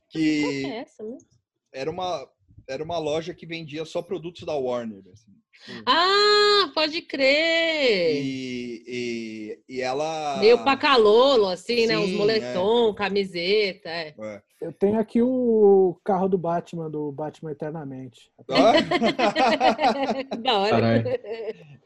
Que 0.10 0.42
que 0.62 0.66
é 0.66 0.78
essa, 0.80 1.04
mesmo? 1.04 1.28
era 1.72 1.90
uma, 1.90 2.30
era 2.68 2.84
uma 2.84 2.98
loja 2.98 3.34
que 3.34 3.46
vendia 3.46 3.86
só 3.86 4.02
produtos 4.02 4.44
da 4.46 4.54
Warner. 4.56 5.04
assim, 5.12 5.32
tipo, 5.66 5.84
Ah, 5.86 6.72
pode 6.74 7.02
crer! 7.02 8.24
e, 8.24 8.84
e, 8.88 9.60
e 9.76 9.82
ela. 9.82 10.38
Meio 10.40 10.64
pacalolo, 10.64 11.48
assim, 11.48 11.88
né? 11.88 11.98
Uns 11.98 12.10
Sim, 12.10 12.18
moletom, 12.18 12.94
camiseta. 12.94 13.90
É. 13.90 14.16
É. 14.20 14.42
Eu 14.62 14.72
tenho 14.72 14.98
aqui 14.98 15.22
o 15.22 16.00
carro 16.06 16.30
do 16.30 16.38
Batman, 16.38 16.90
do 16.90 17.12
Batman 17.12 17.52
Eternamente. 17.52 18.32
Ah? 18.50 18.74
da 20.42 20.58
hora. 20.60 20.70
Caralho. 20.70 21.06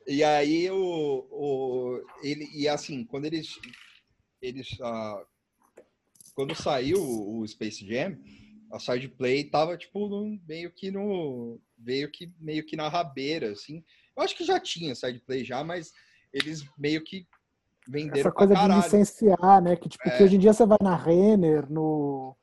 E 0.08 0.24
aí 0.24 0.70
o, 0.70 1.28
o 1.32 2.02
ele 2.22 2.48
e 2.54 2.68
assim 2.68 3.04
quando 3.04 3.26
eles 3.26 3.60
eles 4.42 4.78
ah, 4.80 5.24
quando 6.36 6.54
saiu 6.56 7.02
o 7.02 7.46
Space 7.48 7.84
Jam 7.86 8.16
a 8.72 8.80
side 8.80 9.08
play 9.10 9.44
tava 9.44 9.78
tipo 9.78 10.08
no- 10.08 10.40
meio 10.48 10.72
que 10.72 10.92
no 10.92 11.60
meio 11.78 12.12
que 12.12 12.32
meio 12.40 12.66
que 12.66 12.76
na 12.76 12.88
rabeira 12.90 13.52
assim 13.52 13.84
eu 14.16 14.24
acho 14.24 14.36
que 14.36 14.44
já 14.44 14.60
tinha 14.60 14.94
side 14.96 15.20
play 15.20 15.44
já 15.44 15.64
mas 15.64 15.92
eles 16.34 16.66
meio 16.78 17.04
que 17.04 17.28
venderam 17.88 18.20
Essa 18.20 18.32
coisa 18.32 18.54
de 18.54 18.68
licenciar, 18.76 19.62
né? 19.62 19.76
Que, 19.78 19.88
tipo, 19.88 20.06
É. 20.10 20.18
que 20.18 20.24
hoje 20.24 20.36
em 20.36 20.40
dia 20.40 20.52
você 20.52 20.66
vai 20.66 20.78
na 20.82 20.94
Renner, 20.94 21.72
no... 21.72 22.36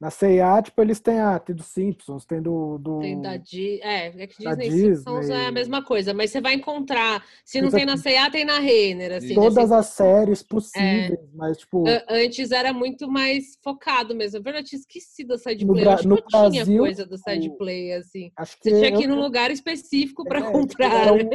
Na 0.00 0.10
C&A, 0.12 0.62
tipo, 0.62 0.80
eles 0.80 1.00
têm, 1.00 1.18
ah, 1.18 1.40
tem 1.40 1.56
do 1.56 1.62
Simpsons, 1.64 2.24
tem 2.24 2.40
do... 2.40 2.78
do... 2.78 3.00
Tem 3.00 3.20
da 3.20 3.36
Di... 3.36 3.80
É, 3.82 4.06
é 4.22 4.26
que 4.28 4.44
da 4.44 4.54
Disney, 4.54 4.94
Simpsons 4.94 5.20
Disney. 5.26 5.34
é 5.36 5.46
a 5.48 5.50
mesma 5.50 5.82
coisa, 5.84 6.14
mas 6.14 6.30
você 6.30 6.40
vai 6.40 6.54
encontrar. 6.54 7.24
Se 7.44 7.60
não 7.60 7.68
tem 7.68 7.84
na 7.84 7.96
C&A, 7.96 8.30
tem 8.30 8.44
na 8.44 8.60
Renner, 8.60 9.10
assim. 9.16 9.34
Todas 9.34 9.70
né? 9.70 9.76
as 9.76 9.86
séries 9.86 10.40
É. 10.40 10.44
possíveis, 10.48 11.18
mas, 11.34 11.58
tipo... 11.58 11.84
A- 11.88 12.04
Antes 12.10 12.52
era 12.52 12.72
muito 12.72 13.10
mais 13.10 13.58
focado 13.60 14.14
mesmo. 14.14 14.38
É 14.38 14.40
verdade, 14.40 14.66
eu 14.66 14.68
tinha 14.68 14.78
esquecido 14.80 15.34
a 15.34 15.38
side 15.38 15.64
No 15.66 15.72
play. 15.72 15.88
Acho 15.88 16.02
que 16.02 16.08
no 16.08 16.14
não 16.14 16.22
tinha 16.28 16.50
Brasil, 16.52 16.78
coisa 16.78 17.04
do 17.04 17.18
side 17.18 17.48
o- 17.48 17.56
play, 17.56 17.92
assim. 17.94 18.30
Acho 18.36 18.56
que 18.60 18.70
Você 18.70 18.78
tinha 18.78 18.92
que 18.96 19.02
ir 19.02 19.08
eu- 19.08 19.16
num 19.16 19.20
lugar 19.20 19.50
específico 19.50 20.22
para 20.24 20.38
É, 20.38 20.42
comprar. 20.52 21.08
era 21.08 21.12
né? 21.24 21.30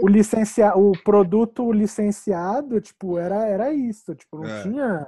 o, 0.00 0.06
o 0.06 0.08
licencia, 0.08 0.74
o 0.78 0.92
produto 0.92 1.70
licenciado, 1.70 2.80
tipo, 2.80 3.18
era, 3.18 3.46
era 3.46 3.70
isso. 3.70 4.14
Tipo, 4.14 4.38
não 4.38 4.46
É. 4.48 4.62
tinha. 4.62 5.06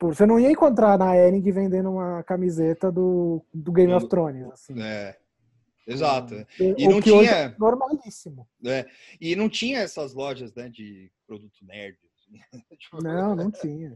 Tipo, 0.00 0.14
você 0.14 0.24
não 0.24 0.40
ia 0.40 0.50
encontrar 0.50 0.98
na 0.98 1.14
Ering 1.14 1.42
vendendo 1.52 1.90
uma 1.90 2.22
camiseta 2.22 2.90
do, 2.90 3.44
do 3.52 3.70
Game 3.70 3.92
of 3.92 4.08
Thrones. 4.08 4.50
Assim. 4.50 4.80
É, 4.80 5.14
exato 5.86 6.34
O 6.58 6.74
e 6.78 6.88
não 6.88 7.02
que 7.02 7.12
hoje 7.12 7.28
tinha- 7.28 7.38
é 7.38 7.54
normalíssimo. 7.58 8.48
né? 8.62 8.86
e 9.20 9.36
não 9.36 9.46
tinha 9.46 9.80
essas 9.80 10.14
lojas 10.14 10.54
né, 10.54 10.70
de 10.70 11.12
produto 11.26 11.52
nerd 11.66 11.98
assim. 12.16 12.40
Tipo, 12.78 13.02
Não, 13.02 13.36
não 13.36 13.50
tinha. 13.50 13.94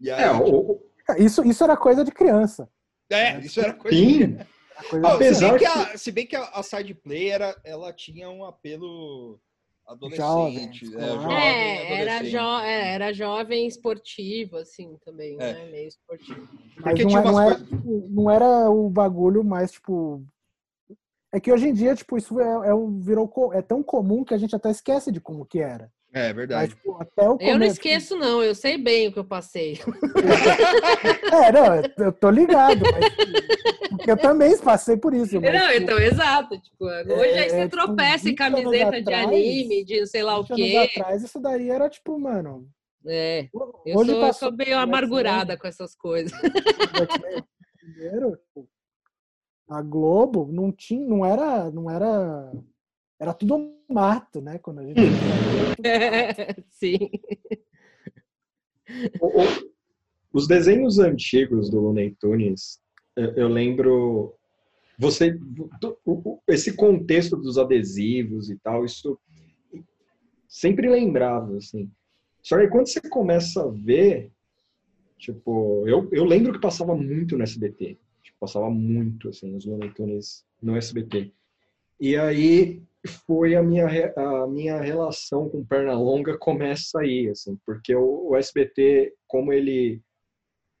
e 0.00 0.10
aí, 0.10 0.24
É, 0.24 0.32
o- 0.32 0.72
o- 0.72 0.90
Isso, 1.18 1.44
isso 1.44 1.62
era 1.62 1.76
coisa 1.76 2.02
de 2.04 2.10
criança. 2.10 2.68
é, 3.08 3.38
isso 3.38 3.60
era 3.60 3.74
coisa 3.74 3.96
sim, 3.96 4.36
coisa 4.90 5.06
de 5.06 5.14
Apesar 5.14 5.34
se, 5.36 5.40
bem 5.50 5.58
que 5.58 5.58
que- 5.58 5.66
a, 5.94 5.98
se 5.98 6.10
bem 6.12 6.26
que 6.26 6.34
a, 6.36 6.44
a 6.48 6.62
side 6.64 6.94
play 6.94 7.28
era, 7.30 7.56
ela 7.62 7.92
tinha 7.92 8.28
um 8.28 8.44
apelo 8.44 9.38
adolescente. 9.86 10.86
Jovem, 10.86 11.04
é, 11.04 11.08
jovem, 11.14 11.36
É, 11.36 12.00
era, 12.00 12.24
jo 12.24 12.60
é, 12.62 12.94
era 12.94 13.12
jovem 13.12 13.66
esportivo, 13.66 14.56
assim, 14.56 14.96
também, 15.04 15.36
É. 15.40 15.52
né? 15.54 15.70
Meio 15.70 15.88
esportivo. 15.88 16.48
Mas 16.78 16.98
não, 17.00 17.08
tinha 17.08 17.20
é- 17.20 17.24
não, 17.24 17.32
umas 17.32 17.46
era, 17.46 17.64
tipo, 17.64 18.08
não 18.10 18.30
era 18.30 18.70
o 18.70 18.90
bagulho 18.90 19.44
mais, 19.44 19.72
tipo. 19.72 20.24
É 21.32 21.40
que 21.40 21.52
hoje 21.52 21.68
em 21.68 21.72
dia, 21.74 21.94
tipo, 21.94 22.16
isso 22.16 22.38
é, 22.40 22.68
é 22.68 22.74
um, 22.74 23.00
virou, 23.00 23.28
é 23.52 23.60
tão 23.60 23.82
comum 23.82 24.22
que 24.24 24.34
a 24.34 24.38
gente 24.38 24.54
até 24.54 24.70
esquece 24.70 25.10
de 25.10 25.20
como 25.20 25.44
que 25.44 25.58
era. 25.60 25.92
É 26.16 26.28
Mas, 26.28 26.36
verdade. 26.36 26.68
tipo, 26.76 26.96
até 27.02 27.22
o 27.28 27.32
Eu 27.32 27.32
não 27.32 27.52
começo- 27.54 27.72
esqueço, 27.72 28.16
não, 28.16 28.40
eu 28.42 28.54
sei 28.54 28.78
bem 28.78 29.08
o 29.08 29.12
que 29.12 29.18
eu 29.18 29.24
passei. 29.24 29.80
É, 31.34 31.50
não, 31.52 32.04
eu 32.06 32.12
tô 32.12 32.30
ligado, 32.30 32.80
mas 32.92 33.88
porque 33.90 34.10
eu 34.12 34.16
também 34.16 34.56
passei 34.58 34.96
por 34.96 35.12
isso. 35.12 35.40
Mas, 35.40 35.52
Não, 35.52 35.68
tipo, 35.68 35.82
então, 35.82 35.98
exato. 35.98 36.60
Tipo, 36.60 36.84
hoje 36.84 37.38
aí 37.38 37.50
você 37.50 37.56
é, 37.56 37.64
tipo, 37.64 37.76
tropeça 37.76 38.28
em 38.28 38.30
20 38.30 38.40
anos 38.42 38.62
camiseta 38.62 39.02
de 39.02 39.12
atrás, 39.14 39.26
anime, 39.26 39.84
de 39.84 40.06
sei 40.06 40.22
lá 40.22 40.38
o 40.38 40.42
20 40.42 40.52
anos 40.52 40.70
quê. 40.70 40.76
atrás, 40.98 41.22
isso 41.24 41.40
daí 41.40 41.70
era 41.70 41.88
tipo, 41.90 42.18
mano. 42.18 42.68
É, 43.06 43.48
eu 43.84 43.98
hoje 43.98 44.10
sou, 44.10 44.20
eu 44.20 44.26
passou 44.26 44.48
sou 44.48 44.56
meio 44.56 44.76
o 44.76 44.80
amargurada 44.80 45.56
com 45.58 45.66
essas 45.66 45.94
coisas. 45.96 46.32
Primeiro, 47.80 48.36
tipo, 48.36 48.68
a 49.68 49.82
Globo 49.82 50.48
não 50.52 50.70
tinha, 50.72 51.06
não 51.06 51.24
era, 51.26 51.70
não 51.70 51.90
era, 51.90 52.52
era 53.18 53.32
tudo 53.34 53.74
mato, 53.88 54.40
né? 54.40 54.58
Quando 54.58 54.80
a 54.80 54.84
gente 54.84 55.00
Sim. 56.70 56.98
o- 59.20 59.42
o- 59.42 59.74
os 60.32 60.46
desenhos 60.48 60.98
antigos 60.98 61.70
do 61.70 61.80
Looney 61.80 62.14
Tunes, 62.20 62.80
eu, 63.16 63.32
eu 63.34 63.48
lembro. 63.48 64.34
Você, 64.98 65.38
o- 66.04 66.40
esse 66.48 66.74
contexto 66.76 67.36
dos 67.36 67.58
adesivos 67.58 68.48
e 68.50 68.56
tal, 68.58 68.84
isso 68.84 69.18
sempre 70.48 70.88
lembrava, 70.88 71.56
assim. 71.56 71.90
Só 72.42 72.58
que 72.58 72.68
quando 72.68 72.86
você 72.88 73.00
começa 73.00 73.62
a 73.64 73.68
ver, 73.68 74.30
tipo, 75.18 75.86
eu, 75.88 76.08
eu 76.12 76.24
lembro 76.24 76.52
que 76.52 76.60
passava 76.60 76.94
muito 76.94 77.36
no 77.36 77.42
SBT. 77.42 77.98
Tipo, 78.22 78.38
passava 78.38 78.70
muito, 78.70 79.28
assim, 79.30 79.56
os 79.56 79.64
Looney 79.64 79.90
Tunes 79.92 80.44
no 80.62 80.76
SBT. 80.76 81.32
E 82.00 82.16
aí 82.16 82.82
foi 83.08 83.54
a 83.54 83.62
minha, 83.62 83.86
a 84.16 84.46
minha 84.46 84.80
relação 84.80 85.48
com 85.48 85.64
Pernalonga 85.64 86.38
começa 86.38 87.00
aí, 87.00 87.28
assim, 87.28 87.58
porque 87.64 87.94
o, 87.94 88.30
o 88.30 88.36
SBT, 88.36 89.14
como 89.26 89.52
ele, 89.52 90.02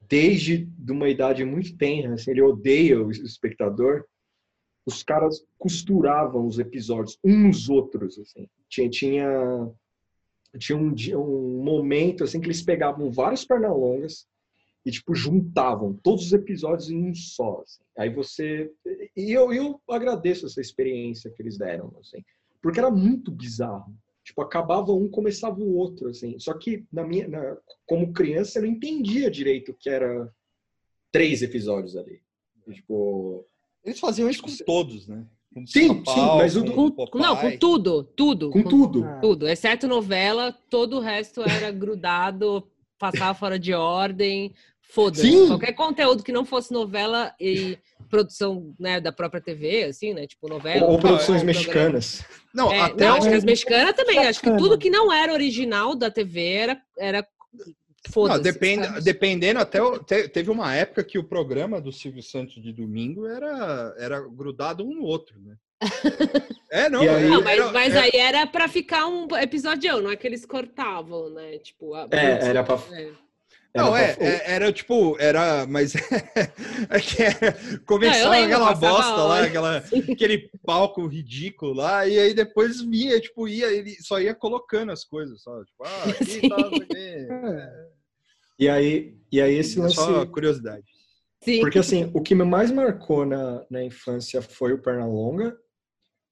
desde 0.08 0.64
de 0.64 0.92
uma 0.92 1.08
idade 1.08 1.44
muito 1.44 1.76
tenra, 1.76 2.14
assim, 2.14 2.30
ele 2.30 2.42
odeia 2.42 3.00
o 3.00 3.10
espectador, 3.10 4.04
os 4.86 5.02
caras 5.02 5.44
costuravam 5.58 6.46
os 6.46 6.58
episódios 6.58 7.18
uns 7.24 7.68
outros, 7.68 8.18
assim. 8.18 8.48
Tinha, 8.68 8.90
tinha, 8.90 9.70
tinha 10.58 10.78
um, 10.78 10.94
um 11.18 11.62
momento, 11.62 12.24
assim, 12.24 12.40
que 12.40 12.46
eles 12.46 12.62
pegavam 12.62 13.10
vários 13.10 13.44
Pernalongas 13.44 14.26
e, 14.84 14.90
tipo, 14.90 15.14
juntavam 15.14 15.94
todos 16.02 16.26
os 16.26 16.32
episódios 16.32 16.90
em 16.90 16.96
um 17.10 17.14
só, 17.14 17.62
assim. 17.62 17.82
Aí 17.96 18.10
você... 18.10 18.70
E 19.16 19.32
eu, 19.32 19.52
eu 19.52 19.80
agradeço 19.88 20.46
essa 20.46 20.60
experiência 20.60 21.30
que 21.30 21.40
eles 21.42 21.56
deram, 21.56 21.92
assim. 22.00 22.22
Porque 22.62 22.78
era 22.78 22.90
muito 22.90 23.30
bizarro. 23.30 23.94
Tipo, 24.22 24.42
acabava 24.42 24.92
um, 24.92 25.08
começava 25.08 25.58
o 25.60 25.74
outro, 25.76 26.08
assim. 26.08 26.38
Só 26.38 26.54
que, 26.54 26.84
na 26.92 27.04
minha, 27.06 27.28
na- 27.28 27.56
como 27.86 28.12
criança, 28.12 28.58
eu 28.58 28.62
não 28.62 28.70
entendia 28.70 29.30
direito 29.30 29.74
que 29.78 29.88
era 29.88 30.30
três 31.12 31.42
episódios 31.42 31.96
ali. 31.96 32.20
Tipo... 32.72 33.46
Eles 33.84 34.00
faziam 34.00 34.28
isso 34.30 34.42
com 34.42 34.54
todos, 34.64 35.06
né? 35.06 35.26
Com 35.52 35.66
Sim, 35.66 35.88
sim, 36.04 36.20
mas 36.36 36.56
o 36.56 36.64
com 36.64 36.90
do- 36.90 37.06
Com- 37.10 37.18
não, 37.18 37.36
com 37.36 37.56
tudo, 37.58 38.02
tudo. 38.02 38.50
Com 38.50 38.62
tudo. 38.64 39.04
Ah, 39.04 39.20
Tudo, 39.20 39.46
exceto 39.46 39.86
novela, 39.86 40.52
todo 40.68 40.96
o 40.96 41.00
resto 41.00 41.42
era 41.42 41.70
grudado, 41.70 42.66
passava 42.98 43.34
fora 43.38 43.58
de 43.58 43.72
ordem, 43.72 44.52
foda-se. 44.90 45.46
Qualquer 45.48 45.72
conteúdo 45.72 46.22
que 46.22 46.32
não 46.32 46.44
fosse 46.44 46.72
novela 46.72 47.34
e 47.40 47.78
produção 48.08 48.74
né, 48.78 49.00
da 49.00 49.10
própria 49.12 49.40
TV, 49.40 49.84
assim, 49.84 50.14
né? 50.14 50.26
Tipo 50.26 50.48
novela. 50.48 50.86
Ou 50.86 50.98
produções 50.98 51.42
ou 51.42 51.44
programa. 51.46 51.92
mexicanas. 51.92 52.24
Não, 52.54 52.70
É, 52.72 52.80
até 52.80 53.06
não, 53.06 53.16
acho 53.16 53.28
que 53.28 53.34
as 53.34 53.44
mexicanas 53.44 53.94
também. 53.94 54.18
Acho 54.18 54.40
que 54.40 54.56
tudo 54.56 54.78
que 54.78 54.90
não 54.90 55.12
era 55.12 55.32
original 55.32 55.94
da 55.94 56.10
TV 56.10 56.46
era, 56.52 56.80
era 56.98 57.26
Não, 57.52 58.12
Foda-se. 58.12 58.42
depende, 58.42 58.86
sabe? 58.86 59.00
dependendo, 59.00 59.58
até 59.60 59.78
te- 60.00 60.28
teve 60.28 60.50
uma 60.50 60.74
época 60.74 61.02
que 61.02 61.18
o 61.18 61.24
programa 61.24 61.80
do 61.80 61.90
Silvio 61.90 62.22
Santos 62.22 62.62
de 62.62 62.70
domingo 62.72 63.26
era, 63.26 63.94
era 63.98 64.20
grudado 64.20 64.84
um 64.84 64.94
no 64.94 65.04
outro, 65.04 65.34
né? 65.40 65.56
É, 66.70 66.88
não, 66.90 67.00
aí- 67.02 67.28
Não, 67.28 67.40
mas, 67.42 67.58
era- 67.58 67.72
mas 67.72 67.94
é- 67.94 67.98
aí 68.00 68.10
era 68.14 68.46
pra 68.46 68.68
ficar 68.68 69.06
um 69.06 69.26
episódio, 69.36 70.00
não 70.02 70.10
é 70.10 70.16
que 70.16 70.26
eles 70.26 70.44
cortavam, 70.44 71.30
né? 71.30 71.58
Tipo, 71.58 71.94
a- 71.94 72.06
É, 72.10 72.46
era 72.48 72.62
pra- 72.64 72.78
É. 72.92 73.10
Era 73.74 73.84
Não, 73.84 73.96
é, 73.96 74.16
é- 74.20 74.52
era 74.52 74.72
tipo, 74.72 75.16
era, 75.18 75.66
mas 75.66 75.94
é 76.88 77.00
que 77.00 77.22
era, 77.24 77.56
começava 77.84 78.30
lembro, 78.30 78.54
aquela 78.54 78.74
bosta 78.74 79.16
lá, 79.16 79.42
aquela, 79.42 79.76
aquele 80.12 80.48
palco 80.64 81.04
ridículo 81.08 81.72
lá, 81.72 82.06
e 82.06 82.16
aí 82.16 82.32
depois 82.32 82.80
vinha, 82.80 83.20
tipo, 83.20 83.48
ia, 83.48 83.66
ele 83.72 83.96
só 84.00 84.20
ia 84.20 84.32
colocando 84.32 84.92
as 84.92 85.02
coisas, 85.02 85.42
só, 85.42 85.64
tipo, 85.64 85.82
ah, 85.82 86.04
aqui 86.06 86.48
tá, 86.48 86.56
não 86.56 86.70
quê. 86.70 87.26
E 88.60 88.68
aí, 88.68 89.18
e 89.32 89.40
aí 89.40 89.56
esse 89.56 89.80
lance. 89.80 89.96
Só 89.96 90.24
curiosidade. 90.24 90.84
Sim. 91.42 91.60
Porque 91.60 91.80
assim, 91.80 92.08
o 92.14 92.22
que 92.22 92.34
me 92.34 92.44
mais 92.44 92.70
marcou 92.70 93.26
na, 93.26 93.66
na 93.68 93.82
infância 93.82 94.40
foi 94.40 94.72
o 94.72 94.80
Pernalonga, 94.80 95.58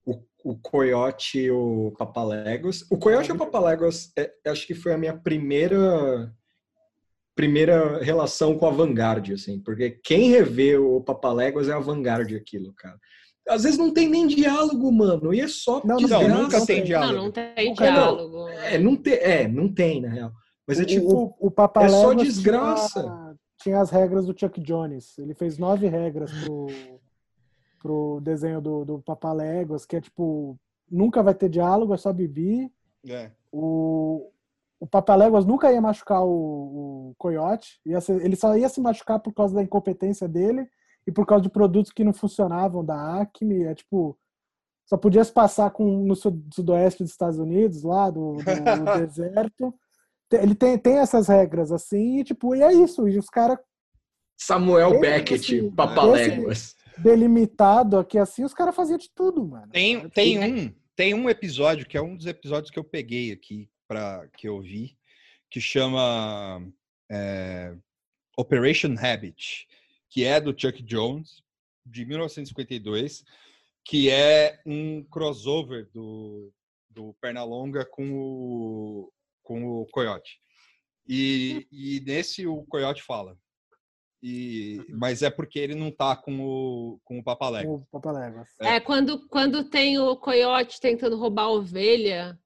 o, 0.06 0.23
o 0.44 0.56
Coyote 0.56 1.40
e 1.40 1.51
o 1.51 1.93
Papaléguas. 1.98 2.86
O 2.89 2.97
Coyote 2.97 3.31
e 3.31 3.32
o 3.32 3.36
Papaléguas, 3.36 4.12
é, 4.16 4.32
acho 4.47 4.64
que 4.64 4.77
foi 4.77 4.93
a 4.93 4.98
minha 4.98 5.16
primeira 5.16 6.32
primeira 7.34 8.02
relação 8.02 8.56
com 8.59 8.66
a 8.66 8.70
Vanguard, 8.70 9.30
assim, 9.32 9.59
porque 9.60 9.90
quem 10.04 10.30
revê 10.30 10.76
o 10.76 11.00
Papaléguas 11.00 11.68
é 11.68 11.72
a 11.72 11.78
Vanguard 11.78 12.32
aquilo, 12.34 12.72
cara. 12.74 12.98
Às 13.48 13.64
vezes 13.64 13.78
não 13.78 13.92
tem 13.92 14.09
nem 14.09 14.26
diálogo, 14.26 14.92
mano, 14.92 15.34
e 15.34 15.40
é 15.40 15.48
só 15.48 15.80
Não, 15.84 15.96
não 15.96 15.96
desgraça. 15.96 16.28
Não, 16.28 16.42
nunca 16.44 16.66
tem 16.66 16.84
diálogo. 16.84 17.12
Não, 17.16 17.24
não 17.24 17.30
tem 17.32 17.74
diálogo. 17.74 18.48
É, 18.48 18.78
não 18.78 18.96
tem, 18.96 19.12
é, 19.14 19.48
não 19.48 19.72
tem, 19.72 20.00
na 20.00 20.09
real. 20.09 20.32
Mas 20.66 20.78
é 20.78 20.82
O- 20.84 20.86
tipo, 20.86 21.12
o, 21.40 21.46
o 21.46 21.50
Papaléguas 21.50 21.98
é 21.98 22.02
só 22.02 22.10
tinha- 22.12 22.24
desgraça. 22.24 23.36
Tinha, 23.60 23.80
as 23.80 23.90
regras 23.90 24.26
do 24.26 24.38
Chuck 24.38 24.60
Jones. 24.60 25.18
Ele 25.18 25.34
fez 25.34 25.59
nove 25.59 25.88
regras 25.88 26.30
pro, 26.44 26.66
pro 27.80 28.20
desenho 28.22 28.60
do, 28.60 28.84
do 28.84 28.98
Papaléguas, 29.00 29.84
que 29.84 29.96
é 29.96 30.00
tipo, 30.00 30.56
nunca 30.90 31.22
vai 31.22 31.34
ter 31.34 31.48
diálogo, 31.48 31.92
é 31.94 31.96
só 31.96 32.12
bibi. 32.12 32.70
É. 33.09 33.30
O, 33.52 34.30
o 34.82 34.86
Papaléguas 34.86 35.46
nunca 35.46 35.70
ia 35.72 35.80
machucar 35.80 36.24
o, 36.24 37.10
o 37.10 37.14
Coyote. 37.16 37.78
Ia 37.86 38.00
ser- 38.00 38.20
ele 38.24 38.34
só 38.34 38.56
ia 38.56 38.68
se 38.68 38.80
machucar 38.80 39.20
por 39.20 39.32
causa 39.32 39.54
da 39.54 39.62
incompetência 39.62 40.26
dele 40.28 40.66
e 41.06 41.12
por 41.12 41.24
causa 41.24 41.42
de 41.44 41.48
produtos 41.50 41.92
que 41.92 42.02
não 42.02 42.12
funcionavam 42.12 42.84
da 42.84 43.20
Acme. 43.20 43.62
É 43.62 43.74
tipo, 43.76 44.18
só 44.84 44.96
podia 44.96 45.22
se 45.22 45.32
passar 45.32 45.70
com, 45.70 45.84
no 45.84 46.16
sud- 46.16 46.42
sudoeste 46.52 47.04
dos 47.04 47.12
Estados 47.12 47.38
Unidos, 47.38 47.84
lá 47.84 48.10
do, 48.10 48.34
do- 48.38 48.42
do 48.42 48.44
deserto. 49.06 49.72
Ele 50.32 50.54
tem, 50.54 50.76
tem 50.78 50.96
essas 50.98 51.28
regras 51.28 51.70
assim, 51.70 52.18
e 52.18 52.24
tipo, 52.24 52.54
e 52.56 52.62
é 52.62 52.72
isso. 52.72 53.06
E 53.06 53.18
os 53.18 53.26
caras 53.28 53.59
Samuel 54.36 54.98
Beckett, 54.98 55.54
esse- 55.59 55.70
Papaléguas. 55.70 56.74
delimitados 56.98 57.98
aqui 58.00 58.18
assim, 58.18 58.42
os 58.44 58.54
caras 58.54 58.74
faziam 58.74 58.98
de 58.98 59.10
tudo, 59.14 59.44
mano. 59.46 59.68
Tem, 59.70 60.09
tem 60.09 60.38
um, 60.42 60.74
tem 60.96 61.14
um 61.14 61.28
episódio 61.30 61.86
que 61.86 61.96
é 61.96 62.02
um 62.02 62.16
dos 62.16 62.26
episódios 62.26 62.70
que 62.70 62.78
eu 62.78 62.84
peguei 62.84 63.30
aqui 63.32 63.68
para 63.93 64.27
que 64.39 64.48
eu 64.48 64.59
vi, 64.59 64.97
que 65.51 65.60
chama 65.60 66.66
é, 67.10 67.77
Operation 68.39 68.94
Habit, 68.98 69.69
que 70.09 70.24
é 70.24 70.40
do 70.40 70.59
Chuck 70.59 70.82
Jones 70.82 71.43
de 71.85 72.06
1952, 72.06 73.23
que 73.85 74.09
é 74.09 74.59
um 74.64 75.05
crossover 75.05 75.90
do, 75.93 76.51
do 76.89 77.14
Pernalonga 77.20 77.85
com 77.85 78.14
o 78.14 79.12
com 79.43 79.82
o 79.82 79.86
Coyote. 79.86 80.39
E, 81.06 81.66
e 81.70 82.01
nesse 82.06 82.47
o 82.47 82.64
Coyote 82.64 83.02
fala. 83.02 83.36
E, 84.23 84.81
mas 84.89 85.20
é 85.20 85.28
porque 85.28 85.59
ele 85.59 85.74
não 85.74 85.90
tá 85.90 86.14
com 86.16 86.40
o, 86.40 87.01
com 87.05 87.19
o 87.19 87.24
Papaléguas. 87.24 87.82
O 87.82 87.86
Papaléguas. 87.90 88.48
É, 88.60 88.78
quando, 88.78 89.27
quando 89.28 89.69
tem 89.69 89.98
o 89.98 90.16
coiote 90.16 90.81
tentando 90.81 91.19
roubar 91.19 91.47
a 91.47 91.51
ovelha. 91.51 92.39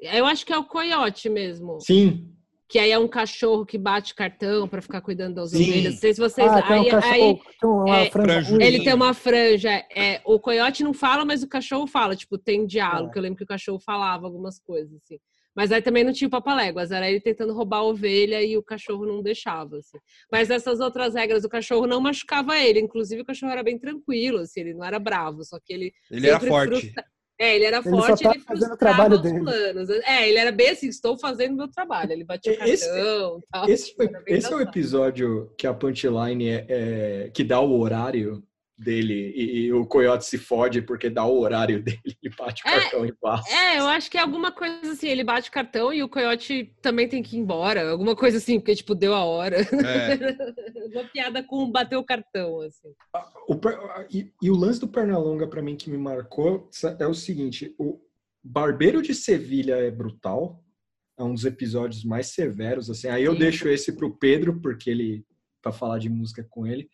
Eu 0.00 0.26
acho 0.26 0.44
que 0.44 0.52
é 0.52 0.58
o 0.58 0.64
coiote 0.64 1.28
mesmo. 1.28 1.78
Sim, 1.80 2.32
Que 2.68 2.78
aí 2.78 2.90
é 2.92 2.98
um 2.98 3.08
cachorro 3.08 3.66
que 3.66 3.76
bate 3.76 4.14
cartão 4.14 4.68
pra 4.68 4.80
ficar 4.80 5.00
cuidando 5.00 5.34
das 5.36 5.50
Sim. 5.50 5.62
ovelhas. 5.64 5.94
Não 5.94 6.00
sei 6.00 6.14
se 6.14 6.20
vocês. 6.20 6.50
Ah, 6.50 6.62
tem 6.62 6.76
um 6.76 6.82
aí, 6.82 6.90
cachorro, 6.90 7.12
aí 7.14 7.40
tem 7.60 7.68
uma 7.70 7.98
é, 7.98 8.10
franja 8.10 8.62
ele 8.62 8.84
tem 8.84 8.94
uma 8.94 9.12
franja. 9.14 9.70
É, 9.94 10.20
o 10.24 10.38
coiote 10.38 10.84
não 10.84 10.94
fala, 10.94 11.24
mas 11.24 11.42
o 11.42 11.48
cachorro 11.48 11.86
fala. 11.86 12.14
Tipo, 12.14 12.38
tem 12.38 12.64
diálogo. 12.66 13.10
É. 13.10 13.12
que 13.12 13.18
Eu 13.18 13.22
lembro 13.22 13.38
que 13.38 13.44
o 13.44 13.46
cachorro 13.46 13.80
falava 13.80 14.26
algumas 14.26 14.58
coisas, 14.60 14.94
assim. 15.02 15.18
Mas 15.52 15.72
aí 15.72 15.82
também 15.82 16.04
não 16.04 16.12
tinha 16.12 16.28
o 16.28 16.30
papaléguas. 16.30 16.92
Era 16.92 17.10
ele 17.10 17.20
tentando 17.20 17.52
roubar 17.52 17.78
a 17.78 17.82
ovelha 17.82 18.40
e 18.40 18.56
o 18.56 18.62
cachorro 18.62 19.04
não 19.04 19.20
deixava, 19.20 19.78
assim. 19.78 19.98
Mas 20.30 20.48
essas 20.48 20.78
outras 20.78 21.14
regras, 21.16 21.42
o 21.44 21.48
cachorro 21.48 21.88
não 21.88 22.00
machucava 22.00 22.56
ele. 22.56 22.78
Inclusive, 22.80 23.22
o 23.22 23.24
cachorro 23.24 23.50
era 23.50 23.62
bem 23.64 23.76
tranquilo, 23.76 24.38
assim. 24.38 24.60
Ele 24.60 24.74
não 24.74 24.84
era 24.84 24.98
bravo. 25.00 25.42
Só 25.44 25.58
que 25.58 25.72
ele 25.72 25.92
Ele 26.08 26.28
era 26.28 26.38
forte. 26.38 26.68
frustra- 26.80 27.04
É, 27.40 27.56
ele 27.56 27.64
era 27.64 27.78
Ele 27.78 27.88
só 27.88 27.96
forte, 28.06 28.22
tá 28.22 28.30
ele 28.34 28.40
fazendo 28.40 28.64
o 28.64 28.68
frustrava 28.68 28.96
trabalho 28.96 29.14
os 29.16 29.22
dele. 29.22 29.40
planos. 29.40 29.88
É, 29.90 30.28
ele 30.28 30.38
era 30.38 30.52
bem 30.52 30.68
assim, 30.68 30.88
estou 30.88 31.16
fazendo 31.18 31.56
meu 31.56 31.68
trabalho. 31.68 32.12
Ele 32.12 32.22
batia 32.22 32.52
o 32.52 32.64
Esse- 32.64 32.86
cartão 32.86 33.38
e 33.38 33.46
tal. 33.50 33.68
Esse, 33.68 33.94
foi- 33.94 34.10
esse 34.26 34.52
é 34.52 34.56
o 34.56 34.60
episódio 34.60 35.50
que 35.56 35.66
a 35.66 35.72
punchline 35.72 36.48
é, 36.48 36.66
é- 36.68 37.30
que 37.32 37.42
dá 37.42 37.58
o 37.58 37.80
horário 37.80 38.42
dele 38.80 39.32
e, 39.36 39.66
e 39.66 39.72
o 39.72 39.84
coiote 39.84 40.24
se 40.24 40.38
fode 40.38 40.80
porque 40.80 41.10
dá 41.10 41.24
o 41.24 41.38
horário 41.38 41.82
dele 41.84 42.00
e 42.22 42.28
bate 42.30 42.62
o 42.64 42.68
É, 42.68 42.80
cartão 42.80 43.06
e 43.06 43.12
passa. 43.12 43.54
É, 43.54 43.78
eu 43.78 43.86
acho 43.86 44.10
que 44.10 44.16
é 44.16 44.20
alguma 44.20 44.50
coisa 44.50 44.92
assim, 44.92 45.08
ele 45.08 45.22
bate 45.22 45.50
o 45.50 45.52
cartão 45.52 45.92
e 45.92 46.02
o 46.02 46.08
coiote 46.08 46.74
também 46.80 47.08
tem 47.08 47.22
que 47.22 47.36
ir 47.36 47.40
embora. 47.40 47.90
Alguma 47.90 48.16
coisa 48.16 48.38
assim, 48.38 48.58
porque, 48.58 48.74
tipo, 48.74 48.94
deu 48.94 49.14
a 49.14 49.24
hora. 49.24 49.58
É. 49.60 49.60
Uma 50.92 51.04
piada 51.04 51.42
com 51.42 51.70
bater 51.70 51.96
o 51.96 52.04
cartão, 52.04 52.60
assim. 52.62 52.88
O 53.46 53.60
e, 54.10 54.32
e 54.42 54.50
o 54.50 54.56
lance 54.56 54.80
do 54.80 54.88
Pernalonga 54.88 55.46
pra 55.46 55.62
mim 55.62 55.76
que 55.76 55.90
me 55.90 55.98
marcou 55.98 56.68
é 56.98 57.06
o 57.06 57.14
seguinte: 57.14 57.74
o 57.78 58.00
Barbeiro 58.42 59.02
de 59.02 59.14
Sevilha 59.14 59.74
é 59.74 59.90
brutal, 59.90 60.64
é 61.18 61.22
um 61.22 61.34
dos 61.34 61.44
episódios 61.44 62.04
mais 62.04 62.28
severos 62.28 62.90
assim. 62.90 63.08
Aí 63.08 63.24
eu 63.24 63.32
Sim. 63.32 63.38
deixo 63.38 63.68
esse 63.68 63.92
pro 63.92 64.16
Pedro 64.16 64.60
porque 64.60 64.90
ele 64.90 65.24
para 65.62 65.72
falar 65.72 65.98
de 65.98 66.08
música 66.08 66.44
com 66.48 66.66
ele. 66.66 66.88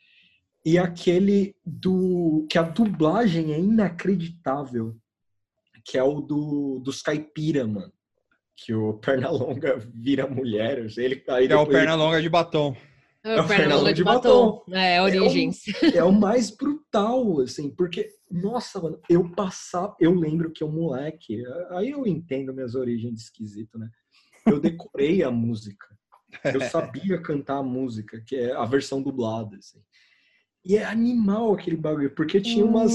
E 0.66 0.76
aquele 0.78 1.54
do 1.64 2.44
que 2.50 2.58
a 2.58 2.62
dublagem 2.62 3.52
é 3.54 3.60
inacreditável, 3.60 4.96
que 5.84 5.96
é 5.96 6.02
o 6.02 6.20
do 6.20 6.80
dos 6.80 7.00
caipira, 7.00 7.64
mano. 7.64 7.92
Que 8.56 8.74
o 8.74 8.94
Pernalonga 8.94 9.76
vira 9.94 10.26
mulher, 10.26 10.78
ele 10.96 11.22
aí 11.28 11.44
Ele 11.44 11.52
é 11.52 11.56
o 11.56 11.60
depois- 11.60 11.76
perna 11.78 11.94
longa 11.94 12.20
de 12.20 12.28
batom. 12.28 12.74
É, 13.22 13.40
o 13.40 13.44
Fernando 13.44 13.92
de 13.92 14.04
batom. 14.04 14.62
É, 14.70 15.02
Origens. 15.02 15.62
é 15.94 16.02
o 16.04 16.12
mais 16.12 16.48
brutal, 16.48 17.40
assim, 17.40 17.68
porque, 17.70 18.08
nossa, 18.30 18.80
mano, 18.80 19.00
eu 19.10 19.28
passava, 19.32 19.96
eu 19.98 20.14
lembro 20.14 20.52
que 20.52 20.62
eu 20.62 20.70
moleque, 20.70 21.42
aí 21.70 21.90
eu 21.90 22.06
entendo 22.06 22.54
minhas 22.54 22.76
origens 22.76 23.12
de 23.14 23.20
esquisito, 23.20 23.78
né? 23.80 23.88
Eu 24.46 24.60
decorei 24.60 25.24
a 25.24 25.30
música, 25.30 25.86
eu 26.44 26.60
sabia 26.70 27.20
cantar 27.20 27.56
a 27.58 27.62
música, 27.64 28.22
que 28.24 28.36
é 28.36 28.52
a 28.52 28.64
versão 28.64 29.02
dublada, 29.02 29.56
assim. 29.56 29.80
E 30.66 30.76
é 30.76 30.84
animal 30.84 31.52
aquele 31.52 31.76
bagulho, 31.76 32.10
porque 32.10 32.40
tinha 32.40 32.64
umas. 32.64 32.92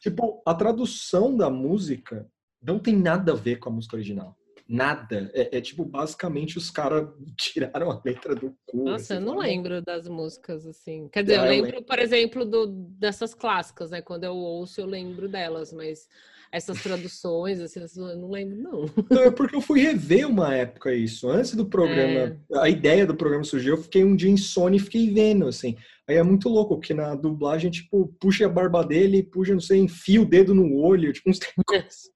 Tipo, 0.00 0.40
a 0.46 0.54
tradução 0.54 1.36
da 1.36 1.50
música 1.50 2.26
não 2.62 2.78
tem 2.78 2.96
nada 2.96 3.32
a 3.32 3.36
ver 3.36 3.56
com 3.56 3.68
a 3.68 3.72
música 3.72 3.96
original. 3.96 4.36
Nada. 4.68 5.30
É, 5.34 5.58
é, 5.58 5.60
tipo, 5.60 5.84
basicamente 5.84 6.56
os 6.56 6.70
caras 6.70 7.08
tiraram 7.36 7.90
a 7.90 8.00
letra 8.04 8.36
do 8.36 8.54
cu. 8.64 8.84
Nossa, 8.84 9.14
eu 9.14 9.16
assim, 9.18 9.26
não 9.26 9.38
lembro 9.38 9.82
das 9.82 10.06
músicas, 10.06 10.64
assim. 10.64 11.08
Quer 11.08 11.24
dizer, 11.24 11.40
Ah, 11.40 11.46
eu 11.46 11.52
eu 11.54 11.64
lembro, 11.64 11.82
por 11.82 11.98
exemplo, 11.98 12.44
do, 12.44 12.66
dessas 12.66 13.34
clássicas, 13.34 13.90
né? 13.90 14.00
Quando 14.00 14.22
eu 14.22 14.36
ouço, 14.36 14.80
eu 14.80 14.86
lembro 14.86 15.28
delas, 15.28 15.72
mas 15.72 16.06
essas 16.52 16.82
traduções, 16.82 17.60
assim, 17.60 17.80
eu 17.80 18.16
não 18.16 18.30
lembro, 18.30 18.56
não. 18.56 18.86
Não, 19.10 19.22
é 19.22 19.30
porque 19.30 19.56
eu 19.56 19.60
fui 19.60 19.80
rever 19.80 20.28
uma 20.28 20.54
época 20.54 20.94
isso. 20.94 21.28
Antes 21.28 21.54
do 21.54 21.66
programa, 21.66 22.40
É. 22.52 22.58
a 22.58 22.68
ideia 22.68 23.04
do 23.04 23.14
programa 23.14 23.44
surgiu, 23.44 23.74
eu 23.74 23.82
fiquei 23.82 24.04
um 24.04 24.14
dia 24.16 24.30
insônia 24.30 24.76
e 24.76 24.80
fiquei 24.80 25.10
vendo, 25.12 25.46
assim. 25.48 25.76
Aí 26.10 26.16
é 26.16 26.22
muito 26.24 26.48
louco, 26.48 26.74
porque 26.74 26.92
na 26.92 27.14
dublagem, 27.14 27.70
tipo, 27.70 28.12
puxa 28.18 28.46
a 28.46 28.48
barba 28.48 28.82
dele, 28.82 29.22
puxa, 29.22 29.52
não 29.52 29.60
sei, 29.60 29.78
enfia 29.78 30.20
o 30.20 30.24
dedo 30.24 30.52
no 30.52 30.76
olho, 30.76 31.12
tipo, 31.12 31.30
uns 31.30 31.38
negócios. 31.56 32.10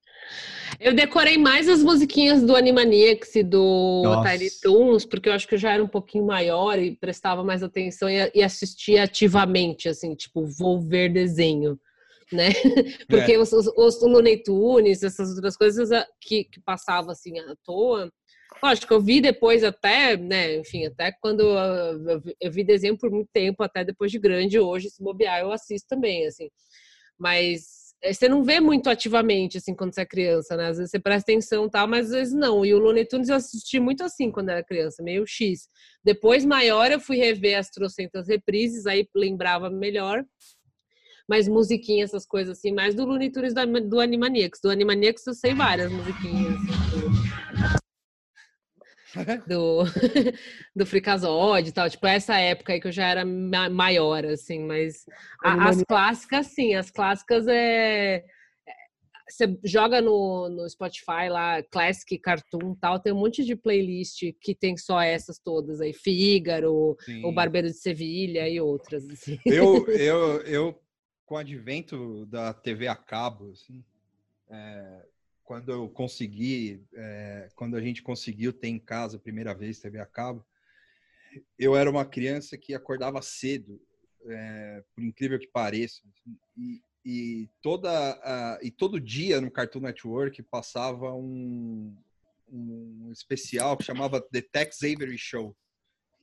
Eu 0.81 0.93
decorei 0.93 1.39
mais 1.39 1.69
as 1.69 1.81
musiquinhas 1.81 2.43
do 2.43 2.57
Animaniacs 2.57 3.37
e 3.37 3.45
do. 3.45 4.03
Tiny 4.25 4.51
Toons, 4.61 5.07
porque 5.07 5.29
eu 5.29 5.33
acho 5.33 5.47
que 5.47 5.55
eu 5.55 5.59
já 5.59 5.73
era 5.73 5.85
um 5.85 5.87
pouquinho 5.87 6.27
maior 6.27 6.77
e 6.77 6.97
prestava 6.97 7.45
mais 7.45 7.63
atenção 7.63 8.11
e, 8.11 8.33
e 8.35 8.43
assistia 8.43 9.05
ativamente, 9.05 9.89
assim, 9.89 10.13
tipo, 10.17 10.45
vou 10.45 10.81
ver 10.81 11.13
desenho, 11.13 11.79
né? 12.33 12.49
Porque 13.09 13.39
os, 13.39 13.53
os, 13.53 13.69
os 13.77 14.03
Looney 14.03 14.43
Tunes, 14.43 15.05
essas 15.05 15.37
outras 15.37 15.57
coisas 15.57 15.89
que, 16.21 16.43
que 16.43 16.61
passavam, 16.61 17.13
assim, 17.13 17.39
à 17.39 17.55
toa, 17.65 18.11
lógico 18.63 18.95
eu 18.95 19.01
vi 19.01 19.21
depois 19.21 19.63
até, 19.65 20.17
né, 20.17 20.57
enfim, 20.57 20.87
até 20.87 21.13
quando 21.21 21.43
eu, 22.41 22.51
vi- 22.51 22.65
desenho 22.65 22.97
por 22.97 23.11
muito 23.11 23.29
tempo, 23.33 23.63
até 23.63 23.85
depois 23.85 24.11
de 24.11 24.19
grande, 24.19 24.59
hoje, 24.59 24.91
se 24.91 25.03
bobear, 25.03 25.41
eu 25.41 25.53
assisto 25.53 25.87
também, 25.89 26.27
assim. 26.27 26.49
Mas 27.19 27.85
é, 28.03 28.13
você 28.13 28.29
não 28.29 28.45
vê 28.45 28.61
muito 28.61 28.91
ativamente, 28.91 29.57
assim, 29.59 29.75
quando 29.75 29.95
você 29.95 30.03
é 30.03 30.07
criança, 30.07 30.57
né? 30.57 30.69
Às 30.69 30.77
vezes 30.77 30.91
você 30.91 30.99
presta 30.99 31.33
atenção 31.33 31.67
e 31.67 31.71
tal, 31.71 31.89
mas 31.89 32.07
às 32.07 32.13
vezes 32.13 32.35
não. 32.35 32.65
E 32.65 32.75
o 32.75 32.79
Looney 32.79 33.07
Tunes 33.07 33.29
eu 33.29 33.37
assisti 33.37 33.81
muito 33.81 34.05
assim 34.05 34.31
quando 34.31 34.51
era 34.51 34.63
criança, 34.65 35.03
meio 35.03 35.25
X. 35.27 35.69
Depois, 36.05 36.45
maior, 36.45 36.91
eu 36.91 37.01
fui 37.01 37.17
rever 37.17 37.59
as 37.59 37.71
trocentas 37.71 38.29
reprises, 38.29 38.87
aí 38.87 39.09
lembrava 39.15 39.71
melhor. 39.71 40.23
Mas 41.27 41.49
musiquinha, 41.49 42.05
essas 42.05 42.27
coisas 42.27 42.59
assim, 42.59 42.73
mais 42.73 42.95
do 42.95 43.07
Looney 43.07 43.31
Tunes 43.31 43.55
do 43.55 43.99
Animaniacs. 44.01 44.61
Do 44.63 44.71
Animaniacs 44.71 45.27
eu 45.27 45.33
sei 45.33 45.55
várias 45.55 45.91
musiquinhas. 45.91 46.55
Assim, 46.57 47.34
do, 49.49 49.85
do 50.75 50.87
e 51.67 51.73
tal, 51.73 51.89
tipo, 51.91 52.07
essa 52.07 52.39
época 52.39 52.73
aí 52.73 52.81
que 52.81 52.89
eu 52.89 52.93
já 52.93 53.07
era 53.07 53.25
ma- 53.25 53.71
maior, 53.71 54.25
assim, 54.25 54.61
mas 54.61 55.05
a- 55.43 55.69
as 55.69 55.83
clássicas, 55.85 56.47
sim, 56.49 56.75
as 56.75 56.91
clássicas 56.91 57.47
é. 57.47 58.17
é- 58.17 58.25
Você 59.29 59.59
joga 59.65 60.01
no, 60.01 60.49
no 60.49 60.69
Spotify 60.69 61.29
lá, 61.29 61.63
Classic 61.63 62.19
Cartoon 62.19 62.73
e 62.73 62.79
tal, 62.81 63.01
tem 63.01 63.13
um 63.13 63.21
monte 63.21 63.45
de 63.45 63.57
playlist 63.57 64.23
que 64.41 64.55
tem 64.55 64.77
só 64.77 65.01
essas 65.01 65.39
todas 65.39 65.81
aí, 65.81 65.93
Fígaro, 65.93 66.97
Sim. 67.01 67.25
O 67.25 67.33
Barbeiro 67.33 67.69
de 67.69 67.75
Sevilha 67.79 68.49
e 68.49 68.61
outras, 68.61 69.09
assim. 69.09 69.39
Eu, 69.47 69.87
eu, 69.89 70.41
eu, 70.43 70.81
com 71.27 71.35
o 71.37 71.39
advento 71.39 72.27
da 72.27 72.53
TV 72.53 72.87
a 72.89 72.97
cabo, 72.97 73.51
assim, 73.53 73.83
é, 74.51 75.07
quando 75.45 75.71
eu 75.71 75.89
consegui, 75.89 76.83
é, 76.95 77.49
quando 77.55 77.77
a 77.77 77.81
gente 77.81 78.03
conseguiu 78.03 78.53
ter 78.53 78.69
em 78.69 78.79
casa 78.79 79.17
a 79.17 79.21
primeira 79.21 79.55
vez 79.55 79.79
TV 79.79 80.01
a 80.01 80.07
cabo, 80.07 80.45
eu 81.59 81.77
era 81.77 81.91
uma 81.91 82.05
criança 82.05 82.57
que 82.57 82.75
acordava 82.75 83.21
cedo, 83.21 83.81
é, 84.27 84.83
por 84.95 85.05
incrível 85.05 85.39
que 85.39 85.47
pareça, 85.49 86.01
e, 86.57 86.81
e 87.05 87.49
toda 87.61 87.91
a- 88.23 88.59
e 88.63 88.71
todo 88.71 88.99
dia 89.01 89.41
no 89.41 89.51
Cartoon 89.51 89.81
Network 89.81 90.43
passava 90.45 91.13
um, 91.13 91.95
um 92.49 93.11
especial 93.13 93.77
que 93.77 93.85
chamava 93.85 94.21
The 94.21 94.41
Tex 94.41 94.79
Avery 94.83 95.19
Show 95.19 95.55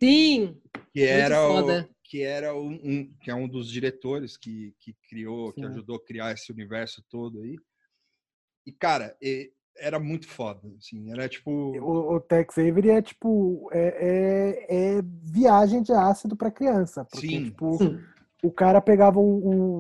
Sim, 0.02 0.60
que 0.92 1.02
era 1.04 1.48
o, 1.48 1.90
que 2.04 2.24
era 2.24 2.56
um, 2.56 2.74
um- 2.84 3.14
que 3.22 3.30
é 3.30 3.36
um 3.36 3.48
dos 3.48 3.70
diretores 3.70 4.36
que, 4.36 4.74
que 4.80 4.94
criou, 5.08 5.54
que 5.54 5.62
Sim. 5.62 5.68
ajudou 5.68 5.98
a 5.98 6.04
criar 6.04 6.32
esse 6.34 6.52
universo 6.52 7.04
todo 7.08 7.42
aí. 7.42 7.56
E 8.66 8.72
cara, 8.72 9.16
e- 9.22 9.52
era 9.78 10.00
muito 10.00 10.28
foda, 10.28 10.62
assim, 10.78 11.12
era 11.12 11.28
tipo 11.30 11.50
O, 11.52 12.16
o 12.16 12.20
Tex 12.20 12.58
Avery 12.58 12.90
é 12.92 13.02
tipo. 13.02 13.70
É, 13.72 14.66
é, 14.70 14.98
é 14.98 15.02
viagem 15.24 15.82
de 15.82 15.92
ácido 15.94 16.36
pra 16.36 16.52
criança. 16.52 17.06
Porque, 17.06 17.28
Sim. 17.28 17.46
tipo, 17.46 17.78
o 18.44 18.52
cara 18.52 18.80
pegava 18.82 19.20
o, 19.20 19.24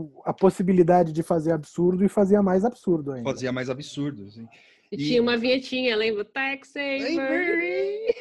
o- 0.07 0.21
a 0.25 0.33
possibilidade 0.33 1.11
de 1.11 1.21
fazer 1.21 1.51
absurdo 1.51 2.03
e 2.05 2.09
fazia 2.09 2.41
mais 2.41 2.63
absurdo 2.65 3.11
ainda. 3.11 3.29
fazia 3.29 3.51
mais 3.51 3.69
absurdo, 3.69 4.25
assim. 4.25 4.47
E, 4.91 4.95
E- 4.95 5.07
tinha 5.09 5.21
uma 5.21 5.37
vinhetinha, 5.37 5.95
lembra? 5.95 6.25
Tex 6.25 6.73
Avery. 6.75 8.15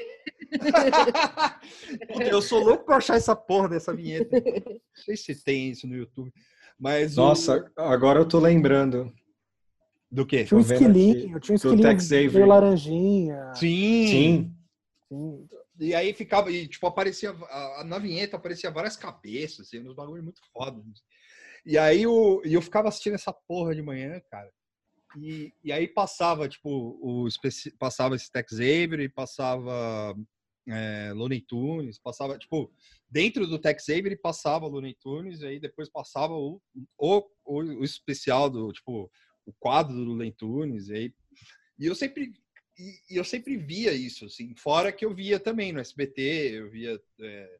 Eu 2.30 2.42
sou 2.42 2.62
louco 2.62 2.84
pra 2.84 2.96
achar 2.96 3.16
essa 3.16 3.34
porra 3.36 3.68
dessa 3.70 3.94
vinheta. 3.94 4.40
Não 4.40 4.80
sei 5.04 5.16
se 5.16 5.34
tem 5.44 5.70
isso 5.70 5.86
no 5.86 5.96
YouTube, 5.96 6.32
mas 6.78 7.16
o- 7.16 7.20
Nossa, 7.22 7.70
agora 7.76 8.18
eu 8.20 8.26
tô 8.28 8.38
lembrando. 8.38 9.12
Do 10.10 10.26
quê? 10.26 10.44
Tinha 10.44 10.58
um 10.58 10.60
esquilinho, 10.60 11.40
tinha 11.40 11.52
um 11.52 11.56
esquilinho 11.56 12.32
meio 12.32 12.46
laranjinha. 12.46 13.54
Sim. 13.54 14.06
Sim. 14.08 14.54
Sim. 15.08 15.48
E 15.78 15.94
aí 15.94 16.12
ficava, 16.12 16.50
e 16.50 16.68
tipo, 16.68 16.86
aparecia, 16.86 17.32
na 17.86 17.98
vinheta 17.98 18.36
aparecia 18.36 18.70
várias 18.70 18.96
cabeças, 18.96 19.66
assim, 19.66 19.80
uns 19.80 19.94
bagulho 19.94 20.22
muito 20.22 20.40
foda. 20.52 20.82
E 21.64 21.78
aí 21.78 22.06
o, 22.06 22.42
e 22.44 22.52
eu 22.52 22.60
ficava 22.60 22.88
assistindo 22.88 23.14
essa 23.14 23.32
porra 23.32 23.74
de 23.74 23.82
manhã, 23.82 24.20
cara. 24.30 24.50
E, 25.16 25.52
e 25.64 25.72
aí 25.72 25.88
passava, 25.88 26.48
tipo, 26.48 26.68
o 27.00 27.28
passava 27.78 28.14
esse 28.14 28.30
Tex 28.30 28.54
Avery, 28.54 29.08
passava 29.08 30.14
é, 30.68 31.12
Looney 31.14 31.40
Tunes, 31.40 31.98
passava, 31.98 32.38
tipo, 32.38 32.70
dentro 33.08 33.46
do 33.46 33.58
Tex 33.58 33.88
Avery 33.88 34.16
passava 34.16 34.66
Looney 34.66 34.94
Tunes, 35.00 35.40
e 35.40 35.46
aí 35.46 35.60
depois 35.60 35.88
passava 35.88 36.34
o, 36.34 36.60
o, 36.98 37.22
o, 37.44 37.56
o 37.56 37.84
especial 37.84 38.48
do, 38.48 38.70
tipo, 38.72 39.10
o 39.50 39.54
quadro 39.58 39.94
do 39.94 40.04
Looney 40.04 40.32
Tunes, 40.32 40.88
e 40.88 40.94
aí 40.94 41.14
e 41.78 41.86
eu 41.86 41.94
sempre 41.94 42.32
e, 42.78 43.00
e 43.10 43.16
eu 43.16 43.24
sempre 43.24 43.56
via 43.56 43.92
isso, 43.92 44.24
assim, 44.24 44.54
fora 44.54 44.90
que 44.92 45.04
eu 45.04 45.14
via 45.14 45.38
também 45.38 45.72
no 45.72 45.80
SBT, 45.80 46.22
eu 46.54 46.70
via 46.70 47.00
é, 47.20 47.58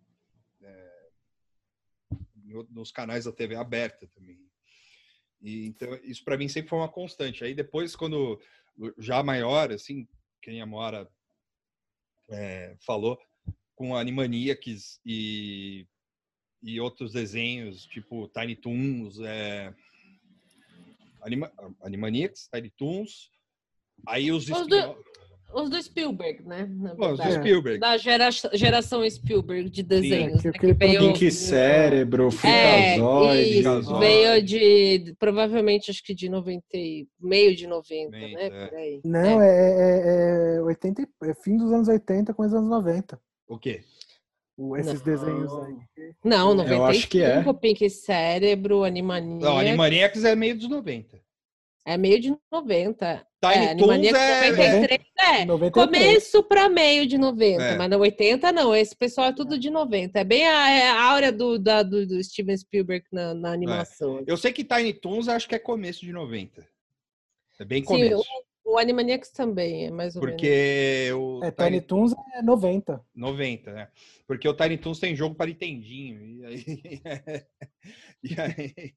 é, 0.63 1.11
no- 2.37 2.67
nos 2.71 2.91
canais 2.91 3.25
da 3.25 3.33
TV 3.33 3.55
aberta 3.55 4.07
também. 4.09 4.41
E, 5.43 5.67
então, 5.67 5.95
isso 6.03 6.25
para 6.25 6.37
mim 6.39 6.49
sempre 6.49 6.71
foi 6.71 6.79
uma 6.79 6.89
constante. 6.89 7.45
Aí 7.45 7.55
depois, 7.55 7.95
quando 7.95 8.41
já 8.99 9.23
maior, 9.23 9.73
assim, 9.73 10.09
quem 10.41 10.65
Mora 10.65 11.11
é, 12.31 12.77
falou, 12.81 13.19
com 13.75 13.97
Animaniacs 13.97 15.01
e, 15.05 15.87
e 16.63 16.81
outros 16.81 17.13
desenhos, 17.13 17.85
tipo 17.85 18.29
Tiny 18.29 18.57
Toons, 18.57 19.21
é, 19.21 19.75
Anima, 21.23 21.51
Animaniacs, 21.83 22.49
Tiny 22.53 22.71
Toons, 22.77 23.31
aí 24.07 24.31
os, 24.33 24.49
Os 24.49 24.61
spin- 24.61 24.95
Os 25.53 25.69
do 25.69 25.83
Spielberg, 25.83 26.45
né? 26.45 26.69
Os 26.97 27.19
do. 27.19 27.33
Spielberg. 27.33 27.81
Da 27.81 27.97
gera- 27.99 28.31
geração 28.53 29.09
Spielberg 29.11 29.69
de 29.69 29.83
desenhos. 29.83 30.41
que- 30.43 30.47
né, 30.49 30.53
que 30.53 30.73
veio- 30.73 31.01
Pink 31.13 31.29
Cérebro, 31.33 32.29
É, 32.29 32.31
Frikazoid. 32.31 33.43
isso, 33.43 33.53
Frikazoid. 33.55 33.99
veio 34.01 34.43
de, 34.45 35.15
provavelmente, 35.19 35.91
acho 35.91 36.05
que 36.05 36.15
de 36.15 36.29
90, 36.29 36.65
e- 36.73 37.09
meio 37.21 37.57
de 37.57 37.67
90, 37.67 38.11
né? 38.17 38.29
90, 38.29 38.55
é. 38.55 38.67
Por 38.69 38.79
aí. 38.79 39.01
Não, 39.05 39.43
é, 39.43 39.49
é, 39.49 40.57
é 40.59 40.63
80, 40.63 41.03
e- 41.03 41.09
é 41.29 41.35
fim 41.35 41.57
dos 41.57 41.73
anos 41.73 41.89
80 41.89 42.33
com 42.33 42.45
os 42.47 42.55
anos 42.55 42.71
90. 42.71 43.21
O 43.49 43.59
quê? 43.59 43.83
Esses 44.79 44.95
Não. 44.95 45.05
desenhos 45.15 45.53
aí. 45.55 45.75
Não, 46.25 46.51
Eu 46.51 46.55
95, 46.57 46.85
acho 46.85 47.09
que 47.09 47.23
é. 47.23 47.43
Pink 47.55 47.89
Cérebro, 47.91 48.85
Animania. 48.85 49.39
Não, 49.41 49.59
Animaniacs 49.59 50.25
é 50.25 50.35
meio 50.37 50.57
dos 50.57 50.69
90. 50.69 51.19
É 51.87 51.97
meio 51.97 52.21
de 52.21 52.37
90. 52.53 53.27
Tiny 53.43 53.55
é, 53.65 53.75
Toons 53.75 53.91
Animaniacs 53.91 54.21
é- 54.21 54.51
93, 54.51 55.01
é. 55.19 55.45
93. 55.47 55.73
Começo 55.87 56.43
para 56.43 56.69
meio 56.69 57.07
de 57.07 57.17
90, 57.17 57.63
É. 57.63 57.77
mas 57.79 57.89
na 57.89 57.97
80 57.97 58.53
não. 58.53 58.77
Esse 58.77 58.95
pessoal 58.95 59.29
é 59.29 59.33
tudo 59.33 59.59
de 59.59 59.71
90. 59.71 60.21
É 60.21 60.25
bem 60.25 60.47
a, 60.47 60.71
é 60.71 60.89
a 60.91 61.03
áurea 61.11 61.33
do, 61.33 61.59
da- 61.59 61.83
do, 61.83 62.07
do 62.07 62.23
Steven 62.23 62.55
Spielberg 62.57 63.07
na, 63.11 63.33
na 63.33 63.51
animação. 63.53 64.23
Eu 64.27 64.37
sei 64.37 64.53
que 64.53 64.63
Tiny 64.63 64.93
Toons 64.93 65.27
eu 65.27 65.33
acho 65.35 65.49
que 65.49 65.55
é 65.55 65.59
começo 65.59 66.01
de 66.05 66.13
90. 66.13 66.67
É 67.59 67.65
bem 67.65 67.81
Sim, 67.81 67.87
começo. 67.87 68.23
O 68.71 68.79
Animaniacs 68.79 69.31
também 69.31 69.87
é 69.87 69.91
mais 69.91 70.15
ou 70.17 70.23
menos. 70.23 70.35
Porque 70.41 71.11
o 71.13 71.41
É, 71.45 71.51
Tiny 71.51 71.71
Tiny 71.71 71.81
Toons 71.83 72.13
é 72.35 72.43
90. 72.43 73.05
90, 73.15 73.73
né? 73.73 73.89
Porque 74.27 74.49
o 74.49 74.55
Tiny 74.55 74.79
Toons 74.79 74.99
tem 75.01 75.17
jogo 75.17 75.35
para 75.35 75.47
Nintendinho. 75.47 76.23
E 76.23 76.45
aí, 76.47 76.65
e 78.23 78.41
aí 78.41 78.95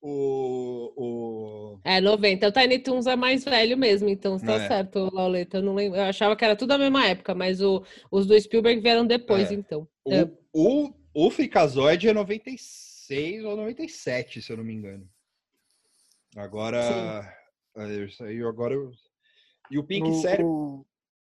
o, 0.00 0.92
o 0.96 1.80
É, 1.84 2.00
90. 2.00 2.46
O 2.48 2.52
Tiny 2.52 2.78
Toons 2.78 3.06
é 3.06 3.16
mais 3.16 3.44
velho 3.44 3.76
mesmo, 3.76 4.08
então 4.08 4.38
tá 4.38 4.54
É. 4.54 4.68
certo, 4.68 5.10
Lauleta. 5.12 5.58
Eu, 5.58 5.62
não 5.62 5.74
lembro. 5.74 5.98
eu 5.98 6.04
achava 6.04 6.36
que 6.36 6.44
era 6.44 6.54
tudo 6.54 6.72
a 6.72 6.78
mesma 6.78 7.06
época, 7.06 7.34
mas 7.34 7.60
o- 7.60 7.82
os 8.10 8.26
do 8.26 8.40
Spielberg 8.40 8.80
vieram 8.80 9.06
depois, 9.06 9.50
É. 9.50 9.54
então. 9.54 9.88
O, 10.04 10.12
É. 10.12 10.30
o, 10.52 10.92
o 11.12 11.30
Frikazoid 11.30 12.08
é 12.08 12.12
96 12.12 13.44
ou 13.44 13.56
97, 13.56 14.40
se 14.40 14.52
eu 14.52 14.56
não 14.58 14.64
me 14.64 14.74
engano. 14.74 15.08
Agora. 16.36 17.28
é, 17.76 18.04
Isso 18.04 18.22
aí, 18.24 18.40
agora 18.42 18.74
eu... 18.74 18.90
E 19.70 19.78
o 19.78 19.84
Pink 19.84 20.08
No- 20.08 20.20
Cérebro, 20.20 20.46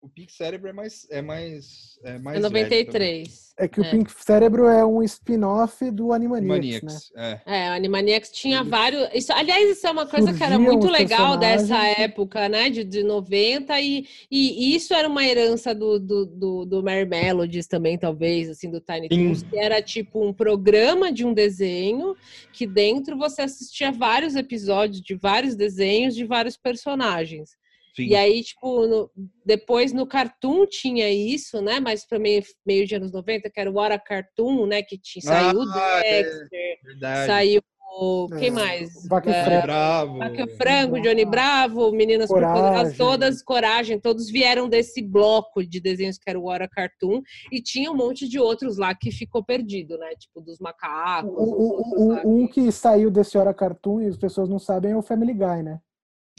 o- 0.02 0.08
Pink 0.14 0.30
Cérebro 0.32 0.68
é 0.68 0.72
mais. 0.72 1.06
É 1.10 1.22
mais. 1.22 1.98
É, 2.04 2.18
mais 2.18 2.36
É 2.36 2.40
velho 2.40 2.48
também. 2.50 2.62
93. 2.64 3.54
é 3.58 3.66
que 3.68 3.80
o 3.80 3.84
É. 3.84 3.90
Pink 3.90 4.12
Cérebro 4.22 4.66
é 4.66 4.84
um 4.84 5.02
spin-off 5.02 5.90
do 5.90 6.12
Animaniacs, 6.12 6.52
né? 6.52 6.52
Maniacs, 6.58 7.12
é. 7.16 7.40
É, 7.46 7.70
o 7.70 7.72
Animaniacs 7.72 8.30
tinha 8.30 8.62
vários. 8.62 9.08
Isso, 9.14 9.32
aliás, 9.32 9.66
isso 9.70 9.86
é 9.86 9.90
uma 9.90 10.06
coisa 10.06 10.34
que 10.34 10.42
era 10.42 10.56
Surgiam 10.56 10.72
muito 10.74 10.88
legal 10.92 11.38
dessa 11.38 11.78
época, 11.98 12.50
né? 12.50 12.68
De, 12.68 12.84
de 12.84 13.02
90, 13.02 13.80
e, 13.80 14.06
e 14.30 14.74
isso 14.76 14.92
era 14.92 15.08
uma 15.08 15.24
herança 15.24 15.74
do, 15.74 15.98
do, 15.98 16.26
do, 16.26 16.64
do 16.66 16.82
Mary 16.82 17.06
Melodies 17.06 17.66
também, 17.66 17.96
talvez, 17.96 18.50
assim, 18.50 18.70
do 18.70 18.80
Tiny. 18.82 19.08
Toons, 19.08 19.42
que 19.42 19.56
era 19.56 19.80
tipo 19.80 20.22
um 20.22 20.34
programa 20.34 21.10
de 21.10 21.24
um 21.24 21.32
desenho 21.32 22.14
que 22.52 22.66
dentro 22.66 23.16
você 23.16 23.40
assistia 23.40 23.90
vários 23.90 24.36
episódios 24.36 25.00
de 25.00 25.14
vários 25.14 25.54
desenhos 25.56 26.14
de 26.14 26.24
vários 26.26 26.58
personagens. 26.58 27.56
Sim. 27.94 28.06
E 28.06 28.16
aí, 28.16 28.42
tipo, 28.42 28.86
no- 28.86 29.10
depois 29.46 29.92
no 29.92 30.06
Cartoon 30.06 30.66
tinha 30.66 31.08
isso, 31.10 31.60
né? 31.62 31.78
Mas 31.78 32.04
para 32.06 32.18
meio, 32.18 32.42
meio 32.66 32.86
de 32.86 32.94
anos 32.96 33.12
90, 33.12 33.48
que 33.48 33.60
era 33.60 33.70
o 33.70 33.76
Hora 33.78 33.98
Cartoon, 33.98 34.66
né? 34.66 34.82
Que 34.82 34.98
tinha, 34.98 35.22
saiu 35.22 35.58
o 35.60 35.62
Ah, 35.62 36.02
é. 36.04 36.22
Dexter, 36.22 36.78
Verdade. 36.82 37.26
saiu 37.26 37.62
o. 37.96 38.26
Quem 38.40 38.48
É, 38.48 38.50
mais? 38.50 39.06
Vaca 39.08 39.30
É, 39.30 39.44
Frango. 39.44 39.62
Bravo. 39.62 40.18
Vaca 40.18 40.48
Frango, 40.56 41.00
Johnny 41.00 41.24
Bravo, 41.24 41.92
Meninas 41.92 42.28
Coragem. 42.28 42.96
Todas, 42.96 43.40
Coragem, 43.42 44.00
todos 44.00 44.28
vieram 44.28 44.68
desse 44.68 45.00
bloco 45.00 45.64
de 45.64 45.80
desenhos 45.80 46.18
que 46.18 46.28
era 46.28 46.36
o 46.40 46.46
Hora 46.48 46.68
Cartoon, 46.68 47.22
e 47.52 47.62
tinha 47.62 47.92
um 47.92 47.96
monte 47.96 48.28
de 48.28 48.40
outros 48.40 48.76
lá 48.76 48.92
que 48.96 49.12
ficou 49.12 49.44
perdido, 49.44 49.96
né? 49.98 50.08
Tipo, 50.18 50.40
dos 50.40 50.58
macacos. 50.58 51.30
O- 51.30 51.42
o- 51.44 52.14
o- 52.24 52.42
um 52.42 52.48
que 52.48 52.72
saiu 52.72 53.08
desse 53.12 53.38
Hora 53.38 53.54
Cartoon 53.54 54.00
e 54.00 54.08
as 54.08 54.16
pessoas 54.16 54.48
não 54.48 54.58
sabem 54.58 54.90
é 54.90 54.96
o 54.96 55.02
Family 55.02 55.32
Guy, 55.32 55.62
né? 55.62 55.78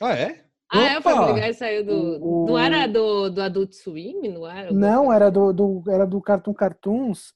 Ah, 0.01 0.13
é? 0.13 0.43
Ah, 0.77 0.93
é, 0.93 0.95
o 0.95 0.99
Opa! 0.99 1.11
Family 1.15 1.41
Guy 1.41 1.53
saiu 1.53 1.85
do... 1.85 2.25
O- 2.25 2.45
Não 2.47 2.57
era 2.57 2.87
do, 2.87 3.29
do 3.29 3.41
Adult 3.41 3.73
Swim? 3.73 4.29
Não 4.29 4.47
era? 4.49 4.71
Não, 4.71 5.11
era 5.13 5.29
do, 5.31 5.51
do- 5.53 5.83
era 5.89 6.05
do 6.05 6.21
Cartoon 6.21 6.53
Cartoons. 6.53 7.33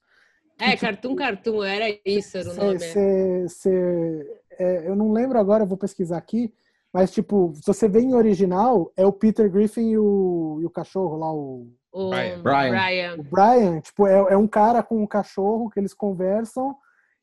É, 0.58 0.76
Cartoon 0.76 1.14
Cartoon, 1.16 1.62
era 1.64 1.86
isso, 2.04 2.36
era 2.36 2.48
o 2.48 2.52
Cê- 2.52 2.60
nome. 2.60 2.78
cê- 2.80 3.46
cê- 3.48 4.40
é, 4.58 4.88
eu 4.88 4.94
não 4.94 5.10
lembro 5.12 5.38
agora, 5.38 5.62
eu 5.64 5.66
vou 5.66 5.78
pesquisar 5.78 6.18
aqui. 6.18 6.52
Mas, 6.92 7.10
tipo, 7.12 7.52
se 7.54 7.62
você 7.66 7.88
vê 7.88 8.00
em 8.00 8.14
original, 8.14 8.92
é 8.96 9.06
o 9.06 9.12
Peter 9.12 9.48
Griffin 9.50 9.90
e 9.90 9.96
o, 9.98 10.58
e 10.60 10.66
o 10.66 10.70
cachorro 10.70 11.16
lá, 11.16 11.32
o, 11.32 11.68
O 11.92 12.10
Brian. 12.10 12.42
Brian. 12.42 12.70
Brian. 12.70 13.14
o 13.18 13.22
Brian. 13.22 13.80
Tipo, 13.80 14.06
é, 14.06 14.32
é 14.32 14.36
um 14.36 14.48
cara 14.48 14.82
com 14.82 15.00
um 15.02 15.06
cachorro 15.06 15.70
que 15.70 15.78
eles 15.78 15.94
conversam 15.94 16.76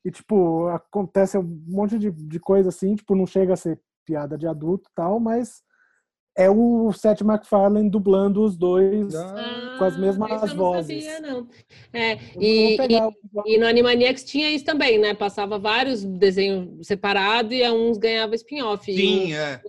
e, 0.04 0.10
tipo, 0.10 0.66
acontece 0.68 1.36
um 1.36 1.62
monte 1.68 1.98
de, 1.98 2.10
de 2.10 2.40
coisa 2.40 2.70
assim. 2.70 2.96
Tipo, 2.96 3.14
não 3.14 3.26
chega 3.26 3.52
a 3.52 3.56
ser 3.56 3.78
piada 4.06 4.38
de 4.38 4.46
adulto 4.48 4.88
e 4.90 4.94
tal, 4.94 5.20
mas 5.20 5.62
é 6.38 6.48
o 6.48 6.92
Seth 6.92 7.20
MacFarlane 7.22 7.90
dublando 7.90 8.42
os 8.44 8.56
dois. 8.56 9.14
Ah, 9.14 9.74
com 9.76 9.84
as 9.84 9.96
mesmas 9.96 10.30
eu 10.30 10.48
não 10.48 10.54
vozes. 10.56 11.04
Sabia, 11.04 11.20
não. 11.20 11.48
É, 11.92 12.18
e, 12.40 12.76
pegar 12.76 13.08
o- 13.08 13.12
E 13.46 13.58
no 13.58 13.66
Animaniacs 13.66 14.24
tinha 14.24 14.50
isso 14.50 14.64
também, 14.64 14.98
né? 14.98 15.14
Passava 15.14 15.58
vários 15.58 16.04
desenhos 16.04 16.86
separados 16.86 17.52
e 17.52 17.62
a 17.64 17.72
uns 17.72 17.98
ganhava 17.98 18.34
spin-off. 18.36 18.90
E 18.90 18.96
Sim, 18.96 19.32
o- 19.32 19.36
é. 19.36 19.60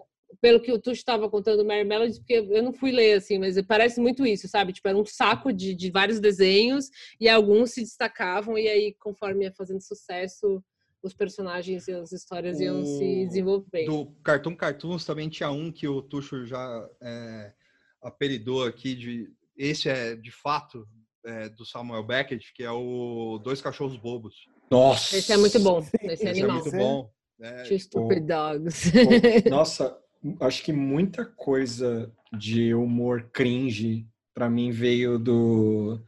pelo 0.41 0.59
que 0.61 0.71
o 0.71 0.79
Tuxo 0.79 0.99
estava 0.99 1.29
contando 1.29 1.57
do 1.57 1.65
Mary 1.65 1.83
Melody, 1.83 2.19
porque 2.19 2.35
eu 2.35 2.63
não 2.63 2.71
fui 2.71 2.91
ler, 2.91 3.17
assim, 3.17 3.37
mas 3.39 3.59
parece 3.63 3.99
muito 3.99 4.25
isso, 4.25 4.47
sabe? 4.47 4.71
Tipo, 4.71 4.87
era 4.87 4.97
um 4.97 5.05
saco 5.05 5.51
de, 5.51 5.73
de 5.75 5.91
vários 5.91 6.19
desenhos 6.19 6.89
e 7.19 7.27
alguns 7.27 7.71
se 7.71 7.81
destacavam 7.81 8.57
e 8.57 8.67
aí, 8.67 8.95
conforme 8.99 9.45
ia 9.45 9.51
fazendo 9.51 9.81
sucesso, 9.81 10.63
os 11.01 11.13
personagens 11.13 11.88
e 11.88 11.93
as 11.93 12.11
histórias 12.11 12.59
iam 12.59 12.84
se 12.85 13.23
O- 13.23 13.27
desenvolvendo. 13.27 13.85
Do 13.91 14.05
Cartoon 14.23 14.55
Cartoons 14.55 15.05
também 15.05 15.30
tinha 15.30 15.49
um 15.51 15.71
que 15.71 15.88
o 15.88 16.01
Tuxo 16.01 16.45
já 16.45 16.88
é, 17.01 17.53
apelidou 18.01 18.63
aqui 18.65 18.95
de. 18.95 19.30
Esse 19.57 19.89
é 19.89 20.15
de 20.15 20.31
fato 20.31 20.88
é, 21.26 21.49
do 21.49 21.65
Samuel 21.65 22.03
Beckett, 22.03 22.53
que 22.53 22.63
é 22.63 22.71
o 22.71 23.39
Dois 23.43 23.61
Cachorros 23.61 23.97
Bobos. 23.97 24.47
Nossa! 24.71 25.17
Esse 25.17 25.34
é 25.34 25.38
muito 25.38 25.59
bom, 25.59 25.80
esse 25.80 25.97
Esse 26.13 26.26
é 26.27 26.30
animal. 26.31 26.55
muito 26.63 26.71
bom. 26.71 27.11
É, 27.41 27.63
Two 27.63 27.80
Stupid 27.80 28.26
Dogs. 28.26 28.91
Nossa, 29.49 29.97
acho 30.41 30.63
que 30.63 30.73
muita 30.73 31.26
coisa 31.26 32.11
de 32.38 32.73
humor 32.73 33.30
cringe 33.34 34.05
pra 34.34 34.49
mim 34.49 34.71
veio 34.71 35.17
do 35.17 35.99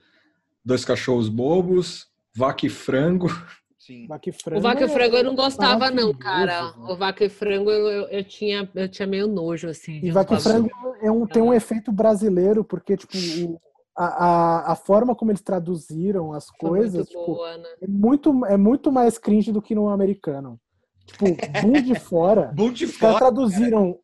Dois 0.63 0.83
Cachorros 0.85 1.27
Bobos, 1.29 2.07
Vaca 2.35 2.65
e 2.65 2.69
Frango. 2.69 3.27
Sim. 3.85 4.07
Vaca 4.07 4.29
e 4.29 4.31
O 4.31 4.33
Frango 4.33 4.61
Vaca 4.61 4.81
e 4.81 4.83
é- 4.85 4.87
Frango 4.89 5.15
eu 5.17 5.23
não 5.23 5.35
gostava, 5.35 5.89
não, 5.91 6.13
cara. 6.13 6.61
né? 6.63 6.73
O 6.89 6.95
Vaca 6.95 7.25
e 7.25 7.29
Frango 7.29 7.71
eu, 7.71 7.87
eu, 7.87 8.07
eu 8.09 8.23
tinha, 8.23 8.69
eu 8.75 8.87
tinha 8.89 9.07
meio 9.07 9.27
nojo, 9.27 9.67
assim. 9.69 9.99
E 10.03 10.11
Vaca 10.11 10.35
e. 10.35 10.39
Frango 10.39 10.69
é 11.01 11.11
um, 11.11 11.25
tem 11.25 11.41
um 11.41 11.53
efeito 11.53 11.91
brasileiro, 11.91 12.63
porque, 12.63 12.95
tipo, 12.97 13.17
o- 13.17 13.59
a, 13.97 14.05
a, 14.05 14.71
a 14.71 14.75
forma 14.75 15.13
como 15.15 15.31
eles 15.31 15.41
traduziram 15.41 16.31
as 16.31 16.47
Foi 16.47 16.69
coisas, 16.69 16.93
muito 16.95 17.07
tipo, 17.09 17.25
boa, 17.35 17.57
né? 17.57 17.69
é 17.81 17.87
muito, 17.87 18.45
é 18.45 18.57
muito 18.57 18.91
mais 18.91 19.17
cringe 19.17 19.51
do 19.51 19.61
que 19.61 19.75
no 19.75 19.89
americano. 19.89 20.59
Tipo, 21.05 21.25
Boom 21.61 21.81
de 21.81 21.95
fora. 21.99 22.51
Boom 22.55 22.71
de 22.71 22.87
fora. 22.87 23.17
traduziram 23.17 23.97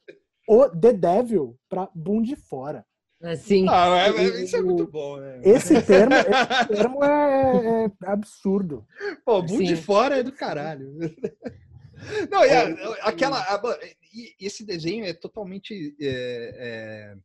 o 0.49 0.69
The 0.69 0.93
Devil 0.93 1.55
pra 1.69 1.89
Boom 1.95 2.21
de 2.21 2.35
fora. 2.35 2.85
Assim. 3.22 3.65
Ah, 3.68 3.98
é- 3.98 4.10
é- 4.15 4.44
isso 4.44 4.56
é 4.57 4.61
muito 4.61 4.85
bom, 4.85 5.18
né? 5.18 5.41
Esse 5.44 5.81
termo, 5.81 6.14
esse 6.14 6.68
termo 6.91 7.03
é, 7.03 7.85
é 7.85 7.91
absurdo. 8.10 8.85
Pô, 9.26 9.41
Boom 9.41 9.60
de 9.64 9.76
Sim. 9.76 9.81
fora 9.81 10.19
é 10.19 10.23
do 10.23 10.31
caralho. 10.31 10.94
Não, 12.30 12.45
e 12.45 12.49
a- 12.52 13.07
aquela. 13.07 13.39
a- 13.39 13.80
e 14.14 14.35
esse 14.39 14.64
desenho 14.64 15.03
é 15.03 15.14
totalmente. 15.14 15.95
é, 15.99 17.15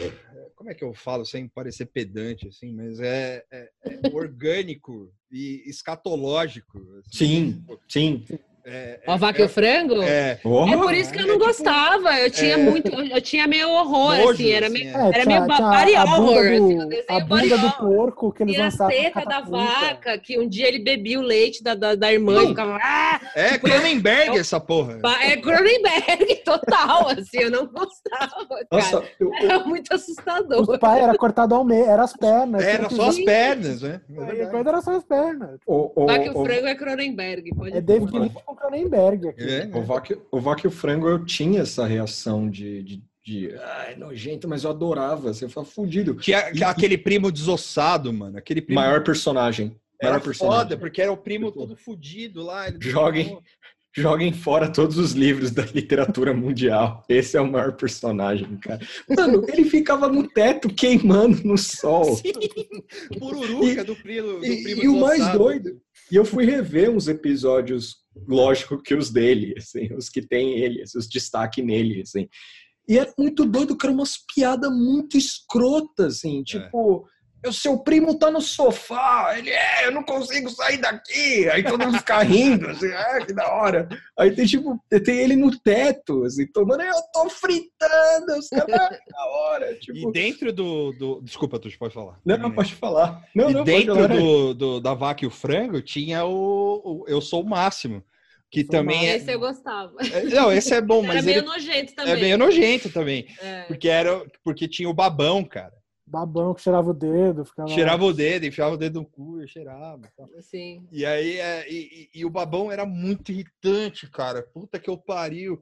é, 0.00 0.12
como 0.56 0.68
é 0.70 0.74
que 0.74 0.82
eu 0.82 0.92
falo 0.92 1.24
sem 1.24 1.46
parecer 1.48 1.86
pedante, 1.86 2.48
assim, 2.48 2.72
mas 2.74 2.98
é, 2.98 3.44
é- 3.52 3.70
é 3.84 4.00
orgânico 4.12 5.12
e 5.30 5.62
escatológico. 5.66 6.78
assim. 7.06 7.64
Sim, 7.88 8.24
sim. 8.26 8.38
É, 8.64 9.00
Ó, 9.08 9.16
Vaca 9.16 9.42
e 9.42 9.44
o 9.44 9.48
Frango? 9.48 10.00
é, 10.02 10.32
É 10.32 10.76
por 10.76 10.94
isso 10.94 11.12
que 11.12 11.20
eu 11.20 11.26
não 11.26 11.38
gostava. 11.38 12.14
Eu 12.20 12.30
tinha 12.30 12.54
é, 12.54 12.56
muito. 12.56 12.88
Eu 12.94 13.20
tinha 13.20 13.46
meio 13.48 13.68
horror, 13.70 14.16
nojo, 14.16 14.30
assim. 14.34 14.52
Era 14.52 14.66
assim, 14.66 14.74
meio, 14.84 14.96
é. 14.96 15.00
É, 15.00 15.08
era 15.14 15.26
meio 15.26 15.40
body 15.46 15.94
a 15.96 16.04
horror. 16.04 16.18
bunda 16.26 16.40
assim, 16.52 16.74
o 16.74 16.78
do, 16.78 16.86
desenho 16.88 17.06
a 17.08 17.20
bunda 17.20 17.58
do 17.58 17.72
porco 17.72 18.32
que 18.32 18.42
eles 18.44 18.56
E 18.56 18.60
a 18.60 18.64
lançavam 18.64 18.92
teta 18.92 19.24
da 19.24 19.40
vaca, 19.40 20.18
que 20.18 20.38
um 20.38 20.48
dia 20.48 20.68
ele 20.68 20.78
bebia 20.78 21.18
o 21.18 21.22
leite 21.22 21.62
da, 21.62 21.74
da, 21.74 21.94
da 21.96 22.12
irmã 22.12 22.42
e 22.44 22.48
ficava. 22.48 22.78
Ah! 22.80 23.20
é 23.34 23.58
Cronenberg 23.58 24.38
essa 24.38 24.60
porra. 24.60 25.00
É 25.22 25.36
Cronenberg 25.36 26.36
total, 26.44 27.08
assim. 27.08 27.38
Eu 27.40 27.50
não 27.50 27.66
gostava, 27.66 28.46
Nossa, 28.70 29.00
cara. 29.00 29.12
eu- 29.18 29.34
Era 29.42 29.58
muito 29.60 29.92
assustador. 29.92 30.60
Os 30.70 30.78
pais 30.78 31.02
era 31.02 31.16
cortado 31.18 31.54
ao 31.54 31.64
meio, 31.64 31.86
era 31.86 32.04
as 32.04 32.12
pernas. 32.16 32.62
Era 32.62 32.88
só 32.88 33.08
as 33.08 33.18
pernas, 33.18 33.82
né? 33.82 34.00
É 34.16 34.44
a 34.44 34.58
era 34.58 34.80
só 34.80 34.96
as 34.96 35.04
pernas. 35.04 35.58
o, 35.66 35.90
o, 35.96 36.06
Vaca 36.06 36.24
e 36.24 36.28
o 36.30 36.38
o- 36.38 36.44
Frango 36.44 36.66
é 36.68 36.74
Cronenberg. 36.76 37.54
Pode 37.56 37.76
É 37.76 37.80
David 37.80 38.12
com 38.54 38.56
Cronenberg 38.68 39.28
aqui. 39.28 39.42
É, 39.42 39.70
O 39.74 39.82
Vaca, 39.82 40.18
o 40.30 40.40
Vaca 40.40 40.62
e 40.64 40.68
o 40.68 40.70
Frango 40.70 41.08
eu 41.08 41.24
tinha 41.24 41.62
essa 41.62 41.86
reação 41.86 42.48
de, 42.48 42.82
de, 42.82 43.02
de 43.24 43.54
ah, 43.54 43.86
é 43.90 43.96
nojento, 43.96 44.48
mas 44.48 44.64
eu 44.64 44.70
adorava. 44.70 45.32
Você 45.32 45.48
fala 45.48 45.66
fudido. 45.66 46.14
Tinha 46.16 46.50
E- 46.54 46.62
aquele 46.64 46.96
primo 46.98 47.30
desossado, 47.32 48.12
mano. 48.12 48.38
Aquele 48.38 48.60
primo 48.62 48.80
Maior 48.80 49.02
personagem. 49.02 49.76
era 50.00 50.12
Maior 50.12 50.22
personagem. 50.24 50.58
foda, 50.60 50.76
porque 50.76 51.00
era 51.02 51.12
o 51.12 51.16
primo 51.16 51.50
todo 51.52 51.76
fudido 51.76 52.42
lá. 52.42 52.66
Joguem. 52.80 53.38
Joguem 53.94 54.32
fora 54.32 54.72
todos 54.72 54.96
os 54.96 55.12
livros 55.12 55.50
da 55.50 55.66
literatura 55.66 56.32
mundial. 56.32 57.04
Esse 57.10 57.36
é 57.36 57.40
o 57.42 57.50
maior 57.52 57.74
personagem, 57.74 58.56
cara. 58.56 58.80
Mano, 59.06 59.44
ele 59.46 59.64
ficava 59.64 60.08
no 60.08 60.26
teto 60.26 60.70
queimando 60.72 61.44
no 61.46 61.58
sol. 61.58 62.16
Sim, 62.16 62.32
pururuca 63.18 63.84
do 63.84 63.94
primo, 63.96 64.38
do 64.40 64.46
E, 64.46 64.62
primo 64.62 64.82
e 64.82 64.88
o 64.88 64.98
mais 64.98 65.30
doido. 65.32 65.78
E 66.10 66.16
eu 66.16 66.24
fui 66.24 66.46
rever 66.46 66.88
uns 66.90 67.06
episódios, 67.08 67.96
lógico 68.26 68.80
que 68.82 68.94
os 68.94 69.10
dele, 69.10 69.54
assim, 69.56 69.92
os 69.94 70.08
que 70.08 70.22
tem 70.22 70.58
ele, 70.58 70.82
os 70.82 71.08
destaque 71.08 71.62
nele, 71.62 72.02
assim. 72.02 72.28
E 72.88 72.98
é 72.98 73.12
muito 73.18 73.44
doido, 73.44 73.76
que 73.76 73.86
era 73.86 73.94
umas 73.94 74.18
piadas 74.34 74.70
muito 74.70 75.16
escrotas, 75.16 76.16
assim, 76.18 76.42
tipo, 76.42 77.06
o 77.48 77.52
seu 77.52 77.78
primo 77.78 78.18
tá 78.18 78.30
no 78.30 78.40
sofá, 78.40 79.34
ele 79.36 79.50
é, 79.50 79.86
eu 79.86 79.90
não 79.90 80.02
consigo 80.02 80.48
sair 80.50 80.78
daqui. 80.78 81.48
Aí 81.50 81.62
todo 81.62 81.84
mundo 81.84 81.98
fica 81.98 82.22
rindo, 82.22 82.68
assim, 82.68 82.92
ah, 82.92 83.24
que 83.26 83.32
da 83.32 83.52
hora. 83.52 83.88
Aí 84.18 84.30
tem, 84.34 84.46
tipo, 84.46 84.78
tem 85.04 85.18
ele 85.18 85.34
no 85.36 85.50
teto, 85.58 86.24
assim, 86.24 86.46
tomando, 86.46 86.82
eu 86.82 86.94
tô 87.12 87.28
fritando, 87.28 88.38
os 88.38 88.48
caras, 88.48 88.74
ah, 88.74 88.88
que 89.04 89.10
da 89.12 89.24
hora. 89.26 89.74
Tipo, 89.78 90.08
E 90.08 90.12
dentro 90.12 90.52
do, 90.52 90.92
do- 90.92 91.20
Desculpa, 91.22 91.58
tu 91.58 91.68
pode 91.78 91.94
falar. 91.94 92.18
não, 92.24 92.36
não, 92.38 92.50
pode 92.52 92.74
falar. 92.74 93.22
Não, 93.34 93.50
e 93.50 93.54
não, 93.54 93.64
dentro 93.64 93.94
falar. 93.94 94.06
do, 94.08 94.54
do- 94.54 94.80
da 94.80 94.94
vaca 94.94 95.24
e 95.24 95.28
o 95.28 95.30
frango 95.30 95.80
tinha 95.82 96.24
o, 96.24 97.02
o 97.02 97.04
Eu 97.08 97.20
Sou 97.20 97.42
o 97.42 97.48
Máximo. 97.48 98.02
Que 98.50 98.62
também 98.62 99.08
é, 99.08 99.16
Esse 99.16 99.32
eu 99.32 99.40
gostava. 99.40 99.94
é- 100.12 100.24
Não, 100.24 100.52
esse 100.52 100.74
é 100.74 100.80
bom, 100.82 101.02
Era 101.04 101.14
mas 101.14 101.24
meio 101.24 101.38
ele 101.38 101.46
nojento 101.46 101.92
é 101.92 101.94
também. 101.96 102.20
meio 102.22 102.36
nojento 102.38 102.90
também. 102.90 103.26
É. 103.40 103.62
Porque, 103.62 103.88
era, 103.88 104.22
porque 104.44 104.68
tinha 104.68 104.90
o 104.90 104.92
babão, 104.94 105.42
cara. 105.42 105.72
Babão 106.12 106.52
que 106.52 106.60
cheirava 106.60 106.90
o 106.90 106.94
dedo, 106.94 107.42
ficava. 107.44 107.68
Cheirava 107.68 108.04
o 108.04 108.12
dedo, 108.12 108.44
enfiava 108.44 108.74
o 108.74 108.76
dedo 108.76 109.00
no 109.00 109.06
cu 109.06 109.40
e 109.42 109.48
cheirava. 109.48 110.02
e 110.06 110.10
tal. 110.14 110.28
Assim. 110.38 110.86
E 110.92 111.06
aí, 111.06 111.38
é, 111.38 111.66
e, 111.72 111.78
e- 112.14 112.20
e 112.20 112.24
o 112.26 112.30
babão 112.30 112.70
era 112.70 112.84
muito 112.84 113.32
irritante, 113.32 114.10
cara. 114.10 114.42
Puta 114.42 114.78
que 114.78 114.90
eu 114.90 114.98
pariu. 114.98 115.60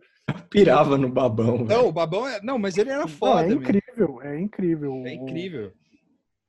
pirava 0.50 0.98
no 0.98 1.08
babão. 1.08 1.64
velho. 1.64 1.68
Não, 1.68 1.88
o 1.88 1.92
babão 1.92 2.26
é. 2.26 2.40
Não, 2.42 2.58
mas 2.58 2.76
ele 2.76 2.90
era 2.90 3.02
Não, 3.02 3.08
foda. 3.08 3.44
é 3.44 3.48
meu. 3.48 3.58
incrível, 3.58 4.22
é 4.22 4.40
incrível. 4.40 5.02
É 5.06 5.14
incrível. 5.14 5.72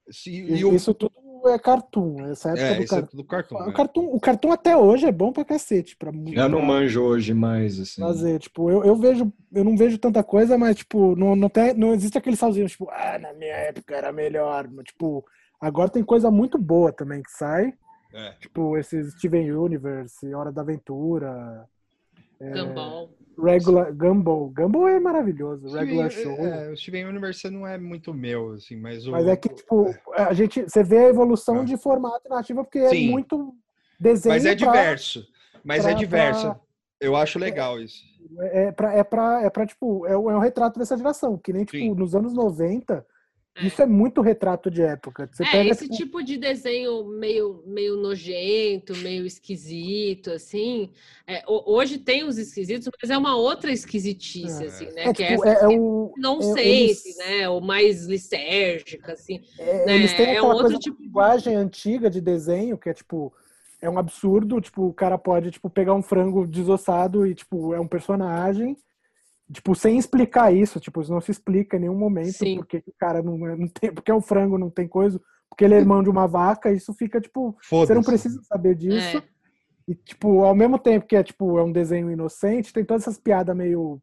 Se, 0.09 0.31
E- 0.31 0.55
e 0.57 0.65
o, 0.65 0.73
Isso 0.75 0.93
tudo 0.95 1.13
é 1.49 1.59
cartoon, 1.59 2.30
essa 2.31 2.49
época 2.49 2.65
é, 2.65 2.76
do 2.76 2.84
isso 2.84 2.95
é 2.95 2.97
cartoon. 3.01 3.18
tudo. 3.23 3.61
O 3.61 3.65
né? 3.68 3.73
cartoon. 3.73 4.05
O 4.15 4.19
cartoon 4.19 4.51
até 4.51 4.77
hoje 4.77 5.05
é 5.05 5.11
bom 5.11 5.31
pra 5.31 5.45
cacete. 5.45 5.95
Pra, 5.95 6.11
Eu 6.11 6.49
não 6.49 6.61
manjo 6.61 7.01
hoje 7.01 7.34
mais, 7.34 7.80
assim. 7.80 8.01
fazer. 8.01 8.39
Tipo, 8.39 8.69
eu, 8.69 8.84
eu 8.84 8.95
vejo, 8.95 9.31
eu 9.53 9.63
não 9.63 9.76
vejo 9.77 9.97
tanta 9.97 10.23
coisa, 10.23 10.57
mas, 10.57 10.76
tipo, 10.77 11.15
não, 11.15 11.35
não, 11.35 11.49
tem, 11.49 11.73
não 11.73 11.93
existe 11.93 12.18
aquele 12.18 12.35
salzinho, 12.35 12.68
tipo, 12.68 12.89
ah, 12.89 13.18
na 13.19 13.34
minha 13.34 13.53
época 13.55 13.95
era 13.95 14.11
melhor. 14.11 14.68
Mas, 14.69 14.85
Tipo, 14.85 15.26
agora 15.59 15.89
tem 15.89 16.03
coisa 16.03 16.30
muito 16.31 16.57
boa 16.57 16.91
também 16.91 17.22
que 17.22 17.31
sai. 17.31 17.73
É. 18.13 18.31
Tipo, 18.39 18.77
esses 18.77 19.13
Steven 19.13 19.51
Universe, 19.51 20.34
Hora 20.34 20.51
da 20.51 20.61
Aventura, 20.61 21.65
Gumball. 22.41 23.09
Regular, 23.41 23.93
Gumball. 23.93 24.49
Gumball 24.49 24.88
é 24.88 24.99
maravilhoso, 24.99 25.68
Regular 25.76 26.11
Steven- 26.11 26.35
Show. 26.35 26.45
É, 26.45 26.69
o 26.72 26.77
Steven 26.77 27.05
Universe 27.05 27.49
não 27.49 27.65
é 27.65 27.77
muito 27.77 28.13
meu, 28.13 28.51
assim, 28.53 28.76
mas 28.76 29.07
o. 29.07 29.11
Mas 29.11 29.27
é 29.27 29.35
que, 29.35 29.49
tipo, 29.49 29.93
a 30.13 30.34
gente, 30.34 30.61
você 30.63 30.84
vê 30.84 30.97
a 31.05 31.09
evolução 31.09 31.61
Ah. 31.61 31.63
de 31.63 31.77
formato 31.77 32.27
narrativa 32.30 32.63
porque 32.63 32.88
Sim. 32.89 33.07
é 33.07 33.11
muito 33.11 33.55
desenho 33.99 34.35
Mas 34.35 34.45
é 34.45 34.55
pra- 34.55 34.68
diverso. 34.72 35.26
Mas 35.63 35.84
pra- 35.84 35.91
é 35.91 35.95
diversa. 35.95 36.49
pra- 36.51 36.59
Eu 36.99 37.15
acho 37.15 37.39
legal 37.39 37.80
isso. 37.81 38.03
É 38.39 38.72
pra, 38.72 38.93
é 38.93 39.03
pra, 39.03 39.41
é 39.43 39.49
pra 39.49 39.65
tipo, 39.65 40.05
é 40.05 40.15
o, 40.15 40.30
é 40.30 40.35
o 40.35 40.39
retrato 40.39 40.77
dessa 40.77 40.95
geração. 40.95 41.35
Que 41.38 41.51
nem, 41.51 41.65
tipo, 41.65 41.77
Sim. 41.77 41.95
nos 41.95 42.13
anos 42.13 42.34
90, 42.34 43.03
É. 43.53 43.67
isso 43.67 43.81
é 43.81 43.85
muito 43.85 44.21
retrato 44.21 44.71
de 44.71 44.81
época. 44.81 45.29
Você 45.31 45.43
É, 45.43 45.51
pega, 45.51 45.69
esse 45.71 45.83
tipo, 45.89 45.95
tipo 45.97 46.23
de 46.23 46.37
desenho 46.37 47.05
meio, 47.05 47.61
meio 47.67 47.97
nojento, 47.97 48.95
meio 48.97 49.25
esquisito, 49.25 50.31
assim. 50.31 50.89
É, 51.27 51.43
ho- 51.45 51.63
hoje 51.75 51.97
tem 51.97 52.23
os 52.23 52.37
esquisitos, 52.37 52.87
mas 53.01 53.09
é 53.11 53.17
uma 53.17 53.35
outra 53.35 53.69
esquisitice, 53.71 54.63
É. 54.63 54.67
assim, 54.67 54.85
né? 54.93 55.03
é, 55.07 55.13
que 55.13 55.25
tipo, 55.25 55.45
é 55.45 55.49
é, 55.49 55.53
essa 55.53 55.65
é 55.65 55.77
o. 55.77 56.13
não 56.17 56.39
é, 56.39 56.41
sense, 56.43 57.07
eles- 57.09 57.17
né? 57.17 57.49
Ou 57.49 57.59
mais 57.59 58.05
lisérgica, 58.05 59.13
assim. 59.13 59.41
é, 59.59 59.85
né, 59.85 59.95
eles 59.95 60.13
têm 60.13 60.27
é 60.27 60.37
aquela 60.37 60.55
coisa 60.59 60.77
tipo 60.79 60.97
de- 60.97 61.03
linguagem 61.03 61.55
antiga 61.55 62.09
de 62.09 62.21
desenho, 62.21 62.77
que 62.77 62.89
é 62.89 62.93
tipo. 62.93 63.33
É 63.83 63.89
um 63.89 63.97
absurdo, 63.97 64.61
tipo, 64.61 64.85
o 64.85 64.93
cara 64.93 65.17
pode, 65.17 65.49
tipo, 65.49 65.67
pegar 65.67 65.95
um 65.95 66.03
frango 66.03 66.45
desossado 66.45 67.25
e, 67.25 67.33
tipo, 67.33 67.73
é 67.73 67.79
um 67.79 67.87
personagem, 67.87 68.77
tipo, 69.51 69.75
sem 69.75 69.97
explicar 69.97 70.53
isso, 70.53 70.79
tipo, 70.79 71.01
isso 71.01 71.11
não 71.11 71.21
se 71.21 71.31
explica 71.31 71.77
em 71.77 71.81
nenhum 71.81 71.97
momento 71.97 72.33
Sim. 72.33 72.57
porque 72.57 72.81
que 72.81 72.89
o 72.89 72.93
cara 72.97 73.21
não, 73.21 73.47
é- 73.47 73.55
não 73.55 73.67
tem, 73.67 73.93
porque 73.93 74.11
é 74.11 74.15
um 74.15 74.21
frango 74.21 74.57
não 74.57 74.69
tem 74.69 74.87
coisa, 74.87 75.19
porque 75.49 75.65
ele 75.65 75.73
é 75.73 75.79
irmão 75.79 76.01
de 76.01 76.09
uma 76.09 76.27
vaca, 76.27 76.71
isso 76.71 76.93
fica, 76.93 77.19
tipo, 77.19 77.57
você 77.69 77.93
não 77.93 78.03
precisa 78.03 78.41
saber 78.43 78.75
disso. 78.75 79.17
É. 79.17 79.23
E, 79.87 79.95
tipo, 79.95 80.43
ao 80.43 80.55
mesmo 80.55 80.79
tempo 80.79 81.05
que 81.05 81.15
é, 81.15 81.23
tipo, 81.23 81.57
é 81.57 81.63
um 81.63 81.71
desenho 81.71 82.09
inocente, 82.09 82.71
tem 82.71 82.85
todas 82.85 83.03
essas 83.03 83.17
piadas 83.19 83.55
meio 83.55 84.01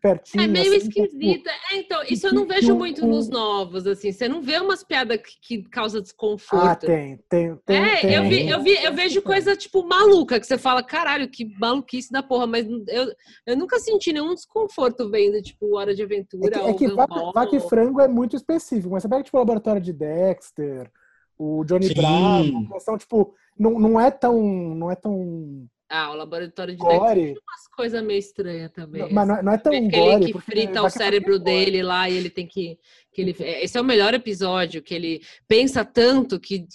pertinho. 0.00 0.44
É 0.44 0.46
meio 0.46 0.76
assim, 0.76 0.86
é, 0.86 0.90
tipo, 0.90 1.04
esquisita. 1.04 1.50
É, 1.70 1.76
então, 1.76 2.02
isso 2.08 2.26
eu 2.26 2.32
não 2.32 2.46
vejo 2.46 2.74
muito 2.74 3.06
nos 3.06 3.28
novos, 3.28 3.86
assim. 3.86 4.12
Você 4.12 4.28
não 4.28 4.40
vê 4.40 4.58
umas 4.58 4.82
piadas 4.82 5.20
que, 5.20 5.40
que 5.40 5.68
causam 5.68 6.00
Ah, 6.00 6.02
desconforto. 6.02 6.86
tem, 6.86 7.18
tem, 7.28 7.56
tem. 7.66 7.76
É, 7.76 8.00
tem, 8.00 8.14
eu, 8.14 8.22
vi, 8.28 8.48
eu, 8.48 8.62
vi, 8.62 8.84
eu 8.84 8.92
vejo 8.92 9.22
coisa, 9.22 9.56
tipo, 9.56 9.86
maluca, 9.86 10.40
que 10.40 10.46
você 10.46 10.58
fala, 10.58 10.82
caralho, 10.82 11.28
que 11.28 11.44
maluquice 11.58 12.10
da 12.10 12.22
porra, 12.22 12.46
mas 12.46 12.66
eu, 12.66 13.12
eu 13.46 13.56
nunca 13.56 13.78
senti 13.78 14.12
nenhum 14.12 14.34
desconforto 14.34 15.10
vendo, 15.10 15.42
tipo, 15.42 15.76
Hora 15.76 15.94
de 15.94 16.02
É 16.02 16.04
Aventura 16.04 16.50
que, 16.50 16.58
é 16.58 16.74
que 16.74 16.88
vaca, 16.88 17.56
e 17.56 17.60
frango 17.60 18.00
é 18.00 18.08
muito 18.08 18.36
específico, 18.36 18.90
mas 18.90 19.02
você 19.02 19.08
pega, 19.08 19.22
tipo, 19.22 19.36
o 19.36 19.40
laboratório 19.40 19.80
de 19.80 19.92
Dexter, 19.92 20.90
o 21.38 21.64
Johnny 21.64 21.86
Sim. 21.86 21.94
Bravo, 21.94 22.80
são, 22.80 22.98
tipo, 22.98 23.34
não, 23.58 23.78
não 23.78 24.00
é 24.00 24.10
tão. 24.10 24.40
Não 24.74 24.90
é 24.90 24.96
tão 24.96 25.66
Ah, 25.90 26.10
o 26.10 26.14
Laboratório 26.14 26.74
de 26.74 26.78
gore, 26.80 27.14
tem 27.14 27.30
umas 27.32 27.66
coisas 27.74 28.02
meio 28.04 28.18
estranhas 28.18 28.70
também. 28.72 29.10
mas 29.10 29.26
não, 29.26 29.36
é- 29.36 29.42
não 29.42 29.52
é 29.52 29.56
tão 29.58 29.72
Aquele 29.72 29.90
gore. 29.90 30.32
que 30.32 30.38
frita 30.40 30.82
o 30.82 30.90
cérebro 30.90 31.34
é 31.36 31.38
gore. 31.38 31.44
dele 31.50 31.82
lá 31.82 32.10
e 32.10 32.16
ele 32.16 32.28
tem 32.28 32.46
que, 32.46 32.78
que 33.10 33.22
ele, 33.22 33.34
esse 33.38 33.78
é 33.78 33.80
o 33.80 33.84
melhor 33.84 34.12
episódio 34.12 34.82
que 34.82 34.94
ele 34.94 35.22
pensa 35.48 35.84
tanto 35.86 36.38
que 36.38 36.66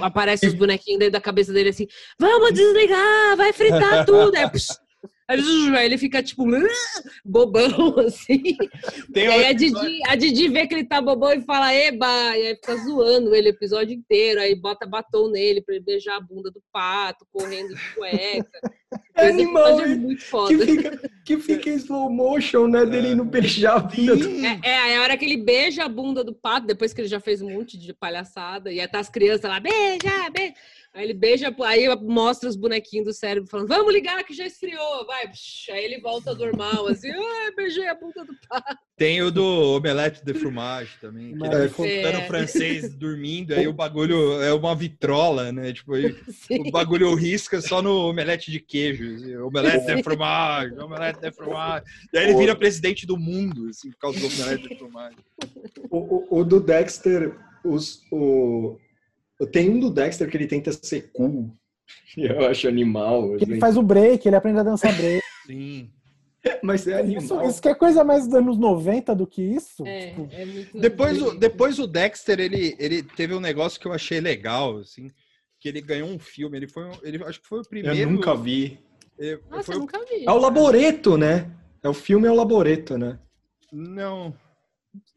aparece 0.00 0.46
os 0.46 0.54
bonequinhos 0.54 1.00
dentro 1.00 1.14
da 1.14 1.20
cabeça 1.20 1.52
dele 1.52 1.70
assim 1.70 1.88
vamos 2.18 2.52
desligar 2.54 3.36
vai 3.36 3.52
fritar 3.52 4.04
tudo 4.06 4.36
aí, 4.36 4.48
psh, 4.48 4.78
aí 5.32 5.42
zzz, 5.42 5.74
aí 5.74 5.86
ele 5.86 5.98
fica 5.98 6.22
tipo 6.22 6.44
"Ah", 6.54 7.02
bobão 7.24 7.98
assim 8.06 8.42
Tem 9.12 9.24
e 9.24 9.28
aí 9.28 9.46
a 9.46 9.52
Didi, 9.52 10.00
a 10.06 10.16
Didi 10.16 10.48
vê 10.48 10.66
que 10.66 10.74
ele 10.74 10.84
tá 10.84 11.00
bobão 11.00 11.32
e 11.32 11.42
fala 11.42 11.74
eba 11.74 12.36
e 12.36 12.46
aí 12.48 12.54
fica 12.56 12.76
zoando 12.76 13.34
ele 13.34 13.48
o 13.48 13.54
episódio 13.54 13.94
inteiro 13.94 14.40
aí 14.40 14.54
bota 14.54 14.86
batom 14.86 15.28
nele 15.28 15.60
pra 15.60 15.74
ele 15.74 15.84
beijar 15.84 16.16
a 16.16 16.20
bunda 16.20 16.50
do 16.50 16.62
pato 16.72 17.26
correndo 17.32 17.74
de 17.74 17.94
cueca 17.94 18.46
É 19.14 19.28
animal, 19.28 19.80
é 19.80 19.86
muito 19.94 20.18
Que 20.18 20.24
foda 20.24 20.66
fica, 20.66 21.10
que 21.24 21.38
fica 21.38 21.70
em 21.70 21.76
slow 21.76 22.10
motion, 22.10 22.66
né? 22.66 22.84
Dele 22.84 23.08
indo 23.08 23.24
beijar 23.24 23.76
a 23.76 23.78
vida 23.86 24.16
do. 24.16 24.44
É, 24.44 24.60
é, 24.62 24.96
a 24.96 25.02
hora 25.02 25.16
que 25.16 25.24
ele 25.24 25.36
beija 25.36 25.84
a 25.84 25.88
bunda 25.88 26.24
do 26.24 26.34
pato, 26.34 26.66
depois 26.66 26.92
que 26.92 27.00
ele 27.00 27.08
já 27.08 27.20
fez 27.20 27.40
um 27.40 27.50
monte 27.50 27.78
de 27.78 27.92
palhaçada, 27.94 28.72
e 28.72 28.80
aí 28.80 28.88
tá 28.88 28.98
as 29.00 29.08
crianças 29.08 29.50
lá, 29.50 29.60
beija, 29.60 30.30
beija. 30.32 30.54
Aí 30.94 31.04
ele 31.04 31.14
beija, 31.14 31.54
aí 31.64 31.88
mostra 32.02 32.46
os 32.50 32.54
bonequinhos 32.56 33.06
do 33.06 33.12
cérebro 33.14 33.48
falando, 33.48 33.66
vamos 33.68 33.94
ligar 33.94 34.22
que 34.24 34.34
já 34.34 34.44
esfriou, 34.44 35.06
vai. 35.06 35.24
Aí 35.70 35.84
ele 35.86 35.98
volta 36.02 36.34
normal, 36.34 36.86
assim, 36.88 37.10
ah, 37.10 37.50
beijei 37.56 37.88
a 37.88 37.94
bunda 37.94 38.22
do 38.26 38.34
pato. 38.46 38.76
Tem 38.94 39.22
o 39.22 39.30
do 39.30 39.42
Omelete 39.76 40.22
de 40.22 40.34
Fromage 40.34 40.90
também. 41.00 41.28
Que 41.34 41.42
ele 41.42 41.48
tá 41.50 41.58
de 41.60 41.66
escutando 41.66 42.02
Fromage. 42.02 42.26
francês 42.26 42.94
dormindo, 42.94 43.54
aí 43.54 43.66
o 43.66 43.72
bagulho 43.72 44.42
é 44.42 44.52
uma 44.52 44.74
vitrola, 44.76 45.50
né? 45.50 45.72
Tipo, 45.72 45.94
aí 45.94 46.14
o 46.60 46.70
bagulho 46.70 47.14
risca 47.14 47.62
só 47.62 47.80
no 47.80 48.08
omelete 48.10 48.50
de 48.50 48.60
queijo. 48.60 49.14
assim, 49.14 49.34
omelete 49.38 49.86
de 49.86 50.02
fromage, 50.02 50.74
omelete 50.78 51.20
de 51.20 51.32
fromage. 51.32 51.86
E 52.12 52.18
aí 52.18 52.24
ele 52.28 52.36
vira 52.36 52.54
presidente 52.54 53.06
do 53.06 53.16
mundo, 53.16 53.66
assim, 53.70 53.90
por 53.92 53.98
causa 53.98 54.20
do 54.20 54.26
omelete 54.26 54.68
de 54.68 54.76
fromage. 54.76 55.16
O, 55.90 56.36
o- 56.36 56.40
o 56.40 56.44
do 56.44 56.60
Dexter, 56.60 57.34
os, 57.64 58.02
o, 58.12 58.76
tem 59.46 59.70
um 59.70 59.78
do 59.80 59.90
Dexter 59.90 60.28
que 60.30 60.36
ele 60.36 60.46
tenta 60.46 60.72
ser 60.72 61.10
cool. 61.12 61.50
Eu 62.16 62.46
acho 62.46 62.68
animal. 62.68 63.36
Que 63.36 63.44
ele 63.44 63.52
assim. 63.52 63.60
faz 63.60 63.76
o 63.76 63.82
break, 63.82 64.26
ele 64.26 64.36
aprende 64.36 64.58
a 64.60 64.62
dançar 64.62 64.94
break. 64.96 65.22
Sim. 65.46 65.90
Mas 66.60 66.86
é 66.88 67.00
Isso, 67.04 67.34
animal. 67.34 67.48
isso 67.48 67.62
que 67.62 67.68
é 67.68 67.74
coisa 67.74 68.02
mais 68.02 68.26
dos 68.26 68.34
anos 68.34 68.58
90 68.58 69.14
do 69.14 69.28
que 69.28 69.40
isso. 69.40 69.86
É, 69.86 70.08
tipo, 70.08 70.28
é 70.32 70.44
muito 70.44 70.76
Depois, 70.80 71.22
o, 71.22 71.34
depois 71.38 71.78
o 71.78 71.86
Dexter, 71.86 72.40
ele, 72.40 72.74
ele 72.80 73.00
teve 73.00 73.32
um 73.32 73.38
negócio 73.38 73.80
que 73.80 73.86
eu 73.86 73.92
achei 73.92 74.20
legal, 74.20 74.78
assim, 74.78 75.08
que 75.60 75.68
ele 75.68 75.80
ganhou 75.80 76.08
um 76.08 76.18
filme. 76.18 76.56
Ele 76.56 76.66
foi, 76.66 76.84
um- 76.84 76.98
ele 77.04 77.22
acho 77.22 77.40
que 77.40 77.46
foi 77.46 77.60
o 77.60 77.62
primeiro. 77.68 77.96
Eu 77.96 78.10
nunca 78.10 78.34
vi. 78.34 78.80
eh, 79.20 79.38
Nossa, 79.48 79.62
foi 79.64 79.74
eu 79.76 79.80
nunca 79.80 80.00
vi. 80.04 80.24
É 80.26 80.30
o 80.32 80.38
Laboreto, 80.38 81.16
né? 81.16 81.48
É 81.80 81.88
o 81.88 81.94
filme 81.94 82.26
é 82.26 82.30
o 82.30 82.34
Laboreto, 82.34 82.98
né? 82.98 83.20
Não. 83.72 84.34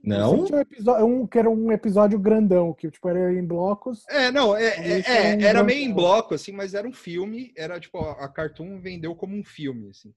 Não? 0.03 0.45
Tinha 0.45 0.57
um 0.57 0.61
episódio, 0.61 1.05
um, 1.05 1.27
que 1.27 1.37
era 1.39 1.49
um 1.49 1.71
episódio 1.71 2.19
grandão, 2.19 2.73
que 2.73 2.89
tipo, 2.91 3.09
era 3.09 3.33
em 3.33 3.45
blocos. 3.45 4.03
É, 4.09 4.31
não, 4.31 4.55
é, 4.55 4.65
é- 4.67 4.99
é, 4.99 5.17
é 5.17 5.21
um 5.35 5.41
era 5.41 5.53
grande 5.53 5.65
meio 5.65 5.89
em 5.89 5.93
bloco, 5.93 6.33
assim, 6.33 6.51
mas 6.51 6.73
era 6.73 6.87
um 6.87 6.93
filme, 6.93 7.51
era 7.57 7.79
tipo, 7.79 7.97
a 7.99 8.25
a 8.25 8.29
Cartoon 8.29 8.79
vendeu 8.79 9.15
como 9.15 9.35
um 9.35 9.43
filme, 9.43 9.89
assim. 9.89 10.13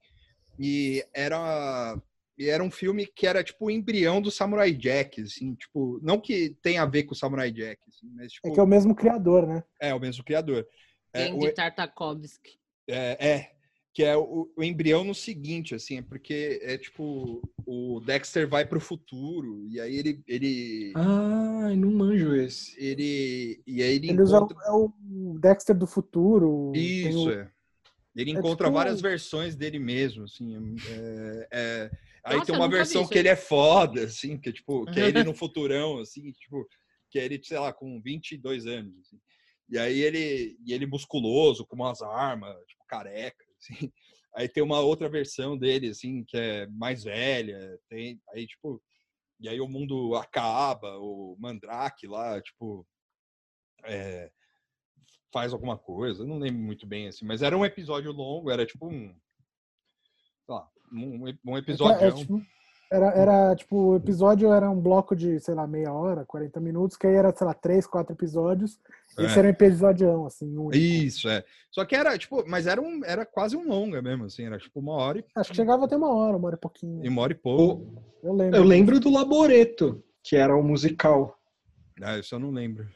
E 0.58 1.04
era, 1.14 2.00
e 2.36 2.48
era 2.48 2.62
um 2.62 2.70
filme 2.70 3.06
que 3.06 3.26
era 3.26 3.42
tipo 3.42 3.66
o 3.66 3.70
embrião 3.70 4.20
do 4.20 4.30
Samurai 4.30 4.72
Jack, 4.72 5.22
assim, 5.22 5.54
tipo, 5.54 5.98
não 6.02 6.20
que 6.20 6.50
tenha 6.62 6.82
a 6.82 6.86
ver 6.86 7.04
com 7.04 7.12
o 7.12 7.16
Samurai 7.16 7.50
Jack, 7.50 7.80
assim, 7.88 8.08
mas 8.14 8.32
tipo, 8.32 8.48
É 8.48 8.50
que 8.52 8.60
é 8.60 8.62
o 8.62 8.66
mesmo 8.66 8.94
criador, 8.94 9.46
né? 9.46 9.64
é 9.80 9.94
o 9.94 10.00
mesmo 10.00 10.22
criador. 10.24 10.66
É, 11.14 11.32
o- 11.32 11.36
Andy 11.36 11.52
Tartakovsky. 11.54 12.58
é, 12.88 13.28
é, 13.28 13.52
que 13.98 14.04
é 14.04 14.16
o, 14.16 14.48
o 14.56 14.62
embrião 14.62 15.02
no 15.02 15.12
seguinte, 15.12 15.74
assim, 15.74 15.96
é 15.98 16.02
porque 16.02 16.60
é 16.62 16.78
tipo, 16.78 17.42
o 17.66 17.98
Dexter 17.98 18.48
vai 18.48 18.64
pro 18.64 18.78
futuro, 18.78 19.66
e 19.68 19.80
aí 19.80 19.96
ele, 19.96 20.22
ele, 20.28 20.92
Ai, 20.94 21.74
não 21.74 21.90
manjo 21.90 22.32
esse. 22.36 22.78
ele, 22.80 23.60
e 23.66 23.82
aí 23.82 23.96
ele, 23.96 24.10
Ele 24.10 24.22
usa 24.22 24.36
encontra... 24.36 24.56
o, 24.56 24.62
é 24.62 24.70
o 24.70 25.38
Dexter 25.40 25.76
do 25.76 25.84
futuro. 25.84 26.70
Isso, 26.76 27.26
o- 27.28 27.32
é. 27.32 27.50
Ele 28.14 28.30
é 28.30 28.34
encontra 28.34 28.66
tipo- 28.68 28.70
várias 28.78 29.00
versões 29.00 29.56
dele 29.56 29.80
mesmo, 29.80 30.22
assim. 30.22 30.76
é- 30.88 31.48
é- 31.50 31.90
Aí 32.22 32.36
Nossa, 32.36 32.46
tem 32.52 32.54
uma 32.54 32.68
versão 32.68 33.04
que 33.04 33.18
ele 33.18 33.28
é 33.28 33.34
foda, 33.34 34.04
assim, 34.04 34.38
que 34.38 34.50
é 34.50 34.52
tipo, 34.52 34.84
que 34.92 35.00
é 35.00 35.08
ele 35.08 35.24
no 35.24 35.34
futurão, 35.34 35.98
assim, 35.98 36.30
tipo, 36.30 36.64
que 37.10 37.18
é 37.18 37.24
ele, 37.24 37.40
sei 37.42 37.58
lá, 37.58 37.72
com 37.72 38.00
22 38.00 38.64
anos, 38.64 38.96
assim. 39.00 39.18
E 39.68 39.76
aí 39.76 39.98
ele, 39.98 40.56
e 40.64 40.72
ele 40.72 40.86
musculoso, 40.86 41.66
com 41.66 41.74
umas 41.74 42.00
armas, 42.00 42.54
tipo, 42.68 42.84
careca, 42.86 43.47
assim. 43.58 43.92
Aí 44.34 44.48
tem 44.48 44.62
uma 44.62 44.80
outra 44.80 45.08
versão 45.08 45.56
dele, 45.56 45.88
assim, 45.88 46.24
que 46.24 46.36
é 46.36 46.66
mais 46.68 47.04
velha, 47.04 47.78
tem, 47.88 48.20
aí, 48.32 48.46
tipo, 48.46 48.80
e 49.40 49.48
aí 49.48 49.60
o 49.60 49.68
mundo 49.68 50.14
acaba, 50.14 50.98
o 50.98 51.36
Mandrake 51.38 52.06
lá, 52.06 52.40
tipo, 52.40 52.86
é, 53.84 54.30
faz 55.32 55.52
alguma 55.52 55.78
coisa, 55.78 56.24
não 56.24 56.38
lembro 56.38 56.60
muito 56.60 56.86
bem, 56.86 57.08
assim, 57.08 57.24
mas 57.24 57.42
era 57.42 57.56
um 57.56 57.64
episódio 57.64 58.12
longo, 58.12 58.50
era 58.50 58.66
tipo 58.66 58.88
um, 58.88 59.14
lá, 60.48 60.68
um, 60.92 61.24
um 61.44 61.56
é, 61.56 61.60
episódio. 61.60 62.14
tipo, 62.14 62.42
era, 62.90 63.06
era, 63.14 63.56
tipo, 63.56 63.76
o 63.76 63.96
episódio 63.96 64.52
era 64.52 64.70
um 64.70 64.80
bloco 64.80 65.14
de, 65.14 65.38
sei 65.40 65.54
lá, 65.54 65.66
meia 65.66 65.92
hora, 65.92 66.24
40 66.24 66.58
minutos, 66.60 66.96
que 66.96 67.06
aí 67.06 67.14
era, 67.14 67.34
sei 67.34 67.46
lá, 67.46 67.54
três, 67.54 67.86
quatro 67.86 68.12
episódios. 68.14 68.78
Esse 69.18 69.34
É. 69.36 69.38
era 69.40 69.48
um 69.48 69.50
episódião, 69.50 70.26
assim, 70.26 70.56
único. 70.56 70.76
Isso, 70.76 71.28
é. 71.28 71.44
Só 71.70 71.84
que 71.84 71.94
era, 71.96 72.16
tipo, 72.16 72.44
mas 72.46 72.66
era, 72.66 72.80
um, 72.80 73.04
era 73.04 73.26
quase 73.26 73.56
um 73.56 73.68
longa 73.68 74.00
mesmo, 74.00 74.24
assim, 74.24 74.44
era 74.44 74.58
tipo 74.58 74.80
uma 74.80 74.92
hora 74.92 75.18
e, 75.18 75.24
Acho 75.36 75.50
que 75.50 75.56
chegava 75.56 75.84
até 75.84 75.96
uma 75.96 76.14
hora, 76.14 76.36
uma 76.36 76.46
hora 76.46 76.56
e 76.56 76.58
pouquinho. 76.60 77.04
e 77.04 77.08
uma 77.08 77.22
hora 77.22 77.32
e 77.32 77.36
pouco. 77.36 77.82
O- 77.82 78.26
Eu 78.28 78.32
lembro. 78.34 78.56
eu 78.56 78.64
lembro 78.64 79.00
do 79.00 79.10
Laboreto, 79.10 80.02
que 80.22 80.36
era 80.36 80.56
o 80.56 80.62
musical. 80.62 81.36
Ah, 82.00 82.18
isso 82.18 82.34
eu 82.34 82.38
não 82.38 82.50
lembro. 82.50 82.86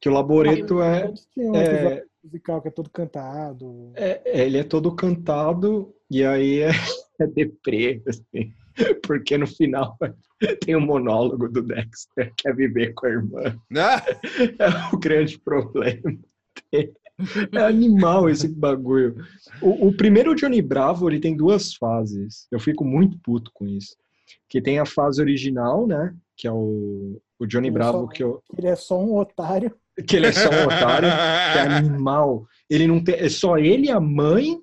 Que 0.00 0.08
o 0.08 0.12
Laboreto 0.12 0.80
é, 0.82 1.12
um 1.36 1.54
é- 1.56 1.64
episódio 1.64 2.08
musical 2.24 2.60
que 2.62 2.68
é 2.68 2.70
todo 2.70 2.90
cantado. 2.90 3.92
é- 3.94 4.20
ele 4.26 4.58
é 4.58 4.64
todo 4.64 4.94
cantado 4.94 5.94
e 6.10 6.24
aí 6.24 6.60
é, 6.60 6.68
é 7.20 7.26
deprê, 7.26 8.02
assim. 8.06 8.52
Porque 9.06 9.36
no 9.38 9.46
final 9.46 9.96
tem 10.64 10.76
um 10.76 10.80
monólogo 10.80 11.48
do 11.48 11.62
Dexter, 11.62 12.32
que 12.36 12.48
é 12.48 12.52
viver 12.52 12.92
com 12.94 13.06
a 13.06 13.10
irmã. 13.10 13.58
Ah, 13.76 14.02
É 14.92 14.94
o 14.94 14.98
grande 14.98 15.38
problema. 15.38 16.18
É 16.72 17.58
animal 17.60 18.28
esse 18.30 18.46
bagulho. 18.48 19.16
O, 19.60 19.88
o 19.88 19.92
primeiro 19.96 20.34
Johnny 20.34 20.62
Bravo, 20.62 21.08
ele 21.10 21.18
tem 21.20 21.36
duas 21.36 21.74
fases. 21.74 22.46
Eu 22.50 22.60
fico 22.60 22.84
muito 22.84 23.18
puto 23.18 23.50
com 23.52 23.66
isso. 23.66 23.96
Que 24.48 24.60
tem 24.60 24.78
a 24.78 24.86
fase 24.86 25.20
original, 25.20 25.86
né? 25.86 26.14
Que 26.36 26.46
é 26.46 26.52
o, 26.52 27.20
o 27.38 27.46
Johnny 27.46 27.68
Eu 27.68 27.74
Bravo, 27.74 28.00
só- 28.02 28.06
que, 28.06 28.22
eu, 28.22 28.42
Ele 28.56 28.68
é 28.68 28.76
só 28.76 29.00
um 29.00 29.16
otário. 29.16 29.74
que 30.06 30.14
ele 30.16 30.26
é 30.26 30.32
só 30.32 30.48
um 30.48 30.64
otário, 30.64 31.08
que 31.52 31.58
é 31.58 31.62
animal. 31.62 32.46
Ele 32.70 32.86
não 32.86 33.02
tem. 33.02 33.16
É 33.16 33.28
só 33.28 33.58
ele 33.58 33.86
e 33.86 33.90
a 33.90 33.98
mãe. 34.00 34.58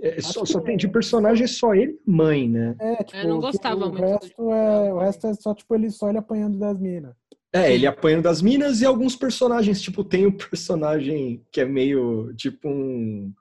É, 0.00 0.20
só, 0.20 0.44
só 0.44 0.60
tem 0.60 0.76
de 0.76 0.86
é. 0.86 0.90
personagem 0.90 1.44
é 1.44 1.46
só 1.46 1.74
ele 1.74 1.98
e 2.06 2.10
mãe, 2.10 2.48
né? 2.48 2.76
É, 2.78 3.02
tipo, 3.02 3.16
Eu 3.18 3.28
não 3.28 3.40
gostava 3.40 3.76
o 3.76 3.80
muito 3.88 3.96
do 3.96 4.02
resto 4.02 4.52
é 4.52 4.92
O 4.92 4.98
resto 4.98 5.26
é 5.26 5.34
só, 5.34 5.54
tipo, 5.54 5.74
ele 5.74 5.90
só 5.90 6.08
ele 6.08 6.18
apanhando 6.18 6.58
das 6.58 6.78
minas. 6.78 7.14
É, 7.52 7.72
ele 7.72 7.86
apanhando 7.86 8.24
das 8.24 8.42
minas 8.42 8.82
e 8.82 8.84
alguns 8.84 9.16
personagens, 9.16 9.80
tipo, 9.80 10.04
tem 10.04 10.26
um 10.26 10.32
personagem 10.36 11.42
que 11.50 11.60
é 11.60 11.64
meio 11.64 12.34
tipo 12.34 12.68
um 12.68 13.32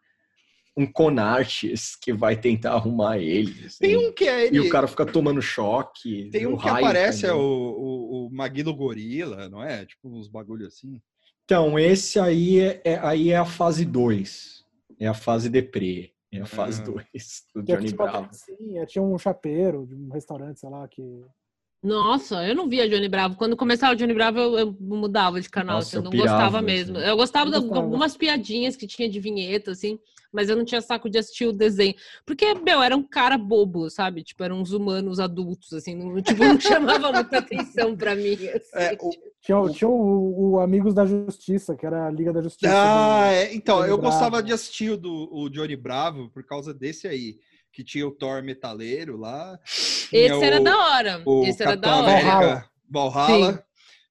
um 0.77 0.85
Conartes 0.85 1.95
que 1.95 2.11
vai 2.11 2.35
tentar 2.35 2.73
arrumar 2.73 3.17
ele. 3.17 3.65
assim. 3.65 3.77
Tem 3.79 3.95
um 3.95 4.11
que 4.11 4.25
é 4.25 4.47
ele. 4.47 4.57
E 4.57 4.59
o 4.59 4.69
cara 4.69 4.87
fica 4.87 5.05
tomando 5.05 5.41
choque. 5.41 6.29
Tem 6.31 6.45
o 6.45 6.55
um 6.55 6.57
que 6.57 6.67
aparece, 6.67 7.25
é 7.25 7.29
também. 7.29 7.41
o, 7.41 7.47
o, 7.47 8.27
o 8.27 8.29
Maguilo 8.29 8.75
Gorila, 8.75 9.47
não 9.47 9.63
é? 9.63 9.85
Tipo 9.85 10.09
uns 10.09 10.27
bagulho 10.27 10.67
assim. 10.67 10.99
Então, 11.45 11.79
esse 11.79 12.19
aí 12.19 12.59
é, 12.59 12.81
é- 12.83 12.99
aí 13.01 13.29
é 13.29 13.37
a 13.37 13.45
fase 13.45 13.85
2. 13.85 14.65
É 14.99 15.07
a 15.07 15.13
fase 15.13 15.49
deprê. 15.49 16.11
É 16.33 16.41
a 16.41 16.45
fase 16.45 16.81
Ah. 16.81 16.85
2 16.85 17.05
do 17.53 17.63
Tinha, 17.63 17.77
Johnny 17.77 17.89
tipo, 17.89 18.03
Bravo. 18.03 18.25
dancinha, 18.27 18.85
tinha 18.85 19.03
um 19.03 19.17
chapeiro 19.17 19.85
de 19.85 19.95
um 19.95 20.09
restaurante, 20.09 20.59
sei 20.59 20.69
lá, 20.69 20.87
que. 20.87 21.01
Nossa, 21.85 22.45
eu 22.47 22.55
não 22.55 22.67
via 22.67 22.89
Johnny 22.89 23.07
Bravo. 23.07 23.35
Quando 23.35 23.55
começava 23.55 23.93
o 23.93 23.95
Johnny 23.95 24.13
Bravo, 24.13 24.39
eu, 24.39 24.57
eu 24.59 24.77
mudava 24.79 25.39
de 25.39 25.49
canal, 25.49 25.75
Nossa, 25.77 25.87
assim, 25.89 25.97
eu 25.97 26.03
não 26.03 26.11
pirava, 26.11 26.31
gostava 26.31 26.57
assim. 26.57 26.65
mesmo. 26.65 26.97
Eu 26.97 27.15
gostava 27.15 27.51
de 27.51 27.57
gostava. 27.59 27.79
algumas 27.81 28.17
piadinhas 28.17 28.75
que 28.75 28.87
tinha 28.87 29.07
de 29.07 29.19
vinheta, 29.19 29.71
assim, 29.71 29.99
mas 30.31 30.49
eu 30.49 30.55
não 30.55 30.65
tinha 30.65 30.81
saco 30.81 31.09
de 31.09 31.17
assistir 31.19 31.45
o 31.45 31.53
desenho. 31.53 31.93
Porque, 32.25 32.53
meu, 32.55 32.81
era 32.81 32.95
um 32.97 33.03
cara 33.03 33.37
bobo, 33.37 33.89
sabe? 33.89 34.23
Tipo, 34.23 34.43
eram 34.43 34.59
uns 34.59 34.71
humanos 34.71 35.19
adultos, 35.19 35.71
assim, 35.73 35.93
não, 35.95 36.15
tipo, 36.23 36.43
não 36.43 36.59
chamava 36.59 37.11
muita 37.11 37.37
atenção 37.37 37.95
pra 37.95 38.15
mim. 38.15 38.33
assim. 38.33 38.69
É, 38.73 38.97
o- 38.99 39.09
Tinha, 39.41 39.59
o- 39.59 39.69
tinha 39.69 39.87
o, 39.87 40.53
o 40.53 40.59
Amigos 40.59 40.93
da 40.95 41.05
Justiça, 41.05 41.75
que 41.75 41.85
era 41.85 42.07
a 42.07 42.11
Liga 42.11 42.33
da 42.33 42.41
Justiça. 42.41 42.73
Ah, 42.73 43.27
do- 43.27 43.31
é, 43.31 43.53
então, 43.53 43.77
Johnny 43.77 43.89
eu 43.91 43.97
gostava 43.99 44.29
Bravo. 44.31 44.47
de 44.47 44.53
assistir 44.53 44.89
o 44.89 44.97
do 44.97 45.29
o 45.31 45.49
Johnny 45.49 45.75
Bravo 45.75 46.29
por 46.31 46.43
causa 46.43 46.73
desse 46.73 47.07
aí. 47.07 47.37
Que 47.71 47.83
tinha 47.83 48.07
o 48.07 48.11
Thor 48.11 48.41
metaleiro 48.41 49.17
lá. 49.17 49.59
Tinha 50.09 50.21
Esse 50.25 50.43
era 50.43 50.61
o- 50.61 50.63
da 50.63 50.77
hora. 50.77 51.21
o 51.25 51.43
Esse 51.45 51.61
era 51.61 51.71
Capitão 51.71 51.91
da 51.91 51.97
hora. 52.03 52.11
América 52.37 52.69
Valhalla. 52.89 53.53
Sim. 53.53 53.59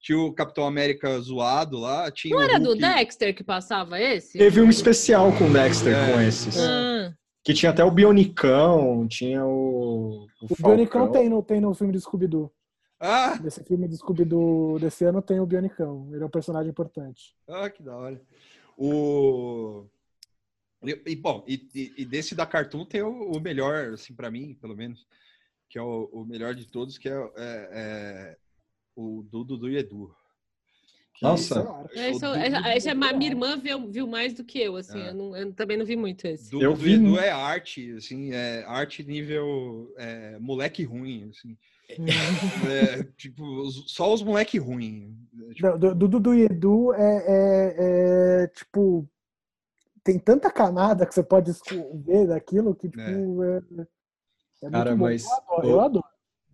Tinha 0.00 0.18
o 0.20 0.32
Capitão 0.34 0.66
América 0.66 1.18
zoado 1.20 1.78
lá. 1.78 2.10
Tinha 2.10 2.34
Não 2.34 2.42
o 2.42 2.44
era 2.44 2.58
do 2.60 2.70
Hulk. 2.72 2.80
Dexter 2.80 3.34
que 3.34 3.42
passava 3.42 3.98
esse? 4.00 4.36
Teve 4.36 4.60
um 4.60 4.68
especial 4.68 5.32
com 5.32 5.46
o 5.46 5.52
Dexter 5.52 5.94
É. 5.96 6.12
com 6.12 6.20
esses. 6.20 6.58
Ah, 6.58 7.12
Que 7.42 7.54
tinha 7.54 7.70
até 7.70 7.82
o 7.84 7.90
Bionicão, 7.90 9.06
tinha 9.08 9.44
o. 9.44 10.26
O, 10.42 10.46
O 10.50 10.56
Bionicão 10.58 11.10
tem 11.10 11.28
no, 11.28 11.42
tem 11.42 11.60
no 11.60 11.72
filme 11.74 11.92
do 11.92 12.00
Scooby-Doo. 12.00 12.52
Ah, 13.00 13.38
Nesse 13.42 13.62
filme 13.64 13.86
do 13.88 13.96
Scooby-Doo 13.96 14.78
desse 14.78 15.04
ano 15.04 15.20
tem 15.22 15.40
o 15.40 15.46
Bionicão. 15.46 16.08
Ele 16.12 16.22
é 16.22 16.26
um 16.26 16.30
personagem 16.30 16.70
importante. 16.70 17.34
ah, 17.48 17.68
que 17.70 17.82
da 17.82 17.96
hora. 17.96 18.20
O... 18.78 19.84
E, 21.06 21.16
bom, 21.16 21.42
e, 21.48 21.66
e- 21.74 21.94
e 21.98 22.04
desse 22.04 22.34
da 22.34 22.44
Cartoon 22.44 22.84
tem 22.84 23.00
o, 23.02 23.32
o 23.32 23.40
melhor, 23.40 23.94
assim, 23.94 24.12
pra 24.14 24.30
mim, 24.30 24.54
pelo 24.60 24.76
menos, 24.76 25.06
que 25.74 25.78
é 25.80 25.82
o, 25.82 26.08
o 26.12 26.24
melhor 26.24 26.54
de 26.54 26.68
todos, 26.68 26.96
que 26.96 27.08
é, 27.08 27.12
é- 27.36 27.68
é 27.72 28.36
o 28.94 29.24
do 29.28 29.42
Dudu 29.42 29.68
e 29.68 29.76
Edu. 29.76 30.14
Nossa. 31.20 31.66
É, 31.96 32.10
isso, 32.12 32.20
Dudu- 32.20 32.34
é, 32.36 32.76
esse 32.76 32.88
é, 32.88 32.94
minha 32.94 33.28
irmã 33.28 33.56
viu, 33.56 33.90
viu 33.90 34.06
mais 34.06 34.32
do 34.34 34.44
que 34.44 34.60
eu, 34.60 34.76
assim. 34.76 35.02
É. 35.02 35.08
Eu, 35.10 35.14
não- 35.14 35.36
eu 35.36 35.52
também 35.52 35.76
não 35.76 35.84
vi 35.84 35.96
muito 35.96 36.24
esse. 36.28 36.48
Do, 36.48 36.62
Eu 36.62 36.74
do 36.74 36.76
vi 36.76 36.92
Edu 36.94 37.18
é 37.18 37.28
arte, 37.30 37.90
assim, 37.96 38.30
é 38.32 38.62
arte 38.68 39.02
nível 39.02 39.92
é, 39.98 40.38
moleque 40.38 40.84
ruim, 40.84 41.28
assim. 41.30 41.58
É, 41.90 43.02
tipo, 43.16 43.68
só 43.88 44.14
os 44.14 44.22
moleque 44.22 44.56
ruim. 44.58 45.18
É, 45.50 45.54
tipo, 45.54 45.66
Não, 45.70 45.76
Do 45.78 45.92
do 45.92 46.06
Dudu 46.08 46.34
e 46.34 46.42
Edu 46.44 46.94
é, 46.94 47.24
é- 47.26 47.74
é, 48.44 48.46
tipo. 48.46 49.08
Tem 50.04 50.20
tanta 50.20 50.52
camada 50.52 51.04
que 51.04 51.12
você 51.12 51.22
pode 51.24 51.50
ver 52.04 52.28
daquilo 52.28 52.76
que, 52.76 52.88
tipo, 52.90 53.42
é, 53.42 53.60
é 54.66 54.70
Cara, 54.70 54.96
mas 54.96 55.24
Eu 55.24 55.32
adoro, 55.36 55.66
o- 55.66 55.70
eu 55.70 55.80
adoro. 55.80 56.04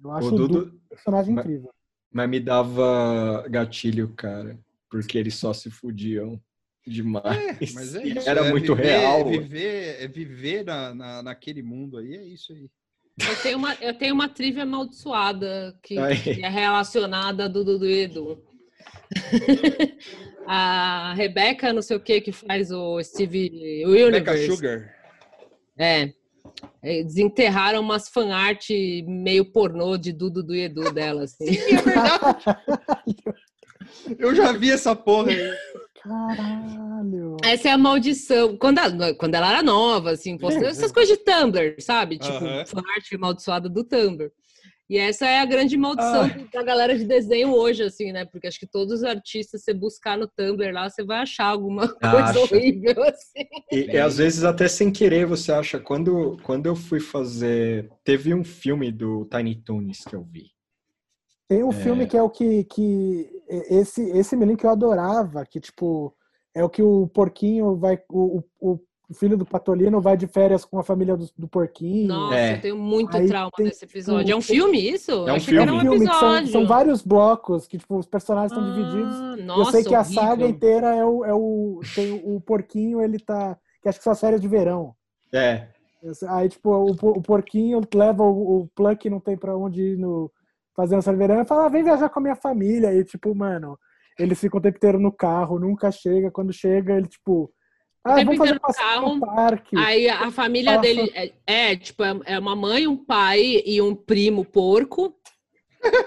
Eu 0.03 0.11
acho 0.13 0.29
O 0.29 0.33
o 0.33 0.37
Dudu 0.37 0.59
um 0.75 0.89
personagem 0.89 1.35
mas- 1.35 1.45
incrível. 1.45 1.71
mas 2.13 2.29
me 2.31 2.41
dava 2.41 3.45
gatilho, 3.49 4.09
cara, 4.17 4.59
porque 4.91 5.19
eles 5.19 5.35
só 5.35 5.53
se 5.53 5.71
fudiam 5.71 6.41
demais. 6.87 7.75
mas 7.75 7.95
é 7.95 8.03
E 8.07 8.17
isso. 8.19 8.29
Era 8.29 8.47
é 8.47 8.51
muito 8.51 8.75
viver, 8.75 8.89
real. 8.89 9.21
É 9.21 9.25
viver, 9.25 10.03
é 10.03 10.09
viver 10.09 10.65
na, 10.65 10.95
na- 10.95 11.23
naquele 11.23 11.63
mundo 11.63 11.99
aí, 11.99 12.15
é 12.15 12.25
isso 12.25 12.53
aí. 12.53 12.69
Eu 13.21 13.37
tenho 13.43 13.59
uma, 13.59 13.75
eu 13.75 13.93
tenho 13.99 14.15
uma 14.15 14.29
trivia 14.31 14.63
amaldiçoada 14.63 15.79
que, 15.83 15.95
que 16.23 16.43
é 16.43 16.49
relacionada 16.49 17.49
do 17.51 17.63
Dudu 17.63 17.87
e 17.87 18.01
Edu. 18.05 18.43
a 20.47 21.13
Rebeca, 21.15 21.73
não 21.73 21.83
sei 21.83 21.97
o 21.97 22.01
que, 22.01 22.21
que 22.21 22.33
faz 22.33 22.71
o 22.71 23.03
Steve 23.03 23.49
Rebecca 23.85 24.33
Universe. 24.33 24.47
Sugar. 24.57 24.95
É. 25.77 26.13
É, 26.83 27.03
Desenterraram 27.03 27.81
umas 27.81 28.09
fanart 28.09 28.69
meio 29.07 29.45
pornô 29.45 29.97
de 29.97 30.13
Dudu 30.13 30.55
e 30.55 30.63
Edu 30.63 30.93
dela, 30.93 31.25
assim. 31.25 31.49
É 31.49 31.83
verdade. 31.83 32.45
Eu 34.19 34.35
já 34.35 34.53
vi 34.53 34.71
essa 34.71 34.95
porra 34.95 35.31
aí. 35.31 35.53
Caralho. 36.03 37.37
Essa 37.45 37.69
é 37.69 37.73
a 37.73 37.79
maldição. 37.79 38.57
Quando 38.57 38.79
ela, 38.79 39.15
quando 39.15 39.35
ela 39.35 39.51
era 39.51 39.63
nova, 39.63 40.13
assim, 40.13 40.39
postando 40.39 40.67
essas 40.67 40.93
coisas 40.93 41.17
de 41.17 41.25
Tumblr, 41.25 41.77
sabe? 41.81 42.19
Tipo, 42.19 42.45
Aham. 42.45 42.65
fanart 42.67 43.13
amaldiçoada 43.13 43.69
do 43.69 43.85
Tumblr. 43.85 44.31
E 44.91 44.99
essa 44.99 45.25
é 45.25 45.39
a 45.39 45.45
grande 45.45 45.77
maldição 45.77 46.23
Ai. 46.23 46.49
da 46.53 46.65
galera 46.65 46.99
de 46.99 47.05
desenho 47.05 47.53
hoje, 47.55 47.85
assim, 47.85 48.11
né? 48.11 48.25
Porque 48.25 48.49
acho 48.49 48.59
que 48.59 48.67
todos 48.67 48.93
os 48.95 49.05
artistas, 49.05 49.63
você 49.63 49.73
buscar 49.73 50.19
no 50.19 50.27
Tumblr 50.27 50.73
lá, 50.73 50.91
você 50.91 51.05
vai 51.05 51.19
achar 51.21 51.45
alguma 51.45 51.87
coisa 51.87 52.17
Acha. 52.25 52.41
horrível, 52.41 53.01
assim. 53.07 53.47
E, 53.71 53.93
e 53.93 53.97
às 53.99 54.17
vezes 54.19 54.43
até 54.43 54.67
sem 54.67 54.91
querer 54.91 55.27
você 55.27 55.53
acha. 55.53 55.79
Quando, 55.79 56.37
quando 56.43 56.67
eu 56.67 56.75
fui 56.75 56.99
fazer. 56.99 57.89
Teve 58.03 58.35
um 58.35 58.43
filme 58.43 58.91
do 58.91 59.25
Tiny 59.27 59.63
Toons 59.63 59.99
que 60.05 60.17
eu 60.17 60.25
vi. 60.25 60.51
Tem 61.49 61.63
um 61.63 61.71
É. 61.71 61.73
filme 61.73 62.09
que 62.09 62.17
é 62.17 62.23
o 62.23 62.29
que. 62.29 62.65
que 62.65 63.31
esse, 63.71 64.03
esse 64.11 64.35
menino 64.35 64.59
que 64.59 64.67
eu 64.67 64.71
adorava, 64.71 65.47
que, 65.47 65.61
tipo, 65.61 66.13
é 66.53 66.65
o 66.65 66.69
que 66.69 66.83
o 66.83 67.07
porquinho 67.07 67.77
vai. 67.77 67.97
O, 68.11 68.43
o, 68.61 68.81
o 69.11 69.15
filho 69.15 69.37
do 69.37 69.45
Patolino 69.45 70.01
vai 70.01 70.17
de 70.17 70.29
férias 70.29 70.65
com 70.65 70.79
a 70.79 70.85
família 70.85 71.17
do, 71.17 71.29
do 71.37 71.49
porquinho. 71.49 72.07
Nossa, 72.07 72.37
É. 72.37 72.55
eu 72.57 72.61
tenho 72.61 72.77
muito 72.79 73.17
Aí 73.17 73.27
trauma 73.27 73.51
tem, 73.57 73.67
desse 73.67 73.85
episódio. 73.85 74.33
É 74.33 74.37
um 74.37 74.39
tipo, 74.39 74.53
filme 74.53 74.91
isso? 74.91 75.11
É 75.11 75.33
um 75.33 75.35
Achei 75.35 75.55
que 75.55 75.61
era 75.61 75.73
filme. 75.73 75.79
um 75.89 75.91
filme 75.93 76.07
que 76.07 76.13
são, 76.15 76.29
episódio. 76.29 76.53
são 76.53 76.67
vários 76.67 77.03
blocos 77.03 77.67
que 77.67 77.77
tipo, 77.77 77.99
os 77.99 78.07
personagens 78.07 78.53
estão 78.53 78.65
Ah, 78.65 78.73
divididos. 78.75 79.39
eu 79.41 79.45
Nossa, 79.47 79.73
sei 79.73 79.85
que 79.85 79.95
a 79.95 80.01
horrível. 80.01 80.23
saga 80.23 80.47
inteira 80.47 80.95
é 80.95 81.05
o, 81.05 81.25
é 81.25 81.35
o. 81.35 81.81
Tem 81.95 82.13
o, 82.13 82.37
o 82.37 82.41
porquinho, 82.41 83.03
ele 83.03 83.19
tá. 83.19 83.59
Que 83.83 83.89
acho 83.89 83.99
que 83.99 84.05
são 84.05 84.13
as 84.13 84.21
férias 84.21 84.41
de 84.41 84.47
verão. 84.47 84.95
É. 85.35 85.67
Aí, 86.29 86.49
tipo, 86.49 86.71
o, 86.71 86.91
o 86.93 87.21
porquinho 87.23 87.81
leva 87.95 88.23
o, 88.23 88.61
o 88.63 88.69
Pluck 88.75 89.11
não 89.11 89.19
tem 89.21 89.37
pra 89.37 89.57
onde 89.57 89.83
ir 89.95 89.99
no, 89.99 90.31
fazendo 90.77 91.01
essa 91.01 91.15
verão 91.15 91.43
e 91.43 91.45
fala, 91.45 91.67
ah, 91.67 91.69
vem 91.69 91.83
viajar 91.85 92.09
com 92.09 92.21
a 92.21 92.23
minha 92.23 92.37
família. 92.37 92.95
E, 92.95 93.05
tipo, 93.05 93.35
mano, 93.35 93.77
eles 94.19 94.39
ficam 94.39 94.59
o 94.59 94.63
tempo 94.63 94.77
inteiro 94.79 94.99
no 95.01 95.11
carro, 95.13 95.59
nunca 95.59 95.91
chega. 95.91 96.31
Quando 96.31 96.53
chega, 96.53 96.95
ele, 96.97 97.07
tipo, 97.09 97.51
ah, 98.05 98.15
tempo 98.15 98.37
fazer 98.37 98.55
inteiro 98.55 98.61
no 98.67 98.75
carro, 98.75 99.15
no 99.15 99.21
parque. 99.21 99.77
Aí 99.77 100.09
a 100.09 100.31
família 100.31 100.73
Nossa. 100.77 100.83
dele 100.83 101.13
é, 101.15 101.33
é, 101.47 101.77
tipo, 101.77 102.03
é, 102.03 102.19
é 102.27 102.39
uma 102.39 102.57
mãe, 102.57 102.87
um 102.87 102.97
pai 102.97 103.63
e 103.65 103.81
um 103.81 103.95
primo 103.95 104.45
porco. 104.45 105.15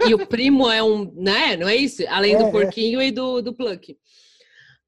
e 0.07 0.13
o 0.13 0.25
primo 0.27 0.69
é 0.69 0.83
um, 0.83 1.11
né? 1.15 1.57
Não 1.57 1.67
é 1.67 1.75
isso? 1.75 2.03
Além 2.09 2.35
É, 2.35 2.37
do 2.37 2.45
é. 2.45 2.51
porquinho 2.51 3.01
e 3.01 3.11
do, 3.11 3.41
do 3.41 3.53
Pluck. 3.53 3.97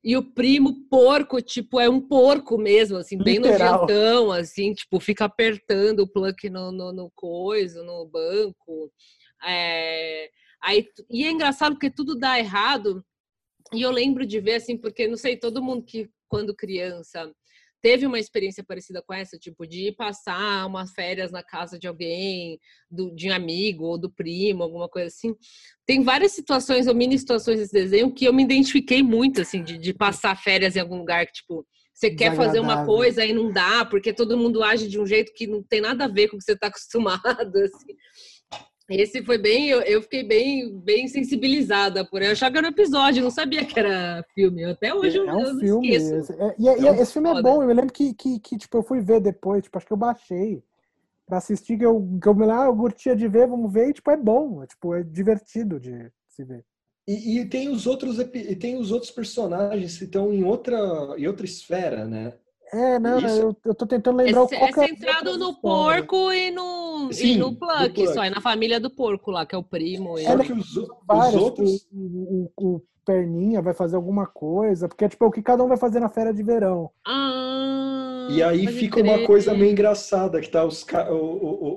E 0.03 0.15
o 0.15 0.21
primo 0.21 0.87
porco, 0.87 1.41
tipo, 1.41 1.79
é 1.79 1.89
um 1.89 1.99
porco 1.99 2.59
mesmo, 2.59 2.97
assim, 2.97 3.17
bem 3.17 3.37
Literal. 3.37 3.81
nojentão, 3.81 4.31
assim, 4.31 4.71
tipo, 4.71 4.99
fica 4.99 5.25
apertando 5.25 6.01
o 6.01 6.07
Pluck 6.07 6.47
no, 6.47 6.71
no, 6.71 6.93
no 6.93 7.11
coisa, 7.15 7.81
no 7.83 8.05
banco. 8.05 8.91
É, 9.43 10.29
aí, 10.61 10.87
e 11.09 11.25
é 11.25 11.31
engraçado 11.31 11.73
porque 11.73 11.89
tudo 11.89 12.15
dá 12.15 12.37
errado. 12.37 13.03
E 13.73 13.81
eu 13.81 13.89
lembro 13.89 14.27
de 14.27 14.39
ver, 14.39 14.55
assim, 14.55 14.77
porque, 14.77 15.07
não 15.07 15.17
sei, 15.17 15.37
todo 15.37 15.63
mundo 15.63 15.83
que, 15.83 16.07
quando 16.35 16.53
criança, 16.53 17.31
teve 17.81 18.05
uma 18.05 18.19
experiência 18.19 18.61
parecida 18.61 19.01
com 19.01 19.13
essa, 19.13 19.37
tipo, 19.37 19.65
de 19.65 19.93
passar 19.93 20.65
umas 20.65 20.91
férias 20.91 21.31
na 21.31 21.41
casa 21.41 21.79
de 21.79 21.87
alguém, 21.87 22.59
do, 22.91 23.15
de 23.15 23.29
um 23.29 23.33
amigo 23.33 23.85
ou 23.85 23.97
do 23.97 24.11
primo, 24.11 24.61
alguma 24.63 24.89
coisa 24.89 25.07
assim. 25.07 25.33
Tem 25.85 26.03
várias 26.03 26.33
situações 26.33 26.87
ou 26.87 26.93
mini 26.93 27.17
situações 27.17 27.57
desse 27.57 27.71
desenho 27.71 28.13
que 28.13 28.25
eu 28.25 28.33
me 28.33 28.43
identifiquei 28.43 29.01
muito, 29.01 29.39
assim, 29.39 29.63
de, 29.63 29.77
de 29.77 29.93
passar 29.93 30.35
férias 30.35 30.75
em 30.75 30.81
algum 30.81 30.97
lugar 30.97 31.25
que, 31.25 31.33
tipo, 31.33 31.65
você 31.93 32.09
quer 32.13 32.35
fazer 32.35 32.59
uma 32.59 32.85
coisa 32.85 33.25
e 33.25 33.31
não 33.31 33.49
dá, 33.49 33.85
porque 33.85 34.11
todo 34.11 34.37
mundo 34.37 34.61
age 34.61 34.89
de 34.89 34.99
um 34.99 35.05
jeito 35.05 35.31
que 35.33 35.47
não 35.47 35.63
tem 35.63 35.79
nada 35.79 36.03
a 36.03 36.09
ver 36.09 36.27
com 36.27 36.35
o 36.35 36.39
que 36.39 36.43
você 36.43 36.51
está 36.51 36.67
acostumado, 36.67 37.55
assim. 37.63 37.95
Esse 38.87 39.23
foi 39.23 39.37
bem, 39.39 39.67
eu, 39.67 39.81
eu 39.81 40.01
fiquei 40.01 40.23
bem, 40.23 40.77
bem 40.79 41.07
sensibilizada 41.07 42.05
por 42.05 42.17
ele. 42.21 42.27
Eu 42.29 42.31
achava 42.33 42.51
que 42.51 42.57
era 42.59 42.67
um 42.67 42.71
episódio, 42.71 43.23
não 43.23 43.31
sabia 43.31 43.65
que 43.65 43.79
era 43.79 44.23
filme. 44.35 44.63
Até 44.63 44.93
hoje 44.93 45.17
eu, 45.17 45.27
é 45.27 45.31
eu 45.31 45.35
um 45.37 45.41
não 45.53 45.59
filme. 45.59 45.89
esqueço. 45.95 46.15
Esse, 46.15 46.33
é- 46.33 46.55
e, 46.59 46.69
é- 46.69 46.79
e 46.81 46.87
É 46.87 47.01
esse 47.01 47.13
filme 47.13 47.29
é 47.29 47.41
bom. 47.41 47.61
Eu 47.63 47.67
me 47.67 47.73
lembro 47.73 47.91
que, 47.91 48.13
que, 48.13 48.39
que, 48.39 48.57
tipo, 48.57 48.77
eu 48.77 48.83
fui 48.83 49.01
ver 49.01 49.19
depois, 49.19 49.63
tipo, 49.63 49.75
acho 49.77 49.87
que 49.87 49.93
eu 49.93 49.97
baixei 49.97 50.63
pra 51.25 51.37
assistir, 51.37 51.77
que 51.79 51.85
eu, 51.85 51.99
que 52.21 52.27
eu 52.29 52.35
me 52.35 52.41
lembro, 52.45 52.61
ah, 52.61 52.65
eu 52.65 52.75
curtia 52.75 53.15
de 53.15 53.27
ver, 53.27 53.47
vamos 53.47 53.73
ver, 53.73 53.89
e 53.89 53.93
tipo, 53.93 54.11
é 54.11 54.17
bom. 54.17 54.61
É, 54.63 54.67
tipo, 54.67 54.93
é 54.93 55.01
divertido 55.03 55.79
de 55.79 56.11
se 56.29 56.43
ver. 56.43 56.63
E, 57.07 57.39
e 57.39 57.45
tem 57.45 57.69
os 57.69 57.87
outros 57.87 58.19
e 58.19 58.55
tem 58.55 58.77
os 58.77 58.91
outros 58.91 59.11
personagens 59.11 59.97
que 59.97 60.05
estão 60.05 60.31
em 60.33 60.43
outra 60.43 60.75
em 61.17 61.27
outra 61.27 61.45
esfera, 61.45 62.05
né? 62.05 62.33
É, 62.73 62.99
não, 62.99 63.19
Isso- 63.19 63.27
eu, 63.41 63.57
eu 63.65 63.75
tô 63.75 63.85
tentando 63.85 64.19
É, 64.21 64.25
lembrar 64.25 64.47
ce- 64.47 64.57
qual 64.57 64.69
é 64.69 64.73
centrado 64.87 65.37
no 65.37 65.51
história. 65.51 66.03
porco 66.03 66.31
e 66.33 66.51
no, 66.51 67.09
e 67.11 67.13
Sim, 67.13 67.37
no 67.37 67.51
no 67.51 67.55
Pluck, 67.55 67.93
Pluck. 67.93 68.13
só. 68.13 68.23
É 68.23 68.29
na 68.29 68.41
família 68.41 68.79
do 68.79 68.89
porco 68.89 69.31
lá, 69.31 69.45
que 69.45 69.53
é 69.55 69.57
o 69.57 69.63
primo. 69.63 70.17
e- 70.19 70.23
Só 70.25 70.37
que 70.37 70.51
os, 70.53 70.75
os 70.77 70.87
Várias, 71.07 71.41
outros 71.41 71.71
tipo, 71.81 71.95
o, 71.95 72.51
o- 72.57 72.75
o 72.75 72.81
Perninha 73.05 73.61
vai 73.61 73.73
fazer 73.75 73.95
alguma 73.95 74.25
coisa, 74.25 74.87
porque 74.87 75.07
tipo, 75.07 75.23
é 75.23 75.27
o 75.27 75.31
que 75.31 75.41
cada 75.43 75.63
um 75.63 75.67
vai 75.67 75.77
fazer 75.77 75.99
na 75.99 76.09
férias 76.09 76.35
de 76.35 76.41
verão. 76.43 76.89
Ah, 77.05 78.27
E 78.31 78.41
aí 78.41 78.65
fica 78.67 78.99
uma 78.99 79.13
crer. 79.13 79.27
coisa 79.27 79.53
meio 79.53 79.71
engraçada, 79.71 80.41
que 80.41 80.49
tá 80.49 80.65
os, 80.65 80.83
ca- 80.83 81.11
o, 81.11 81.15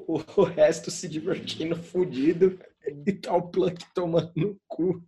o, 0.09 0.15
o, 0.16 0.40
o 0.40 0.44
resto 0.44 0.90
se 0.90 1.06
divertindo 1.06 1.77
fudido 1.77 2.59
e 3.06 3.12
tá 3.12 3.36
o 3.36 3.43
Pluck 3.43 3.85
tomando 3.94 4.32
no 4.35 4.56
cu. 4.66 5.02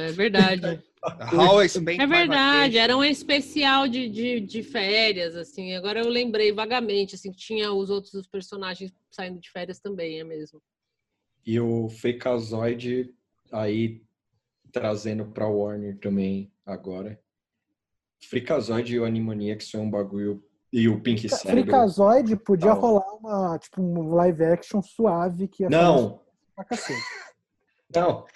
É 0.00 0.10
verdade. 0.12 0.82
How 1.32 1.62
I 1.62 1.68
Spent 1.68 2.00
É 2.00 2.06
verdade, 2.06 2.78
era 2.78 2.96
um 2.96 3.04
especial 3.04 3.88
de, 3.88 4.08
de, 4.08 4.40
de 4.40 4.62
férias, 4.62 5.36
assim. 5.36 5.74
Agora 5.74 6.00
eu 6.00 6.08
lembrei 6.08 6.52
vagamente, 6.52 7.14
assim, 7.14 7.30
que 7.30 7.38
tinha 7.38 7.72
os 7.72 7.90
outros 7.90 8.26
personagens 8.26 8.92
saindo 9.10 9.40
de 9.40 9.50
férias 9.50 9.80
também, 9.80 10.20
é 10.20 10.24
mesmo. 10.24 10.60
E 11.46 11.58
o 11.58 11.88
Freakazoid 11.88 13.14
aí 13.50 14.02
trazendo 14.72 15.26
pra 15.26 15.48
Warner 15.48 15.98
também 15.98 16.52
agora. 16.66 17.18
Freakazoid 18.28 18.94
e 18.94 19.00
o 19.00 19.04
Animaniacs 19.04 19.72
é 19.74 19.78
um 19.78 19.90
bagulho. 19.90 20.44
E 20.70 20.86
o 20.88 21.00
Pink 21.00 21.26
Cérebro. 21.28 21.64
Freakazoid 21.64 22.36
podia 22.36 22.74
Não. 22.74 22.80
rolar 22.80 23.14
uma, 23.14 23.58
tipo, 23.58 23.80
um 23.80 24.14
live 24.14 24.44
action 24.44 24.82
suave 24.82 25.48
que 25.48 25.62
ia 25.62 25.70
Não, 25.70 26.20
pra 26.54 26.64
cacete. 26.64 27.00
não. 27.94 28.26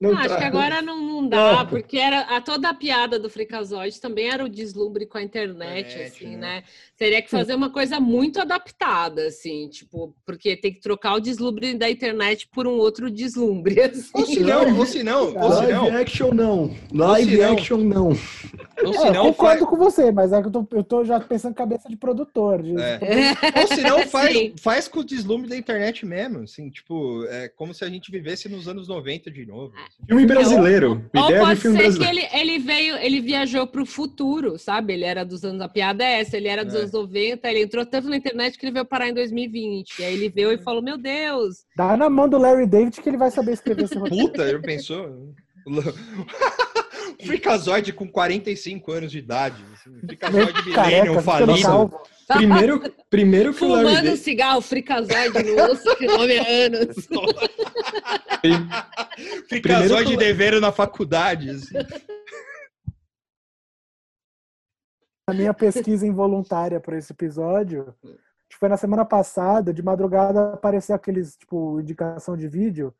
Não 0.00 0.16
acho 0.16 0.34
que 0.38 0.44
agora 0.44 0.80
não, 0.80 0.98
não 1.04 1.28
dá, 1.28 1.56
Não. 1.58 1.66
porque 1.66 1.98
era 1.98 2.20
a, 2.20 2.40
toda 2.40 2.70
a 2.70 2.74
piada 2.74 3.18
do 3.18 3.28
Freakazoid 3.28 4.00
também 4.00 4.30
era 4.30 4.42
o 4.42 4.48
deslumbre 4.48 5.04
com 5.04 5.18
a 5.18 5.22
internet, 5.22 5.90
Internet, 5.90 6.02
assim, 6.02 6.36
né? 6.36 6.36
né? 6.36 6.64
Teria 6.96 7.20
que 7.20 7.28
fazer 7.28 7.54
uma 7.54 7.68
coisa 7.70 8.00
muito 8.00 8.40
adaptada, 8.40 9.26
assim, 9.26 9.68
tipo, 9.68 10.14
porque 10.24 10.56
tem 10.56 10.72
que 10.72 10.80
trocar 10.80 11.14
o 11.16 11.20
deslumbre 11.20 11.74
da 11.74 11.90
internet 11.90 12.48
por 12.48 12.66
um 12.66 12.78
outro 12.78 13.10
deslumbre, 13.10 13.78
assim. 13.82 14.10
Ou 14.14 14.24
se 14.24 14.40
não, 14.40 14.78
ou 14.78 14.86
se 14.86 15.02
não, 15.02 15.24
ou 15.36 15.52
se 15.52 15.58
Live 15.58 15.72
não, 15.72 15.96
action 15.96 16.30
não. 16.32 16.76
Live 16.92 17.42
action 17.42 17.78
não. 17.78 18.06
ou 18.08 18.14
É, 18.14 18.98
se 18.98 19.06
eu 19.06 19.12
não, 19.12 19.24
concordo 19.26 19.66
faz, 19.66 19.70
com 19.70 19.76
você, 19.76 20.10
mas 20.10 20.32
é 20.32 20.40
que 20.40 20.48
eu 20.48 20.52
tô, 20.52 20.66
eu 20.72 20.84
tô 20.84 21.04
já 21.04 21.20
pensando 21.20 21.52
em 21.52 21.56
cabeça 21.56 21.90
de 21.90 21.96
produtor. 21.96 22.62
De, 22.62 22.74
É. 22.80 22.98
É. 23.02 23.60
ou 23.60 23.66
se 23.66 23.82
não 23.82 24.00
faz, 24.08 24.32
Sim. 24.34 24.54
faz 24.56 24.88
com 24.88 25.00
o 25.00 25.04
deslumbre 25.04 25.50
da 25.50 25.56
internet 25.56 26.06
mesmo, 26.06 26.40
assim, 26.40 26.70
tipo, 26.70 27.24
é 27.26 27.48
como 27.50 27.74
se 27.74 27.84
a 27.84 27.88
gente 27.90 28.10
vivesse 28.10 28.48
nos 28.48 28.66
anos 28.66 28.88
90 28.88 29.30
de 29.30 29.44
novo. 29.44 29.74
Filme 30.06 30.26
brasileiro. 30.26 31.04
Ou 31.14 31.24
Ideia 31.24 31.40
de 31.40 31.46
pode 31.46 31.60
filme 31.60 31.76
ser 31.76 31.82
que 31.82 31.98
brasileiro. 31.98 32.28
ele, 32.32 32.40
ele 32.50 32.58
veio, 32.58 32.96
ele 32.96 33.20
viajou 33.20 33.66
para 33.66 33.82
o 33.82 33.86
futuro, 33.86 34.58
sabe? 34.58 34.94
Ele 34.94 35.04
era 35.04 35.24
dos 35.24 35.44
anos. 35.44 35.60
A 35.60 35.68
piada 35.68 36.02
é 36.04 36.20
essa, 36.20 36.36
ele 36.36 36.48
era 36.48 36.64
dos 36.64 36.74
É. 36.74 36.78
anos 36.78 36.92
90, 36.92 37.48
ele 37.50 37.62
entrou 37.62 37.84
tanto 37.86 38.08
na 38.08 38.16
internet 38.16 38.58
que 38.58 38.64
ele 38.66 38.72
veio 38.72 38.84
parar 38.84 39.08
em 39.08 39.14
2020. 39.14 39.98
E 39.98 40.04
aí 40.04 40.14
ele 40.14 40.28
veio 40.28 40.52
e 40.52 40.58
falou: 40.58 40.82
Meu 40.82 40.96
Deus, 40.98 41.64
Dá 41.76 41.96
na 41.96 42.08
mão 42.10 42.28
do 42.28 42.38
Larry 42.38 42.66
David 42.66 43.00
que 43.00 43.08
ele 43.08 43.16
vai 43.16 43.30
saber 43.30 43.52
escrever 43.52 43.84
esse 43.84 43.96
roteiro. 43.98 44.26
Puta, 44.28 44.50
já 44.50 44.58
pensou? 44.60 45.32
Freakazoid 47.24 47.92
com 47.92 48.08
45 48.08 48.92
anos 48.92 49.10
de 49.12 49.18
idade. 49.18 49.62
Assim, 49.74 50.16
Careca, 50.72 51.02
ficando 51.02 51.22
falido. 51.22 51.92
Primeiro, 52.36 52.80
primeiro 53.10 53.52
que 53.54 53.64
o 53.64 53.68
Larry 53.68 53.84
fumando 53.86 53.98
um 53.98 54.02
David. 54.04 54.22
cigarro, 54.22 54.60
fricazoide 54.60 55.42
no 55.42 55.62
osso 55.64 55.96
que 55.96 56.06
nove 56.06 56.38
anos. 56.38 56.96
Freakazoid 59.48 59.48
Primeiro 59.48 60.04
que- 60.10 60.16
devendo 60.16 60.60
na 60.60 60.72
faculdade. 60.72 61.50
assim. 61.50 61.74
A 65.28 65.34
minha 65.34 65.54
pesquisa 65.54 66.06
involuntária 66.06 66.80
para 66.80 66.98
esse 66.98 67.12
episódio 67.12 67.94
foi 68.58 68.68
na 68.68 68.76
semana 68.76 69.04
passada, 69.04 69.72
de 69.72 69.82
madrugada 69.82 70.54
apareceu 70.54 70.94
aqueles, 70.94 71.36
tipo, 71.36 71.80
indicação 71.80 72.36
de 72.36 72.48
vídeo. 72.48 72.92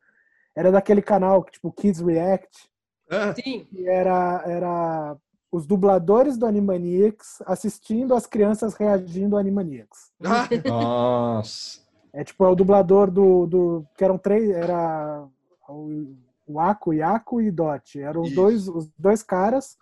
Era 0.56 0.70
daquele 0.70 1.02
canal, 1.02 1.44
tipo, 1.44 1.72
Kids 1.72 2.00
React, 2.00 2.70
Ah, 3.10 3.34
Sim. 3.34 3.64
que 3.64 3.88
era, 3.88 4.42
era 4.46 5.16
os 5.52 5.66
dubladores 5.66 6.36
do 6.36 6.46
Animaniacs 6.46 7.42
assistindo 7.46 8.14
as 8.14 8.26
crianças 8.26 8.74
reagindo 8.74 9.34
ao 9.36 9.40
Animaniacs. 9.40 10.12
ah, 10.24 10.48
Nossa. 10.66 11.80
É 12.12 12.24
tipo, 12.24 12.44
é 12.44 12.48
o 12.48 12.54
dublador 12.54 13.10
do. 13.10 13.46
do 13.46 13.86
que 13.96 14.04
eram 14.04 14.18
três. 14.18 14.50
Era 14.50 15.24
o, 15.68 16.14
o 16.46 16.58
Ako, 16.60 16.92
Yako 16.92 17.40
e 17.40 17.50
Dot. 17.50 18.00
Eram 18.00 18.22
os 18.22 18.34
dois, 18.34 18.68
os 18.68 18.88
dois 18.98 19.22
caras. 19.22 19.76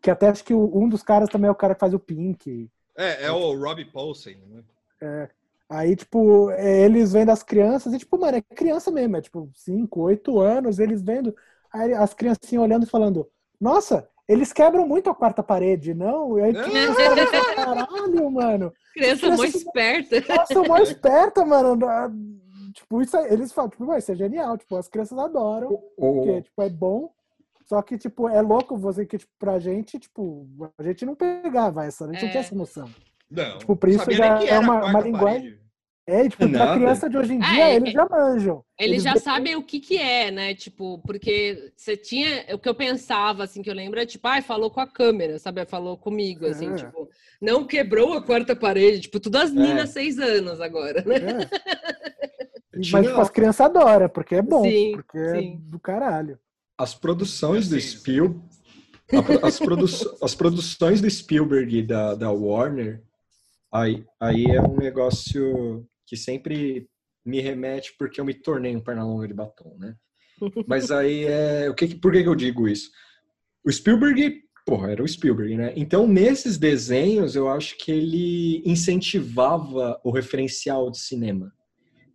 Que 0.00 0.10
até 0.10 0.28
acho 0.28 0.44
que 0.44 0.54
o- 0.54 0.70
um 0.74 0.88
dos 0.88 1.02
caras 1.02 1.28
também 1.28 1.48
é 1.48 1.50
o 1.50 1.54
cara 1.54 1.74
que 1.74 1.80
faz 1.80 1.92
o 1.92 1.98
Pink. 1.98 2.70
é, 2.96 3.26
é 3.26 3.32
o 3.32 3.54
Robbie 3.58 3.84
Paulsen, 3.84 4.38
né? 4.48 5.28
Aí, 5.68 5.94
tipo, 5.94 6.50
é, 6.52 6.84
eles 6.84 7.12
vendo 7.12 7.30
as 7.30 7.42
crianças, 7.42 7.92
e, 7.92 7.98
tipo, 7.98 8.18
mano, 8.18 8.38
é 8.38 8.40
criança 8.54 8.90
mesmo, 8.90 9.16
é 9.16 9.20
tipo 9.20 9.50
5, 9.54 10.00
8 10.00 10.40
anos, 10.40 10.78
eles 10.78 11.02
vendo, 11.02 11.34
aí 11.70 11.92
as 11.92 12.14
criancinhas 12.14 12.64
olhando 12.64 12.84
e 12.84 12.88
falando, 12.88 13.28
nossa, 13.60 14.08
eles 14.28 14.52
quebram 14.52 14.86
muito 14.86 15.08
a 15.10 15.14
quarta 15.14 15.42
parede, 15.42 15.94
não? 15.94 16.38
E 16.38 16.42
aí, 16.42 16.52
tipo, 16.52 16.70
falam, 16.70 17.54
caralho, 17.54 18.30
mano, 18.30 18.72
Criança 18.94 19.30
mó 19.30 19.36
Criança- 19.36 19.56
esperta. 19.58 20.46
são 20.46 20.64
mais 20.66 20.88
espertas, 20.90 21.46
mano. 21.46 21.86
Ah, 21.88 22.10
Tipo, 22.74 23.02
isso 23.02 23.16
aí, 23.16 23.32
eles 23.32 23.50
falam, 23.52 23.70
tipo, 23.70 23.84
"Ué, 23.86 23.98
isso 23.98 24.12
é 24.12 24.14
genial, 24.14 24.56
tipo, 24.56 24.76
as 24.76 24.86
crianças 24.86 25.18
adoram, 25.18 25.68
porque, 25.96 26.30
O, 26.30 26.42
tipo, 26.42 26.62
é 26.62 26.68
bom, 26.68 27.10
só 27.66 27.82
que, 27.82 27.98
tipo, 27.98 28.28
é 28.28 28.40
louco 28.40 28.76
você 28.76 29.04
que, 29.04 29.18
tipo, 29.18 29.32
pra 29.36 29.58
gente, 29.58 29.98
tipo, 29.98 30.46
a 30.78 30.82
gente 30.84 31.04
não 31.04 31.14
pegava 31.16 31.84
essa, 31.86 32.04
a 32.04 32.12
gente 32.12 32.22
não 32.22 32.28
É. 32.28 32.30
tinha 32.30 32.40
essa 32.42 32.54
noção. 32.54 32.88
Não. 33.28 33.58
Tipo, 33.58 33.74
por 33.74 33.88
isso 33.88 34.08
já 34.12 34.38
que 34.38 34.48
é 34.48 34.58
uma- 34.60 34.84
uma 34.84 35.00
linguagem- 35.00 35.40
parede. 35.40 35.58
É, 36.10 36.22
tipo, 36.26 36.38
pra 36.38 36.48
Nada. 36.48 36.74
criança 36.76 37.10
de 37.10 37.18
hoje 37.18 37.34
em 37.34 37.42
Ah, 37.42 37.50
dia, 37.52 37.68
é- 37.68 37.76
eles 37.76 37.92
já 37.92 38.08
manjam. 38.08 38.64
Eles 38.80 39.02
já 39.02 39.10
depois- 39.12 39.24
sabem 39.24 39.56
o 39.56 39.62
que 39.62 39.78
que 39.78 39.98
é, 39.98 40.30
né? 40.30 40.54
Tipo, 40.54 40.98
porque 41.06 41.70
você 41.76 41.98
tinha. 41.98 42.46
O 42.54 42.58
que 42.58 42.66
eu 42.66 42.74
pensava, 42.74 43.44
assim, 43.44 43.60
que 43.60 43.68
eu 43.68 43.74
lembro 43.74 44.00
é 44.00 44.06
tipo, 44.06 44.26
ai, 44.26 44.40
falou 44.40 44.70
com 44.70 44.80
a 44.80 44.86
câmera, 44.86 45.38
sabe? 45.38 45.66
Falou 45.66 45.98
comigo, 45.98 46.46
assim, 46.46 46.70
É. 46.72 46.76
tipo, 46.76 47.10
não 47.42 47.66
quebrou 47.66 48.14
a 48.14 48.22
quarta 48.22 48.56
parede. 48.56 49.00
Tipo, 49.02 49.20
tudo 49.20 49.36
as 49.36 49.50
É. 49.50 49.54
meninas 49.54 49.90
seis 49.90 50.18
anos 50.18 50.62
agora, 50.62 51.04
né? 51.04 51.16
É. 51.16 51.48
Mas, 52.92 53.06
tipo, 53.06 53.20
as 53.20 53.28
crianças 53.30 53.66
adoram, 53.66 54.08
porque 54.08 54.36
é 54.36 54.42
bom, 54.42 54.62
Sim, 54.62 54.92
porque 54.94 55.18
é 55.18 55.40
sim. 55.40 55.56
do 55.64 55.78
caralho. 55.78 56.38
as 56.78 56.94
produções 56.94 57.68
do 57.68 57.78
Spiel, 57.80 58.40
a 59.12 59.20
pro- 59.22 59.44
as, 59.46 59.58
produ- 59.58 60.16
as 60.22 60.34
produções 60.34 61.00
do 61.02 61.10
Spielberg 61.10 61.76
e 61.78 61.82
da, 61.82 62.14
da 62.14 62.30
Warner, 62.30 63.02
aí, 63.70 64.04
aí 64.20 64.44
é 64.46 64.62
um 64.62 64.76
negócio 64.76 65.84
que 66.08 66.16
sempre 66.16 66.88
me 67.24 67.40
remete 67.40 67.94
porque 67.98 68.20
eu 68.20 68.24
me 68.24 68.32
tornei 68.32 68.74
um 68.74 68.80
pernalonga 68.80 69.28
de 69.28 69.34
batom, 69.34 69.76
né? 69.78 69.94
Mas 70.66 70.90
aí 70.90 71.24
é. 71.24 71.68
O 71.68 71.74
que, 71.74 71.88
que- 71.88 71.94
por 71.96 72.12
que, 72.12 72.22
que 72.22 72.28
eu 72.28 72.34
digo 72.34 72.66
isso? 72.66 72.90
O 73.64 73.70
Spielberg, 73.70 74.40
porra, 74.64 74.92
era 74.92 75.02
o 75.02 75.08
Spielberg, 75.08 75.56
né? 75.56 75.72
Então, 75.76 76.06
nesses 76.06 76.56
desenhos, 76.56 77.36
eu 77.36 77.48
acho 77.48 77.76
que 77.76 77.92
ele 77.92 78.62
incentivava 78.64 80.00
o 80.02 80.10
referencial 80.10 80.90
de 80.90 80.98
cinema. 80.98 81.52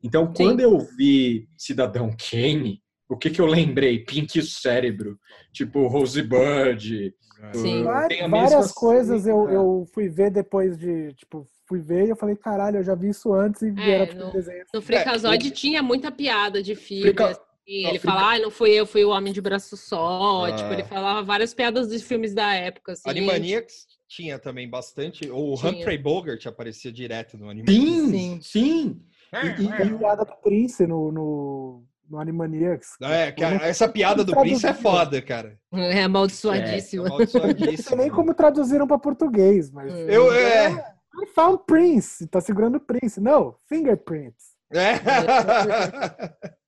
Então, 0.02 0.28
Sim. 0.28 0.34
quando 0.34 0.62
eu 0.62 0.80
vi 0.98 1.48
Cidadão 1.58 2.10
Kane, 2.18 2.82
o 3.08 3.18
que, 3.18 3.30
que 3.30 3.40
eu 3.40 3.46
lembrei? 3.46 4.00
Pink 4.04 4.42
Cérebro, 4.42 5.20
tipo 5.54 5.88
Rosebud. 5.88 7.14
Sim. 7.54 7.84
uh, 7.86 8.08
tem 8.08 8.22
a 8.24 8.28
Várias 8.28 8.54
mesma 8.68 8.74
coisas 8.74 9.28
eu, 9.28 9.48
eu 9.50 9.86
fui 9.94 10.10
ver 10.10 10.32
depois 10.32 10.78
de, 10.78 11.14
tipo, 11.14 11.46
fui 11.68 11.80
ver 11.80 12.06
e 12.06 12.10
eu 12.10 12.16
falei, 12.16 12.36
caralho, 12.36 12.78
eu 12.78 12.84
já 12.84 12.96
vi 12.96 13.10
isso 13.10 13.34
antes 13.34 13.62
e 13.62 13.74
É, 13.78 13.90
era, 13.92 14.08
tipo, 14.08 14.24
no- 14.24 14.32
desenho. 14.32 14.66
No 14.74 14.82
Freakazoid 14.82 15.52
tinha 15.52 15.82
muita 15.82 16.12
piada 16.12 16.62
de 16.62 16.76
filme. 16.76 17.04
Freaka- 17.14 17.26
assim, 17.32 17.40
ele 17.66 17.84
Não, 17.84 18.00
Freaka- 18.00 18.20
fala, 18.20 18.34
ah, 18.36 18.40
não 18.40 18.52
fui 18.52 18.72
eu, 18.72 18.86
fui 18.86 19.04
o 19.06 19.10
Homem 19.10 19.32
de 19.34 19.42
Braço 19.42 19.78
Só. 19.78 20.46
Ah. 20.46 20.52
Tipo, 20.56 20.74
ele 20.74 20.84
falava 20.84 21.24
várias 21.24 21.54
piadas 21.54 21.88
de 21.90 22.00
filmes 22.00 22.34
da 22.34 22.54
época, 22.54 22.92
assim. 22.94 23.10
Animaniacs 23.10 23.88
tinha 24.08 24.38
também 24.38 24.70
bastante. 24.70 25.30
O 25.32 25.56
Tinha. 25.56 25.72
Humphrey 25.72 25.98
Bogart 25.98 26.46
aparecia 26.46 26.92
direto 26.92 27.38
no 27.38 27.50
Animaniacs. 27.50 27.84
Sim, 27.84 28.10
Sim. 28.12 28.40
sim. 28.42 29.02
E, 29.34 29.64
e 29.64 29.78
tem 29.78 29.98
piada 29.98 30.24
do 30.24 30.36
Prince 30.44 30.86
no, 30.86 31.12
no, 31.12 31.84
no 32.08 32.20
Animaniacs. 32.20 32.90
É, 33.02 33.30
Eu 33.30 33.36
cara, 33.36 33.56
não- 33.56 33.64
essa 33.66 33.88
piada 33.90 34.24
do. 34.24 34.36
Prince 34.36 34.68
é 34.68 34.74
foda, 34.76 35.20
cara. 35.22 35.58
É 35.74 36.00
É 36.00 36.04
amaldiçoadíssimo. 36.04 37.04
Eu 37.04 37.08
não 37.10 37.16
amaldiçoadíssimo. 37.16 37.78
sei 37.90 37.98
nem 37.98 38.10
como 38.12 38.34
traduziram 38.36 38.86
para 38.86 39.00
português, 39.00 39.72
mas. 39.72 39.92
Hum. 39.92 39.98
Eu, 40.10 40.32
é, 40.32 40.94
I 41.22 41.26
found 41.28 41.64
Prince. 41.68 42.26
Tá 42.28 42.42
segurando 42.42 42.76
o 42.78 42.80
Prince. 42.80 43.20
Não, 43.22 43.56
Fingerprints. 43.68 44.54
é. 44.72 44.94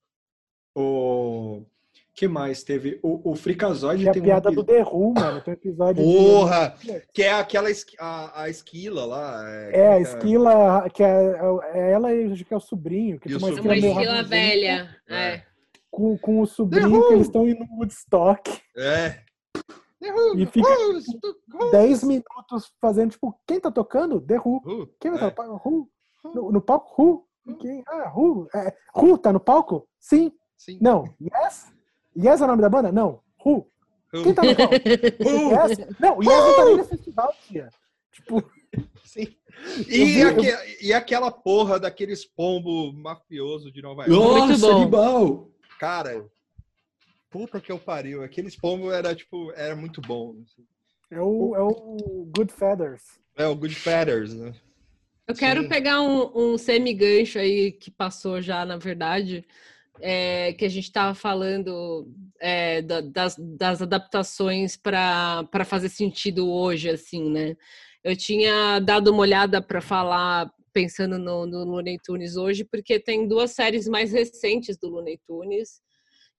O 0.77 1.63
que 2.13 2.27
mais 2.27 2.63
teve? 2.63 2.99
O, 3.03 3.31
o 3.31 3.35
Freakazoid 3.35 4.03
E 4.03 4.09
a 4.09 4.13
tem 4.13 4.21
um 4.21 4.25
piada 4.25 4.49
epi- 4.49 4.55
do 4.55 4.63
The 4.63 4.83
Who, 4.83 5.13
mano. 5.13 5.41
Tem 5.41 5.53
um 5.53 5.57
episódio. 5.57 6.03
de- 6.05 6.13
Porra! 6.17 6.75
Que 7.13 7.23
é 7.23 7.31
aquela 7.33 7.69
esqui- 7.69 7.95
a, 7.99 8.41
a 8.43 8.49
esquila 8.49 9.05
lá. 9.05 9.49
É, 9.49 9.87
a 9.87 9.93
como 9.93 10.05
que 10.05 10.11
esquila, 10.11 10.89
que 10.89 11.03
é, 11.03 11.35
é 11.73 11.91
ela 11.91 12.13
e 12.13 12.31
acho 12.31 12.45
que 12.45 12.53
é 12.53 12.57
o 12.57 12.61
sobrinho, 12.61 13.19
que 13.19 13.27
E 13.29 13.31
tem 13.31 13.37
o 13.37 13.39
uma 13.39 13.55
sobrinho. 13.55 13.73
É 13.73 13.77
esquila 13.89 14.01
esquila 14.03 14.23
velha. 14.23 14.95
É. 15.09 15.15
É. 15.35 15.43
com, 15.91 16.17
com 16.17 16.41
o 16.41 16.45
sobrinho 16.45 17.07
que 17.07 17.13
eles 17.13 17.27
estão 17.27 17.47
indo 17.47 17.65
no 17.65 17.77
Woodstock. 17.79 18.61
É. 18.77 19.19
E 20.37 20.45
fica 20.45 20.69
10 21.71 22.03
minutos 22.03 22.71
fazendo, 22.81 23.11
tipo, 23.11 23.39
quem 23.47 23.59
tá 23.59 23.71
tocando? 23.71 24.19
The 24.21 24.37
Who. 24.39 24.57
Uh, 24.65 24.87
Quem 24.99 25.11
vai 25.11 25.23
é. 25.23 25.27
estar 25.27 25.43
no 25.47 25.59
palco? 25.59 25.69
Who? 25.69 25.89
No, 26.33 26.51
no 26.51 26.61
palco? 26.61 27.01
Who? 27.47 27.55
Quem? 27.59 27.83
Ah, 27.87 28.11
Who? 28.15 28.47
É, 28.53 28.75
Who 28.95 29.17
tá 29.17 29.31
no 29.33 29.39
palco? 29.39 29.87
Sim. 29.99 30.31
Sim. 30.57 30.77
Não. 30.81 31.03
Yes? 31.21 31.71
Yes 32.17 32.41
é 32.41 32.43
o 32.43 32.47
nome 32.47 32.61
da 32.61 32.69
banda? 32.69 32.91
Não. 32.91 33.21
Who? 33.45 33.67
Who? 34.13 34.23
Quem 34.23 34.33
tá 34.33 34.43
no 34.43 34.55
palco? 34.55 34.73
Yes? 34.85 35.77
Não, 35.99 36.17
Yes 36.21 36.43
não 36.45 36.55
tá 36.55 36.65
nem 36.65 36.77
no 36.77 36.83
festival, 36.85 37.33
tia. 37.47 37.69
Tipo, 38.11 38.43
Sim. 39.03 39.27
E, 39.87 40.03
vi- 40.05 40.19
eu- 40.19 40.29
aque- 40.31 40.77
e 40.81 40.93
aquela 40.93 41.31
porra 41.31 41.79
daqueles 41.79 42.25
pombo 42.25 42.91
mafioso 42.93 43.71
de 43.71 43.81
Nova 43.81 44.05
York. 44.05 44.11
Muito 44.39 44.47
Nossa, 44.51 44.67
bom. 44.67 44.81
animal! 44.81 45.49
Cara, 45.79 46.25
puta 47.35 47.59
que 47.59 47.69
eu 47.69 47.77
pariu. 47.77 48.23
Aqueles 48.23 48.55
pombo 48.55 48.89
era, 48.89 49.13
tipo, 49.13 49.51
era 49.51 49.75
muito 49.75 49.99
bom. 49.99 50.37
assim. 50.41 50.65
é 51.11 51.19
o, 51.19 51.53
é 51.53 51.61
o 51.61 52.25
Good 52.31 52.53
Feathers. 52.53 53.19
É 53.35 53.45
o 53.45 53.53
Good 53.55 53.75
Feathers, 53.75 54.33
né? 54.33 54.53
Eu 55.27 55.35
quero 55.35 55.63
Sim. 55.63 55.67
pegar 55.67 56.01
um, 56.01 56.53
um 56.53 56.57
semi-gancho 56.57 57.37
aí 57.37 57.73
que 57.73 57.91
passou 57.91 58.41
já, 58.41 58.63
na 58.63 58.77
verdade, 58.77 59.45
é, 59.99 60.53
que 60.53 60.63
a 60.63 60.69
gente 60.69 60.85
estava 60.85 61.13
falando 61.13 62.09
é, 62.39 62.81
da- 62.81 63.01
das, 63.01 63.35
das 63.37 63.81
adaptações 63.81 64.77
para 64.77 65.65
fazer 65.65 65.89
sentido 65.89 66.49
hoje, 66.49 66.89
assim, 66.89 67.29
né? 67.29 67.57
Eu 68.01 68.15
tinha 68.15 68.79
dado 68.79 69.11
uma 69.11 69.21
olhada 69.21 69.61
para 69.61 69.81
falar, 69.81 70.49
pensando 70.71 71.17
no, 71.17 71.45
no 71.45 71.65
Looney 71.65 71.97
Tunes 72.01 72.37
hoje, 72.37 72.63
porque 72.63 72.97
tem 72.97 73.27
duas 73.27 73.51
séries 73.51 73.89
mais 73.89 74.13
recentes 74.13 74.77
do 74.77 74.87
Looney 74.87 75.19
Tunes, 75.27 75.81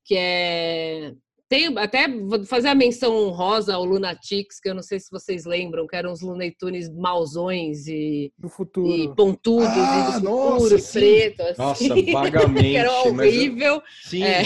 que 0.06 0.14
é 0.16 1.12
tem 1.48 1.78
até 1.78 2.08
vou 2.08 2.44
fazer 2.44 2.66
a 2.68 2.74
menção 2.74 3.14
honrosa 3.14 3.72
ao 3.74 3.84
Lunatics, 3.84 4.58
que 4.60 4.68
eu 4.68 4.74
não 4.74 4.82
sei 4.82 4.98
se 4.98 5.06
vocês 5.12 5.44
lembram, 5.44 5.86
que 5.86 5.94
eram 5.94 6.10
os 6.12 6.20
Looney 6.20 6.50
Tunes 6.58 6.92
mauzões 6.92 7.86
e, 7.86 8.32
Do 8.36 8.48
e 8.48 8.50
futuro. 8.50 9.14
pontudos 9.14 9.68
Ah, 9.68 10.16
e 10.18 10.20
do 10.20 10.24
nossa, 10.24 10.54
futuro, 10.56 10.78
sim. 10.80 10.98
preto, 10.98 11.42
assim. 11.42 11.62
Nossa, 11.62 11.94
vagamente. 12.12 12.70
que 12.70 12.76
era 12.76 12.90
mas 12.90 13.04
eu- 13.04 13.12
horrível. 13.12 13.82
Sim. 14.02 14.24
É. 14.24 14.42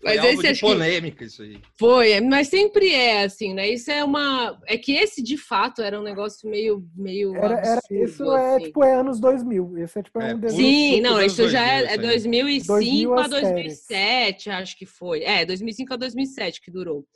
Foi 0.00 0.14
Mas 0.16 0.18
alvo 0.18 0.40
esse 0.42 0.52
de 0.52 0.60
que 0.60 0.66
polêmica 0.66 1.24
isso 1.24 1.42
aí. 1.42 1.58
foi, 1.78 2.20
mas 2.20 2.48
sempre 2.48 2.92
é 2.92 3.24
assim, 3.24 3.54
né? 3.54 3.68
Isso 3.68 3.90
é 3.90 4.04
uma. 4.04 4.60
É 4.66 4.76
que 4.76 4.92
esse 4.92 5.22
de 5.22 5.36
fato 5.36 5.80
era 5.82 5.98
um 5.98 6.02
negócio 6.02 6.48
meio. 6.48 6.86
meio 6.94 7.34
Era, 7.34 7.54
era, 7.54 7.72
absurdo, 7.78 8.04
isso 8.04 8.32
é, 8.32 8.56
assim. 8.56 8.64
tipo, 8.66 8.84
é 8.84 8.94
anos 8.94 9.18
2000. 9.18 9.78
Esse 9.78 9.98
é, 9.98 10.02
tipo, 10.02 10.20
é 10.20 10.30
É, 10.30 10.34
um 10.34 10.40
puro. 10.40 10.52
Sim, 10.52 11.00
não, 11.00 11.20
isso 11.22 11.48
já 11.48 11.64
2000, 11.64 11.68
é, 11.68 11.84
é 11.84 11.90
aí. 11.92 11.98
2005 11.98 12.66
2000 12.66 13.14
a 13.14 13.20
as 13.24 13.30
2007, 13.30 14.50
acho 14.50 14.78
que 14.78 14.86
foi. 14.86 15.22
É, 15.22 15.44
2005 15.46 15.94
a 15.94 15.96
2007 15.96 16.60
que 16.60 16.70
durou. 16.70 17.06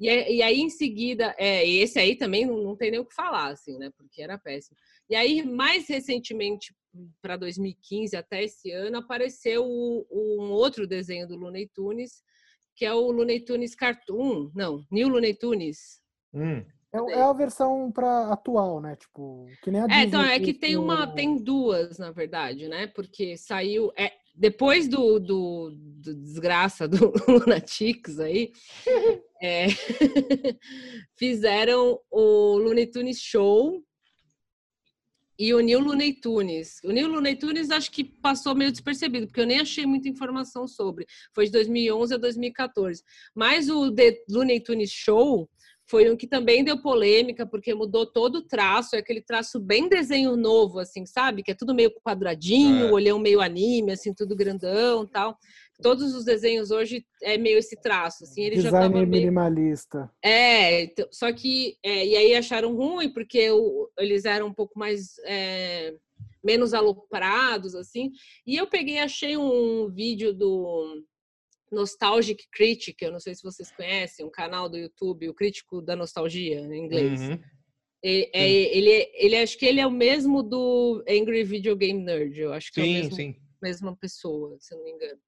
E, 0.00 0.08
aí- 0.08 0.36
e 0.36 0.42
aí, 0.42 0.58
em 0.60 0.70
seguida, 0.70 1.34
é, 1.38 1.64
esse 1.68 1.98
aí 1.98 2.16
também 2.16 2.44
não, 2.46 2.56
não 2.62 2.76
tem 2.76 2.90
nem 2.90 2.98
o 2.98 3.04
que 3.04 3.14
falar, 3.14 3.48
assim, 3.52 3.78
né? 3.78 3.90
Porque 3.96 4.20
era 4.22 4.36
péssimo. 4.38 4.76
E 5.08 5.14
aí, 5.14 5.44
mais 5.44 5.86
recentemente, 5.86 6.74
para 7.20 7.36
2015, 7.36 8.16
até 8.16 8.44
esse 8.44 8.70
ano, 8.70 8.98
apareceu 8.98 9.64
o- 9.64 10.06
um 10.10 10.50
outro 10.50 10.86
desenho 10.86 11.26
do 11.26 11.36
Looney 11.36 11.68
Tunes, 11.68 12.22
que 12.76 12.84
é 12.84 12.92
o 12.92 13.10
Looney 13.10 13.40
Tunes 13.40 13.74
Cartoon. 13.74 14.50
Não, 14.54 14.84
New 14.90 15.08
Looney 15.08 15.34
Tunes. 15.34 16.00
Hum. 16.34 16.64
É, 16.94 17.12
é 17.12 17.22
a 17.22 17.32
versão 17.32 17.90
pra 17.90 18.30
atual, 18.32 18.78
né? 18.80 18.96
Tipo, 18.96 19.46
que 19.62 19.70
nem 19.70 19.80
a 19.80 19.86
É, 19.90 20.02
então 20.04 20.22
é 20.22 20.38
que 20.38 20.52
tem 20.52 20.76
uma, 20.76 21.06
tem 21.06 21.36
duas, 21.38 21.96
na 21.98 22.10
verdade, 22.10 22.68
né? 22.68 22.86
Porque 22.86 23.34
saiu 23.38 23.90
é, 23.96 24.12
depois 24.34 24.88
do, 24.88 25.18
do, 25.18 25.70
do 25.74 26.14
desgraça 26.14 26.86
do 26.86 27.10
Lunatics 27.28 28.18
aí, 28.20 28.52
é, 29.42 29.66
fizeram 31.16 31.98
o 32.10 32.56
Looney 32.58 32.86
Tunes 32.86 33.18
Show 33.20 33.82
e 35.42 35.52
o 35.52 35.58
New 35.58 35.80
Looney 35.80 36.12
Tunes. 36.12 36.78
O 36.84 36.92
New 36.92 37.08
Looney 37.08 37.34
Tunes 37.34 37.68
acho 37.72 37.90
que 37.90 38.04
passou 38.04 38.54
meio 38.54 38.70
despercebido, 38.70 39.26
porque 39.26 39.40
eu 39.40 39.46
nem 39.46 39.58
achei 39.58 39.84
muita 39.84 40.08
informação 40.08 40.68
sobre. 40.68 41.04
Foi 41.34 41.46
de 41.46 41.50
2011 41.50 42.14
a 42.14 42.16
2014. 42.16 43.02
Mas 43.34 43.68
o 43.68 43.90
The 43.92 44.18
Looney 44.30 44.60
Tunes 44.60 44.92
Show 44.92 45.50
foi 45.84 46.08
um 46.08 46.16
que 46.16 46.28
também 46.28 46.62
deu 46.62 46.80
polêmica, 46.80 47.44
porque 47.44 47.74
mudou 47.74 48.06
todo 48.06 48.36
o 48.36 48.42
traço, 48.42 48.94
é 48.94 49.00
aquele 49.00 49.20
traço 49.20 49.58
bem 49.58 49.88
desenho 49.88 50.36
novo, 50.36 50.78
assim, 50.78 51.04
sabe? 51.04 51.42
Que 51.42 51.50
é 51.50 51.54
tudo 51.54 51.74
meio 51.74 51.90
quadradinho, 51.90 52.86
É. 52.86 52.92
olhão 52.92 53.18
meio 53.18 53.40
anime, 53.40 53.90
assim, 53.90 54.14
tudo 54.14 54.36
grandão 54.36 55.04
tal. 55.04 55.36
Todos 55.80 56.14
os 56.14 56.24
desenhos 56.24 56.70
hoje 56.70 57.04
é 57.22 57.36
meio 57.38 57.58
esse 57.58 57.80
traço, 57.80 58.24
assim, 58.24 58.42
ele 58.42 58.56
já 58.56 58.64
Design 58.70 58.86
tava 58.94 59.06
meio... 59.06 59.08
minimalista. 59.08 60.10
É, 60.22 60.82
então, 60.82 61.08
só 61.10 61.32
que 61.32 61.76
é, 61.82 62.06
e 62.06 62.16
aí 62.16 62.34
acharam 62.34 62.74
ruim 62.76 63.12
porque 63.12 63.50
o- 63.50 63.90
eles 63.98 64.24
eram 64.24 64.48
um 64.48 64.54
pouco 64.54 64.78
mais 64.78 65.18
é, 65.24 65.94
menos 66.44 66.74
aloprados 66.74 67.74
assim. 67.74 68.12
E 68.46 68.56
eu 68.56 68.66
peguei, 68.66 68.98
achei 68.98 69.36
um 69.36 69.88
vídeo 69.88 70.32
do 70.32 71.02
Nostalgic 71.70 72.44
Critic, 72.52 73.00
eu 73.00 73.10
não 73.10 73.18
sei 73.20 73.34
se 73.34 73.42
vocês 73.42 73.70
conhecem, 73.72 74.24
um 74.26 74.30
canal 74.30 74.68
do 74.68 74.76
YouTube, 74.76 75.28
o 75.28 75.34
crítico 75.34 75.80
da 75.80 75.96
nostalgia 75.96 76.60
em 76.60 76.84
inglês. 76.84 77.20
Uhum. 77.22 77.40
E- 78.04 78.30
é, 78.32 78.48
ele, 78.76 79.10
ele 79.14 79.36
acho 79.36 79.56
que 79.56 79.64
ele 79.66 79.80
é 79.80 79.86
o 79.86 79.90
mesmo 79.90 80.42
do 80.42 81.02
Angry 81.08 81.42
Video 81.44 81.74
Game 81.74 82.02
Nerd. 82.04 82.38
Eu 82.40 82.52
acho 82.52 82.72
que 82.72 82.80
é 82.80 82.82
o 82.82 82.86
Sim, 82.86 82.92
mesmo 82.94 83.16
sim. 83.16 83.36
mesma 83.62 83.96
pessoa, 83.96 84.56
se 84.60 84.74
eu 84.74 84.78
não 84.78 84.84
me 84.84 84.90
engano. 84.92 85.20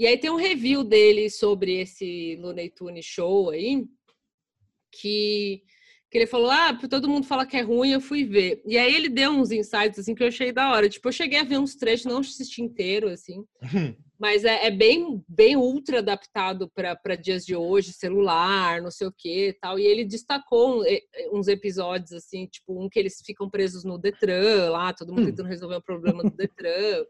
E 0.00 0.06
aí 0.06 0.16
tem 0.16 0.30
um 0.30 0.36
review 0.36 0.82
dele 0.82 1.28
sobre 1.28 1.78
esse 1.78 2.34
Looney 2.40 2.70
Tunes 2.70 3.04
show 3.04 3.50
aí, 3.50 3.84
que, 4.90 5.62
que 6.10 6.16
ele 6.16 6.26
falou, 6.26 6.50
ah, 6.50 6.72
todo 6.88 7.06
mundo 7.06 7.26
fala 7.26 7.44
que 7.44 7.54
é 7.54 7.60
ruim, 7.60 7.90
eu 7.90 8.00
fui 8.00 8.24
ver. 8.24 8.62
E 8.64 8.78
aí 8.78 8.94
ele 8.94 9.10
deu 9.10 9.30
uns 9.30 9.50
insights, 9.50 9.98
assim, 9.98 10.14
que 10.14 10.22
eu 10.22 10.28
achei 10.28 10.52
da 10.52 10.72
hora. 10.72 10.88
Tipo, 10.88 11.08
eu 11.08 11.12
cheguei 11.12 11.38
a 11.38 11.44
ver 11.44 11.58
uns 11.58 11.74
trechos, 11.76 12.06
não 12.06 12.20
assisti 12.20 12.62
inteiro, 12.62 13.10
assim, 13.10 13.44
mas 14.18 14.42
é, 14.42 14.68
é 14.68 14.70
bem, 14.70 15.22
bem 15.28 15.54
ultra 15.54 15.98
adaptado 15.98 16.72
para 16.74 17.14
dias 17.14 17.44
de 17.44 17.54
hoje, 17.54 17.92
celular, 17.92 18.80
não 18.80 18.90
sei 18.90 19.06
o 19.06 19.12
que 19.14 19.48
e 19.48 19.52
tal. 19.52 19.78
E 19.78 19.84
ele 19.84 20.06
destacou 20.06 20.80
um- 20.80 20.84
uns 21.30 21.46
episódios, 21.46 22.12
assim, 22.12 22.46
tipo, 22.46 22.82
um 22.82 22.88
que 22.88 22.98
eles 22.98 23.20
ficam 23.22 23.50
presos 23.50 23.84
no 23.84 23.98
Detran 23.98 24.70
lá, 24.70 24.94
todo 24.94 25.12
mundo 25.12 25.26
tentando 25.26 25.50
resolver 25.50 25.76
o 25.76 25.82
problema 25.82 26.22
do 26.22 26.30
Detran. 26.34 27.04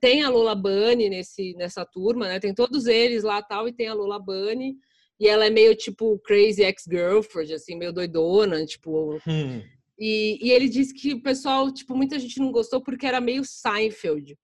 Tem 0.00 0.22
a 0.22 0.30
Lola 0.30 0.54
Bunny 0.54 1.08
nesse, 1.08 1.54
nessa 1.54 1.84
turma, 1.84 2.28
né? 2.28 2.38
Tem 2.40 2.54
todos 2.54 2.86
eles 2.86 3.22
lá 3.24 3.42
tal, 3.42 3.68
e 3.68 3.72
tem 3.72 3.88
a 3.88 3.94
Lola 3.94 4.18
Bunny. 4.18 4.76
E 5.20 5.26
ela 5.26 5.46
é 5.46 5.50
meio 5.50 5.74
tipo 5.74 6.18
crazy 6.20 6.62
ex-girlfriend, 6.62 7.52
assim, 7.52 7.76
meio 7.76 7.92
doidona, 7.92 8.64
tipo. 8.64 9.18
Hum. 9.26 9.62
E, 9.98 10.38
e 10.40 10.52
ele 10.52 10.68
disse 10.68 10.94
que 10.94 11.12
o 11.14 11.20
pessoal, 11.22 11.72
tipo, 11.72 11.96
muita 11.96 12.18
gente 12.20 12.38
não 12.38 12.52
gostou 12.52 12.80
porque 12.80 13.04
era 13.04 13.20
meio 13.20 13.42
Seinfeld. 13.44 14.36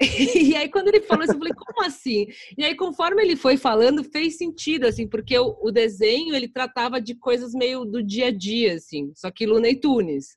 E 0.52 0.56
aí, 0.56 0.68
quando 0.68 0.88
ele 0.88 1.00
falou 1.00 1.22
isso, 1.24 1.32
eu 1.32 1.38
falei, 1.38 1.52
como 1.54 1.86
assim? 1.86 2.26
E 2.58 2.64
aí, 2.64 2.74
conforme 2.74 3.22
ele 3.22 3.36
foi 3.36 3.56
falando, 3.56 4.02
fez 4.02 4.36
sentido, 4.36 4.84
assim, 4.86 5.06
porque 5.08 5.38
o, 5.38 5.56
o 5.62 5.70
desenho, 5.70 6.34
ele 6.34 6.48
tratava 6.48 7.00
de 7.00 7.14
coisas 7.14 7.52
meio 7.54 7.84
do 7.84 8.02
dia 8.02 8.26
a 8.26 8.30
dia, 8.32 8.74
assim, 8.74 9.12
só 9.14 9.30
que 9.30 9.46
Looney 9.46 9.76
Tunes. 9.78 10.36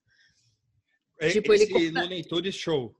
É, 1.19 1.29
Tipo, 1.29 1.53
ele 1.53 1.63
Esse 1.63 1.73
conta- 1.73 2.01
Looney 2.01 2.23
Tunes 2.23 2.53
Show. 2.55 2.95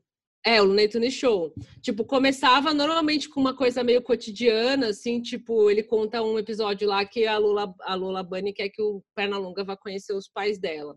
É, 0.48 0.62
o 0.62 0.66
Looney 0.66 0.88
Tunes 0.88 1.14
Show. 1.16 1.52
Tipo, 1.82 2.06
começava 2.06 2.72
normalmente 2.72 3.28
com 3.28 3.40
uma 3.42 3.56
coisa 3.56 3.84
meio 3.84 4.00
cotidiana, 4.04 4.90
assim, 4.90 5.20
tipo, 5.20 5.72
ele 5.72 5.82
conta 5.82 6.22
um 6.22 6.38
episódio 6.38 6.88
lá 6.88 7.04
que 7.04 7.26
a 7.26 7.36
Lola, 7.40 7.74
a 7.82 7.96
Lola 7.96 8.22
Bunny 8.22 8.54
quer 8.54 8.70
que 8.70 8.80
o 8.80 9.02
Pernalonga 9.16 9.64
vá 9.64 9.76
conhecer 9.76 10.14
os 10.14 10.28
pais 10.28 10.60
dela. 10.60 10.96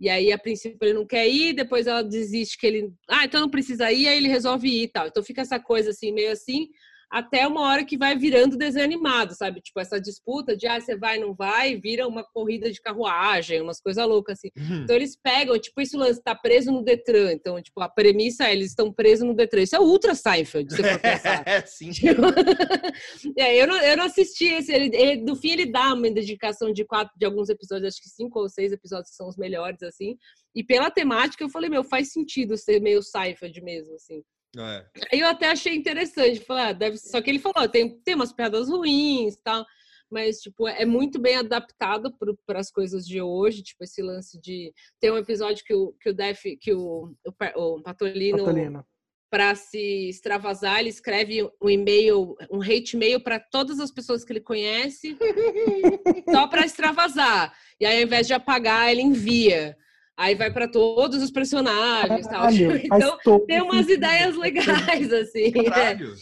E 0.00 0.08
aí, 0.08 0.30
a 0.32 0.38
princípio, 0.38 0.78
ele 0.82 0.92
não 0.94 1.04
quer 1.04 1.28
ir, 1.28 1.54
depois 1.54 1.88
ela 1.88 2.02
desiste 2.02 2.56
que 2.56 2.68
ele. 2.68 2.92
Ah, 3.10 3.24
então 3.24 3.40
não 3.40 3.50
precisa 3.50 3.90
ir, 3.90 4.06
aí 4.06 4.16
ele 4.16 4.28
resolve 4.28 4.68
ir 4.68 4.84
e 4.84 4.88
tal. 4.88 5.08
Então 5.08 5.24
fica 5.24 5.40
essa 5.40 5.58
coisa 5.58 5.90
assim, 5.90 6.12
meio 6.12 6.30
assim, 6.30 6.68
até 7.10 7.46
uma 7.46 7.62
hora 7.62 7.84
que 7.84 7.96
vai 7.96 8.16
virando 8.16 8.56
desenho 8.56 8.84
animado, 8.84 9.34
sabe? 9.34 9.60
Tipo, 9.60 9.80
essa 9.80 10.00
disputa 10.00 10.56
de 10.56 10.66
ah, 10.66 10.78
você 10.80 10.96
vai, 10.96 11.18
não 11.18 11.34
vai, 11.34 11.76
vira 11.76 12.06
uma 12.06 12.22
corrida 12.22 12.70
de 12.70 12.80
carruagem, 12.80 13.60
umas 13.62 13.80
coisas 13.80 14.06
loucas 14.06 14.38
assim. 14.38 14.50
Então 14.84 14.94
eles 14.94 15.16
pegam, 15.16 15.58
tipo, 15.58 15.80
isso 15.80 15.96
lance 15.98 16.22
tá 16.22 16.34
preso 16.34 16.70
no 16.70 16.82
Detran. 16.82 17.32
Então, 17.32 17.60
tipo, 17.62 17.80
a 17.80 17.88
premissa 17.88 18.44
é 18.48 18.52
eles 18.52 18.70
estão 18.70 18.92
presos 18.92 19.26
no 19.26 19.34
Detran. 19.34 19.62
Isso 19.62 19.76
é 19.76 19.80
ultra 19.80 20.14
Seinfeld, 20.14 20.70
se 20.70 20.76
você 20.82 20.90
for 20.92 21.00
pensar. 21.00 21.42
É, 21.46 21.60
sim. 21.64 21.90
É, 23.36 23.56
eu, 23.60 23.66
não, 23.66 23.76
eu 23.80 23.96
não 23.96 24.04
assisti 24.04 24.46
esse. 24.46 24.72
Ele, 24.72 24.94
ele- 24.96 25.22
no 25.22 25.36
fim, 25.36 25.50
ele 25.52 25.66
dá 25.66 25.94
uma 25.94 26.10
dedicação 26.10 26.72
de 26.72 26.84
quatro, 26.84 27.12
de 27.16 27.24
alguns 27.24 27.48
episódios, 27.48 27.94
acho 27.94 28.02
que 28.02 28.08
cinco 28.08 28.40
ou 28.40 28.48
seis 28.48 28.72
episódios 28.72 29.14
são 29.14 29.28
os 29.28 29.36
melhores, 29.36 29.82
assim. 29.82 30.16
E 30.54 30.62
pela 30.64 30.90
temática, 30.90 31.42
eu 31.44 31.48
falei, 31.48 31.68
meu, 31.70 31.84
faz 31.84 32.12
sentido 32.12 32.56
ser 32.56 32.80
meio 32.80 33.02
Seinfeld 33.02 33.60
mesmo, 33.62 33.94
assim. 33.94 34.22
É. 34.56 34.86
Aí 35.12 35.20
eu 35.20 35.28
até 35.28 35.50
achei 35.50 35.74
interessante. 35.74 36.40
Falei, 36.40 36.64
ah, 36.64 36.72
deve... 36.72 36.96
Só 36.98 37.20
que 37.20 37.30
ele 37.30 37.38
falou, 37.38 37.68
tem, 37.68 38.00
tem 38.00 38.14
umas 38.14 38.32
piadas 38.32 38.68
ruins 38.68 39.34
e 39.34 39.42
tal. 39.42 39.64
Mas, 40.10 40.38
tipo, 40.38 40.66
é 40.66 40.86
muito 40.86 41.20
bem 41.20 41.36
adaptado 41.36 42.14
para 42.46 42.58
as 42.58 42.70
coisas 42.70 43.06
de 43.06 43.20
hoje. 43.20 43.62
Tipo, 43.62 43.84
esse 43.84 44.02
lance 44.02 44.40
de. 44.40 44.72
Tem 44.98 45.10
um 45.10 45.18
episódio 45.18 45.62
que 45.64 45.74
o, 45.74 45.92
que 46.00 46.08
o 46.08 46.14
Def, 46.14 46.42
que 46.60 46.72
o, 46.72 47.12
o, 47.26 47.76
o 47.76 47.82
Patolino 47.82 48.38
Patolino. 48.38 48.86
para 49.30 49.54
se 49.54 50.08
extravasar, 50.08 50.80
ele 50.80 50.88
escreve 50.88 51.42
um 51.62 51.68
e-mail, 51.68 52.34
um 52.50 52.62
hate 52.62 52.96
mail 52.96 53.22
para 53.22 53.38
todas 53.38 53.78
as 53.80 53.90
pessoas 53.90 54.24
que 54.24 54.32
ele 54.32 54.40
conhece, 54.40 55.14
só 56.30 56.46
para 56.48 56.64
extravasar. 56.64 57.54
E 57.78 57.84
aí, 57.84 57.98
ao 57.98 58.04
invés 58.04 58.26
de 58.26 58.32
apagar, 58.32 58.90
ele 58.90 59.02
envia. 59.02 59.76
Aí 60.18 60.34
vai 60.34 60.52
para 60.52 60.66
todos 60.66 61.22
os 61.22 61.30
personagens, 61.30 62.26
tal. 62.26 62.40
Caralho, 62.42 62.70
faz 62.88 63.04
Então 63.04 63.46
tem 63.46 63.62
umas 63.62 63.86
sentido. 63.86 63.92
ideias 63.92 64.36
legais 64.36 65.12
assim. 65.12 65.52
né? 65.52 65.62
Caralho. 65.64 66.14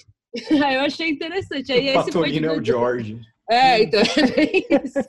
Aí 0.65 0.75
eu 0.77 0.81
achei 0.83 1.09
interessante. 1.09 1.73
Aí 1.73 1.97
O 1.97 2.01
esse 2.01 2.13
foi 2.13 2.37
é 2.45 2.53
o 2.53 2.63
George. 2.63 3.19
é, 3.51 3.83
então 3.83 4.01
é 4.05 4.31
bem 4.33 4.67
isso. 4.85 5.09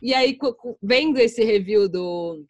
E 0.00 0.14
aí, 0.14 0.38
vendo 0.80 1.18
esse 1.18 1.42
review 1.42 1.88
do, 1.88 2.44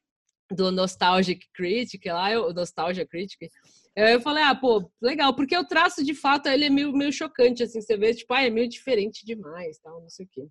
do 0.51 0.70
Nostalgic 0.70 1.47
Critic 1.55 2.05
lá, 2.06 2.39
o 2.39 2.52
Nostalgia 2.52 3.06
Critic, 3.06 3.51
eu, 3.97 4.06
eu 4.06 4.20
falei, 4.20 4.43
ah, 4.43 4.55
pô, 4.55 4.90
legal, 5.01 5.35
porque 5.35 5.56
o 5.56 5.64
traço, 5.66 6.05
de 6.05 6.14
fato, 6.14 6.48
ele 6.48 6.66
é 6.66 6.70
meio, 6.70 6.93
meio 6.93 7.12
chocante, 7.12 7.62
assim, 7.62 7.81
você 7.81 7.97
vê, 7.97 8.12
tipo, 8.14 8.32
ah, 8.35 8.43
é 8.43 8.51
meio 8.51 8.69
diferente 8.69 9.24
demais, 9.24 9.78
tal, 9.78 10.01
não 10.02 10.09
sei 10.10 10.27
o 10.27 10.28
quê. 10.31 10.47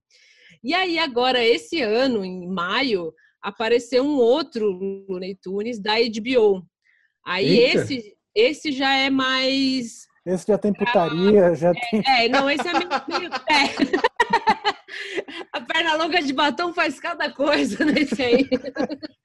E 0.63 0.73
aí, 0.73 0.97
agora, 0.97 1.43
esse 1.43 1.81
ano, 1.81 2.23
em 2.25 2.47
maio, 2.47 3.13
apareceu 3.41 4.03
um 4.03 4.17
outro 4.17 4.69
Looney 5.09 5.35
Tunes 5.41 5.79
da 5.79 5.95
HBO. 5.95 6.65
Aí, 7.25 7.59
Eita. 7.59 7.79
esse, 7.79 8.15
esse 8.35 8.71
já 8.71 8.95
é 8.95 9.09
mais... 9.09 10.07
Esse 10.25 10.45
já 10.47 10.57
tem 10.57 10.71
putaria, 10.73 11.55
já 11.55 11.71
tem. 11.73 12.03
É, 12.05 12.29
não, 12.29 12.49
esse 12.49 12.67
é 12.67 12.73
meio. 12.73 12.89
meio- 13.07 13.31
é. 13.49 14.11
A 15.53 15.61
perna 15.61 15.95
longa 15.95 16.21
de 16.21 16.31
batom 16.33 16.73
faz 16.73 16.99
cada 16.99 17.31
coisa 17.31 17.83
nesse 17.85 18.21
aí. 18.21 18.47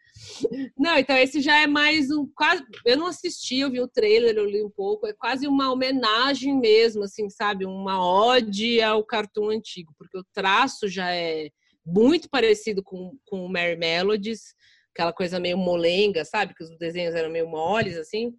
Não, 0.76 0.98
então 0.98 1.16
esse 1.16 1.40
já 1.40 1.58
é 1.58 1.66
mais 1.66 2.10
um. 2.10 2.26
Quase, 2.34 2.62
eu 2.84 2.96
não 2.96 3.06
assisti, 3.06 3.58
eu 3.60 3.70
vi 3.70 3.80
o 3.80 3.88
trailer, 3.88 4.36
eu 4.36 4.44
li 4.46 4.62
um 4.62 4.70
pouco. 4.70 5.06
É 5.06 5.12
quase 5.12 5.46
uma 5.46 5.70
homenagem 5.72 6.58
mesmo, 6.58 7.04
assim, 7.04 7.28
sabe? 7.30 7.64
Uma 7.64 8.04
ode 8.04 8.80
ao 8.82 9.04
cartoon 9.04 9.50
antigo, 9.50 9.92
porque 9.98 10.18
o 10.18 10.24
traço 10.34 10.88
já 10.88 11.10
é 11.10 11.48
muito 11.86 12.28
parecido 12.28 12.82
com, 12.82 13.16
com 13.24 13.44
o 13.44 13.48
Mary 13.48 13.76
Melodies, 13.76 14.54
aquela 14.92 15.12
coisa 15.12 15.38
meio 15.38 15.56
molenga, 15.56 16.24
sabe? 16.24 16.54
Que 16.54 16.64
os 16.64 16.76
desenhos 16.78 17.14
eram 17.14 17.30
meio 17.30 17.48
moles, 17.48 17.96
assim. 17.96 18.34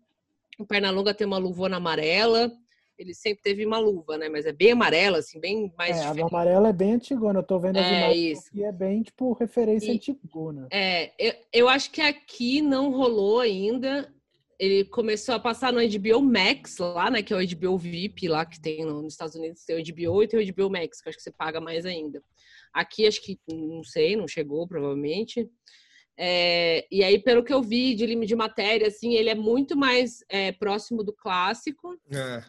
O 0.60 0.66
Pernalonga 0.66 1.14
tem 1.14 1.26
uma 1.26 1.38
luvona 1.38 1.78
amarela. 1.78 2.52
Ele 2.98 3.14
sempre 3.14 3.44
teve 3.44 3.64
uma 3.64 3.78
luva, 3.78 4.18
né? 4.18 4.28
Mas 4.28 4.48
é 4.48 4.52
bem 4.52 4.72
amarela, 4.72 5.20
assim, 5.20 5.40
bem 5.40 5.72
mais 5.78 5.98
É, 5.98 6.04
a 6.06 6.10
amarelo 6.26 6.66
é 6.66 6.74
bem 6.74 6.94
antigona. 6.94 7.40
Eu 7.40 7.44
tô 7.44 7.60
vendo 7.60 7.78
as 7.78 7.86
É, 7.86 7.96
imagens 8.00 8.40
isso. 8.40 8.48
aqui, 8.48 8.64
é 8.64 8.72
bem, 8.72 9.04
tipo, 9.04 9.34
referência 9.34 9.92
E- 9.92 9.96
antigona. 9.96 10.68
É, 10.74 11.12
eu, 11.20 11.34
eu 11.54 11.70
acho 11.70 11.92
que 11.92 12.02
aqui 12.02 12.60
não 12.60 12.92
rolou 12.92 13.40
ainda. 13.40 14.12
Ele 14.60 14.84
começou 14.86 15.36
a 15.36 15.40
passar 15.40 15.72
no 15.72 15.80
HBO 15.80 16.20
Max 16.24 16.80
lá, 16.80 17.12
né? 17.12 17.22
Que 17.22 17.32
é 17.32 17.38
o 17.38 17.40
HBO 17.40 17.78
VIP 17.78 18.28
lá 18.28 18.44
que 18.44 18.60
tem 18.60 18.84
no- 18.84 19.04
nos 19.04 19.14
Estados 19.14 19.36
Unidos. 19.36 19.64
Tem 19.64 19.76
o 19.76 19.80
HBO 19.80 20.24
e 20.24 20.28
tem 20.28 20.40
o 20.40 20.54
HBO 20.54 20.68
Max, 20.72 21.00
que 21.00 21.08
eu 21.08 21.12
acho 21.12 21.18
que 21.20 21.24
você 21.24 21.32
paga 21.32 21.62
mais 21.62 21.86
ainda. 21.86 22.24
Aqui 22.74 23.06
acho 23.08 23.22
que 23.22 23.40
não 23.48 23.84
sei, 23.84 24.16
não 24.16 24.28
chegou 24.28 24.68
provavelmente. 24.68 25.50
É, 26.20 26.88
e 26.92 27.04
aí, 27.04 27.20
pelo 27.20 27.44
que 27.44 27.54
eu 27.54 27.62
vi 27.62 27.94
de, 27.94 28.26
de 28.26 28.36
matéria, 28.36 28.88
assim, 28.88 29.14
ele 29.14 29.30
é 29.30 29.36
muito 29.36 29.78
mais 29.78 30.24
é, 30.30 30.52
próximo 30.52 31.04
do 31.04 31.14
clássico, 31.14 31.96
É. 32.12 32.44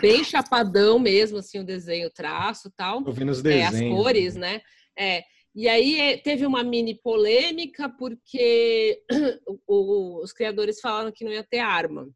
bem 0.00 0.24
chapadão 0.24 0.98
mesmo, 0.98 1.38
assim, 1.38 1.60
o 1.60 1.64
desenho, 1.64 2.08
o 2.08 2.12
traço 2.12 2.66
e 2.66 2.72
tal 2.72 3.04
Tô 3.04 3.12
vendo 3.12 3.30
os 3.30 3.38
é, 3.38 3.42
desenhos. 3.42 3.74
as 3.74 3.88
cores, 4.02 4.34
né? 4.34 4.60
É. 4.98 5.22
E 5.54 5.68
aí 5.68 6.00
é, 6.00 6.16
teve 6.16 6.44
uma 6.46 6.64
mini 6.64 6.94
polêmica 7.00 7.88
porque 7.88 9.02
o- 9.46 9.58
o- 9.68 10.22
os 10.24 10.32
criadores 10.32 10.80
falaram 10.80 11.12
que 11.12 11.24
não 11.24 11.30
ia 11.30 11.44
ter 11.44 11.58
arma. 11.60 12.08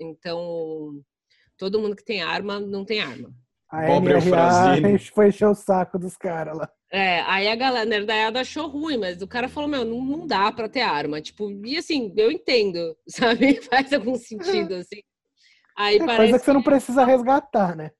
Então, 0.00 0.98
todo 1.58 1.80
mundo 1.80 1.96
que 1.96 2.04
tem 2.04 2.22
arma 2.22 2.58
não 2.60 2.84
tem 2.84 3.00
arma. 3.00 3.34
A 3.68 3.84
Pobre 3.86 4.14
Eufrazino. 4.14 4.98
foi 5.12 5.28
encher 5.28 5.46
o 5.48 5.54
saco 5.54 5.98
dos 5.98 6.16
caras 6.16 6.56
lá. 6.56 6.72
É, 6.90 7.20
aí 7.22 7.48
a 7.48 7.54
galera 7.54 7.84
nerdaiada 7.84 8.40
achou 8.40 8.66
ruim, 8.66 8.96
mas 8.96 9.20
o 9.20 9.26
cara 9.28 9.48
falou, 9.48 9.68
meu, 9.68 9.84
não, 9.84 10.02
não 10.02 10.26
dá 10.26 10.50
pra 10.50 10.68
ter 10.68 10.80
arma. 10.80 11.20
Tipo, 11.20 11.50
e 11.66 11.76
assim, 11.76 12.12
eu 12.16 12.30
entendo, 12.32 12.96
sabe? 13.08 13.60
Faz 13.62 13.92
algum 13.92 14.14
sentido, 14.16 14.74
assim. 14.76 15.02
Aí 15.76 15.96
É 15.96 15.98
parece 16.06 16.16
coisa 16.16 16.38
que 16.38 16.44
você 16.46 16.52
não 16.52 16.62
precisa 16.62 17.04
resgatar, 17.04 17.76
né? 17.76 17.90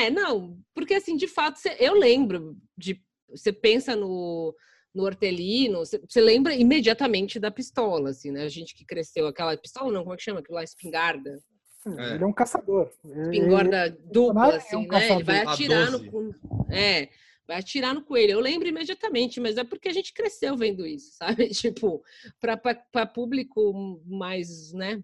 É, 0.00 0.10
não, 0.10 0.58
porque 0.74 0.94
assim, 0.94 1.16
de 1.16 1.28
fato, 1.28 1.56
cê- 1.58 1.76
eu 1.78 1.94
lembro 1.94 2.56
de. 2.76 3.00
Você 3.30 3.52
pensa 3.52 3.94
no, 3.94 4.54
no 4.94 5.04
hortelino, 5.04 5.78
você 5.80 6.00
você 6.08 6.20
lembra 6.20 6.54
imediatamente 6.54 7.38
da 7.38 7.50
pistola, 7.50 8.10
assim, 8.10 8.30
né? 8.32 8.42
A 8.44 8.48
gente 8.48 8.74
que 8.74 8.84
cresceu, 8.84 9.26
aquela 9.26 9.56
pistola, 9.56 9.92
não, 9.92 10.02
como 10.02 10.14
é 10.14 10.16
que 10.16 10.24
chama? 10.24 10.40
Aquilo 10.40 10.56
lá, 10.56 10.64
espingarda. 10.64 11.38
É. 11.86 12.14
Ele 12.14 12.24
é 12.24 12.26
um 12.26 12.32
caçador. 12.32 12.90
Ele- 13.04 13.20
Espingarda 13.22 13.90
dupla, 14.10 14.54
é 14.54 14.56
assim, 14.56 14.76
um 14.76 14.88
né? 14.88 15.12
Ele 15.12 15.22
vai 15.22 15.38
atirar 15.42 15.90
no. 15.92 15.98
12. 15.98 16.10
cu- 16.10 16.34
É, 16.70 17.08
vai 17.48 17.58
atirar 17.58 17.94
no 17.94 18.04
coelho. 18.04 18.32
Eu 18.32 18.40
lembro 18.40 18.68
imediatamente, 18.68 19.40
mas 19.40 19.56
é 19.56 19.64
porque 19.64 19.88
a 19.88 19.92
gente 19.92 20.12
cresceu 20.12 20.56
vendo 20.56 20.86
isso, 20.86 21.16
sabe? 21.16 21.48
Tipo, 21.50 22.02
para 22.40 23.06
público 23.06 24.00
mais, 24.06 24.72
né? 24.72 25.02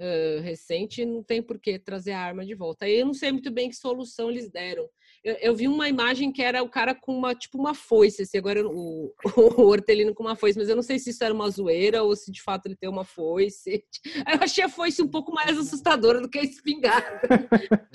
eh, 0.00 0.40
recente, 0.42 1.04
não 1.04 1.22
tem 1.22 1.42
por 1.42 1.60
que 1.60 1.78
trazer 1.78 2.12
a 2.12 2.20
arma 2.20 2.44
de 2.44 2.54
volta. 2.54 2.86
Aí 2.86 2.98
eu 2.98 3.06
não 3.06 3.12
sei 3.12 3.30
muito 3.30 3.50
bem 3.50 3.68
que 3.68 3.76
solução 3.76 4.30
eles 4.30 4.50
deram. 4.50 4.88
Eu, 5.22 5.34
eu 5.34 5.54
vi 5.54 5.68
uma 5.68 5.90
imagem 5.90 6.32
que 6.32 6.42
era 6.42 6.62
o 6.62 6.70
cara 6.70 6.94
com 6.94 7.14
uma, 7.14 7.34
tipo, 7.34 7.58
uma 7.58 7.74
foice, 7.74 8.22
assim, 8.22 8.38
agora 8.38 8.66
o, 8.66 9.12
o 9.36 9.62
hortelino 9.66 10.14
com 10.14 10.22
uma 10.22 10.34
foice, 10.34 10.58
mas 10.58 10.70
eu 10.70 10.76
não 10.76 10.82
sei 10.82 10.98
se 10.98 11.10
isso 11.10 11.22
era 11.22 11.34
uma 11.34 11.50
zoeira 11.50 12.02
ou 12.02 12.16
se 12.16 12.32
de 12.32 12.42
fato 12.42 12.64
ele 12.64 12.76
tem 12.76 12.88
uma 12.88 13.04
foice. 13.04 13.84
Eu 14.32 14.42
achei 14.42 14.64
a 14.64 14.68
foice 14.68 15.02
um 15.02 15.08
pouco 15.08 15.32
mais 15.32 15.58
assustadora 15.58 16.20
do 16.20 16.30
que 16.30 16.38
a 16.38 16.42
espingarda. 16.42 17.28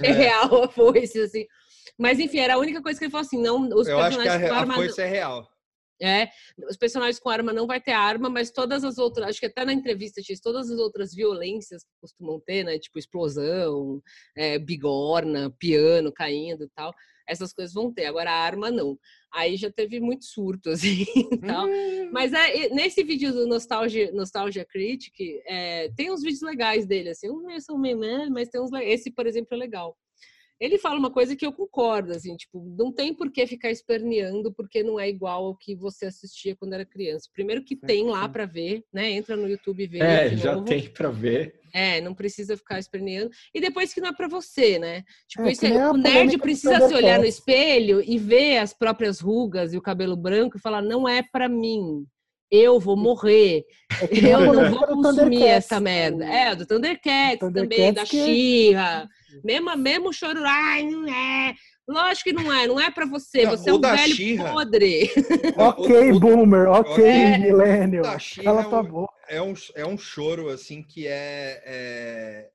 É 0.03 0.11
real 0.11 0.63
a 0.63 0.69
foice, 0.69 1.19
assim. 1.19 1.45
Mas 1.98 2.20
enfim, 2.20 2.40
era 2.40 2.56
a 2.56 2.60
única 2.60 2.82
coisa 2.82 2.98
que 2.98 3.06
ele 3.06 3.12
falou 3.12 3.26
assim, 3.26 3.41
não, 3.41 3.68
os 3.70 3.88
Eu 3.88 3.99
acho 3.99 4.18
que 4.18 4.24
personagens 4.24 4.49
com 4.49 4.53
a, 4.53 4.57
a 4.57 4.62
arma 4.62 4.74
foice 4.76 5.02
é 5.02 5.06
real. 5.06 5.48
é, 6.02 6.30
os 6.70 6.78
personagens 6.78 7.20
com 7.20 7.30
arma 7.30 7.53
não 7.53 7.68
vai 7.68 7.80
ter 7.80 7.91
arma, 7.91 8.30
mas 8.30 8.52
todas 8.52 8.84
as 8.84 8.98
outras, 8.98 9.30
acho 9.30 9.40
que 9.40 9.45
até 9.45 9.64
na 9.64 9.74
entrevista 9.74 10.22
tinha 10.22 10.38
todas 10.41 10.70
as 10.70 10.80
outras 10.80 11.14
violências 11.14 11.84
que 11.84 11.91
costumam 12.02 12.40
ter, 12.45 12.64
né? 12.64 12.78
Tipo 12.78 12.99
explosão, 12.99 14.02
é, 14.36 14.60
bigorna, 14.60 15.53
piano 15.57 16.12
caindo 16.12 16.66
e 16.66 16.70
tal. 16.76 16.94
Essas 17.28 17.52
coisas 17.53 17.74
vão 17.74 17.91
ter, 17.91 18.06
agora 18.06 18.30
a 18.30 18.36
arma 18.36 18.70
não. 18.70 18.99
Aí 19.34 19.57
já 19.57 19.72
teve 19.72 19.99
muito 19.99 20.26
surto, 20.26 20.70
assim, 20.72 21.06
e 21.32 21.38
tal. 21.40 21.68
Mas 22.12 22.34
é, 22.34 22.70
nesse 22.70 23.03
vídeo 23.03 23.34
do 23.34 23.48
Nostalgia, 23.48 24.12
Nostalgia 24.12 24.66
Critic, 24.66 25.14
é, 25.48 25.90
tem 25.95 26.12
uns 26.12 26.22
vídeos 26.22 26.41
legais 26.41 26.86
dele, 26.86 27.10
assim, 27.10 27.30
uns 27.30 27.66
são 27.66 27.78
meio, 27.78 27.98
né, 27.98 28.28
mas 28.30 28.49
tem 28.49 28.62
uns 28.62 28.72
Esse, 28.74 29.10
por 29.12 29.26
exemplo, 29.26 29.49
é 29.53 29.57
legal. 29.57 29.98
Ele 30.60 30.77
fala 30.77 30.98
uma 30.98 31.11
coisa 31.11 31.36
que 31.36 31.45
eu 31.45 31.52
concordo, 31.52 32.14
assim, 32.14 32.36
tipo, 32.38 32.64
não 32.77 32.91
tem 32.91 33.14
por 33.14 33.30
que 33.32 33.45
ficar 33.45 33.69
esperneando 33.69 34.53
porque 34.53 34.82
não 34.84 34.98
é 34.99 35.10
igual 35.10 35.45
ao 35.45 35.57
que 35.57 35.76
você 35.76 36.06
assistia 36.06 36.56
quando 36.56 36.73
era 36.73 36.86
criança. 36.86 37.30
Primeiro 37.34 37.61
que 37.64 37.76
tem 37.76 38.06
lá 38.06 38.27
para 38.30 38.45
ver, 38.45 38.84
né? 38.94 39.11
Entra 39.11 39.36
no 39.36 39.49
YouTube 39.49 39.84
e 39.84 39.88
vê. 39.88 39.99
É, 39.99 40.36
já 40.38 40.53
novo. 40.53 40.65
tem 40.65 40.90
pra 40.90 41.10
ver. 41.10 41.60
É, 41.73 41.99
não 41.99 42.14
precisa 42.15 42.56
ficar 42.56 42.80
esperneando. 42.80 43.30
E 43.53 43.60
depois 43.60 43.94
que 43.94 43.99
não 43.99 44.07
é 44.07 44.14
para 44.14 44.30
você, 44.30 44.80
né? 44.80 45.03
Tipo, 45.27 45.45
É, 45.48 45.52
isso 45.52 45.65
é- 45.65 45.90
o 45.91 45.98
nerd 45.98 46.38
precisa 46.38 46.88
se 46.88 46.94
olhar 46.94 47.19
no 47.19 47.26
espelho 47.26 48.02
e 48.02 48.18
ver 48.18 48.60
as 48.60 48.73
próprias 48.73 49.19
rugas 49.19 49.73
e 49.73 49.77
o 49.77 49.82
cabelo 49.82 50.15
branco 50.15 50.56
e 50.56 50.61
falar: 50.61 50.82
não 50.82 51.06
é 51.06 51.22
para 51.22 51.49
mim. 51.49 52.06
Eu 52.49 52.80
vou 52.80 52.95
morrer. 52.95 53.65
É 54.30 54.34
Eu 54.34 54.53
não 54.53 54.69
vou 54.72 54.88
consumir 54.88 55.44
essa 55.44 55.80
merda. 55.80 56.26
É, 56.26 56.56
do 56.56 56.65
Thundercats, 56.65 57.40
também, 57.40 57.64
Thundercats 57.64 57.95
da 57.95 58.06
que- 58.06 58.19
é 58.19 58.26
Xirra. 58.26 59.10
Mesmo, 59.44 59.76
mesmo 59.78 60.14
choro, 60.14 60.41
ai, 60.45 60.84
não 60.84 61.07
é. 61.07 61.56
Lógico 61.88 62.30
que 62.30 62.34
não 62.34 62.52
é, 62.52 62.66
não 62.68 62.80
é 62.80 62.90
pra 62.90 63.06
você. 63.06 63.44
Não, 63.44 63.52
você 63.52 63.70
é 63.70 63.74
o 63.74 63.76
um 63.78 63.80
da 63.80 63.95
velho 63.95 64.16
She-Ra- 64.16 64.52
podre. 64.53 65.10
Ok, 65.57 66.12
O- 66.12 66.16
o- 66.16 66.20
boomer, 66.20 66.68
ok, 66.68 67.03
É. 67.03 68.20
She-Ra 68.20 68.44
Cala 68.44 68.62
é 68.62 68.70
tua 68.70 68.82
um- 68.82 68.86
boca. 68.86 69.14
é 69.30 69.41
um, 69.41 69.53
é 69.76 69.86
um 69.86 69.98
choro 69.98 70.49
assim 70.49 70.82
que 70.82 71.07
é, 71.07 71.62
é, 71.66 72.49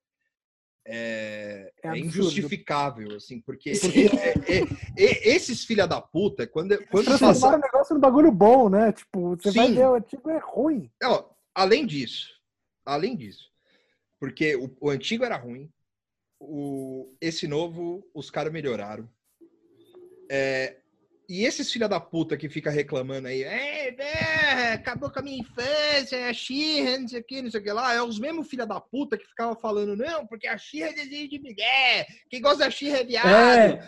é, 0.86 1.72
É 1.84 1.88
é 1.90 1.98
injustificável, 1.98 3.14
assim, 3.16 3.40
porque 3.40 3.70
é- 3.70 4.34
é- 4.52 4.62
é- 4.98 5.28
esses 5.34 5.64
filha 5.64 5.86
da 5.86 6.00
puta, 6.00 6.46
quando, 6.46 6.76
quando 6.88 7.04
Transformaram 7.04 7.40
passa, 7.40 7.56
o 7.56 7.60
negócio 7.60 7.94
num 7.94 8.00
bagulho 8.00 8.32
bom, 8.32 8.68
né? 8.68 8.92
Tipo, 8.92 9.36
você 9.36 9.50
vai 9.52 9.68
Sim. 9.68 9.74
ver, 9.74 9.86
o 9.86 9.94
antigo 9.94 10.30
é 10.30 10.38
ruim. 10.38 10.90
Ó, 11.04 11.24
além 11.54 11.86
disso, 11.86 12.30
além 12.84 13.16
disso, 13.16 13.48
porque 14.18 14.56
o, 14.56 14.74
o 14.80 14.90
antigo 14.90 15.24
era 15.24 15.36
ruim, 15.36 15.70
o, 16.40 17.14
esse 17.20 17.46
novo 17.46 18.04
os 18.14 18.30
caras 18.30 18.52
melhoraram. 18.52 19.08
É, 20.30 20.76
e 21.28 21.44
esses 21.44 21.70
filha 21.70 21.88
da 21.88 22.00
puta 22.00 22.36
que 22.36 22.48
fica 22.48 22.70
reclamando 22.70 23.28
aí, 23.28 23.44
é, 23.44 23.94
é, 23.96 24.72
acabou 24.72 25.10
com 25.10 25.20
a 25.20 25.22
minha 25.22 25.38
infância, 25.38 26.16
é 26.16 26.28
a 26.28 26.34
Xirra, 26.34 26.98
não 26.98 27.06
sei 27.06 27.20
o 27.20 27.24
que, 27.24 27.42
não 27.42 27.50
sei 27.50 27.60
o 27.60 27.62
que 27.62 27.70
lá, 27.70 27.94
é 27.94 28.02
os 28.02 28.18
mesmos 28.18 28.48
filha 28.48 28.66
da 28.66 28.80
puta 28.80 29.16
que 29.16 29.28
ficava 29.28 29.54
falando, 29.54 29.94
não, 29.94 30.26
porque 30.26 30.48
a 30.48 30.58
Xirra 30.58 30.88
é 30.88 30.92
desenho 30.92 31.28
de 31.28 31.38
mulher, 31.38 32.06
quem 32.28 32.40
gosta 32.40 32.64
da 32.64 32.70
Xirra 32.70 32.98
é 32.98 33.04
viado. 33.04 33.28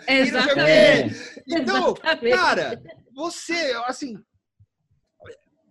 É. 0.07 0.21
Exatamente. 0.21 1.43
Então, 1.49 1.95
Exatamente. 1.97 2.37
cara, 2.37 2.83
você, 3.13 3.73
assim, 3.87 4.23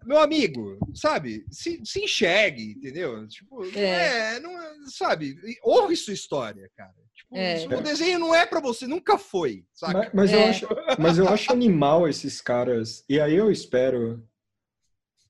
meu 0.05 0.19
amigo, 0.19 0.77
sabe? 0.93 1.45
Se, 1.51 1.81
se 1.85 2.03
enxergue, 2.03 2.71
entendeu? 2.77 3.27
Tipo, 3.27 3.63
É. 3.77 4.35
é, 4.35 4.39
não, 4.39 4.51
é- 4.61 4.73
sabe? 4.87 5.35
Ouve 5.63 5.95
sua 5.95 6.13
história, 6.13 6.69
cara. 6.75 6.93
Tipo, 7.13 7.35
É. 7.35 7.65
o 7.67 7.81
desenho 7.81 8.19
não 8.19 8.33
é 8.33 8.45
pra 8.45 8.59
você, 8.59 8.87
nunca 8.87 9.17
foi, 9.17 9.63
sabe? 9.73 9.93
Mas, 9.93 10.09
mas 10.13 10.33
eu 10.33 10.39
É. 10.39 10.49
acho, 10.49 10.67
mas 10.99 11.17
eu 11.17 11.27
acho 11.29 11.51
animal 11.51 12.07
esses 12.07 12.41
caras. 12.41 13.03
E 13.07 13.19
aí 13.19 13.35
eu 13.35 13.51
espero 13.51 14.25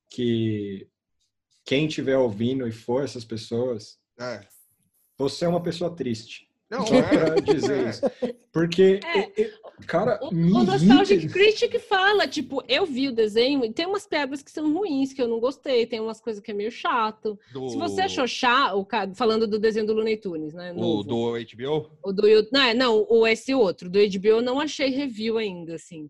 que 0.10 0.88
quem 1.66 1.88
estiver 1.88 2.18
ouvindo 2.18 2.68
e 2.68 2.72
for 2.72 3.04
essas 3.04 3.24
pessoas, 3.26 3.98
É. 4.20 4.42
você 5.18 5.46
é 5.46 5.48
uma 5.48 5.62
pessoa 5.64 5.96
triste. 5.96 6.50
Não, 6.70 6.86
Só 6.88 6.96
é. 6.96 7.04
pra 7.04 7.36
dizer 7.36 7.86
É. 7.88 7.90
isso. 7.90 8.02
Porque, 8.52 9.00
É. 9.04 9.52
cara, 9.86 10.20
O, 10.22 10.34
me 10.34 10.52
o 10.52 10.64
Nostalgic 10.64 11.14
irrita- 11.26 11.34
Critic 11.34 11.80
fala, 11.82 12.28
tipo, 12.28 12.64
eu 12.68 12.86
vi 12.86 13.08
o 13.10 13.14
desenho 13.16 13.64
e 13.66 13.72
tem 13.72 13.86
umas 13.86 14.06
piadas 14.08 14.42
que 14.42 14.52
são 14.52 14.74
ruins, 14.74 15.14
que 15.14 15.22
eu 15.22 15.28
não 15.28 15.40
gostei, 15.40 15.86
tem 15.86 16.00
umas 16.00 16.20
coisas 16.22 16.42
que 16.42 16.52
é 16.52 16.54
meio 16.54 16.72
chato. 16.72 17.38
Do, 17.52 17.70
Se 17.70 17.78
você 17.78 18.02
achou 18.02 18.28
chato, 18.28 18.78
o 18.80 19.16
falando 19.16 19.48
do 19.48 19.60
desenho 19.60 19.86
do 19.86 19.94
Looney 19.94 20.18
Tunes, 20.18 20.54
né? 20.54 20.72
o 20.72 20.76
novo. 20.76 21.04
do 21.04 21.32
HBO? 21.34 21.92
O 22.04 22.12
do 22.12 22.24
não, 22.52 22.62
é, 22.62 22.74
não, 22.74 23.06
o 23.10 23.28
esse 23.28 23.54
outro, 23.54 23.90
do 23.90 24.00
HBO 24.00 24.28
eu 24.28 24.42
não 24.42 24.60
achei 24.60 24.90
review 24.90 25.38
ainda, 25.38 25.76
assim. 25.76 26.10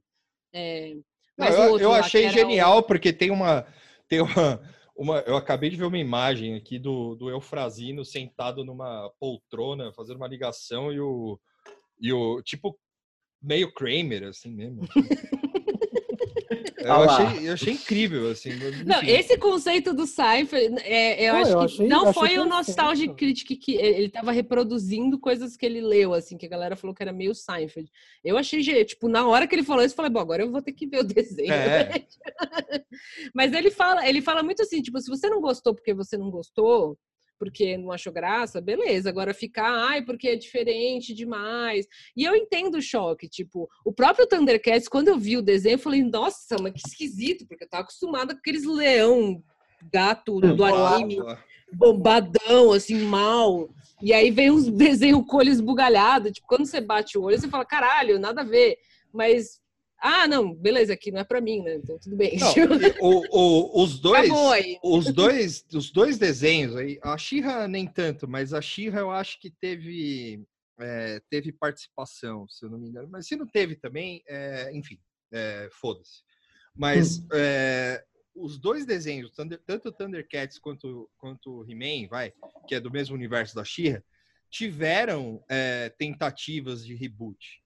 É, 0.53 0.93
Não, 0.93 1.03
mas 1.38 1.56
o 1.56 1.61
eu, 1.61 1.72
outro 1.72 1.84
eu 1.85 1.89
lá, 1.91 1.99
achei 1.99 2.30
genial, 2.30 2.84
porque 2.84 3.14
tem 3.14 3.31
uma. 3.31 3.65
Tem 4.07 4.19
uma, 4.22 4.61
uma. 4.95 5.19
Eu 5.19 5.38
acabei 5.38 5.69
de 5.69 5.77
ver 5.77 5.85
uma 5.85 5.98
imagem 5.98 6.56
aqui 6.56 6.77
do, 6.77 7.15
do 7.15 7.30
Eufrazino 7.30 8.03
sentado 8.03 8.65
numa 8.65 9.10
poltrona, 9.19 9.93
fazendo 9.93 10.18
uma 10.18 10.27
ligação, 10.27 10.91
e 10.91 10.99
o. 10.99 11.39
E 12.02 12.11
o 12.11 12.41
tipo, 12.41 12.77
meio 13.41 13.72
Kramer, 13.73 14.23
assim 14.23 14.51
mesmo. 14.51 14.81
Eu 16.84 16.93
achei, 16.93 17.47
eu 17.47 17.53
achei 17.53 17.73
incrível, 17.73 18.31
assim. 18.31 18.49
Não, 18.85 19.03
esse 19.03 19.38
conceito 19.38 19.93
do 19.93 20.07
Cypher, 20.07 20.73
é, 20.84 21.30
eu 21.30 21.35
Ah, 21.35 21.39
acho 21.41 21.51
eu 21.51 21.59
que 21.59 21.65
achei- 21.65 21.88
não 21.88 22.07
achei 22.07 22.13
foi 22.13 22.39
o. 22.39 22.45
Nostalgic 22.45 23.13
Critic 23.13 23.59
que 23.61 23.76
ele 23.76 24.07
estava 24.07 24.31
reproduzindo 24.31 25.19
coisas 25.19 25.55
que 25.55 25.63
ele 25.63 25.80
leu, 25.80 26.11
assim, 26.13 26.38
que 26.38 26.45
a 26.47 26.49
galera 26.49 26.76
falou 26.76 26.95
que 26.95 27.03
era 27.03 27.13
meio 27.13 27.35
Seinfeld. 27.35 27.88
Eu 28.23 28.35
achei, 28.35 28.61
tipo, 28.84 29.07
na 29.07 29.27
hora 29.27 29.45
que 29.47 29.53
ele 29.53 29.63
falou 29.63 29.84
isso, 29.85 29.93
eu 29.93 29.97
falei, 29.97 30.11
bom, 30.11 30.19
agora 30.19 30.41
eu 30.41 30.51
vou 30.51 30.61
ter 30.61 30.73
que 30.73 30.88
ver 30.88 31.01
o 31.01 31.03
desenho. 31.03 31.53
É. 31.53 32.03
Mas 33.34 33.53
ele 33.53 33.69
fala, 33.69 34.07
ele 34.09 34.19
fala 34.22 34.41
muito 34.41 34.63
assim, 34.63 34.81
tipo, 34.81 34.99
se 34.99 35.07
você 35.09 35.30
não 35.30 35.39
gostou 35.39 35.76
porque 35.76 35.93
você 35.93 36.18
não 36.18 36.31
gostou, 36.31 36.97
porque 37.41 37.76
não 37.76 37.91
achou 37.91 38.13
graça, 38.13 38.61
beleza. 38.61 39.09
Agora 39.09 39.34
ficar, 39.34 39.68
ai, 39.68 40.05
porque 40.05 40.27
é 40.27 40.35
diferente 40.35 41.11
demais. 41.11 41.88
E 42.15 42.23
eu 42.23 42.35
entendo 42.35 42.76
o 42.76 42.81
choque, 42.81 43.27
tipo, 43.27 43.68
o 43.84 43.91
próprio 43.91 44.27
Thundercats, 44.27 44.88
quando 44.88 45.07
eu 45.07 45.18
vi 45.18 45.38
o 45.38 45.41
desenho, 45.41 45.73
eu 45.73 45.80
falei, 45.80 46.03
nossa, 46.03 46.55
mas 46.61 46.73
que 46.73 46.88
esquisito, 46.88 47.47
porque 47.47 47.63
eu 47.63 47.68
tava 47.68 47.81
acostumada 47.81 48.35
com 48.35 48.39
aqueles 48.39 48.63
leão, 48.63 49.43
gato 49.91 50.39
do 50.39 50.63
anime, 50.63 51.18
bombadão, 51.73 52.73
assim, 52.73 52.99
mal. 53.05 53.68
E 54.03 54.13
aí 54.13 54.30
vem 54.30 54.51
uns 54.51 54.68
desenhos 54.69 55.26
com 55.26 55.38
olho 55.38 55.49
esbugalhado, 55.49 56.31
tipo, 56.31 56.45
quando 56.45 56.68
você 56.68 56.80
bate 56.80 57.18
o 57.18 57.23
olho, 57.23 57.39
você 57.39 57.47
fala, 57.47 57.65
caralho, 57.65 58.19
nada 58.19 58.41
a 58.41 58.45
ver. 58.45 58.77
Mas, 59.11 59.59
ah, 60.02 60.28
não, 60.28 60.53
beleza, 60.53 60.94
aqui 60.94 61.11
não 61.11 61.19
é 61.19 61.23
pra 61.23 61.40
mim, 61.40 61.61
né? 61.61 61.76
Então 61.76 61.98
tudo 61.99 62.15
bem. 62.15 62.38
Não, 62.38 62.52
o- 63.02 63.23
o- 63.32 63.84
os 63.84 63.99
dois. 63.99 64.30
Os 64.84 65.14
dois, 65.14 65.65
os 65.73 65.91
dois 65.91 66.18
desenhos 66.18 66.76
aí, 66.76 66.99
a 67.03 67.18
Xirra 67.18 67.68
nem 67.68 67.86
tanto, 67.88 68.28
mas 68.28 68.53
a 68.53 68.61
Xirra 68.61 68.99
eu 69.02 69.11
acho 69.11 69.40
que 69.40 69.52
teve, 69.52 70.44
é, 70.80 71.22
teve 71.30 71.52
participação, 71.52 72.48
se 72.49 72.65
eu 72.65 72.69
não 72.69 72.80
me 72.80 72.88
engano. 72.90 73.07
Mas 73.11 73.28
se 73.28 73.36
não 73.36 73.45
teve 73.48 73.76
também, 73.76 74.22
é, 74.28 74.72
enfim, 74.76 74.98
é, 75.32 75.69
foda-se. 75.72 76.23
Mas 76.76 77.22
é, 77.34 78.03
os 78.34 78.57
dois 78.57 78.86
desenhos, 78.86 79.32
tanto 79.65 79.90
o 79.90 79.91
Thundercats 79.91 80.57
quanto, 80.57 81.10
quanto 81.18 81.60
o 81.61 81.65
He-Man, 81.69 82.07
vai, 82.10 82.34
que 82.68 82.76
é 82.76 82.80
do 82.80 82.90
mesmo 82.90 83.15
universo 83.15 83.53
da 83.56 83.64
Xirra, 83.64 84.03
tiveram 84.49 85.44
é, 85.49 85.90
tentativas 85.98 86.86
de 86.86 86.94
reboot. 86.95 87.60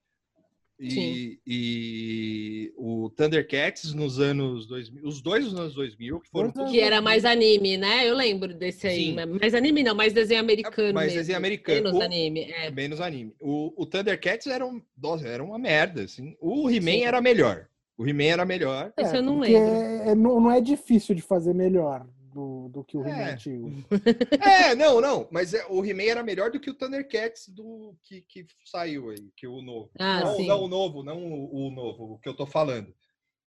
E, 0.80 1.40
e 1.48 2.74
o 2.76 3.10
Thundercats 3.10 3.94
nos 3.94 4.20
anos 4.20 4.68
2000, 4.68 5.08
os 5.08 5.22
dois 5.22 5.46
nos 5.46 5.56
anos 5.60 5.74
2000, 5.74 6.20
que 6.20 6.30
foram 6.30 6.50
é. 6.50 6.66
Que 6.70 6.80
era 6.82 7.02
mais 7.02 7.24
anime, 7.24 7.78
né? 7.78 8.08
Eu 8.08 8.16
lembro 8.16 8.54
desse 8.54 8.86
aí. 8.88 9.06
Sim. 9.16 9.26
Mais 9.40 9.54
anime 9.54 9.84
não, 9.84 9.96
mais 9.96 10.12
desenho 10.12 10.42
americano. 10.42 10.94
Mais 10.94 11.08
mesmo, 11.08 11.20
desenho 11.20 11.38
americano. 11.38 11.84
Menos 11.84 11.98
O- 12.00 12.02
anime. 12.02 12.42
É. 12.52 12.72
menos 12.72 13.00
anime. 13.02 13.34
O, 13.40 13.74
o 13.82 13.86
Thundercats 13.86 14.48
era, 14.48 14.66
um, 14.66 14.82
nossa, 15.02 15.26
era 15.28 15.44
uma 15.44 15.58
merda, 15.58 16.04
assim. 16.04 16.36
O 16.42 16.70
He-Man 16.70 17.06
era 17.06 17.22
melhor. 17.22 17.68
O 17.98 18.06
He-Man 18.06 18.26
era 18.26 18.46
melhor. 18.46 18.92
Esse 18.98 19.16
eu 19.16 19.22
não 19.22 19.38
porque 19.38 19.54
lembro. 19.54 19.70
é- 19.70 20.10
é- 20.10 20.16
não, 20.16 20.42
não 20.42 20.52
é 20.52 20.60
difícil 20.60 21.16
de 21.16 21.22
fazer 21.22 21.54
melhor 21.54 22.06
do, 22.36 22.68
do 22.68 22.84
que 22.84 22.98
o 22.98 23.02
He-Man 23.08 23.18
É. 23.30 23.32
antigo. 23.34 23.72
É, 24.42 24.76
não, 24.76 25.00
não. 25.00 25.28
Mas 25.32 25.54
é, 25.54 25.66
o 25.70 25.84
He-Man 25.86 26.04
era 26.04 26.22
melhor 26.24 26.52
do 26.52 26.60
que 26.60 26.70
o 26.70 26.74
Thundercats 26.74 27.48
do 27.48 27.96
que, 28.04 28.22
que 28.24 28.46
saiu 28.66 29.10
aí, 29.10 29.32
que 29.38 29.48
o 29.48 29.62
novo. 29.62 29.90
Ah, 29.98 30.20
não, 30.26 30.36
sim. 30.36 30.46
não 30.48 30.64
o 30.64 30.68
novo, 30.68 31.02
não 31.02 31.18
o, 31.26 31.68
o 31.68 31.72
novo, 31.72 32.04
o 32.14 32.20
que 32.20 32.28
eu 32.28 32.36
tô 32.36 32.46
falando. 32.46 32.94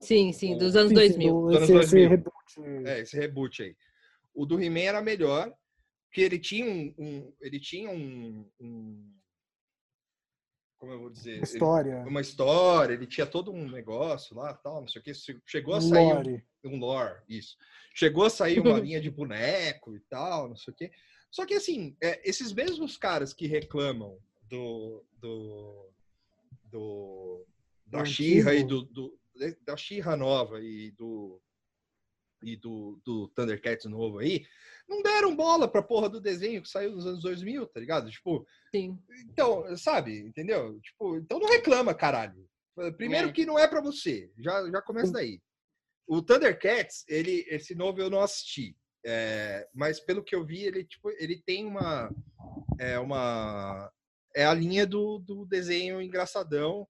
Sim, 0.00 0.32
sim, 0.32 0.56
dos 0.56 0.74
anos 0.74 0.88
Sim, 0.90 0.96
sim, 0.96 1.04
2000. 1.28 1.32
do- 1.32 1.48
Anos 1.48 1.62
esse, 1.64 1.72
esse 1.76 1.90
2000. 1.96 2.08
reboot. 2.08 2.88
É, 2.88 3.00
esse 3.00 3.16
reboot 3.16 3.62
aí. 3.62 3.76
O 4.34 4.46
do 4.46 4.58
He-Man 4.62 4.80
era 4.80 5.02
melhor, 5.02 5.52
porque 6.06 6.22
ele 6.22 6.38
tinha 6.38 6.64
um. 6.64 6.94
um- 6.98 7.32
ele 7.42 7.60
tinha 7.60 7.90
um, 7.90 8.46
um- 8.58 9.04
Como 10.78 10.92
eu 10.92 10.98
vou 11.00 11.10
dizer? 11.10 11.32
Ele- 11.36 11.42
História. 11.42 11.96
uma 12.06 12.20
história, 12.20 12.94
ele 12.94 13.06
tinha 13.06 13.26
todo 13.26 13.50
um 13.52 13.68
negócio 13.68 14.36
lá, 14.36 14.54
tal, 14.54 14.80
não 14.80 14.88
sei 14.88 15.00
o 15.00 15.04
que. 15.04 15.12
Chegou 15.44 15.74
a 15.74 15.80
sair 15.80 16.04
um- 16.06 16.14
Lore. 16.14 16.44
um 16.64 16.78
lore, 16.78 17.20
isso. 17.28 17.56
Chegou 17.94 18.24
a 18.24 18.30
sair 18.30 18.60
uma 18.60 18.78
linha 18.86 19.00
de 19.00 19.10
boneco 19.10 19.96
e 19.96 20.00
tal, 20.00 20.48
não 20.48 20.56
sei 20.56 20.72
o 20.72 20.76
quê. 20.76 20.90
Só 21.30 21.44
que 21.44 21.54
assim, 21.54 21.96
é, 22.00 22.20
esses 22.28 22.52
mesmos 22.52 22.96
caras 22.96 23.34
que 23.34 23.46
reclamam 23.46 24.16
do, 24.48 25.04
do, 25.20 25.90
do 26.64 27.44
da 27.86 28.04
Xirra 28.04 28.54
e 28.54 28.64
do, 28.64 28.82
do- 28.82 29.18
da 29.64 29.76
Xirra 29.76 30.16
nova 30.16 30.60
e 30.60 30.90
do 30.92 31.40
e 32.42 32.56
do, 32.56 33.00
do 33.04 33.28
Thundercats 33.28 33.84
novo 33.86 34.18
aí, 34.18 34.46
não 34.88 35.02
deram 35.02 35.34
bola 35.36 35.68
pra 35.68 35.82
porra 35.82 36.08
do 36.08 36.20
desenho 36.20 36.62
que 36.62 36.68
saiu 36.68 36.92
nos 36.92 37.06
anos 37.06 37.22
2000, 37.22 37.66
tá 37.66 37.80
ligado? 37.80 38.10
Tipo, 38.10 38.46
Sim. 38.74 38.98
então, 39.30 39.76
sabe, 39.76 40.20
entendeu? 40.20 40.80
Tipo, 40.80 41.16
então 41.16 41.38
não 41.38 41.48
reclama, 41.48 41.94
caralho. 41.94 42.48
Primeiro 42.96 43.28
É. 43.28 43.32
que 43.32 43.44
não 43.44 43.58
é 43.58 43.66
pra 43.66 43.80
você, 43.80 44.30
já, 44.38 44.70
já 44.70 44.80
começa 44.80 45.12
daí. 45.12 45.40
O 46.06 46.22
Thundercats, 46.22 47.04
ele, 47.08 47.44
esse 47.48 47.74
novo 47.74 48.00
eu 48.00 48.08
não 48.08 48.20
assisti, 48.20 48.76
é, 49.04 49.68
mas 49.74 50.00
pelo 50.00 50.22
que 50.22 50.34
eu 50.34 50.44
vi, 50.44 50.62
ele, 50.64 50.84
tipo, 50.84 51.10
ele 51.18 51.42
tem 51.44 51.66
uma, 51.66 52.10
é 52.78 52.98
uma, 52.98 53.92
é 54.34 54.44
a 54.44 54.54
linha 54.54 54.86
do, 54.86 55.18
do 55.18 55.44
desenho 55.44 56.00
engraçadão 56.00 56.86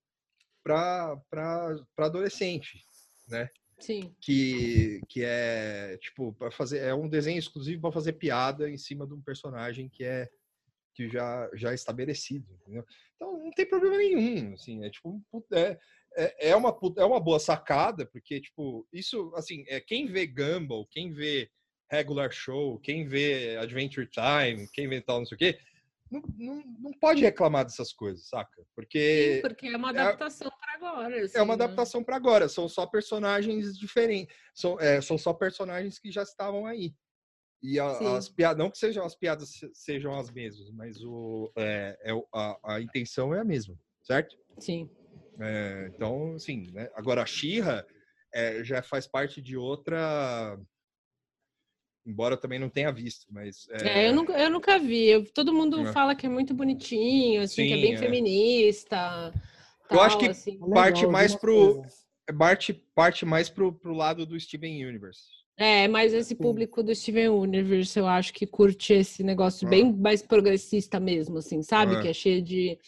pra, 0.63 1.17
pra, 1.31 1.75
pra 1.97 2.07
adolescente, 2.07 2.85
né? 3.29 3.49
Sim. 3.79 4.15
que, 4.21 5.01
que 5.09 5.23
é 5.25 5.97
tipo 6.01 6.33
para 6.33 6.51
fazer 6.51 6.79
é 6.79 6.95
um 6.95 7.09
desenho 7.09 7.39
exclusivo 7.39 7.81
para 7.83 7.93
fazer 7.93 8.15
piada 8.15 8.69
em 8.69 8.77
cima 8.77 9.07
de 9.07 9.15
um 9.15 9.21
personagem 9.21 9.89
que 9.89 10.05
é 10.05 10.29
que 10.95 11.09
já 11.09 11.49
já 11.55 11.71
é 11.71 11.75
estabelecido 11.75 12.53
entendeu? 12.63 12.85
então 13.15 13.39
não 13.39 13.51
tem 13.53 13.67
problema 13.67 13.97
nenhum 13.97 14.55
assim 14.55 14.85
é 14.85 14.91
tipo 14.91 15.23
é, 15.53 15.79
é, 16.17 16.51
é 16.51 16.57
uma 16.57 16.77
é 16.97 17.05
uma 17.05 17.21
boa 17.21 17.39
sacada 17.39 18.05
porque 18.07 18.41
tipo 18.41 18.87
isso 18.93 19.33
assim 19.37 19.65
é 19.69 19.81
quem 19.81 20.07
vê 20.07 20.27
Gumball 20.27 20.87
quem 20.87 21.13
vê 21.13 21.49
regular 21.91 22.33
show 22.33 22.81
quem 22.81 23.07
vê 23.07 23.57
Adventure 23.59 24.09
Time 24.09 24.69
quem 24.73 24.89
vê 24.89 25.01
tal 25.01 25.21
não 25.21 25.27
sei 25.27 25.37
o 25.37 25.39
quê 25.39 25.59
não, 26.11 26.23
não, 26.37 26.63
não 26.81 26.93
pode 26.93 27.23
reclamar 27.23 27.65
dessas 27.65 27.93
coisas 27.93 28.29
saca 28.29 28.63
porque 28.75 29.41
Sim, 29.43 29.49
porque 29.49 29.67
é 29.69 29.77
uma 29.77 29.91
adaptação 29.91 30.51
para 30.61 30.75
agora. 30.75 31.19
é 31.19 31.23
assim, 31.25 31.39
uma 31.41 31.57
né? 31.57 31.65
adaptação 31.65 32.05
para 32.05 32.17
agora, 32.17 32.49
são 32.49 32.69
só 32.69 32.87
personagens 32.87 33.77
diferentes, 33.79 34.35
são, 34.55 34.79
é, 34.81 35.01
são 35.01 35.17
só 35.19 35.33
personagens 35.33 35.99
que 35.99 36.11
já 36.11 36.23
estavam 36.23 36.67
aí. 36.67 36.95
E 37.63 37.79
a- 37.81 38.17
as 38.17 38.29
piadas, 38.29 38.57
não 38.59 38.71
que 38.71 38.79
sejam 38.79 39.05
as 39.05 39.17
piadas 39.17 39.51
se- 39.51 39.71
sejam 39.75 40.17
as 40.17 40.31
mesmas, 40.31 40.71
mas 40.71 41.03
o, 41.03 41.53
é, 41.57 41.99
é 42.03 42.13
a, 42.33 42.75
a 42.77 42.81
intenção 42.81 43.35
é 43.35 43.41
a 43.41 43.45
mesma, 43.45 43.77
certo? 44.03 44.37
Sim. 44.61 44.89
É, 45.41 45.91
então, 45.95 46.35
assim, 46.35 46.71
né? 46.73 46.89
Agora 46.95 47.23
a 47.23 47.27
Xirra 47.27 47.85
é, 48.33 48.63
já 48.63 48.83
faz 48.83 49.07
parte 49.07 49.41
de 49.43 49.57
outra. 49.57 50.57
Embora 52.09 52.37
eu 52.37 52.41
também 52.41 52.59
não 52.59 52.71
tenha 52.71 52.91
visto, 52.91 53.27
mas. 53.31 53.69
É, 53.71 54.09
eu, 54.09 54.15
nunca, 54.15 54.33
eu 54.33 54.49
nunca 54.49 54.79
vi. 54.79 55.09
Eu- 55.09 55.31
todo 55.31 55.53
mundo 55.53 55.87
É. 55.87 55.93
fala 55.93 56.15
que 56.15 56.25
é 56.25 56.29
muito 56.29 56.55
bonitinho, 56.55 57.43
assim, 57.43 57.67
que 57.67 57.73
é 57.75 57.77
Sim, 57.77 57.83
bem 57.83 57.95
é. 57.95 57.99
feminista. 57.99 59.35
Eu 59.91 60.01
acho 60.01 60.19
que 60.19 60.25
assim. 60.27 60.53
Legal, 60.53 60.71
parte 60.71 61.07
mais 61.07 61.33
algumas 61.35 61.41
pro- 61.41 61.75
coisas. 61.83 62.07
parte, 62.39 62.73
parte 62.95 63.27
mais 63.27 63.51
pro, 63.51 63.75
pro 63.75 63.93
lado 63.93 64.25
do 64.25 64.41
Steven 64.41 64.87
Universe. 64.87 65.25
É, 65.61 65.89
mas 65.89 66.15
esse 66.15 66.37
público 66.37 66.85
do 66.85 66.95
Steven 66.95 67.31
Universe, 67.31 67.99
eu 67.99 68.07
acho 68.07 68.33
que 68.33 68.47
curte 68.47 68.93
esse 68.93 69.25
negócio 69.25 69.69
bem 69.69 69.93
mais 69.93 70.23
progressista 70.23 71.01
mesmo, 71.01 71.39
assim, 71.39 71.63
sabe? 71.63 71.97
É. 71.97 72.03
Que 72.03 72.09
é 72.09 72.13
cheio 72.13 72.41
de 72.41 72.79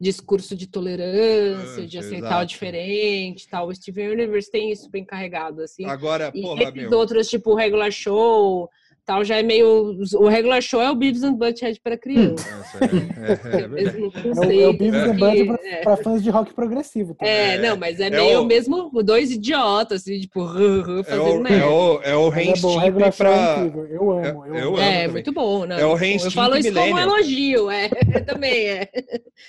discurso 0.00 0.54
de 0.54 0.68
tolerância, 0.68 1.84
de 1.84 1.98
aceitar 1.98 2.26
exato. 2.28 2.44
o 2.44 2.46
diferente 2.46 3.42
e 3.42 3.48
tal. 3.48 3.66
O 3.66 3.74
Steven 3.74 4.10
Universe 4.10 4.48
tem 4.48 4.70
isso 4.70 4.88
bem 4.88 5.04
carregado, 5.04 5.60
assim. 5.60 5.84
Agora, 5.86 6.30
E 6.32 6.40
porra, 6.40 6.70
meu. 6.70 6.96
outros, 6.96 7.28
tipo 7.28 7.52
Regular 7.52 7.90
Show, 7.90 8.70
tal, 9.10 9.24
já 9.24 9.38
é 9.38 9.42
meio... 9.42 9.98
O 10.14 10.28
Regular 10.28 10.60
Show 10.62 10.80
é 10.80 10.90
o 10.90 10.94
Beavis 10.94 11.22
and 11.24 11.34
Butthead 11.34 11.80
para 11.82 11.96
criança. 11.98 12.44
Nossa, 12.56 12.78
é, 12.84 13.78
é, 13.78 13.82
é 13.82 13.86
É 13.86 14.60
o, 14.60 14.60
é 14.62 14.68
o 14.68 14.72
Beavis 14.72 15.00
and 15.02 15.14
que- 15.14 15.20
Butthead 15.20 15.82
pra, 15.82 15.92
é. 15.92 15.96
fãs 15.96 16.22
de 16.22 16.30
rock 16.30 16.54
progressivo. 16.54 17.14
também. 17.14 17.32
É, 17.34 17.54
É, 17.54 17.58
não, 17.58 17.76
mas 17.76 17.98
é, 17.98 18.06
é 18.06 18.10
meio 18.10 18.42
o- 18.42 18.46
mesmo 18.46 18.90
dois 19.02 19.30
idiotas, 19.32 20.02
assim, 20.02 20.20
tipo, 20.20 20.40
É 21.00 21.02
fazendo 21.04 21.24
o, 21.24 21.46
é 21.46 21.50
merda. 21.50 21.66
o, 21.68 22.02
é 22.02 22.16
o 22.16 22.28
Ren 22.28 22.52
é 22.52 22.60
bom, 22.60 22.74
o 22.74 22.78
Regular 22.78 23.08
é 23.08 23.12
pra. 23.12 23.56
incrível. 23.58 23.86
Eu 23.86 24.10
amo, 24.12 24.46
eu, 24.46 24.54
eu 24.54 24.68
amo. 24.68 24.78
É, 24.78 24.92
também. 25.00 25.08
muito 25.12 25.32
bom, 25.32 25.64
né? 25.64 25.80
É 25.80 25.84
o 25.86 25.94
Ren 25.94 26.16
Eu 26.22 26.30
falo 26.30 26.56
isso 26.56 26.72
como 26.72 26.94
um 26.94 26.98
elogio, 26.98 27.70
é, 27.70 27.88
também 28.26 28.68
é. 28.68 28.88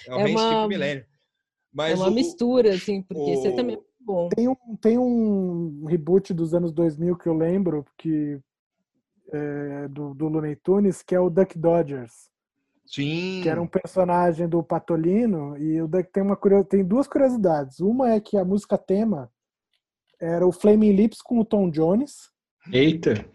É 0.07 0.15
o 0.15 0.19
É 0.19 0.27
Stimpy 0.27 0.67
Millennium. 0.69 1.03
Mas 1.73 1.91
é 1.93 1.95
uma 1.95 2.09
o- 2.09 2.13
mistura, 2.13 2.73
assim, 2.73 3.01
porque 3.03 3.31
isso 3.31 3.47
é 3.47 3.49
o- 3.51 3.55
também 3.55 3.75
muito 3.75 3.87
bom. 4.01 4.27
Tem 4.35 4.47
um, 4.47 4.55
tem 4.81 4.97
um 4.97 5.85
reboot 5.87 6.33
dos 6.33 6.53
anos 6.53 6.71
2000 6.71 7.15
que 7.15 7.27
eu 7.29 7.33
lembro, 7.33 7.85
que 7.97 8.39
é, 9.31 9.87
do, 9.87 10.13
do 10.13 10.27
Looney 10.27 10.55
Tunes, 10.55 11.01
que 11.01 11.15
é 11.15 11.19
o 11.19 11.29
Duck 11.29 11.57
Dodgers, 11.57 12.29
Sim. 12.85 13.41
que 13.41 13.49
era 13.49 13.61
um 13.61 13.67
personagem 13.67 14.47
do 14.47 14.61
Patolino, 14.61 15.57
e 15.57 15.81
o 15.81 15.87
Duck 15.87 16.11
tem, 16.11 16.23
uma, 16.23 16.37
tem 16.67 16.83
duas 16.83 17.07
curiosidades. 17.07 17.79
Uma 17.79 18.11
é 18.11 18.19
que 18.19 18.37
a 18.37 18.45
música 18.45 18.77
tema 18.77 19.31
era 20.19 20.45
o 20.45 20.51
Flaming 20.51 20.91
Lips 20.91 21.21
com 21.21 21.39
o 21.39 21.45
Tom 21.45 21.69
Jones, 21.69 22.31
Eita. 22.71 23.25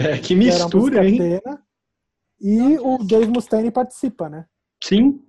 É, 0.00 0.18
que 0.18 0.28
que 0.28 0.34
mistura, 0.34 1.06
hein? 1.06 1.18
tema, 1.18 1.62
e 2.40 2.78
o 2.78 2.98
Dave 2.98 3.28
Mustaine 3.28 3.70
participa, 3.70 4.28
né? 4.28 4.46
Sim. 4.82 5.22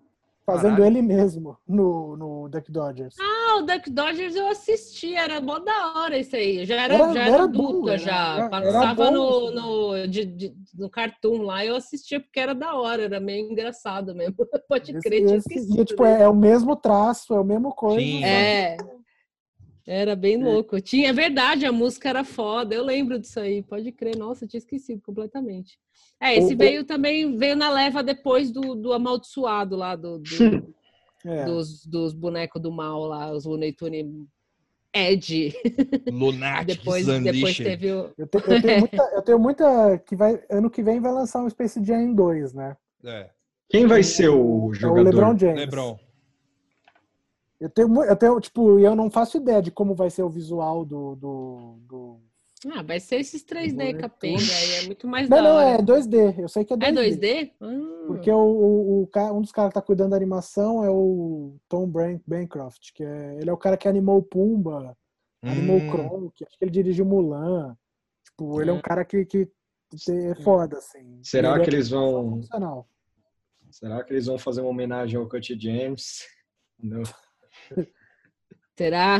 Fazendo 0.52 0.78
Caralho. 0.78 0.86
ele 0.86 1.02
mesmo 1.02 1.58
no, 1.68 2.18
no 2.18 2.50
Duck 2.50 2.72
Dodgers. 2.72 3.16
Ah, 3.20 3.58
o 3.58 3.62
Duck 3.64 3.90
Dodgers 3.90 4.36
eu 4.36 4.48
assisti, 4.48 5.16
era 5.16 5.40
mó 5.42 5.60
da 5.60 5.94
hora 5.96 6.18
isso 6.18 6.36
aí. 6.36 6.66
Já 6.66 6.82
era, 6.84 6.94
Era- 6.96 7.14
já 7.14 7.22
era, 7.22 7.34
era 7.36 7.44
adulta, 7.44 7.92
bom, 7.92 7.98
já. 7.98 8.36
era- 8.38 8.50
Passava 8.50 9.04
era 9.08 9.12
no, 9.12 9.52
no, 9.52 10.08
de, 10.08 10.26
de- 10.26 10.56
no 10.78 10.90
Cartoon 10.90 11.42
lá, 11.44 11.66
eu 11.66 11.76
assistia 11.76 12.20
porque 12.20 12.40
era 12.40 12.54
da 12.56 12.76
hora, 12.76 13.04
era 13.04 13.20
meio 13.20 13.52
engraçado 13.52 14.14
mesmo. 14.16 14.36
Pode 14.68 14.92
Esse- 14.92 15.02
crer, 15.08 15.26
tinha 15.26 15.38
esse- 15.38 15.50
esquecido. 15.54 15.82
e 15.82 15.86
tipo, 15.86 16.04
é, 16.06 16.22
é 16.24 16.28
o 16.28 16.36
mesmo 16.36 16.76
traço, 16.76 17.34
é 17.34 17.40
o 17.40 17.44
mesmo 17.44 17.74
coisa. 17.74 18.00
Sim. 18.00 18.24
É. 18.24 18.78
Era 19.92 20.16
bem 20.16 20.38
louco. 20.42 20.80
Tinha, 20.80 21.10
é 21.10 21.14
verdade, 21.14 21.66
a 21.66 21.72
música 21.72 22.08
era 22.10 22.24
foda. 22.24 22.76
Eu 22.76 22.86
lembro 22.86 23.18
disso 23.18 23.40
aí. 23.40 23.64
Pode 23.64 23.92
crer. 23.92 24.16
Nossa, 24.16 24.46
tinha 24.46 24.60
esquecido 24.60 25.02
completamente. 25.02 25.80
É, 26.22 26.36
esse 26.38 26.54
O- 26.54 26.58
veio 26.58 26.84
também, 26.84 27.36
veio 27.36 27.56
na 27.56 27.72
leva 27.72 28.04
depois 28.04 28.52
do, 28.52 28.76
do 28.76 28.94
amaldiçoado 28.94 29.76
lá, 29.76 29.96
do, 29.96 30.20
do- 30.20 30.74
É. 31.26 31.44
dos, 31.46 31.86
dos 31.88 32.14
bonecos 32.14 32.62
do 32.62 32.72
mal 32.72 33.04
lá, 33.06 33.32
os 33.32 33.46
Looney 33.46 33.74
Tunes 33.74 34.06
Ed. 34.94 35.54
Lunatic 36.08 36.68
Depois, 36.78 37.06
depois 37.08 37.58
teve 37.58 37.92
o... 37.92 38.12
Eu, 38.18 38.28
te- 38.28 38.38
eu 38.48 38.62
tenho 38.62 38.80
muita, 38.80 39.04
eu 39.16 39.22
tenho 39.24 39.40
muita 39.40 39.98
que 40.06 40.16
vai 40.16 40.40
ano 40.52 40.70
que 40.70 40.84
vem 40.84 41.00
vai 41.00 41.12
lançar 41.12 41.42
um 41.44 41.50
Space 41.50 41.84
Jam 41.84 42.14
2, 42.14 42.54
né? 42.54 42.78
É, 43.04 43.30
Quem 43.70 43.88
vai 43.88 44.04
ser 44.04 44.30
o 44.30 44.36
É 44.36 44.40
o 44.70 44.74
jogador? 44.74 45.04
LeBron 45.10 45.38
James. 45.38 45.60
Lebron. 45.60 46.00
Eu 47.60 47.70
tenho, 47.70 48.04
eu 48.04 48.16
tenho, 48.16 48.40
tipo, 48.40 48.80
eu 48.80 48.96
não 48.96 49.10
faço 49.10 49.38
ideia 49.38 49.62
de 49.62 49.70
como 49.72 49.94
vai 49.94 50.10
ser 50.10 50.24
o 50.24 50.30
visual 50.30 50.86
do. 50.86 51.16
do, 51.16 51.78
do... 51.88 52.20
Ah, 52.74 52.82
vai 52.84 53.00
ser 53.00 53.18
esses 53.18 53.44
3D 53.44 53.72
Looney 53.72 53.94
capenga 53.96 54.42
aí. 54.42 54.76
É 54.76 54.86
muito 54.86 55.08
mais 55.08 55.30
Não, 55.30 55.38
da 55.38 55.44
não, 55.44 55.60
é 55.60 55.78
2D. 55.78 56.40
Eu 56.40 56.48
sei 56.50 56.64
que 56.66 56.74
é 56.74 56.78
2D. 56.78 56.84
É 56.88 56.92
2D? 56.92 57.52
Ah. 57.62 58.04
Porque 58.08 58.32
o, 58.32 58.38
o, 58.38 59.02
o 59.04 59.08
ca- 59.08 59.32
um 59.32 59.42
dos 59.42 59.52
caras 59.52 59.70
que 59.70 59.76
tá 59.76 59.82
cuidando 59.82 60.12
da 60.12 60.16
animação 60.18 60.84
é 60.84 60.90
o 60.90 61.56
Tom 61.70 61.88
Bancroft, 62.26 62.92
que 62.94 63.04
é, 63.04 63.38
ele 63.40 63.50
é 63.50 63.54
o 63.54 63.58
cara 63.58 63.78
que 63.78 63.88
animou 63.88 64.18
o 64.18 64.24
Pumba, 64.24 64.98
animou 65.44 65.78
Hum. 65.78 65.88
o 65.88 65.92
Kronk, 65.92 66.46
acho 66.46 66.58
que 66.58 66.64
ele 66.66 66.72
dirigiu 66.72 67.06
Mulan. 67.06 67.78
Tipo, 68.26 68.62
ele 68.62 68.70
é 68.70 68.74
um 68.74 68.78
Hum. 68.78 68.82
cara 68.82 69.04
que, 69.06 69.26
que 69.26 69.48
é 70.10 70.36
foda, 70.44 70.78
assim. 70.78 71.20
Será 71.24 71.56
Ele 71.56 71.64
que 71.64 71.70
é 71.70 71.74
eles 71.74 71.90
vão. 71.90 72.38
funcional. 72.42 72.88
Será 73.72 74.04
que 74.04 74.12
eles 74.14 74.26
vão 74.26 74.38
fazer 74.40 74.62
uma 74.62 74.70
homenagem 74.70 75.18
ao 75.20 75.28
Cut 75.30 75.58
James? 75.60 76.26
Não. 76.82 77.04
Será? 78.78 79.20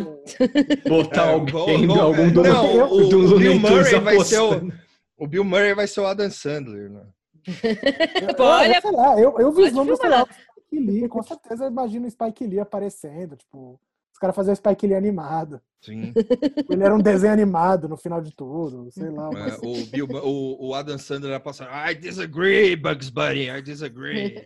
Botar 0.88 1.30
alguém, 1.32 1.86
algum 2.00 2.32
não, 2.32 2.94
o, 2.94 3.10
do 3.10 3.36
o 3.36 3.40
Bill 3.40 3.60
Murray 3.60 4.00
vai 4.00 4.20
ser 4.24 4.40
o, 4.40 4.72
o 5.18 5.28
Bill 5.28 5.44
Murray 5.44 5.74
vai 5.74 5.86
ser 5.86 6.00
o 6.00 6.06
Adam 6.08 6.32
Sandler, 6.32 6.90
né? 6.90 7.02
Olha- 8.40 8.78
Eu, 8.78 8.82
sei 8.82 8.92
lá, 8.92 9.20
eu, 9.20 9.36
eu 9.40 9.52
vislumbro, 9.52 9.98
sei 9.98 10.10
lá, 10.10 10.24
o 10.24 10.28
Spike 10.28 10.80
Lee, 10.80 11.08
com 11.10 11.22
certeza 11.24 11.66
eu 11.66 11.70
imagino 11.70 12.08
o 12.08 12.10
Spike 12.12 12.48
Lee 12.48 12.60
aparecendo, 12.62 13.36
tipo, 13.36 13.78
os 14.14 14.18
caras 14.20 14.34
faziam 14.36 14.54
o 14.54 14.56
Spike 14.56 14.88
Lee 14.88 14.96
animado. 14.96 15.62
Sim. 15.82 16.14
Ele 16.70 16.84
era 16.84 16.96
um 16.96 17.00
desenho 17.02 17.34
animado 17.34 17.88
no 17.90 17.98
final 17.98 18.22
de 18.22 18.32
tudo, 18.34 18.90
sei 18.92 19.10
lá. 19.10 19.30
É, 19.34 19.56
o, 19.66 19.86
Bill, 19.88 20.08
Mu- 20.08 20.22
o, 20.26 20.70
o 20.70 20.74
Adam 20.74 20.98
Sandler 20.98 21.32
vai 21.32 21.40
passar. 21.42 21.92
I 21.92 21.96
disagree, 21.96 22.76
Bugs 22.78 23.10
Bunny, 23.10 23.50
I 23.50 23.62
disagree. 23.62 24.46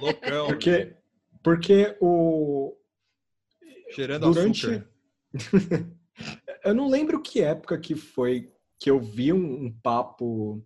Loucão. 0.00 0.46
Porque, 0.48 0.96
porque 1.42 1.96
o. 2.00 2.74
Cheirando 3.94 4.32
durante- 4.32 4.66
açúcar. 4.66 4.88
Eu 6.64 6.74
não 6.74 6.88
lembro 6.88 7.20
que 7.20 7.40
época 7.40 7.78
que 7.78 7.94
foi 7.94 8.52
que 8.78 8.90
eu 8.90 9.00
vi 9.00 9.32
um, 9.32 9.66
um 9.66 9.72
papo 9.82 10.64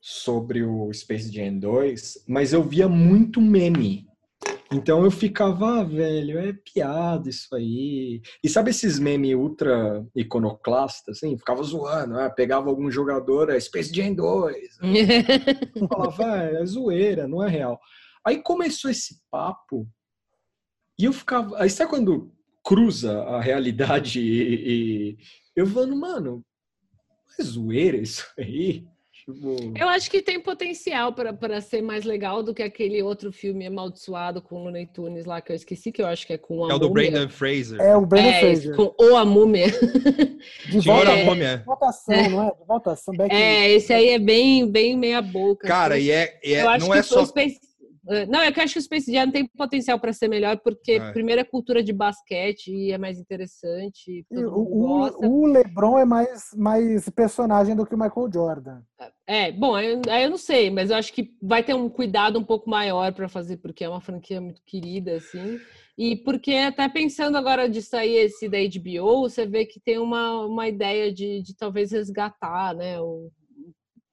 sobre 0.00 0.62
o 0.62 0.92
Space 0.92 1.32
Jam 1.32 1.58
2, 1.58 2.24
mas 2.28 2.52
eu 2.52 2.62
via 2.62 2.88
muito 2.88 3.40
meme. 3.40 4.06
Então 4.72 5.04
eu 5.04 5.10
ficava, 5.10 5.80
ah, 5.80 5.84
velho, 5.84 6.38
é 6.38 6.52
piada 6.52 7.28
isso 7.28 7.54
aí. 7.54 8.20
E 8.42 8.48
sabe 8.48 8.70
esses 8.70 8.98
memes 8.98 9.34
ultra 9.34 10.04
iconoclastas, 10.14 11.18
assim? 11.18 11.36
Ficava 11.36 11.62
zoando, 11.62 12.18
ah, 12.18 12.30
pegava 12.30 12.68
algum 12.68 12.90
jogador, 12.90 13.50
é 13.50 13.58
Space 13.60 13.92
Jam 13.94 14.14
2. 14.14 14.78
Eu 15.74 15.88
falava, 15.88 16.24
ah, 16.24 16.42
é 16.44 16.64
zoeira, 16.64 17.28
não 17.28 17.42
é 17.44 17.48
real. 17.48 17.80
Aí 18.24 18.42
começou 18.42 18.90
esse 18.90 19.20
papo 19.30 19.88
e 20.98 21.04
eu 21.04 21.12
ficava. 21.12 21.58
Aí 21.60 21.70
sabe 21.70 21.90
quando 21.90 22.30
cruza 22.64 23.22
a 23.22 23.40
realidade 23.40 24.20
e, 24.20 24.54
e- 25.12 25.16
eu 25.54 25.66
falando, 25.66 25.96
mano, 25.96 26.42
é 27.38 27.42
zoeira 27.42 27.96
isso 27.96 28.26
aí? 28.38 28.84
Tipo, 29.26 29.56
Eu 29.76 29.88
acho 29.88 30.08
que 30.08 30.22
tem 30.22 30.38
potencial 30.38 31.12
para 31.12 31.60
ser 31.60 31.82
mais 31.82 32.04
legal 32.04 32.44
do 32.44 32.54
que 32.54 32.62
aquele 32.62 33.02
outro 33.02 33.32
filme 33.32 33.66
amaldiçoado 33.66 34.40
com 34.40 34.54
o 34.54 34.64
Looney 34.64 34.86
Tunes 34.86 35.24
lá, 35.24 35.40
que 35.40 35.50
eu 35.50 35.56
esqueci, 35.56 35.90
que 35.90 36.00
eu 36.00 36.06
acho 36.06 36.24
que 36.24 36.34
é 36.34 36.38
com 36.38 36.64
a 36.64 36.70
É 36.70 36.74
o 36.74 36.78
do. 36.78 36.88
Brandon 36.90 37.28
Fraser. 37.28 37.80
É 37.80 37.96
o 37.96 38.06
Brandon 38.06 38.28
É, 38.28 38.38
Fraser. 38.40 38.76
com 38.76 38.94
o 39.00 39.16
a 39.16 39.24
múmia. 39.24 39.66
De 40.70 40.78
volta, 40.80 41.10
É. 41.10 41.24
Múmia. 41.24 41.56
de 41.58 41.64
votação, 41.64 42.30
não 42.30 42.42
é? 42.44 42.50
De 42.52 42.64
votação, 42.68 43.16
back 43.16 43.34
É, 43.34 43.72
esse 43.72 43.92
aí 43.92 44.10
é 44.10 44.18
bem, 44.20 44.64
bem 44.70 44.96
meia 44.96 45.20
boca. 45.20 45.66
Cara, 45.66 45.96
assim. 45.96 46.04
e 46.04 46.10
é, 46.12 46.40
e 46.44 46.54
é- 46.54 46.62
eu 46.62 46.68
acho 46.68 46.84
não 46.84 46.92
que 46.92 46.98
é 46.98 47.00
o 47.00 47.04
só. 47.04 47.24
Space... 47.26 47.58
eh, 48.08 48.26
Não, 48.26 48.40
é 48.40 48.52
que 48.52 48.60
eu 48.60 48.64
acho 48.64 48.74
que 48.74 48.78
o 48.78 48.82
Space 48.82 49.12
Jam 49.12 49.30
tem 49.30 49.46
potencial 49.46 49.98
para 49.98 50.12
ser 50.12 50.28
melhor, 50.28 50.58
porque 50.58 50.92
É. 50.92 51.12
primeiro 51.12 51.40
é 51.40 51.44
cultura 51.44 51.82
de 51.82 51.92
basquete 51.92 52.72
e 52.72 52.92
é 52.92 52.98
mais 52.98 53.18
interessante. 53.18 54.24
E 54.30 54.44
o, 54.44 55.26
o, 55.28 55.46
LeBron 55.46 55.98
é 55.98 56.04
mais, 56.04 56.48
mais 56.56 57.08
personagem 57.10 57.74
do 57.74 57.86
que 57.86 57.94
o 57.94 57.98
Michael 57.98 58.30
Jordan. 58.32 58.80
É, 59.26 59.50
bom, 59.52 59.74
aí 59.74 59.86
eu, 59.86 60.00
eu 60.04 60.30
não 60.30 60.38
sei, 60.38 60.70
mas 60.70 60.90
eu 60.90 60.96
acho 60.96 61.12
que 61.12 61.36
vai 61.42 61.62
ter 61.62 61.74
um 61.74 61.88
cuidado 61.88 62.38
um 62.38 62.44
pouco 62.44 62.68
maior 62.68 63.12
para 63.12 63.28
fazer, 63.28 63.56
porque 63.58 63.84
é 63.84 63.88
uma 63.88 64.00
franquia 64.00 64.40
muito 64.40 64.62
querida, 64.64 65.16
assim. 65.16 65.58
E 65.98 66.14
porque 66.16 66.52
até 66.52 66.88
pensando 66.88 67.36
agora 67.36 67.68
de 67.68 67.80
sair 67.80 68.16
esse 68.16 68.48
da 68.48 68.58
HBO, 68.58 69.22
você 69.22 69.46
vê 69.46 69.64
que 69.64 69.80
tem 69.80 69.98
uma, 69.98 70.44
uma 70.44 70.68
ideia 70.68 71.12
de, 71.12 71.40
de 71.42 71.56
talvez 71.56 71.90
resgatar, 71.90 72.74
né? 72.74 73.00
O, 73.00 73.30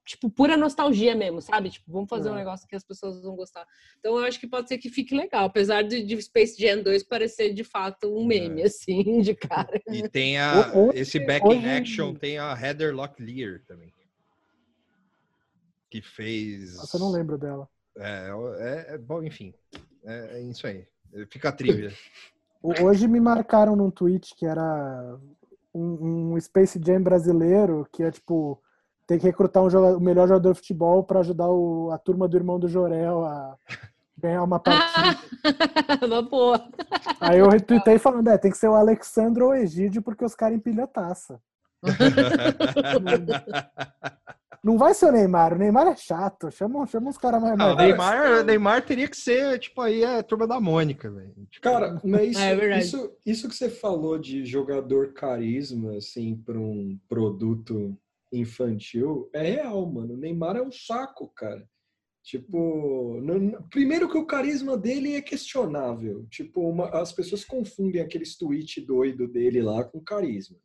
tipo, 0.06 0.30
pura 0.30 0.58
nostalgia 0.58 1.16
mesmo, 1.16 1.42
sabe? 1.42 1.70
Tipo, 1.70 1.92
vamos 1.92 2.10
fazer 2.10 2.30
um 2.30 2.34
É. 2.36 2.40
negócio 2.40 2.68
que 2.68 2.76
as 2.76 2.84
pessoas 2.84 3.22
vão 3.22 3.36
gostar. 3.36 3.66
Então 4.00 4.18
eu 4.18 4.26
acho 4.26 4.40
que 4.40 4.48
pode 4.48 4.68
ser 4.68 4.78
que 4.78 4.90
fique 4.90 5.16
legal, 5.16 5.46
apesar 5.46 5.82
de, 5.84 6.04
de 6.04 6.22
Space 6.22 6.60
Jam 6.62 6.82
2 6.84 7.04
parecer 7.04 7.54
de 7.54 7.64
fato 7.64 8.08
um 8.14 8.26
meme, 8.26 8.64
assim, 8.64 9.04
de 9.22 9.34
cara. 9.36 9.82
E 9.88 10.08
tem 10.10 10.38
a, 10.38 10.72
Hoje- 10.76 11.00
esse 11.00 11.20
back 11.20 11.46
in 11.48 11.58
hoje- 11.60 11.70
action, 11.70 12.14
tem 12.14 12.38
a 12.38 12.54
Heather 12.60 12.94
Locklear 12.94 13.62
também. 13.66 13.92
Que 15.90 16.02
fez. 16.02 16.76
Nossa, 16.78 16.98
eu 16.98 17.02
não 17.02 17.12
lembro 17.12 17.38
dela. 17.38 17.70
É, 17.98 18.30
é, 18.60 18.94
é 18.96 18.98
bom, 18.98 19.22
enfim. 19.24 19.54
É, 20.04 20.38
é 20.38 20.42
isso 20.42 20.66
aí. 20.66 20.86
Fica 21.30 21.50
a 21.50 21.52
trivia. 21.52 21.94
O- 22.62 22.74
Hoje 22.86 23.08
me 23.08 23.20
marcaram 23.20 23.76
num 23.76 23.92
tweet 23.92 24.34
que 24.36 24.46
era 24.46 25.20
um, 25.74 26.34
um 26.34 26.40
Space 26.42 26.80
Jam 26.84 27.02
brasileiro, 27.04 27.88
que 27.94 28.02
é 28.04 28.10
tipo, 28.10 28.60
tem 29.08 29.18
que 29.20 29.26
recrutar 29.26 29.64
um 29.64 29.70
jogador- 29.70 29.98
o 29.98 30.02
melhor 30.02 30.28
jogador 30.28 30.54
de 30.54 30.60
futebol 30.60 31.04
para 31.04 31.20
ajudar 31.20 31.50
o- 31.50 31.92
a 31.92 31.98
turma 31.98 32.28
do 32.28 32.38
irmão 32.38 32.60
do 32.60 32.68
Jorel 32.68 33.26
a 33.26 33.56
ganhar 34.18 34.44
uma 34.44 34.60
partida. 34.60 35.18
uma 36.08 36.22
boa. 36.22 36.64
Aí 37.20 37.40
eu 37.40 37.50
retuitei 37.50 37.98
falando, 38.00 38.30
é, 38.30 38.38
tem 38.38 38.52
que 38.52 38.58
ser 38.58 38.70
o 38.70 38.76
Alexandre 38.76 39.44
ou 39.44 39.50
o 39.50 39.56
Egídio, 39.56 40.02
porque 40.02 40.24
os 40.24 40.36
caras 40.36 40.58
empilham 40.58 40.88
taça. 40.88 41.40
Não 44.64 44.78
vai 44.78 44.94
ser 44.94 45.08
o 45.08 45.12
Neymar, 45.12 45.54
o 45.54 45.58
Neymar 45.58 45.88
é 45.88 45.96
chato. 45.98 46.50
Chama, 46.50 46.86
chama 46.88 47.10
os 47.10 47.18
caras 47.18 47.42
mais. 47.42 47.58
Mais 47.58 47.76
Neymar, 47.76 48.46
Neymar 48.46 48.86
teria 48.86 49.10
que 49.10 49.18
ser, 49.18 49.60
tipo, 49.60 49.82
aí 49.82 50.04
é 50.04 50.20
a 50.20 50.24
turma 50.24 50.48
da 50.48 50.58
Mônica, 50.62 51.12
velho. 51.12 51.34
Tipo, 51.52 51.62
Cara, 51.64 52.00
mas 52.02 52.30
isso, 52.30 52.40
É 52.40 52.56
verdade. 52.56 52.86
isso, 52.86 53.12
isso 53.26 53.50
que 53.50 53.56
você 53.56 53.70
falou 53.70 54.18
de 54.18 54.46
jogador 54.46 55.12
carisma, 55.12 55.98
assim, 55.98 56.38
para 56.46 56.58
um 56.58 56.98
produto 57.10 57.94
infantil, 58.40 59.30
é 59.34 59.42
real, 59.42 59.86
mano. 59.86 60.14
O 60.14 60.18
Neymar 60.18 60.56
é 60.58 60.62
um 60.62 60.72
saco, 60.72 61.28
cara. 61.36 61.68
Tipo, 62.24 63.20
não- 63.22 63.40
não- 63.40 63.62
primeiro 63.70 64.10
que 64.10 64.18
o 64.18 64.26
carisma 64.26 64.78
dele 64.78 65.14
é 65.16 65.22
questionável. 65.22 66.26
Tipo, 66.30 66.62
uma- 66.70 66.90
as 66.90 67.12
pessoas 67.12 67.44
confundem 67.44 68.02
aqueles 68.02 68.38
tweet 68.38 68.80
doido 68.82 69.28
dele 69.28 69.62
lá 69.62 69.84
com 69.84 70.00
carisma. 70.00 70.58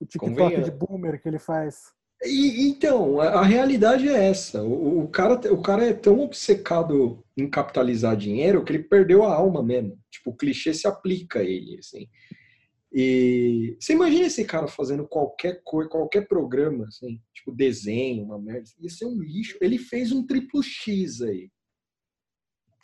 o 0.00 0.06
TikTok 0.06 0.36
convenha. 0.36 0.62
de 0.62 0.70
boomer 0.70 1.20
que 1.20 1.28
ele 1.28 1.40
faz. 1.40 1.92
E, 2.24 2.68
então, 2.68 3.20
a, 3.20 3.40
a 3.40 3.42
realidade 3.42 4.08
é 4.08 4.28
essa. 4.28 4.62
O, 4.62 5.00
o 5.02 5.08
cara, 5.08 5.34
o 5.52 5.60
cara 5.60 5.84
é 5.86 5.92
tão 5.92 6.20
obcecado 6.20 7.24
em 7.36 7.48
capitalizar 7.50 8.16
dinheiro 8.16 8.64
que 8.64 8.72
ele 8.72 8.82
perdeu 8.84 9.24
a 9.24 9.34
alma 9.34 9.60
mesmo. 9.62 9.98
Tipo, 10.10 10.30
o 10.30 10.36
clichê 10.36 10.72
se 10.72 10.86
aplica 10.86 11.40
a 11.40 11.44
ele, 11.44 11.78
assim. 11.78 12.08
E 12.92 13.76
você 13.78 13.92
imagina 13.92 14.26
esse 14.26 14.44
cara 14.44 14.66
fazendo 14.66 15.06
qualquer 15.06 15.60
coisa, 15.62 15.90
qualquer 15.90 16.26
programa, 16.26 16.86
assim, 16.86 17.20
tipo 17.34 17.52
desenho, 17.52 18.24
uma 18.24 18.38
merda. 18.38 18.68
Ia 18.80 18.88
ser 18.90 19.04
um 19.04 19.20
lixo. 19.20 19.58
Ele 19.60 19.78
fez 19.78 20.10
um 20.10 20.26
triplo 20.26 20.62
X 20.62 21.20
aí. 21.20 21.50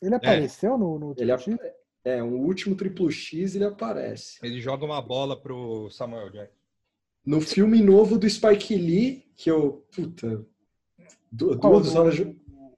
Ele 0.02 0.14
apareceu 0.14 0.76
no, 0.76 0.98
no 0.98 1.14
Ele 1.16 1.35
TikTok? 1.35 1.55
ap- 1.66 1.74
é, 2.05 2.22
um 2.22 2.36
último 2.44 2.74
triplo 2.76 3.10
X 3.10 3.55
ele 3.55 3.64
aparece. 3.64 4.39
Ele 4.43 4.60
joga 4.60 4.85
uma 4.85 5.01
bola 5.01 5.40
pro 5.40 5.89
Samuel 5.90 6.31
Jackson. 6.31 6.59
No 7.24 7.40
filme 7.40 7.81
novo 7.81 8.18
do 8.18 8.28
Spike 8.28 8.76
Lee, 8.76 9.24
que 9.35 9.51
eu. 9.51 9.86
Puta. 9.90 10.44
du- 11.32 11.59
Qual, 11.59 11.81
Duas 11.81 11.94
o- 11.94 11.98
horas. 11.98 12.18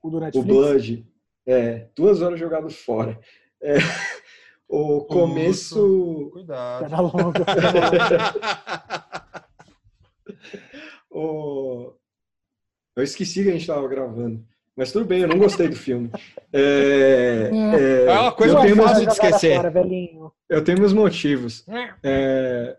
O 0.01 0.11
do 0.11 0.19
O 0.19 0.21
Netflix? 0.21 0.47
Blood. 0.47 1.07
É, 1.45 1.89
duas 1.97 2.23
horas 2.23 2.39
jogado 2.39 2.71
fora. 2.71 3.21
É, 3.61 3.75
o 4.69 5.05
começo. 5.05 6.31
Cuidado. 6.33 6.91
Longa, 7.03 7.45
perna 7.45 7.71
longa. 7.73 8.35
o... 11.11 11.93
Eu 12.97 13.03
esqueci 13.05 13.43
que 13.43 13.49
a 13.51 13.53
gente 13.53 13.61
estava 13.63 13.87
gravando. 13.89 14.43
Mas 14.77 14.93
tudo 14.93 15.05
bem, 15.07 15.21
eu 15.23 15.29
não 15.29 15.39
gostei 15.39 15.69
do 15.69 15.77
filme. 15.77 16.11
É, 16.53 17.51
é, 17.53 18.05
É 18.07 18.19
uma 18.21 18.33
coisa 18.33 18.55
eu, 18.57 18.61
tenho 18.61 18.77
meus, 18.77 18.93
de 19.01 19.09
esquecer. 19.09 19.57
Fora, 19.57 19.71
velhinho. 19.71 20.31
eu 20.51 20.63
tenho 20.65 20.79
meus 20.79 20.93
motivos. 20.93 21.65
É, 22.03 22.77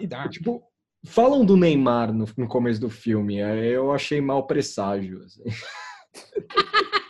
e- 0.00 0.04
e, 0.04 0.28
tipo, 0.30 0.62
falam 1.04 1.44
do 1.44 1.56
Neymar 1.58 2.10
no, 2.12 2.26
no 2.38 2.48
começo 2.48 2.80
do 2.80 2.88
filme. 2.88 3.42
aí 3.42 3.68
Eu 3.68 3.92
achei 3.92 4.20
mal 4.20 4.46
presságio. 4.46 5.22
assim. 5.24 5.42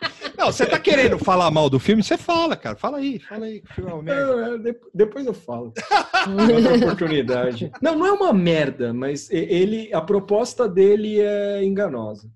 Não, 0.45 0.53
você 0.53 0.67
tá 0.67 0.79
querendo 0.79 1.19
falar 1.19 1.51
mal 1.51 1.71
do 1.71 1.79
filme? 1.81 2.03
Você 2.03 2.19
fala, 2.19 2.55
cara. 2.57 2.77
Fala 2.77 2.99
aí, 2.99 3.19
fala 3.19 3.47
aí. 3.47 3.61
que 3.61 3.71
o 3.71 3.75
filme 3.75 3.91
é 3.91 3.95
uma 3.95 4.03
merda. 4.03 4.27
Não, 4.37 4.55
é, 4.55 4.59
de- 4.59 4.81
depois 4.93 5.27
eu 5.27 5.33
falo. 5.35 5.73
Outra 6.55 6.77
oportunidade. 6.77 7.71
Não, 7.81 7.97
não 7.97 8.07
é 8.07 8.13
uma 8.13 8.33
merda, 8.33 8.93
mas 8.93 9.31
ele, 9.31 9.93
a 9.95 10.01
proposta 10.01 10.69
dele 10.69 11.21
é 11.21 11.65
enganosa. 11.65 12.29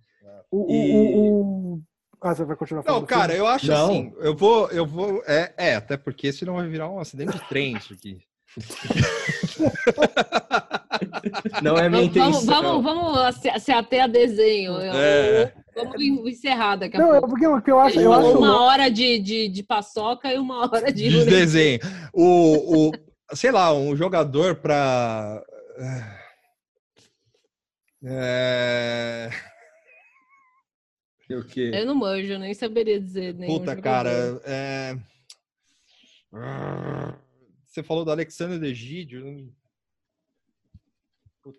O, 0.50 0.66
E- 0.72 0.94
o, 0.94 1.34
o- 1.74 1.80
Ah, 2.22 2.34
você 2.34 2.44
vai 2.44 2.56
continuar 2.56 2.82
falando 2.82 3.00
Não, 3.00 3.06
cara, 3.06 3.32
filme? 3.34 3.38
eu 3.38 3.46
acho 3.46 3.66
Não. 3.66 3.84
assim. 3.90 4.12
Eu 4.20 4.34
vou, 4.34 4.68
eu 4.70 4.86
vou. 4.86 5.22
É, 5.26 5.52
é, 5.56 5.74
até 5.74 5.96
porque 5.96 6.32
senão 6.32 6.54
vai 6.54 6.66
virar 6.66 6.88
um 6.90 6.98
acidente 7.00 7.32
de 7.38 7.48
trem 7.48 7.76
isso 7.76 7.92
aqui. 7.92 8.18
Não 11.62 11.76
é 11.76 11.88
minha 11.88 12.08
Vamos, 12.10 12.42
intenção. 12.42 12.82
vamos, 12.82 12.84
vamos 12.84 13.34
se, 13.36 13.60
se 13.60 13.72
ater 13.72 14.02
a 14.04 14.06
desenho. 14.06 14.72
Eu- 14.80 14.92
É. 14.94 15.52
Vamos 15.84 16.28
encerrar 16.32 16.76
daqui 16.76 16.96
a 16.96 17.00
Não, 17.00 17.08
é 17.14 17.20
pouco. 17.20 17.28
porque 17.30 17.46
o 17.46 17.60
que 17.62 17.70
eu 17.70 17.78
acho, 17.80 18.00
eu 18.00 18.12
acho 18.12 18.38
uma 18.38 18.62
hora 18.62 18.90
de, 18.90 19.18
de, 19.18 19.48
de 19.48 19.62
paçoca 19.62 20.32
e 20.32 20.38
uma 20.38 20.60
hora 20.70 20.92
de. 20.92 21.08
De 21.08 21.24
desenho. 21.24 21.80
O, 22.12 22.88
o, 22.88 22.92
sei 23.34 23.50
lá, 23.50 23.72
um 23.72 23.94
jogador 23.96 24.56
pra. 24.56 25.42
É... 28.04 29.30
O 31.30 31.44
quê? 31.44 31.70
Eu 31.74 31.84
não 31.84 31.94
manjo, 31.94 32.38
nem 32.38 32.54
saberia 32.54 32.98
dizer. 33.00 33.34
nenhum 33.34 33.58
Puta, 33.58 33.74
jogador. 33.74 33.82
cara. 33.82 34.42
é- 34.46 34.96
Você 37.66 37.82
falou 37.82 38.04
do 38.04 38.10
Alexandre 38.10 38.66
Egídio. 38.70 39.52
Putz. 41.42 41.58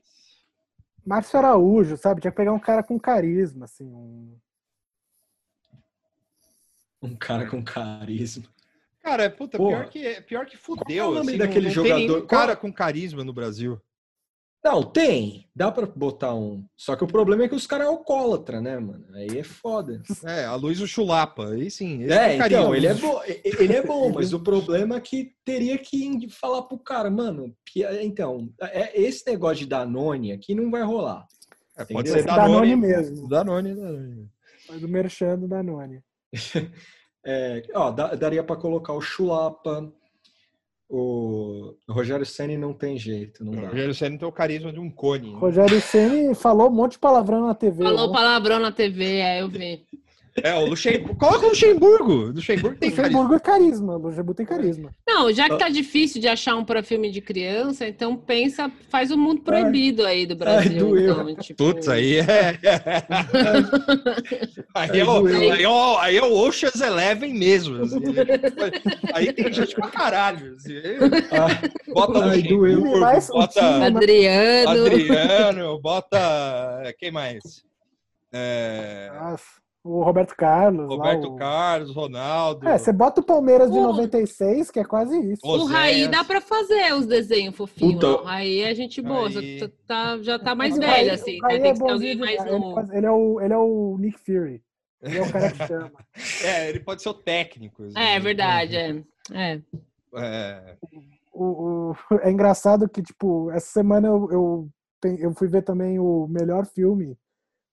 Márcio 1.06 1.40
Araújo, 1.40 1.98
sabe? 1.98 2.22
Tinha 2.22 2.32
que 2.32 2.38
pegar 2.38 2.54
um 2.54 2.60
cara 2.60 2.84
com 2.84 3.00
carisma, 3.00 3.66
assim. 3.66 3.86
Um... 3.86 4.38
Um 7.02 7.16
cara 7.16 7.48
com 7.48 7.64
carisma. 7.64 8.46
Cara, 9.02 9.24
é, 9.24 9.30
puta, 9.30 9.58
Porra. 9.58 9.88
pior 9.88 9.90
que, 9.90 10.22
pior 10.22 10.46
que 10.46 10.58
fudeu. 10.58 10.84
Qual 10.86 10.98
é 10.98 11.04
o 11.04 11.14
nome 11.16 11.30
assim, 11.30 11.38
daquele 11.38 11.62
não, 11.62 11.68
não 11.68 11.74
jogador? 11.74 11.98
Tem 11.98 12.08
nenhum 12.08 12.28
cara 12.28 12.56
com 12.56 12.72
carisma 12.72 13.24
no 13.24 13.34
Brasil. 13.34 13.82
Não, 14.64 14.84
tem. 14.84 15.48
Dá 15.56 15.72
pra 15.72 15.86
botar 15.86 16.36
um. 16.36 16.66
Só 16.76 16.96
que 16.96 17.04
o 17.04 17.08
problema 17.08 17.44
é 17.44 17.48
que 17.48 17.56
os 17.56 17.66
caras 17.66 17.88
é 17.88 17.90
alcoólatra, 17.90 18.60
né, 18.60 18.78
mano? 18.78 19.06
Aí 19.14 19.40
é 19.40 19.44
foda. 19.44 20.02
É, 20.26 20.44
a 20.44 20.56
Luiz 20.56 20.78
Chulapa. 20.80 21.50
Aí 21.50 21.72
sim. 21.72 22.04
É, 22.04 22.36
então, 22.36 22.76
ele 22.76 22.88
é 22.88 22.94
bom, 22.94 23.22
ele 23.26 23.74
é 23.74 23.82
bom, 23.82 24.12
mas 24.12 24.34
o 24.34 24.40
problema 24.40 24.98
é 24.98 25.00
que 25.00 25.32
teria 25.46 25.78
que 25.78 26.30
falar 26.30 26.64
pro 26.64 26.78
cara, 26.78 27.10
mano, 27.10 27.56
então, 28.02 28.50
é, 28.62 29.00
esse 29.02 29.26
negócio 29.26 29.60
de 29.60 29.66
Danone 29.66 30.34
aqui 30.34 30.54
não 30.54 30.70
vai 30.70 30.84
rolar. 30.84 31.26
É, 31.78 31.86
pode 31.86 32.10
Entendeu? 32.10 32.14
ser 32.14 32.26
Danone 32.26 32.52
Danone, 32.52 32.76
mesmo. 32.76 33.28
Danone, 33.30 33.76
Danone. 33.76 34.30
Do 34.82 34.88
Merchan 34.90 35.40
do 35.40 35.48
Danone. 35.48 36.02
É, 37.26 37.64
ó, 37.76 37.92
daria 37.92 38.42
pra 38.42 38.56
colocar 38.56 38.94
o 38.94 39.02
Chulapa, 39.02 39.92
o 40.90 41.76
Rogério 41.88 42.26
Ceni 42.26 42.58
não 42.58 42.74
tem 42.74 42.98
jeito, 42.98 43.46
não 43.46 43.54
O 43.54 43.56
dá. 43.56 43.68
Rogério 43.70 43.94
Senna 43.94 44.18
tem 44.18 44.28
o 44.28 44.32
carisma 44.32 44.74
de 44.74 44.80
um 44.80 44.90
cone. 44.90 45.32
né? 45.32 45.38
Rogério 45.40 45.80
Ceni 45.82 46.34
falou 46.34 46.68
um 46.68 46.74
monte 46.74 46.94
de 46.94 47.00
palavrão 47.00 47.46
na 47.46 47.54
TV. 47.54 47.84
Falou 47.84 48.08
né? 48.08 48.14
palavrão 48.14 48.60
na 48.60 48.72
TV, 48.72 49.18
é, 49.18 49.42
eu 49.42 49.48
vi. 49.50 49.86
É, 50.44 50.56
o 50.56 50.66
Luxemburgo. 50.66 51.16
Coloca 51.16 51.46
o 51.46 51.50
Luxemburgo. 51.50 52.12
O 52.14 52.32
Luxemburgo 52.32 52.78
tem 52.78 52.90
carisma. 52.92 53.20
Luxemburgo 53.20 53.36
é 53.36 53.40
carisma. 53.40 53.96
Luxemburgo 53.98 54.34
tem 54.34 54.46
carisma. 54.46 54.90
Não, 55.08 55.32
já 55.32 55.50
que 55.50 55.58
tá 55.58 55.70
difícil 55.70 56.22
de 56.22 56.28
achar 56.28 56.56
um 56.56 56.64
para 56.64 56.82
filme 56.84 57.10
de 57.12 57.22
criança, 57.22 57.88
então 57.88 58.16
pensa, 58.16 58.72
faz 58.90 59.12
o 59.12 59.18
mundo 59.18 59.42
proibido 59.42 60.06
aí 60.06 60.26
do 60.26 60.36
Brasil. 60.36 60.80
doeu. 60.90 61.12
então, 61.30 61.36
tipo... 61.36 61.64
Putz, 61.64 61.88
aí 61.88 62.18
é. 62.20 62.58
aí, 64.74 65.00
é 65.00 65.06
o, 65.06 65.26
aí, 65.28 65.64
é 65.64 65.70
o, 65.70 65.98
aí 65.98 66.18
é 66.18 66.24
o 66.24 66.34
Ocean's 66.48 66.82
Eleven 66.82 67.34
mesmo. 67.34 67.82
assim. 67.84 67.98
Aí 69.14 69.34
tem 69.34 69.52
gente 69.52 69.76
pra 69.76 69.88
caralho. 69.88 70.56
assim. 70.56 70.74
Ah, 71.32 71.70
Bota 71.94 72.20
Ai, 72.26 72.38
Luxemburgo, 72.38 72.82
doeu. 72.82 72.94
O 72.94 73.00
bota 73.00 73.60
time- 73.60 73.86
Adriano. 73.86 74.70
Adriano, 74.86 75.80
bota. 75.82 76.20
Quem 76.98 77.12
mais? 77.12 77.64
É, 78.32 79.10
Nossa, 79.20 79.44
o 79.84 80.04
Roberto 80.04 80.36
Carlos. 80.36 80.90
lá, 80.90 80.96
Roberto 80.96 81.26
o- 81.30 81.36
Carlos, 81.36 81.96
Ronaldo. 81.96 82.68
É, 82.68 82.78
você 82.78 82.92
bota 82.92 83.22
o 83.22 83.24
Palmeiras 83.24 83.70
de 83.72 83.78
Porra. 83.78 83.88
96, 83.94 84.70
que 84.72 84.80
é 84.80 84.84
quase 84.86 85.18
isso. 85.32 85.42
O 85.46 85.66
Raí 85.66 86.08
dá 86.08 86.24
pra 86.24 86.42
fazer 86.42 86.94
os 86.94 87.06
desenhos 87.08 87.56
fofinhos. 87.56 87.94
Puta. 87.96 88.08
O 88.08 88.24
Raí 88.24 88.60
é 88.62 88.74
gente 88.76 89.02
boa, 89.02 89.30
Raí. 89.30 89.60
que 89.60 89.68
tá- 89.88 90.18
já 90.22 90.38
tá 90.38 90.54
mais 90.54 90.76
O 90.76 90.80
velho, 90.80 90.92
Raí- 90.92 91.10
assim. 91.10 91.38
o 91.38 91.42
Raí 91.44 91.58
né? 91.58 91.62
Tem 91.62 91.70
é 91.70 91.74
que 91.74 91.78
ser 91.78 91.84
alguém 91.92 92.18
bonzinho 92.18 92.20
mais. 92.20 92.42
Ele, 92.46 92.60
novo. 92.60 92.76
faz- 92.76 92.90
ele 92.92 93.06
é 93.06 93.12
o, 93.12 93.42
ele 93.42 93.54
é 93.54 93.58
o 93.58 93.98
Nick 94.00 94.20
Fury. 94.20 94.64
Ele 95.02 95.18
é 95.18 95.22
o 95.22 95.32
cara 95.32 95.52
que 95.52 95.68
chama. 95.68 95.92
É, 96.44 96.70
ele 96.70 96.80
pode 96.82 97.02
ser 97.02 97.10
o 97.10 97.14
técnico. 97.14 97.84
assim. 97.84 97.98
É, 97.98 98.16
é 98.16 98.20
verdade, 98.20 98.76
é. 98.76 99.04
É. 99.32 99.62
É. 100.16 100.76
O, 101.34 101.44
o- 101.92 101.96
é 102.22 102.30
engraçado 102.30 102.90
que, 102.90 103.02
tipo, 103.02 103.50
essa 103.52 103.68
semana 103.72 104.08
eu, 104.10 104.30
eu, 104.32 104.70
eu 105.20 105.34
fui 105.34 105.48
ver 105.48 105.62
também 105.62 105.98
o 106.00 106.28
melhor 106.28 106.66
filme 106.66 107.16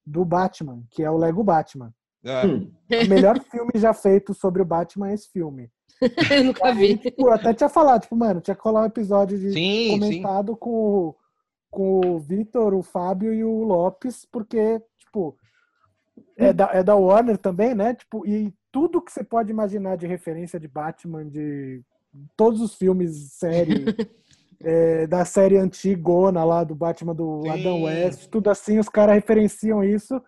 do 0.06 0.24
Batman, 0.24 0.84
que 0.92 1.02
é 1.02 1.10
o 1.10 1.16
Lego 1.16 1.42
Batman. 1.42 1.92
É. 2.26 2.46
hum, 2.46 2.70
O 3.04 3.08
melhor 3.08 3.38
filme 3.50 3.70
já 3.76 3.92
feito 3.94 4.34
sobre 4.34 4.60
o 4.62 4.64
Batman 4.64 5.10
é 5.10 5.14
esse 5.14 5.28
filme. 5.30 5.70
Eu 6.30 6.44
nunca 6.44 6.72
vi. 6.74 6.96
Tipo, 6.98 7.28
eu 7.28 7.32
até 7.32 7.54
tinha 7.54 7.68
falado, 7.68 8.02
tipo, 8.02 8.16
mano, 8.16 8.40
tinha 8.40 8.54
que 8.54 8.60
colar 8.60 8.82
um 8.82 8.86
episódio 8.86 9.38
de 9.38 9.52
Sim, 9.52 9.88
sim. 9.88 9.98
comentado 10.00 10.56
com, 10.56 10.70
o- 10.70 11.16
com 11.70 12.00
o 12.00 12.18
Vitor, 12.18 12.74
o 12.74 12.82
Fábio 12.82 13.32
e 13.32 13.42
o 13.44 13.62
Lopes, 13.64 14.26
porque, 14.30 14.80
tipo, 14.98 15.36
é 16.36 16.52
da, 16.52 16.70
é 16.72 16.82
da 16.82 16.94
Warner 16.96 17.38
também, 17.38 17.74
né? 17.74 17.94
Tipo, 17.94 18.26
e 18.26 18.52
tudo 18.70 19.00
que 19.00 19.10
você 19.12 19.24
pode 19.24 19.50
imaginar 19.50 19.96
de 19.96 20.06
referência 20.06 20.60
de 20.60 20.68
Batman, 20.68 21.24
de 21.26 21.82
todos 22.36 22.60
os 22.60 22.74
filmes, 22.74 23.32
série, 23.32 23.84
é, 24.62 25.06
da 25.06 25.24
série 25.24 25.56
antigona 25.56 26.44
lá 26.44 26.62
do 26.62 26.74
Batman 26.74 27.14
do 27.14 27.40
Sim. 27.42 27.48
Adam 27.50 27.82
West, 27.84 28.28
tudo 28.28 28.50
assim, 28.50 28.78
os 28.78 28.88
caras 28.88 29.14
referenciam 29.14 29.82
isso. 29.82 30.20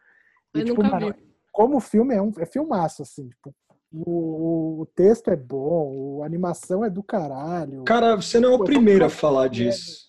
E, 0.55 0.61
Eu 0.61 0.65
tipo, 0.67 0.83
nunca 0.83 0.99
mano, 0.99 1.15
vi. 1.15 1.28
Como 1.59 1.79
o 1.79 1.81
filme 1.81 2.15
é 2.15 2.23
um 2.23 2.31
é 2.39 2.47
filmaço, 2.47 3.03
assim, 3.03 3.29
tipo, 3.31 3.53
o, 3.93 4.83
o 4.83 4.87
texto 4.95 5.29
é 5.29 5.35
bom, 5.35 6.23
a 6.23 6.27
animação 6.27 6.85
é 6.85 6.89
do 6.89 7.03
caralho. 7.03 7.83
Cara, 7.83 8.15
você 8.15 8.39
não 8.39 8.53
é 8.53 8.55
o 8.55 8.63
primeiro 8.63 9.05
a 9.05 9.11
falar 9.11 9.49
disso. 9.49 10.07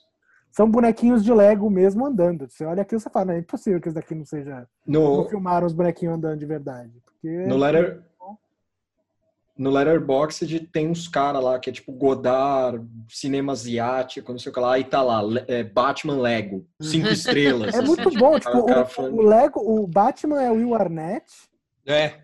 são 0.52 0.70
bonequinhos 0.70 1.24
de 1.24 1.34
Lego 1.34 1.68
mesmo 1.68 2.06
andando. 2.06 2.48
Você 2.48 2.64
olha 2.64 2.84
aquilo 2.84 3.00
e 3.00 3.02
você 3.02 3.10
fala, 3.10 3.26
não 3.26 3.34
é 3.34 3.40
impossível 3.40 3.82
que 3.82 3.88
isso 3.88 3.96
daqui 3.96 4.14
não 4.14 4.26
seja. 4.26 4.68
Não 4.86 5.24
No, 5.24 5.28
filmaram 5.28 5.66
os 5.66 5.74
bonequinhos 5.74 6.18
andando 6.18 6.38
de 6.38 6.46
verdade. 6.46 6.94
Porque 7.04 7.48
no, 7.48 7.58
letter, 7.58 8.04
no 9.60 9.70
Letterboxd 9.70 10.62
tem 10.72 10.88
uns 10.90 11.08
caras 11.08 11.44
lá 11.44 11.60
que 11.60 11.70
é 11.70 11.74
tipo 11.74 11.92
Godard, 11.92 12.88
cinema 13.10 13.52
asiático, 13.52 14.32
não 14.32 14.40
sei 14.40 14.52
o 14.52 14.54
que 14.54 14.60
lá, 14.60 14.74
aí 14.76 14.86
tá 14.86 15.02
lá, 15.02 15.22
é, 15.48 15.64
Batman 15.64 16.18
Lego, 16.22 16.66
cinco 16.82 17.10
estrelas. 17.10 17.76
é 17.76 17.82
muito 17.82 18.10
bom. 18.18 18.40
Tipo, 18.40 18.58
O 18.58 18.66
cara 18.66 18.88
o, 18.98 19.22
Lego, 19.22 19.60
o 19.60 19.86
Batman 19.86 20.42
é 20.42 20.50
o 20.50 20.56
Will 20.56 20.74
Arnett, 20.74 21.26
É. 21.86 22.22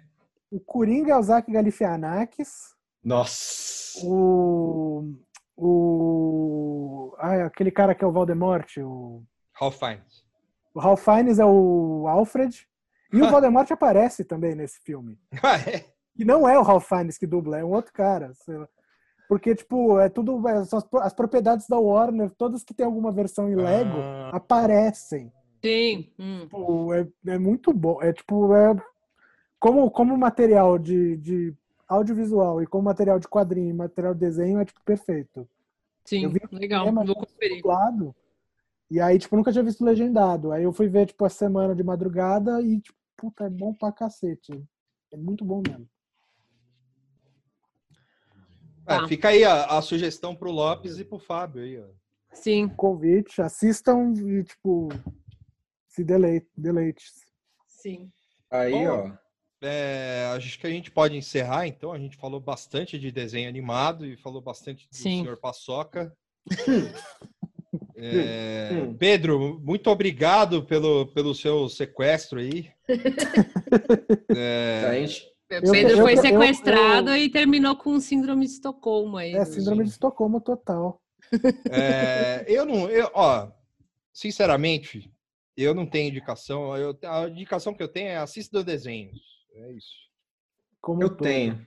o 0.49 0.60
Coringa 0.62 1.12
é 1.12 1.18
o 1.18 1.22
Zach 1.22 1.52
Galifianakis, 1.52 2.74
Nossa. 3.03 3.99
o. 4.03 5.14
O. 5.57 7.16
Ah, 7.18 7.45
aquele 7.45 7.72
cara 7.72 7.94
que 7.95 8.03
é 8.03 8.07
o 8.07 8.12
Voldemort, 8.12 8.78
o. 8.78 9.24
Ralph 9.53 9.78
Fiennes. 9.78 10.26
O 10.74 10.80
Ralph 10.80 11.03
Fiennes 11.03 11.40
é 11.40 11.45
o 11.45 12.06
Alfred. 12.07 12.68
E 13.14 13.22
o. 13.22 13.28
Voldemort 13.30 13.70
aparece 13.72 14.24
também 14.26 14.56
nesse 14.56 14.80
filme. 14.82 15.18
Ah, 15.41 15.57
é? 15.57 15.86
E 16.18 16.24
não 16.26 16.48
é 16.48 16.58
o 16.58 16.62
Ralph 16.64 16.88
Fiennes 16.88 17.18
que 17.18 17.28
dubla, 17.28 17.58
é 17.60 17.64
um 17.66 17.72
outro 17.74 17.92
cara. 17.94 18.34
sei 18.36 18.58
lá. 18.58 18.68
Porque, 19.28 19.56
tipo, 19.56 20.00
é 20.00 20.08
tudo. 20.08 20.48
é, 20.48 20.54
as, 20.58 20.72
as 20.74 21.14
propriedades 21.14 21.68
da 21.68 21.78
Warner, 21.80 22.30
todas 22.38 22.64
que 22.64 22.74
tem 22.74 22.86
alguma 22.86 23.12
versão 23.12 23.50
em 23.50 23.56
Lego, 23.56 23.98
Ah. 23.98 24.30
aparecem. 24.34 25.32
Sim. 25.64 26.12
hum. 26.20 26.42
Tipo, 26.42 26.94
é, 26.94 27.08
é 27.28 27.38
muito 27.40 27.74
bom. 27.74 28.02
É 28.02 28.14
tipo, 28.14 28.54
é. 28.56 28.76
Como, 29.60 29.90
como 29.90 30.16
material 30.16 30.78
de, 30.78 31.18
de 31.18 31.54
audiovisual 31.88 32.62
e 32.62 32.68
como 32.68 32.84
material 32.84 33.18
de 33.20 33.28
quadrinho 33.28 33.70
e 33.72 33.74
material 33.74 34.14
de 34.14 34.20
desenho, 34.20 34.60
é 34.60 34.66
tipo 34.66 34.80
perfeito. 34.86 35.48
Sim, 36.04 36.26
Eu 36.26 36.30
vi 36.30 36.40
legal. 36.52 36.92
Vou 36.94 37.16
conferir. 37.16 37.58
dublado. 37.58 38.16
E 38.92 39.02
aí, 39.02 39.18
tipo, 39.18 39.36
nunca 39.36 39.52
tinha 39.52 39.64
visto 39.64 39.84
legendado. 39.84 40.52
Aí 40.52 40.64
eu 40.64 40.72
fui 40.72 40.88
ver, 40.88 41.08
tipo, 41.08 41.26
a 41.26 41.30
semana 41.30 41.74
de 41.74 41.84
madrugada 41.84 42.62
e, 42.62 42.80
tipo, 42.80 42.98
puta, 43.18 43.46
é 43.46 43.50
bom 43.50 43.74
pra 43.74 43.92
cacete. 43.92 44.64
É 45.12 45.18
muito 45.18 45.44
bom 45.44 45.64
mesmo. 45.68 45.88
É, 48.88 48.99
Tá. 48.99 49.07
fica 49.07 49.30
aí 49.30 49.44
a, 49.44 49.66
a 49.66 49.82
sugestão 49.82 50.36
pro 50.36 50.52
Lopes 50.52 50.99
e 50.99 51.06
pro 51.06 51.18
Fábio 51.20 51.64
aí, 51.64 51.80
ó. 51.80 51.86
Sim, 52.34 52.68
Convite, 52.68 53.41
assistam 53.41 54.14
e, 54.18 54.44
tipo, 54.44 54.90
se 55.88 56.03
deleite. 56.03 56.48
deleite. 56.57 57.03
sim. 57.68 58.10
Aí, 58.52 58.72
Bom, 58.72 58.88
ó. 59.12 59.26
É, 59.62 60.32
acho 60.36 60.60
que 60.60 60.68
a 60.68 60.70
gente 60.70 60.91
pode 60.91 61.16
encerrar, 61.18 61.66
então. 61.66 61.91
A 61.91 61.98
gente 61.98 62.18
falou 62.18 62.40
bastante 62.40 62.99
de 62.99 63.12
desenho 63.12 63.49
animado 63.49 64.06
e 64.06 64.16
falou 64.18 64.41
bastante 64.41 64.88
do 64.88 64.95
Sim. 64.95 65.24
Sr. 65.26 65.38
Paçoca. 65.38 66.14
É. 67.98 68.70
Pedro, 68.99 69.60
muito 69.64 69.90
obrigado 69.90 70.64
pelo, 70.66 71.07
pelo 71.07 71.34
seu 71.34 71.68
sequestro 71.70 72.40
aí. 72.40 72.70
É, 74.36 74.86
A 74.88 74.94
gente, 74.95 75.26
Pedro 75.48 75.90
eu- 75.90 75.98
foi 76.02 76.14
eu- 76.14 76.22
sequestrado 76.22 77.10
eu- 77.12 77.18
e 77.18 77.30
terminou 77.30 77.76
com 77.76 78.00
síndrome 78.00 78.46
de 78.46 78.52
Estocolmo 78.54 79.18
aí. 79.18 79.34
É 79.36 79.46
síndrome 79.46 79.84
de 79.84 79.92
Estocolmo 79.92 80.42
total. 80.42 81.02
É, 81.70 82.46
eu 82.48 82.66
não, 82.66 82.90
eu, 82.90 83.10
ó, 83.14 83.48
sinceramente, 84.14 85.12
eu 85.56 85.74
não 85.76 85.86
tenho 85.86 86.10
indicação. 86.10 86.76
Eu, 86.78 86.98
a 87.04 87.28
indicação 87.28 87.74
que 87.74 87.84
eu 87.84 87.88
tenho 87.88 88.10
é 88.10 88.18
assista 88.18 88.64
desenhos. 88.64 89.20
É 89.56 89.72
isso. 89.72 89.96
Como 90.82 91.02
eu 91.04 91.10
todo. 91.10 91.24
tenho. 91.24 91.66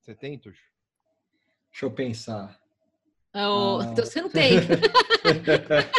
Você 0.00 0.14
tem, 0.14 0.38
Tuxo? 0.38 0.60
Deixa 1.72 1.86
eu 1.86 1.90
pensar. 1.90 2.58
Ah, 3.34 3.50
o- 3.52 3.80
Ah. 3.80 3.84
Então 3.92 4.04
você 4.06 4.22
não 4.22 4.30
tem. 4.30 4.58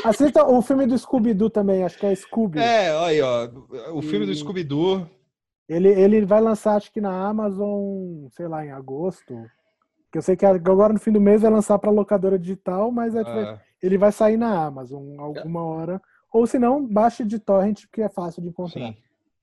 Assista 0.03 0.45
o 0.45 0.61
filme 0.61 0.85
do 0.87 0.97
Scooby-Doo 0.97 1.49
também, 1.49 1.83
acho 1.83 1.97
que 1.97 2.05
é 2.05 2.15
Scooby. 2.15 2.59
É, 2.59 2.93
olha 2.95 3.07
aí, 3.07 3.21
ó. 3.21 3.93
O 3.93 4.01
filme 4.01 4.25
do 4.25 4.31
E- 4.31 4.35
Scooby-Doo. 4.35 5.07
Ele, 5.67 5.89
ele 5.89 6.25
vai 6.25 6.39
lançar, 6.41 6.75
acho 6.75 6.91
que 6.91 7.01
na 7.01 7.27
Amazon, 7.27 8.27
sei 8.31 8.47
lá, 8.47 8.65
em 8.65 8.71
agosto. 8.71 9.35
Que 10.11 10.17
eu 10.17 10.21
sei 10.21 10.35
que 10.37 10.45
agora 10.45 10.93
no 10.93 10.99
fim 10.99 11.11
do 11.11 11.19
mês 11.19 11.41
vai 11.41 11.51
lançar 11.51 11.77
pra 11.77 11.91
locadora 11.91 12.39
digital, 12.39 12.91
mas 12.91 13.13
é, 13.13 13.23
tipo, 13.23 13.37
ah, 13.37 13.61
ele 13.81 13.97
vai 13.97 14.11
sair 14.11 14.37
na 14.37 14.65
Amazon 14.65 15.19
alguma 15.19 15.63
hora. 15.63 16.01
Ou 16.31 16.47
se 16.47 16.57
não, 16.57 16.85
baixe 16.85 17.25
de 17.25 17.39
torrent, 17.39 17.81
porque 17.87 18.01
é 18.01 18.09
fácil 18.09 18.41
de 18.41 18.49
encontrar. 18.49 18.87
sim. 18.87 18.97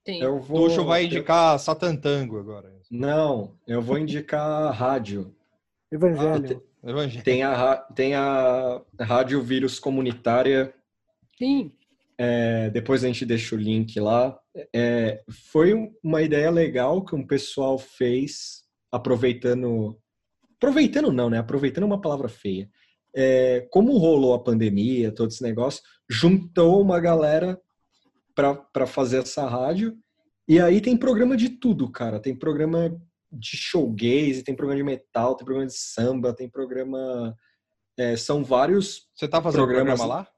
Sim. 0.06 0.20
Eu 0.20 0.38
vou. 0.38 0.68
Tuxo 0.68 0.84
vai 0.84 1.02
eu- 1.02 1.06
indicar 1.06 1.58
Satan 1.58 1.96
Tango 1.96 2.38
agora. 2.38 2.70
Não, 2.90 3.54
eu 3.66 3.80
vou 3.80 3.96
indicar 3.96 4.64
a 4.64 4.70
rádio. 4.70 5.34
Evangelho. 5.90 6.62
Evangelho. 6.82 7.24
Tem 7.24 7.42
a, 7.42 7.76
tem 7.76 8.14
a 8.14 8.82
Rádio 9.00 9.40
Vírus 9.40 9.78
Comunitária 9.78 10.74
Sim. 11.38 11.72
É, 12.18 12.70
depois 12.70 13.02
a 13.02 13.06
gente 13.08 13.24
deixa 13.26 13.54
o 13.54 13.58
link 13.58 13.98
lá. 13.98 14.38
É, 14.74 15.22
foi 15.50 15.74
um- 15.74 15.92
uma 16.02 16.22
ideia 16.22 16.50
legal 16.50 17.04
que 17.04 17.14
um 17.14 17.26
pessoal 17.26 17.78
fez, 17.78 18.62
aproveitando. 18.92 19.98
Aproveitando 20.56 21.12
não, 21.12 21.28
né? 21.28 21.38
Aproveitando 21.38 21.84
é 21.84 21.86
uma 21.86 22.00
palavra 22.00 22.28
feia. 22.28 22.70
É, 23.14 23.66
como 23.70 23.96
rolou 23.98 24.34
a 24.34 24.42
pandemia, 24.42 25.12
todo 25.12 25.30
esse 25.30 25.42
negócio, 25.42 25.82
juntou 26.08 26.80
uma 26.80 26.98
galera 27.00 27.60
para 28.34 28.86
fazer 28.86 29.18
essa 29.22 29.46
rádio. 29.46 29.96
E 30.48 30.60
aí 30.60 30.80
tem 30.80 30.96
programa 30.96 31.36
de 31.36 31.48
tudo, 31.48 31.90
cara. 31.90 32.20
Tem 32.20 32.34
programa 32.34 32.90
de 33.32 33.56
showgaze, 33.56 34.42
tem 34.42 34.54
programa 34.54 34.76
de 34.78 34.84
metal, 34.84 35.34
tem 35.36 35.44
programa 35.44 35.66
de 35.68 35.76
samba, 35.76 36.32
tem 36.34 36.48
programa. 36.48 37.36
é, 37.96 38.16
são 38.16 38.42
vários 38.42 39.08
Você 39.14 39.28
tá 39.28 39.40
fazendo 39.40 39.64
Programas- 39.64 40.00
programa 40.00 40.20
lá? 40.22 40.28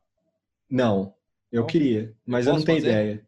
não, 0.70 1.14
eu 1.52 1.60
Não? 1.62 1.66
queria, 1.66 2.14
mas 2.26 2.46
eu 2.46 2.54
não 2.54 2.62
tenho 2.62 2.78
fazer? 2.80 2.90
ideia. 2.90 3.26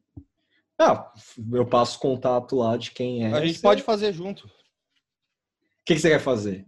Ah, 0.81 1.13
eu 1.53 1.67
passo 1.67 1.99
contato 1.99 2.57
lá 2.57 2.77
de 2.77 2.91
quem 2.93 3.25
é. 3.27 3.33
a 3.33 3.45
gente 3.45 3.57
Você- 3.57 3.63
pode 3.63 3.83
fazer 3.83 4.13
junto. 4.13 4.47
O 4.47 4.51
que, 5.85 5.95
que 5.95 6.01
você 6.01 6.11
quer 6.11 6.21
fazer? 6.21 6.67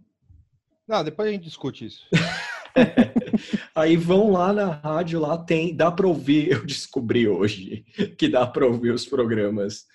Não, 0.87 1.03
depois 1.03 1.29
a 1.29 1.31
gente 1.31 1.43
discute 1.43 1.85
isso. 1.85 2.05
Aí 3.75 3.95
vão 3.97 4.31
lá 4.31 4.51
na 4.51 4.71
rádio, 4.71 5.19
lá 5.19 5.37
tem, 5.37 5.75
dá 5.75 5.91
para 5.91 6.07
ouvir. 6.07 6.51
Eu 6.51 6.65
descobri 6.65 7.27
hoje 7.27 7.85
que 8.17 8.27
dá 8.27 8.45
para 8.45 8.65
ouvir 8.65 8.91
os 8.91 9.05
programas 9.05 9.85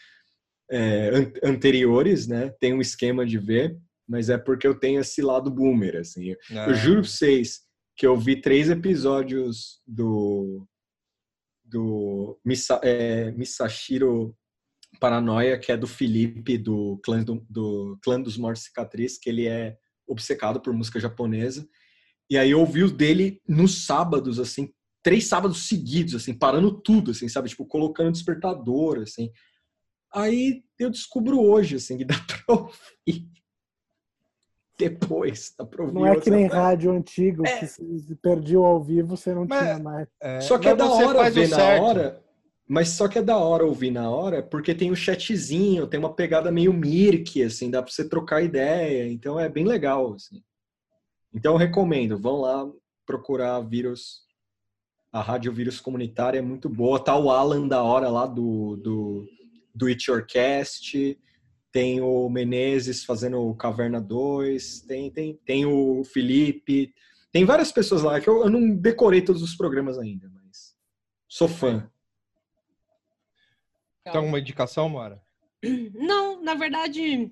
é, 0.70 1.08
an- 1.14 1.32
anteriores, 1.50 2.26
né? 2.26 2.50
Tem 2.60 2.72
um 2.72 2.80
esquema 2.80 3.26
de 3.26 3.38
ver, 3.38 3.76
mas 4.08 4.28
é 4.30 4.38
porque 4.38 4.66
eu 4.66 4.78
tenho 4.78 5.00
esse 5.00 5.20
lado 5.22 5.50
boomer, 5.50 5.96
assim. 5.96 6.34
Ah, 6.52 6.66
Eu 6.68 6.74
juro 6.74 7.00
pra 7.02 7.10
vocês 7.10 7.60
que 7.96 8.06
eu 8.06 8.16
vi 8.16 8.40
três 8.40 8.70
episódios 8.70 9.80
do 9.86 10.66
do 11.66 12.38
Misa, 12.44 12.80
é, 12.82 13.30
Misashiro 13.32 14.36
Paranoia, 15.00 15.58
que 15.58 15.70
é 15.70 15.76
do 15.76 15.86
Felipe, 15.86 16.56
do 16.56 16.98
clã, 17.04 17.22
do, 17.22 17.44
do 17.48 17.98
clã 18.02 18.20
dos 18.20 18.36
Mortos 18.36 18.64
Cicatriz, 18.64 19.18
que 19.18 19.28
ele 19.28 19.46
é 19.46 19.76
obcecado 20.06 20.60
por 20.60 20.72
música 20.72 21.00
japonesa. 21.00 21.68
E 22.30 22.38
aí 22.38 22.50
eu 22.50 22.60
ouvi 22.60 22.82
o 22.82 22.90
dele 22.90 23.40
nos 23.48 23.84
sábados, 23.84 24.38
assim, 24.38 24.72
três 25.02 25.26
sábados 25.26 25.68
seguidos, 25.68 26.14
assim, 26.14 26.34
parando 26.34 26.80
tudo, 26.80 27.10
assim, 27.10 27.28
sabe? 27.28 27.48
Tipo, 27.48 27.66
colocando 27.66 28.12
despertador, 28.12 29.00
assim. 29.00 29.30
Aí 30.12 30.62
eu 30.78 30.90
descubro 30.90 31.40
hoje, 31.40 31.76
assim, 31.76 31.98
que 31.98 32.04
dá 32.04 32.14
pra 32.26 32.54
ouvir 32.54 33.30
depois. 34.78 35.54
Dá 35.58 35.64
pra 35.64 35.82
ouvir 35.82 35.94
Não 35.94 36.06
é 36.06 36.18
que 36.20 36.30
nem 36.30 36.44
outra- 36.44 36.60
rádio 36.60 36.92
antigo, 36.92 37.42
que 37.42 37.66
se 37.66 38.14
perdiu 38.22 38.64
ao 38.64 38.82
vivo, 38.82 39.16
você 39.16 39.34
não 39.34 39.46
Mas- 39.48 39.60
tinha 39.60 39.78
mais. 39.78 40.08
é, 40.20 40.40
Só 40.40 40.58
que 40.58 40.68
é 40.68 40.74
mas 40.74 40.78
da 40.78 40.86
você 40.86 41.04
hora 41.04 41.18
faz 41.18 41.32
o 41.36 41.40
ver 41.40 41.48
na 41.48 41.56
certo. 41.56 41.82
hora. 41.84 42.22
Mas 42.68 42.88
só 42.88 43.06
que 43.06 43.18
é 43.18 43.22
da 43.22 43.38
hora 43.38 43.64
ouvir 43.64 43.92
na 43.92 44.10
hora, 44.10 44.42
porque 44.42 44.74
tem 44.74 44.90
o 44.90 44.96
chatzinho, 44.96 45.86
tem 45.86 46.00
uma 46.00 46.12
pegada 46.12 46.50
meio 46.50 46.72
Mirk, 46.72 47.40
assim, 47.44 47.70
dá 47.70 47.80
pra 47.80 47.92
você 47.92 48.08
trocar 48.08 48.42
ideia. 48.42 49.08
Então 49.08 49.38
é 49.38 49.48
bem 49.48 49.64
legal, 49.64 50.14
assim. 50.14 50.42
Então 51.32 51.52
eu 51.52 51.58
recomendo, 51.58 52.18
vão 52.18 52.40
lá 52.40 52.68
procurar 53.06 53.60
vírus. 53.60 54.26
A 55.12 55.20
Rádio 55.22 55.52
Vírus 55.52 55.80
Comunitária 55.80 56.40
é 56.40 56.42
muito 56.42 56.68
boa. 56.68 56.98
Tá 56.98 57.16
o 57.16 57.30
Alan 57.30 57.68
da 57.68 57.82
hora 57.82 58.08
lá 58.08 58.26
do, 58.26 58.76
do, 58.76 59.24
do 59.74 59.86
It 59.86 60.10
Your 60.10 60.26
Cast. 60.26 61.16
Tem 61.76 62.00
o 62.00 62.26
Menezes 62.30 63.04
fazendo 63.04 63.38
o 63.38 63.54
Caverna 63.54 64.00
2. 64.00 64.80
Tem, 64.88 65.10
tem, 65.10 65.38
tem 65.44 65.66
o 65.66 66.02
Felipe. 66.04 66.94
Tem 67.30 67.44
várias 67.44 67.70
pessoas 67.70 68.00
lá 68.00 68.18
que 68.18 68.26
eu, 68.26 68.44
eu 68.44 68.48
não 68.48 68.74
decorei 68.74 69.20
todos 69.20 69.42
os 69.42 69.54
programas 69.54 69.98
ainda, 69.98 70.26
mas 70.32 70.74
sou 71.28 71.46
fã. 71.46 71.86
Tem 74.02 74.16
alguma 74.16 74.40
indicação, 74.40 74.88
Mara? 74.88 75.22
Não, 75.92 76.42
na 76.42 76.54
verdade, 76.54 77.30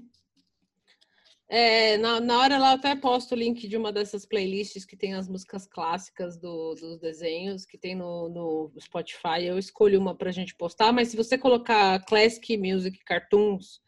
É, 1.48 1.98
na, 1.98 2.20
na 2.20 2.38
hora 2.40 2.58
lá 2.58 2.70
eu 2.72 2.76
até 2.76 2.96
posto 2.96 3.32
o 3.32 3.38
link 3.38 3.68
de 3.68 3.76
uma 3.76 3.92
dessas 3.92 4.24
playlists 4.24 4.84
que 4.86 4.96
tem 4.96 5.14
as 5.14 5.28
músicas 5.28 5.66
clássicas 5.66 6.38
do- 6.38 6.74
dos 6.74 6.98
desenhos, 6.98 7.66
que 7.66 7.76
tem 7.76 7.94
no, 7.94 8.28
no 8.28 8.72
Spotify. 8.80 9.44
Eu 9.44 9.58
escolho 9.58 10.00
uma 10.00 10.14
pra 10.16 10.32
gente 10.32 10.54
postar, 10.56 10.92
mas 10.92 11.08
se 11.08 11.16
você 11.16 11.36
colocar 11.36 12.02
Classic 12.06 12.56
Music 12.56 12.98
Cartoons, 13.04 13.80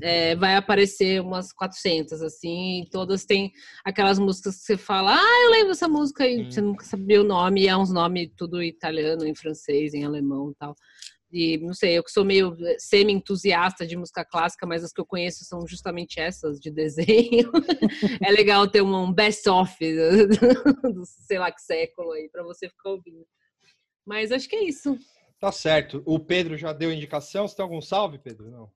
é, 0.00 0.36
vai 0.36 0.54
aparecer 0.56 1.20
umas 1.22 1.52
400, 1.52 2.20
assim, 2.22 2.82
e 2.82 2.90
todas 2.90 3.24
têm 3.24 3.50
aquelas 3.84 4.18
músicas 4.18 4.56
que 4.58 4.62
você 4.64 4.76
fala, 4.76 5.14
ah, 5.18 5.42
eu 5.44 5.50
lembro 5.50 5.72
essa 5.72 5.88
música, 5.88 6.26
e 6.26 6.44
você 6.44 6.60
nunca 6.60 6.84
sabia 6.84 7.20
o 7.20 7.24
nome, 7.24 7.62
e 7.62 7.68
é 7.68 7.76
uns 7.76 7.90
nomes 7.90 8.30
tudo 8.36 8.62
italiano, 8.62 9.26
em 9.26 9.34
francês, 9.34 9.94
em 9.94 10.04
alemão 10.04 10.50
e 10.50 10.54
tal. 10.56 10.74
E 11.32 11.58
não 11.58 11.74
sei, 11.74 11.98
eu 11.98 12.04
que 12.04 12.10
sou 12.10 12.24
meio 12.24 12.56
semi-entusiasta 12.78 13.86
de 13.86 13.96
música 13.96 14.24
clássica, 14.24 14.66
mas 14.66 14.84
as 14.84 14.92
que 14.92 15.00
eu 15.00 15.06
conheço 15.06 15.44
são 15.44 15.66
justamente 15.66 16.20
essas 16.20 16.58
de 16.60 16.70
desenho. 16.72 17.50
é 18.24 18.30
legal 18.30 18.68
ter 18.68 18.82
um, 18.82 18.94
um 18.94 19.12
best-of 19.12 19.74
do, 19.80 20.92
do 20.92 21.04
sei 21.04 21.38
lá 21.38 21.50
que 21.50 21.60
século 21.60 22.12
aí 22.12 22.28
para 22.30 22.44
você 22.44 22.68
ficar 22.68 22.90
ouvindo. 22.90 23.26
Mas 24.06 24.30
acho 24.30 24.48
que 24.48 24.56
é 24.56 24.64
isso. 24.64 24.96
Tá 25.40 25.50
certo. 25.50 26.02
O 26.06 26.18
Pedro 26.18 26.56
já 26.56 26.72
deu 26.72 26.92
indicação. 26.92 27.46
Você 27.46 27.56
tem 27.56 27.62
algum 27.62 27.80
salve, 27.80 28.18
Pedro? 28.18 28.50
Não. 28.50 28.70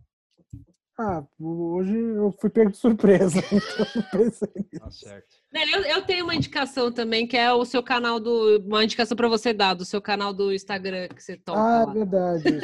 Ah, 1.03 1.25
hoje 1.41 1.97
eu 1.97 2.31
fui 2.39 2.51
pego 2.51 2.71
de 2.71 2.77
surpresa, 2.77 3.39
então 3.51 3.87
não 3.97 4.03
pensei 4.11 4.49
nisso. 4.55 4.79
Tá 4.85 4.91
certo. 4.91 5.27
Né, 5.51 5.63
Eu, 5.73 5.83
eu 5.85 6.03
tenho 6.03 6.25
uma 6.25 6.35
indicação 6.35 6.93
também, 6.93 7.27
que 7.27 7.39
é 7.39 7.51
o 7.51 7.65
seu 7.65 7.83
canal 7.83 8.21
do. 8.21 8.59
Uma 8.67 8.85
indicação 8.85 9.17
para 9.17 9.27
você 9.27 9.55
dar, 9.55 9.73
do 9.73 9.85
seu 9.87 10.03
canal 10.03 10.35
do 10.35 10.53
Instagram 10.53 11.09
que 11.09 11.23
você 11.23 11.39
toca. 11.39 11.59
Ah, 11.59 11.85
lá. 11.87 11.93
verdade. 11.93 12.45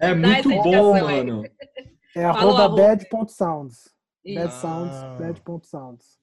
É 0.00 0.14
muito 0.14 0.48
bom, 0.48 0.92
mano. 1.00 1.44
É 2.16 2.24
arroba 2.24 2.68
bad.sounds. 2.68 3.88
Bad 4.24 4.52
sounds, 4.54 4.94
Ah. 4.94 5.16
bad.sounds. 5.18 6.18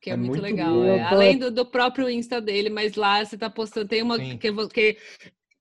que 0.00 0.08
é, 0.10 0.14
é 0.14 0.16
muito, 0.16 0.30
muito 0.30 0.42
legal. 0.42 0.82
é. 0.84 1.02
Além 1.02 1.38
do, 1.38 1.50
do 1.50 1.66
próprio 1.66 2.08
Insta 2.08 2.40
dele, 2.40 2.70
mas 2.70 2.94
lá 2.94 3.22
você 3.22 3.36
tá 3.36 3.50
postando. 3.50 3.88
Tem 3.88 4.02
uma 4.02 4.16
Sim. 4.16 4.38
que, 4.38 4.52
que 4.68 4.96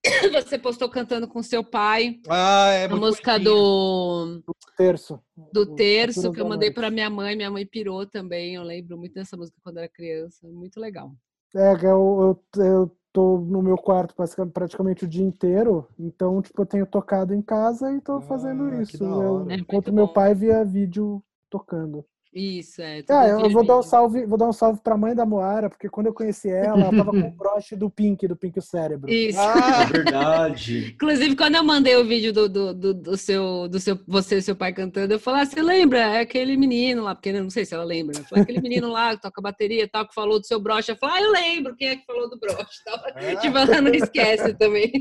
você 0.34 0.58
postou 0.58 0.90
cantando 0.90 1.28
com 1.28 1.42
seu 1.44 1.64
pai. 1.64 2.20
Ah, 2.30 2.70
é 2.72 2.86
a 2.86 2.96
música 2.96 3.34
bonitinho. 3.34 3.54
do, 3.56 4.44
Terço. 4.78 5.20
do 5.52 5.76
terço 5.76 6.32
que 6.32 6.40
eu 6.40 6.48
mandei 6.48 6.72
para 6.72 6.90
minha 6.90 7.10
mãe. 7.10 7.36
Minha 7.36 7.52
mãe 7.52 7.66
pirou 7.66 8.06
também. 8.06 8.56
Eu 8.56 8.64
lembro 8.64 8.98
muito 8.98 9.14
dessa 9.14 9.36
música 9.36 9.58
quando 9.62 9.78
era 9.78 9.90
criança. 9.90 10.48
Muito 10.48 10.80
legal. 10.80 11.12
É, 11.56 11.74
eu, 11.86 12.40
eu, 12.56 12.64
eu 12.64 12.98
tô 13.12 13.40
no 13.40 13.62
meu 13.62 13.76
quarto 13.78 14.16
pratica- 14.16 14.46
praticamente 14.46 15.04
o 15.04 15.08
dia 15.08 15.24
inteiro, 15.26 15.88
então, 15.98 16.42
tipo, 16.44 16.62
eu 16.62 16.66
tenho 16.66 16.86
tocado 16.86 17.34
em 17.34 17.42
casa 17.42 17.92
e 17.92 18.00
tô 18.00 18.22
fazendo 18.22 18.66
Ah, 18.66 18.78
que 18.78 18.82
isso. 18.84 19.04
Eu. 19.04 19.50
É 19.50 19.56
encontro 19.56 19.92
meu 19.92 20.06
bom. 20.08 20.14
pai 20.14 20.36
via 20.36 20.64
vídeo 20.64 21.22
tocando. 21.50 22.06
Isso, 22.32 22.80
é. 22.80 23.04
Ah, 23.10 23.28
eu 23.28 23.40
dia 23.40 23.50
vou 23.50 23.66
dar 23.66 23.80
um 23.80 23.82
salve, 23.82 24.24
vou 24.24 24.38
dar 24.38 24.48
um 24.48 24.54
salve 24.54 24.80
pra 24.84 24.96
mãe 24.96 25.16
da 25.16 25.26
Moara, 25.26 25.68
porque 25.68 25.90
quando 25.90 26.08
eu 26.08 26.14
conheci 26.14 26.48
ela, 26.48 26.82
ela 26.84 26.96
tava 26.96 27.10
com 27.10 27.28
o 27.28 27.32
broche 27.36 27.76
do 27.76 27.90
Pink, 27.90 28.28
do 28.28 28.36
Pink 28.36 28.60
o 28.60 28.62
Cérebro. 28.62 29.12
Isso. 29.12 29.40
É 29.40 29.44
Ah, 29.44 29.86
verdade. 29.86 30.92
Inclusive, 30.94 31.36
quando 31.36 31.56
eu 31.56 31.64
mandei 31.64 31.96
o 31.96 32.06
vídeo 32.06 32.32
do, 32.32 32.48
do, 32.48 32.74
do, 32.74 32.94
do 32.94 33.18
seu, 33.18 33.68
do 33.68 33.80
seu, 33.80 34.00
você 34.08 34.38
e 34.38 34.42
seu 34.44 34.56
pai 34.56 34.72
cantando, 34.72 35.12
eu 35.12 35.20
falei, 35.20 35.42
ah, 35.42 35.46
você 35.48 35.60
lembra? 35.60 35.98
É 36.00 36.20
aquele 36.20 36.56
menino 36.56 37.04
lá, 37.04 37.16
porque 37.16 37.30
eu 37.30 37.42
não 37.42 37.50
sei 37.50 37.66
se 37.66 37.74
ela 37.74 37.84
lembra, 37.84 38.20
né? 38.20 38.24
Eu 38.24 38.28
falei, 38.30 38.44
aquele 38.44 38.62
menino 38.62 38.92
lá 38.92 39.16
que 39.16 39.24
toca 39.24 39.42
bateria 39.42 39.84
e 39.84 39.88
tal, 39.88 40.08
que 40.08 40.14
falou 40.14 40.40
do 40.40 40.46
seu 40.46 40.60
broche. 40.60 40.92
Eu 40.92 40.98
falei, 40.98 41.16
ah, 41.16 41.26
eu 41.26 41.32
lembro 41.32 41.76
quem 41.76 41.88
é 41.90 41.96
que 41.96 42.06
falou 42.06 42.30
do 42.30 42.40
broche. 42.40 42.84
Tal. 42.86 43.00
Tipo, 43.42 43.58
ela 43.58 43.82
não 43.82 43.92
esquece 43.94 44.54
também. 44.54 44.92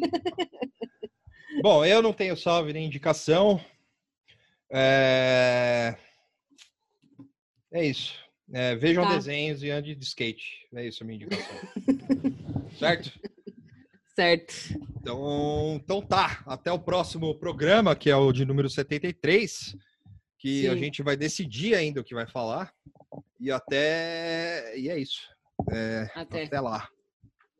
Bom, 1.62 1.84
eu 1.84 2.00
não 2.00 2.12
tenho 2.14 2.36
salve 2.38 2.72
nem 2.72 2.86
indicação. 2.86 3.60
É, 4.70 5.94
é 7.72 7.84
isso. 7.86 8.14
É, 8.52 8.74
vejam 8.76 9.04
Tá. 9.04 9.14
desenhos 9.14 9.62
e 9.62 9.70
ande 9.70 9.94
de 9.94 10.04
skate. 10.04 10.66
É 10.74 10.86
isso 10.86 11.02
a 11.02 11.06
minha 11.06 11.16
indicação. 11.16 11.56
certo? 12.78 13.12
Certo. 14.14 14.54
Então, 15.00 15.74
então 15.82 16.00
tá. 16.02 16.42
Até 16.46 16.72
o 16.72 16.78
próximo 16.78 17.34
programa, 17.34 17.94
que 17.94 18.10
é 18.10 18.16
o 18.16 18.32
de 18.32 18.44
número 18.44 18.68
73, 18.70 19.76
que 20.38 20.66
a 20.66 20.72
Sim. 20.72 20.78
gente 20.78 21.02
vai 21.02 21.16
decidir 21.16 21.74
ainda 21.74 22.00
o 22.00 22.04
que 22.04 22.14
vai 22.14 22.26
falar. 22.26 22.72
E 23.38 23.50
até. 23.50 24.76
E 24.78 24.88
é 24.88 24.98
isso. 24.98 25.20
É, 25.70 26.08
Até. 26.14 26.44
até 26.44 26.60
lá. 26.60 26.88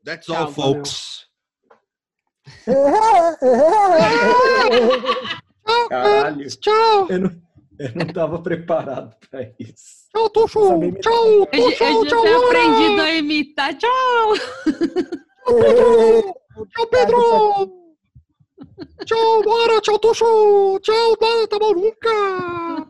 That's 0.03 0.25
Tchau, 0.25 0.35
all, 0.45 0.51
folks. 0.53 1.27
Caralho. 5.89 6.47
Tchau. 6.59 7.07
Eu 7.09 7.19
não, 7.19 7.41
eu 7.79 7.95
não 7.95 8.07
tava 8.07 8.41
preparado 8.41 9.15
pra 9.29 9.51
isso. 9.59 9.98
Tchau, 10.19 10.29
Tuxo. 10.31 10.59
Tchau, 11.01 11.47
Eu, 11.53 11.63
Tuxo. 11.63 11.83
eu 11.83 12.03
já 12.03 12.09
Tchau, 12.09 12.21
tenho 12.23 12.41
Laura. 12.41 12.59
aprendido 12.59 13.01
a 13.01 13.11
imitar. 13.13 13.73
Tchau! 13.77 14.33
Tchau, 16.69 16.87
Pedro. 16.91 17.71
Tchau, 19.05 19.43
Bora. 19.43 19.79
Tchau, 19.81 19.97
Tuxo. 19.99 20.79
Tchau, 20.81 21.17
nada, 21.21 21.47
tá 21.47 21.57
bom 21.59 21.73
nunca. 21.73 22.87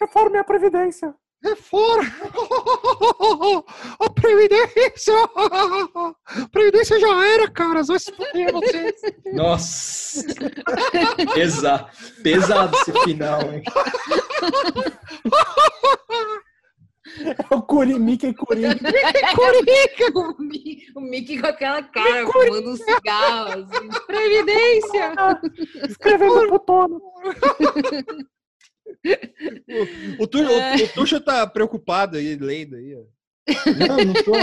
Reforme 0.00 0.38
a 0.38 0.44
Previdência. 0.44 1.12
Fora! 1.56 2.02
A 4.00 4.10
Previdência! 4.10 5.14
A 5.36 6.48
Previdência 6.50 6.98
já 6.98 7.26
era, 7.28 7.48
cara. 7.48 7.84
Vai 7.84 7.98
se 8.00 8.10
fuder 8.12 8.52
vocês. 8.52 9.00
Nossa. 9.34 10.20
Pesado. 11.34 11.86
Pesado 12.24 12.76
esse 12.78 12.92
final, 13.04 13.40
hein? 13.52 13.62
É 17.50 17.54
o 17.54 17.62
Curi, 17.62 17.98
Mickey 17.98 18.34
Coringa. 18.34 18.76
o, 20.14 20.42
Mi- 20.42 20.78
o 20.94 21.00
Mickey 21.00 21.40
com 21.40 21.46
aquela 21.46 21.82
cara, 21.82 22.26
fumando 22.26 22.70
um 22.72 22.76
cigarro. 22.76 23.48
Assim. 23.64 23.88
Previdência! 24.06 25.14
Escrevendo 25.88 26.48
putona. 26.48 26.96
O, 30.18 30.26
Tu- 30.26 30.38
o- 30.42 30.84
o 30.84 30.88
Tuxo 30.94 31.18
tá 31.20 31.46
preocupado 31.46 32.18
aí, 32.18 32.36
lendo 32.36 32.76
aí. 32.76 32.94
Não, 33.88 33.96
não 33.96 34.12
tô. 34.22 34.34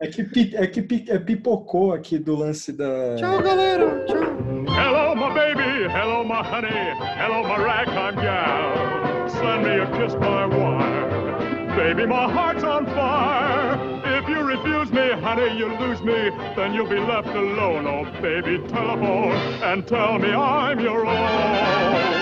É 0.00 0.08
que, 0.08 0.56
é 0.56 0.66
que 0.66 0.82
pi- 0.82 1.04
é 1.08 1.18
pipocou 1.20 1.92
aqui 1.92 2.18
do 2.18 2.34
lance 2.34 2.72
da. 2.72 3.14
Tchau, 3.16 3.40
galera. 3.40 4.04
Tchau. 4.06 4.18
Hello, 4.66 5.14
my 5.14 5.32
baby. 5.32 5.67
Hello, 5.90 6.22
my 6.22 6.44
honey. 6.44 6.68
Hello, 6.68 7.42
my 7.44 7.56
ragtime 7.56 8.16
gal. 8.16 9.30
Send 9.30 9.64
me 9.64 9.78
a 9.78 9.86
kiss 9.96 10.14
by 10.14 10.44
wire. 10.44 11.76
Baby, 11.76 12.04
my 12.06 12.30
heart's 12.30 12.62
on 12.62 12.84
fire. 12.86 14.00
If 14.04 14.28
you 14.28 14.40
refuse 14.40 14.92
me, 14.92 15.12
honey, 15.12 15.56
you 15.56 15.68
lose 15.78 16.02
me. 16.02 16.30
Then 16.56 16.74
you'll 16.74 16.88
be 16.90 17.00
left 17.00 17.28
alone. 17.28 17.86
Oh, 17.86 18.04
baby, 18.20 18.58
telephone 18.68 19.32
and 19.62 19.86
tell 19.86 20.18
me 20.18 20.30
I'm 20.30 20.78
your 20.78 21.06
own. 21.06 22.17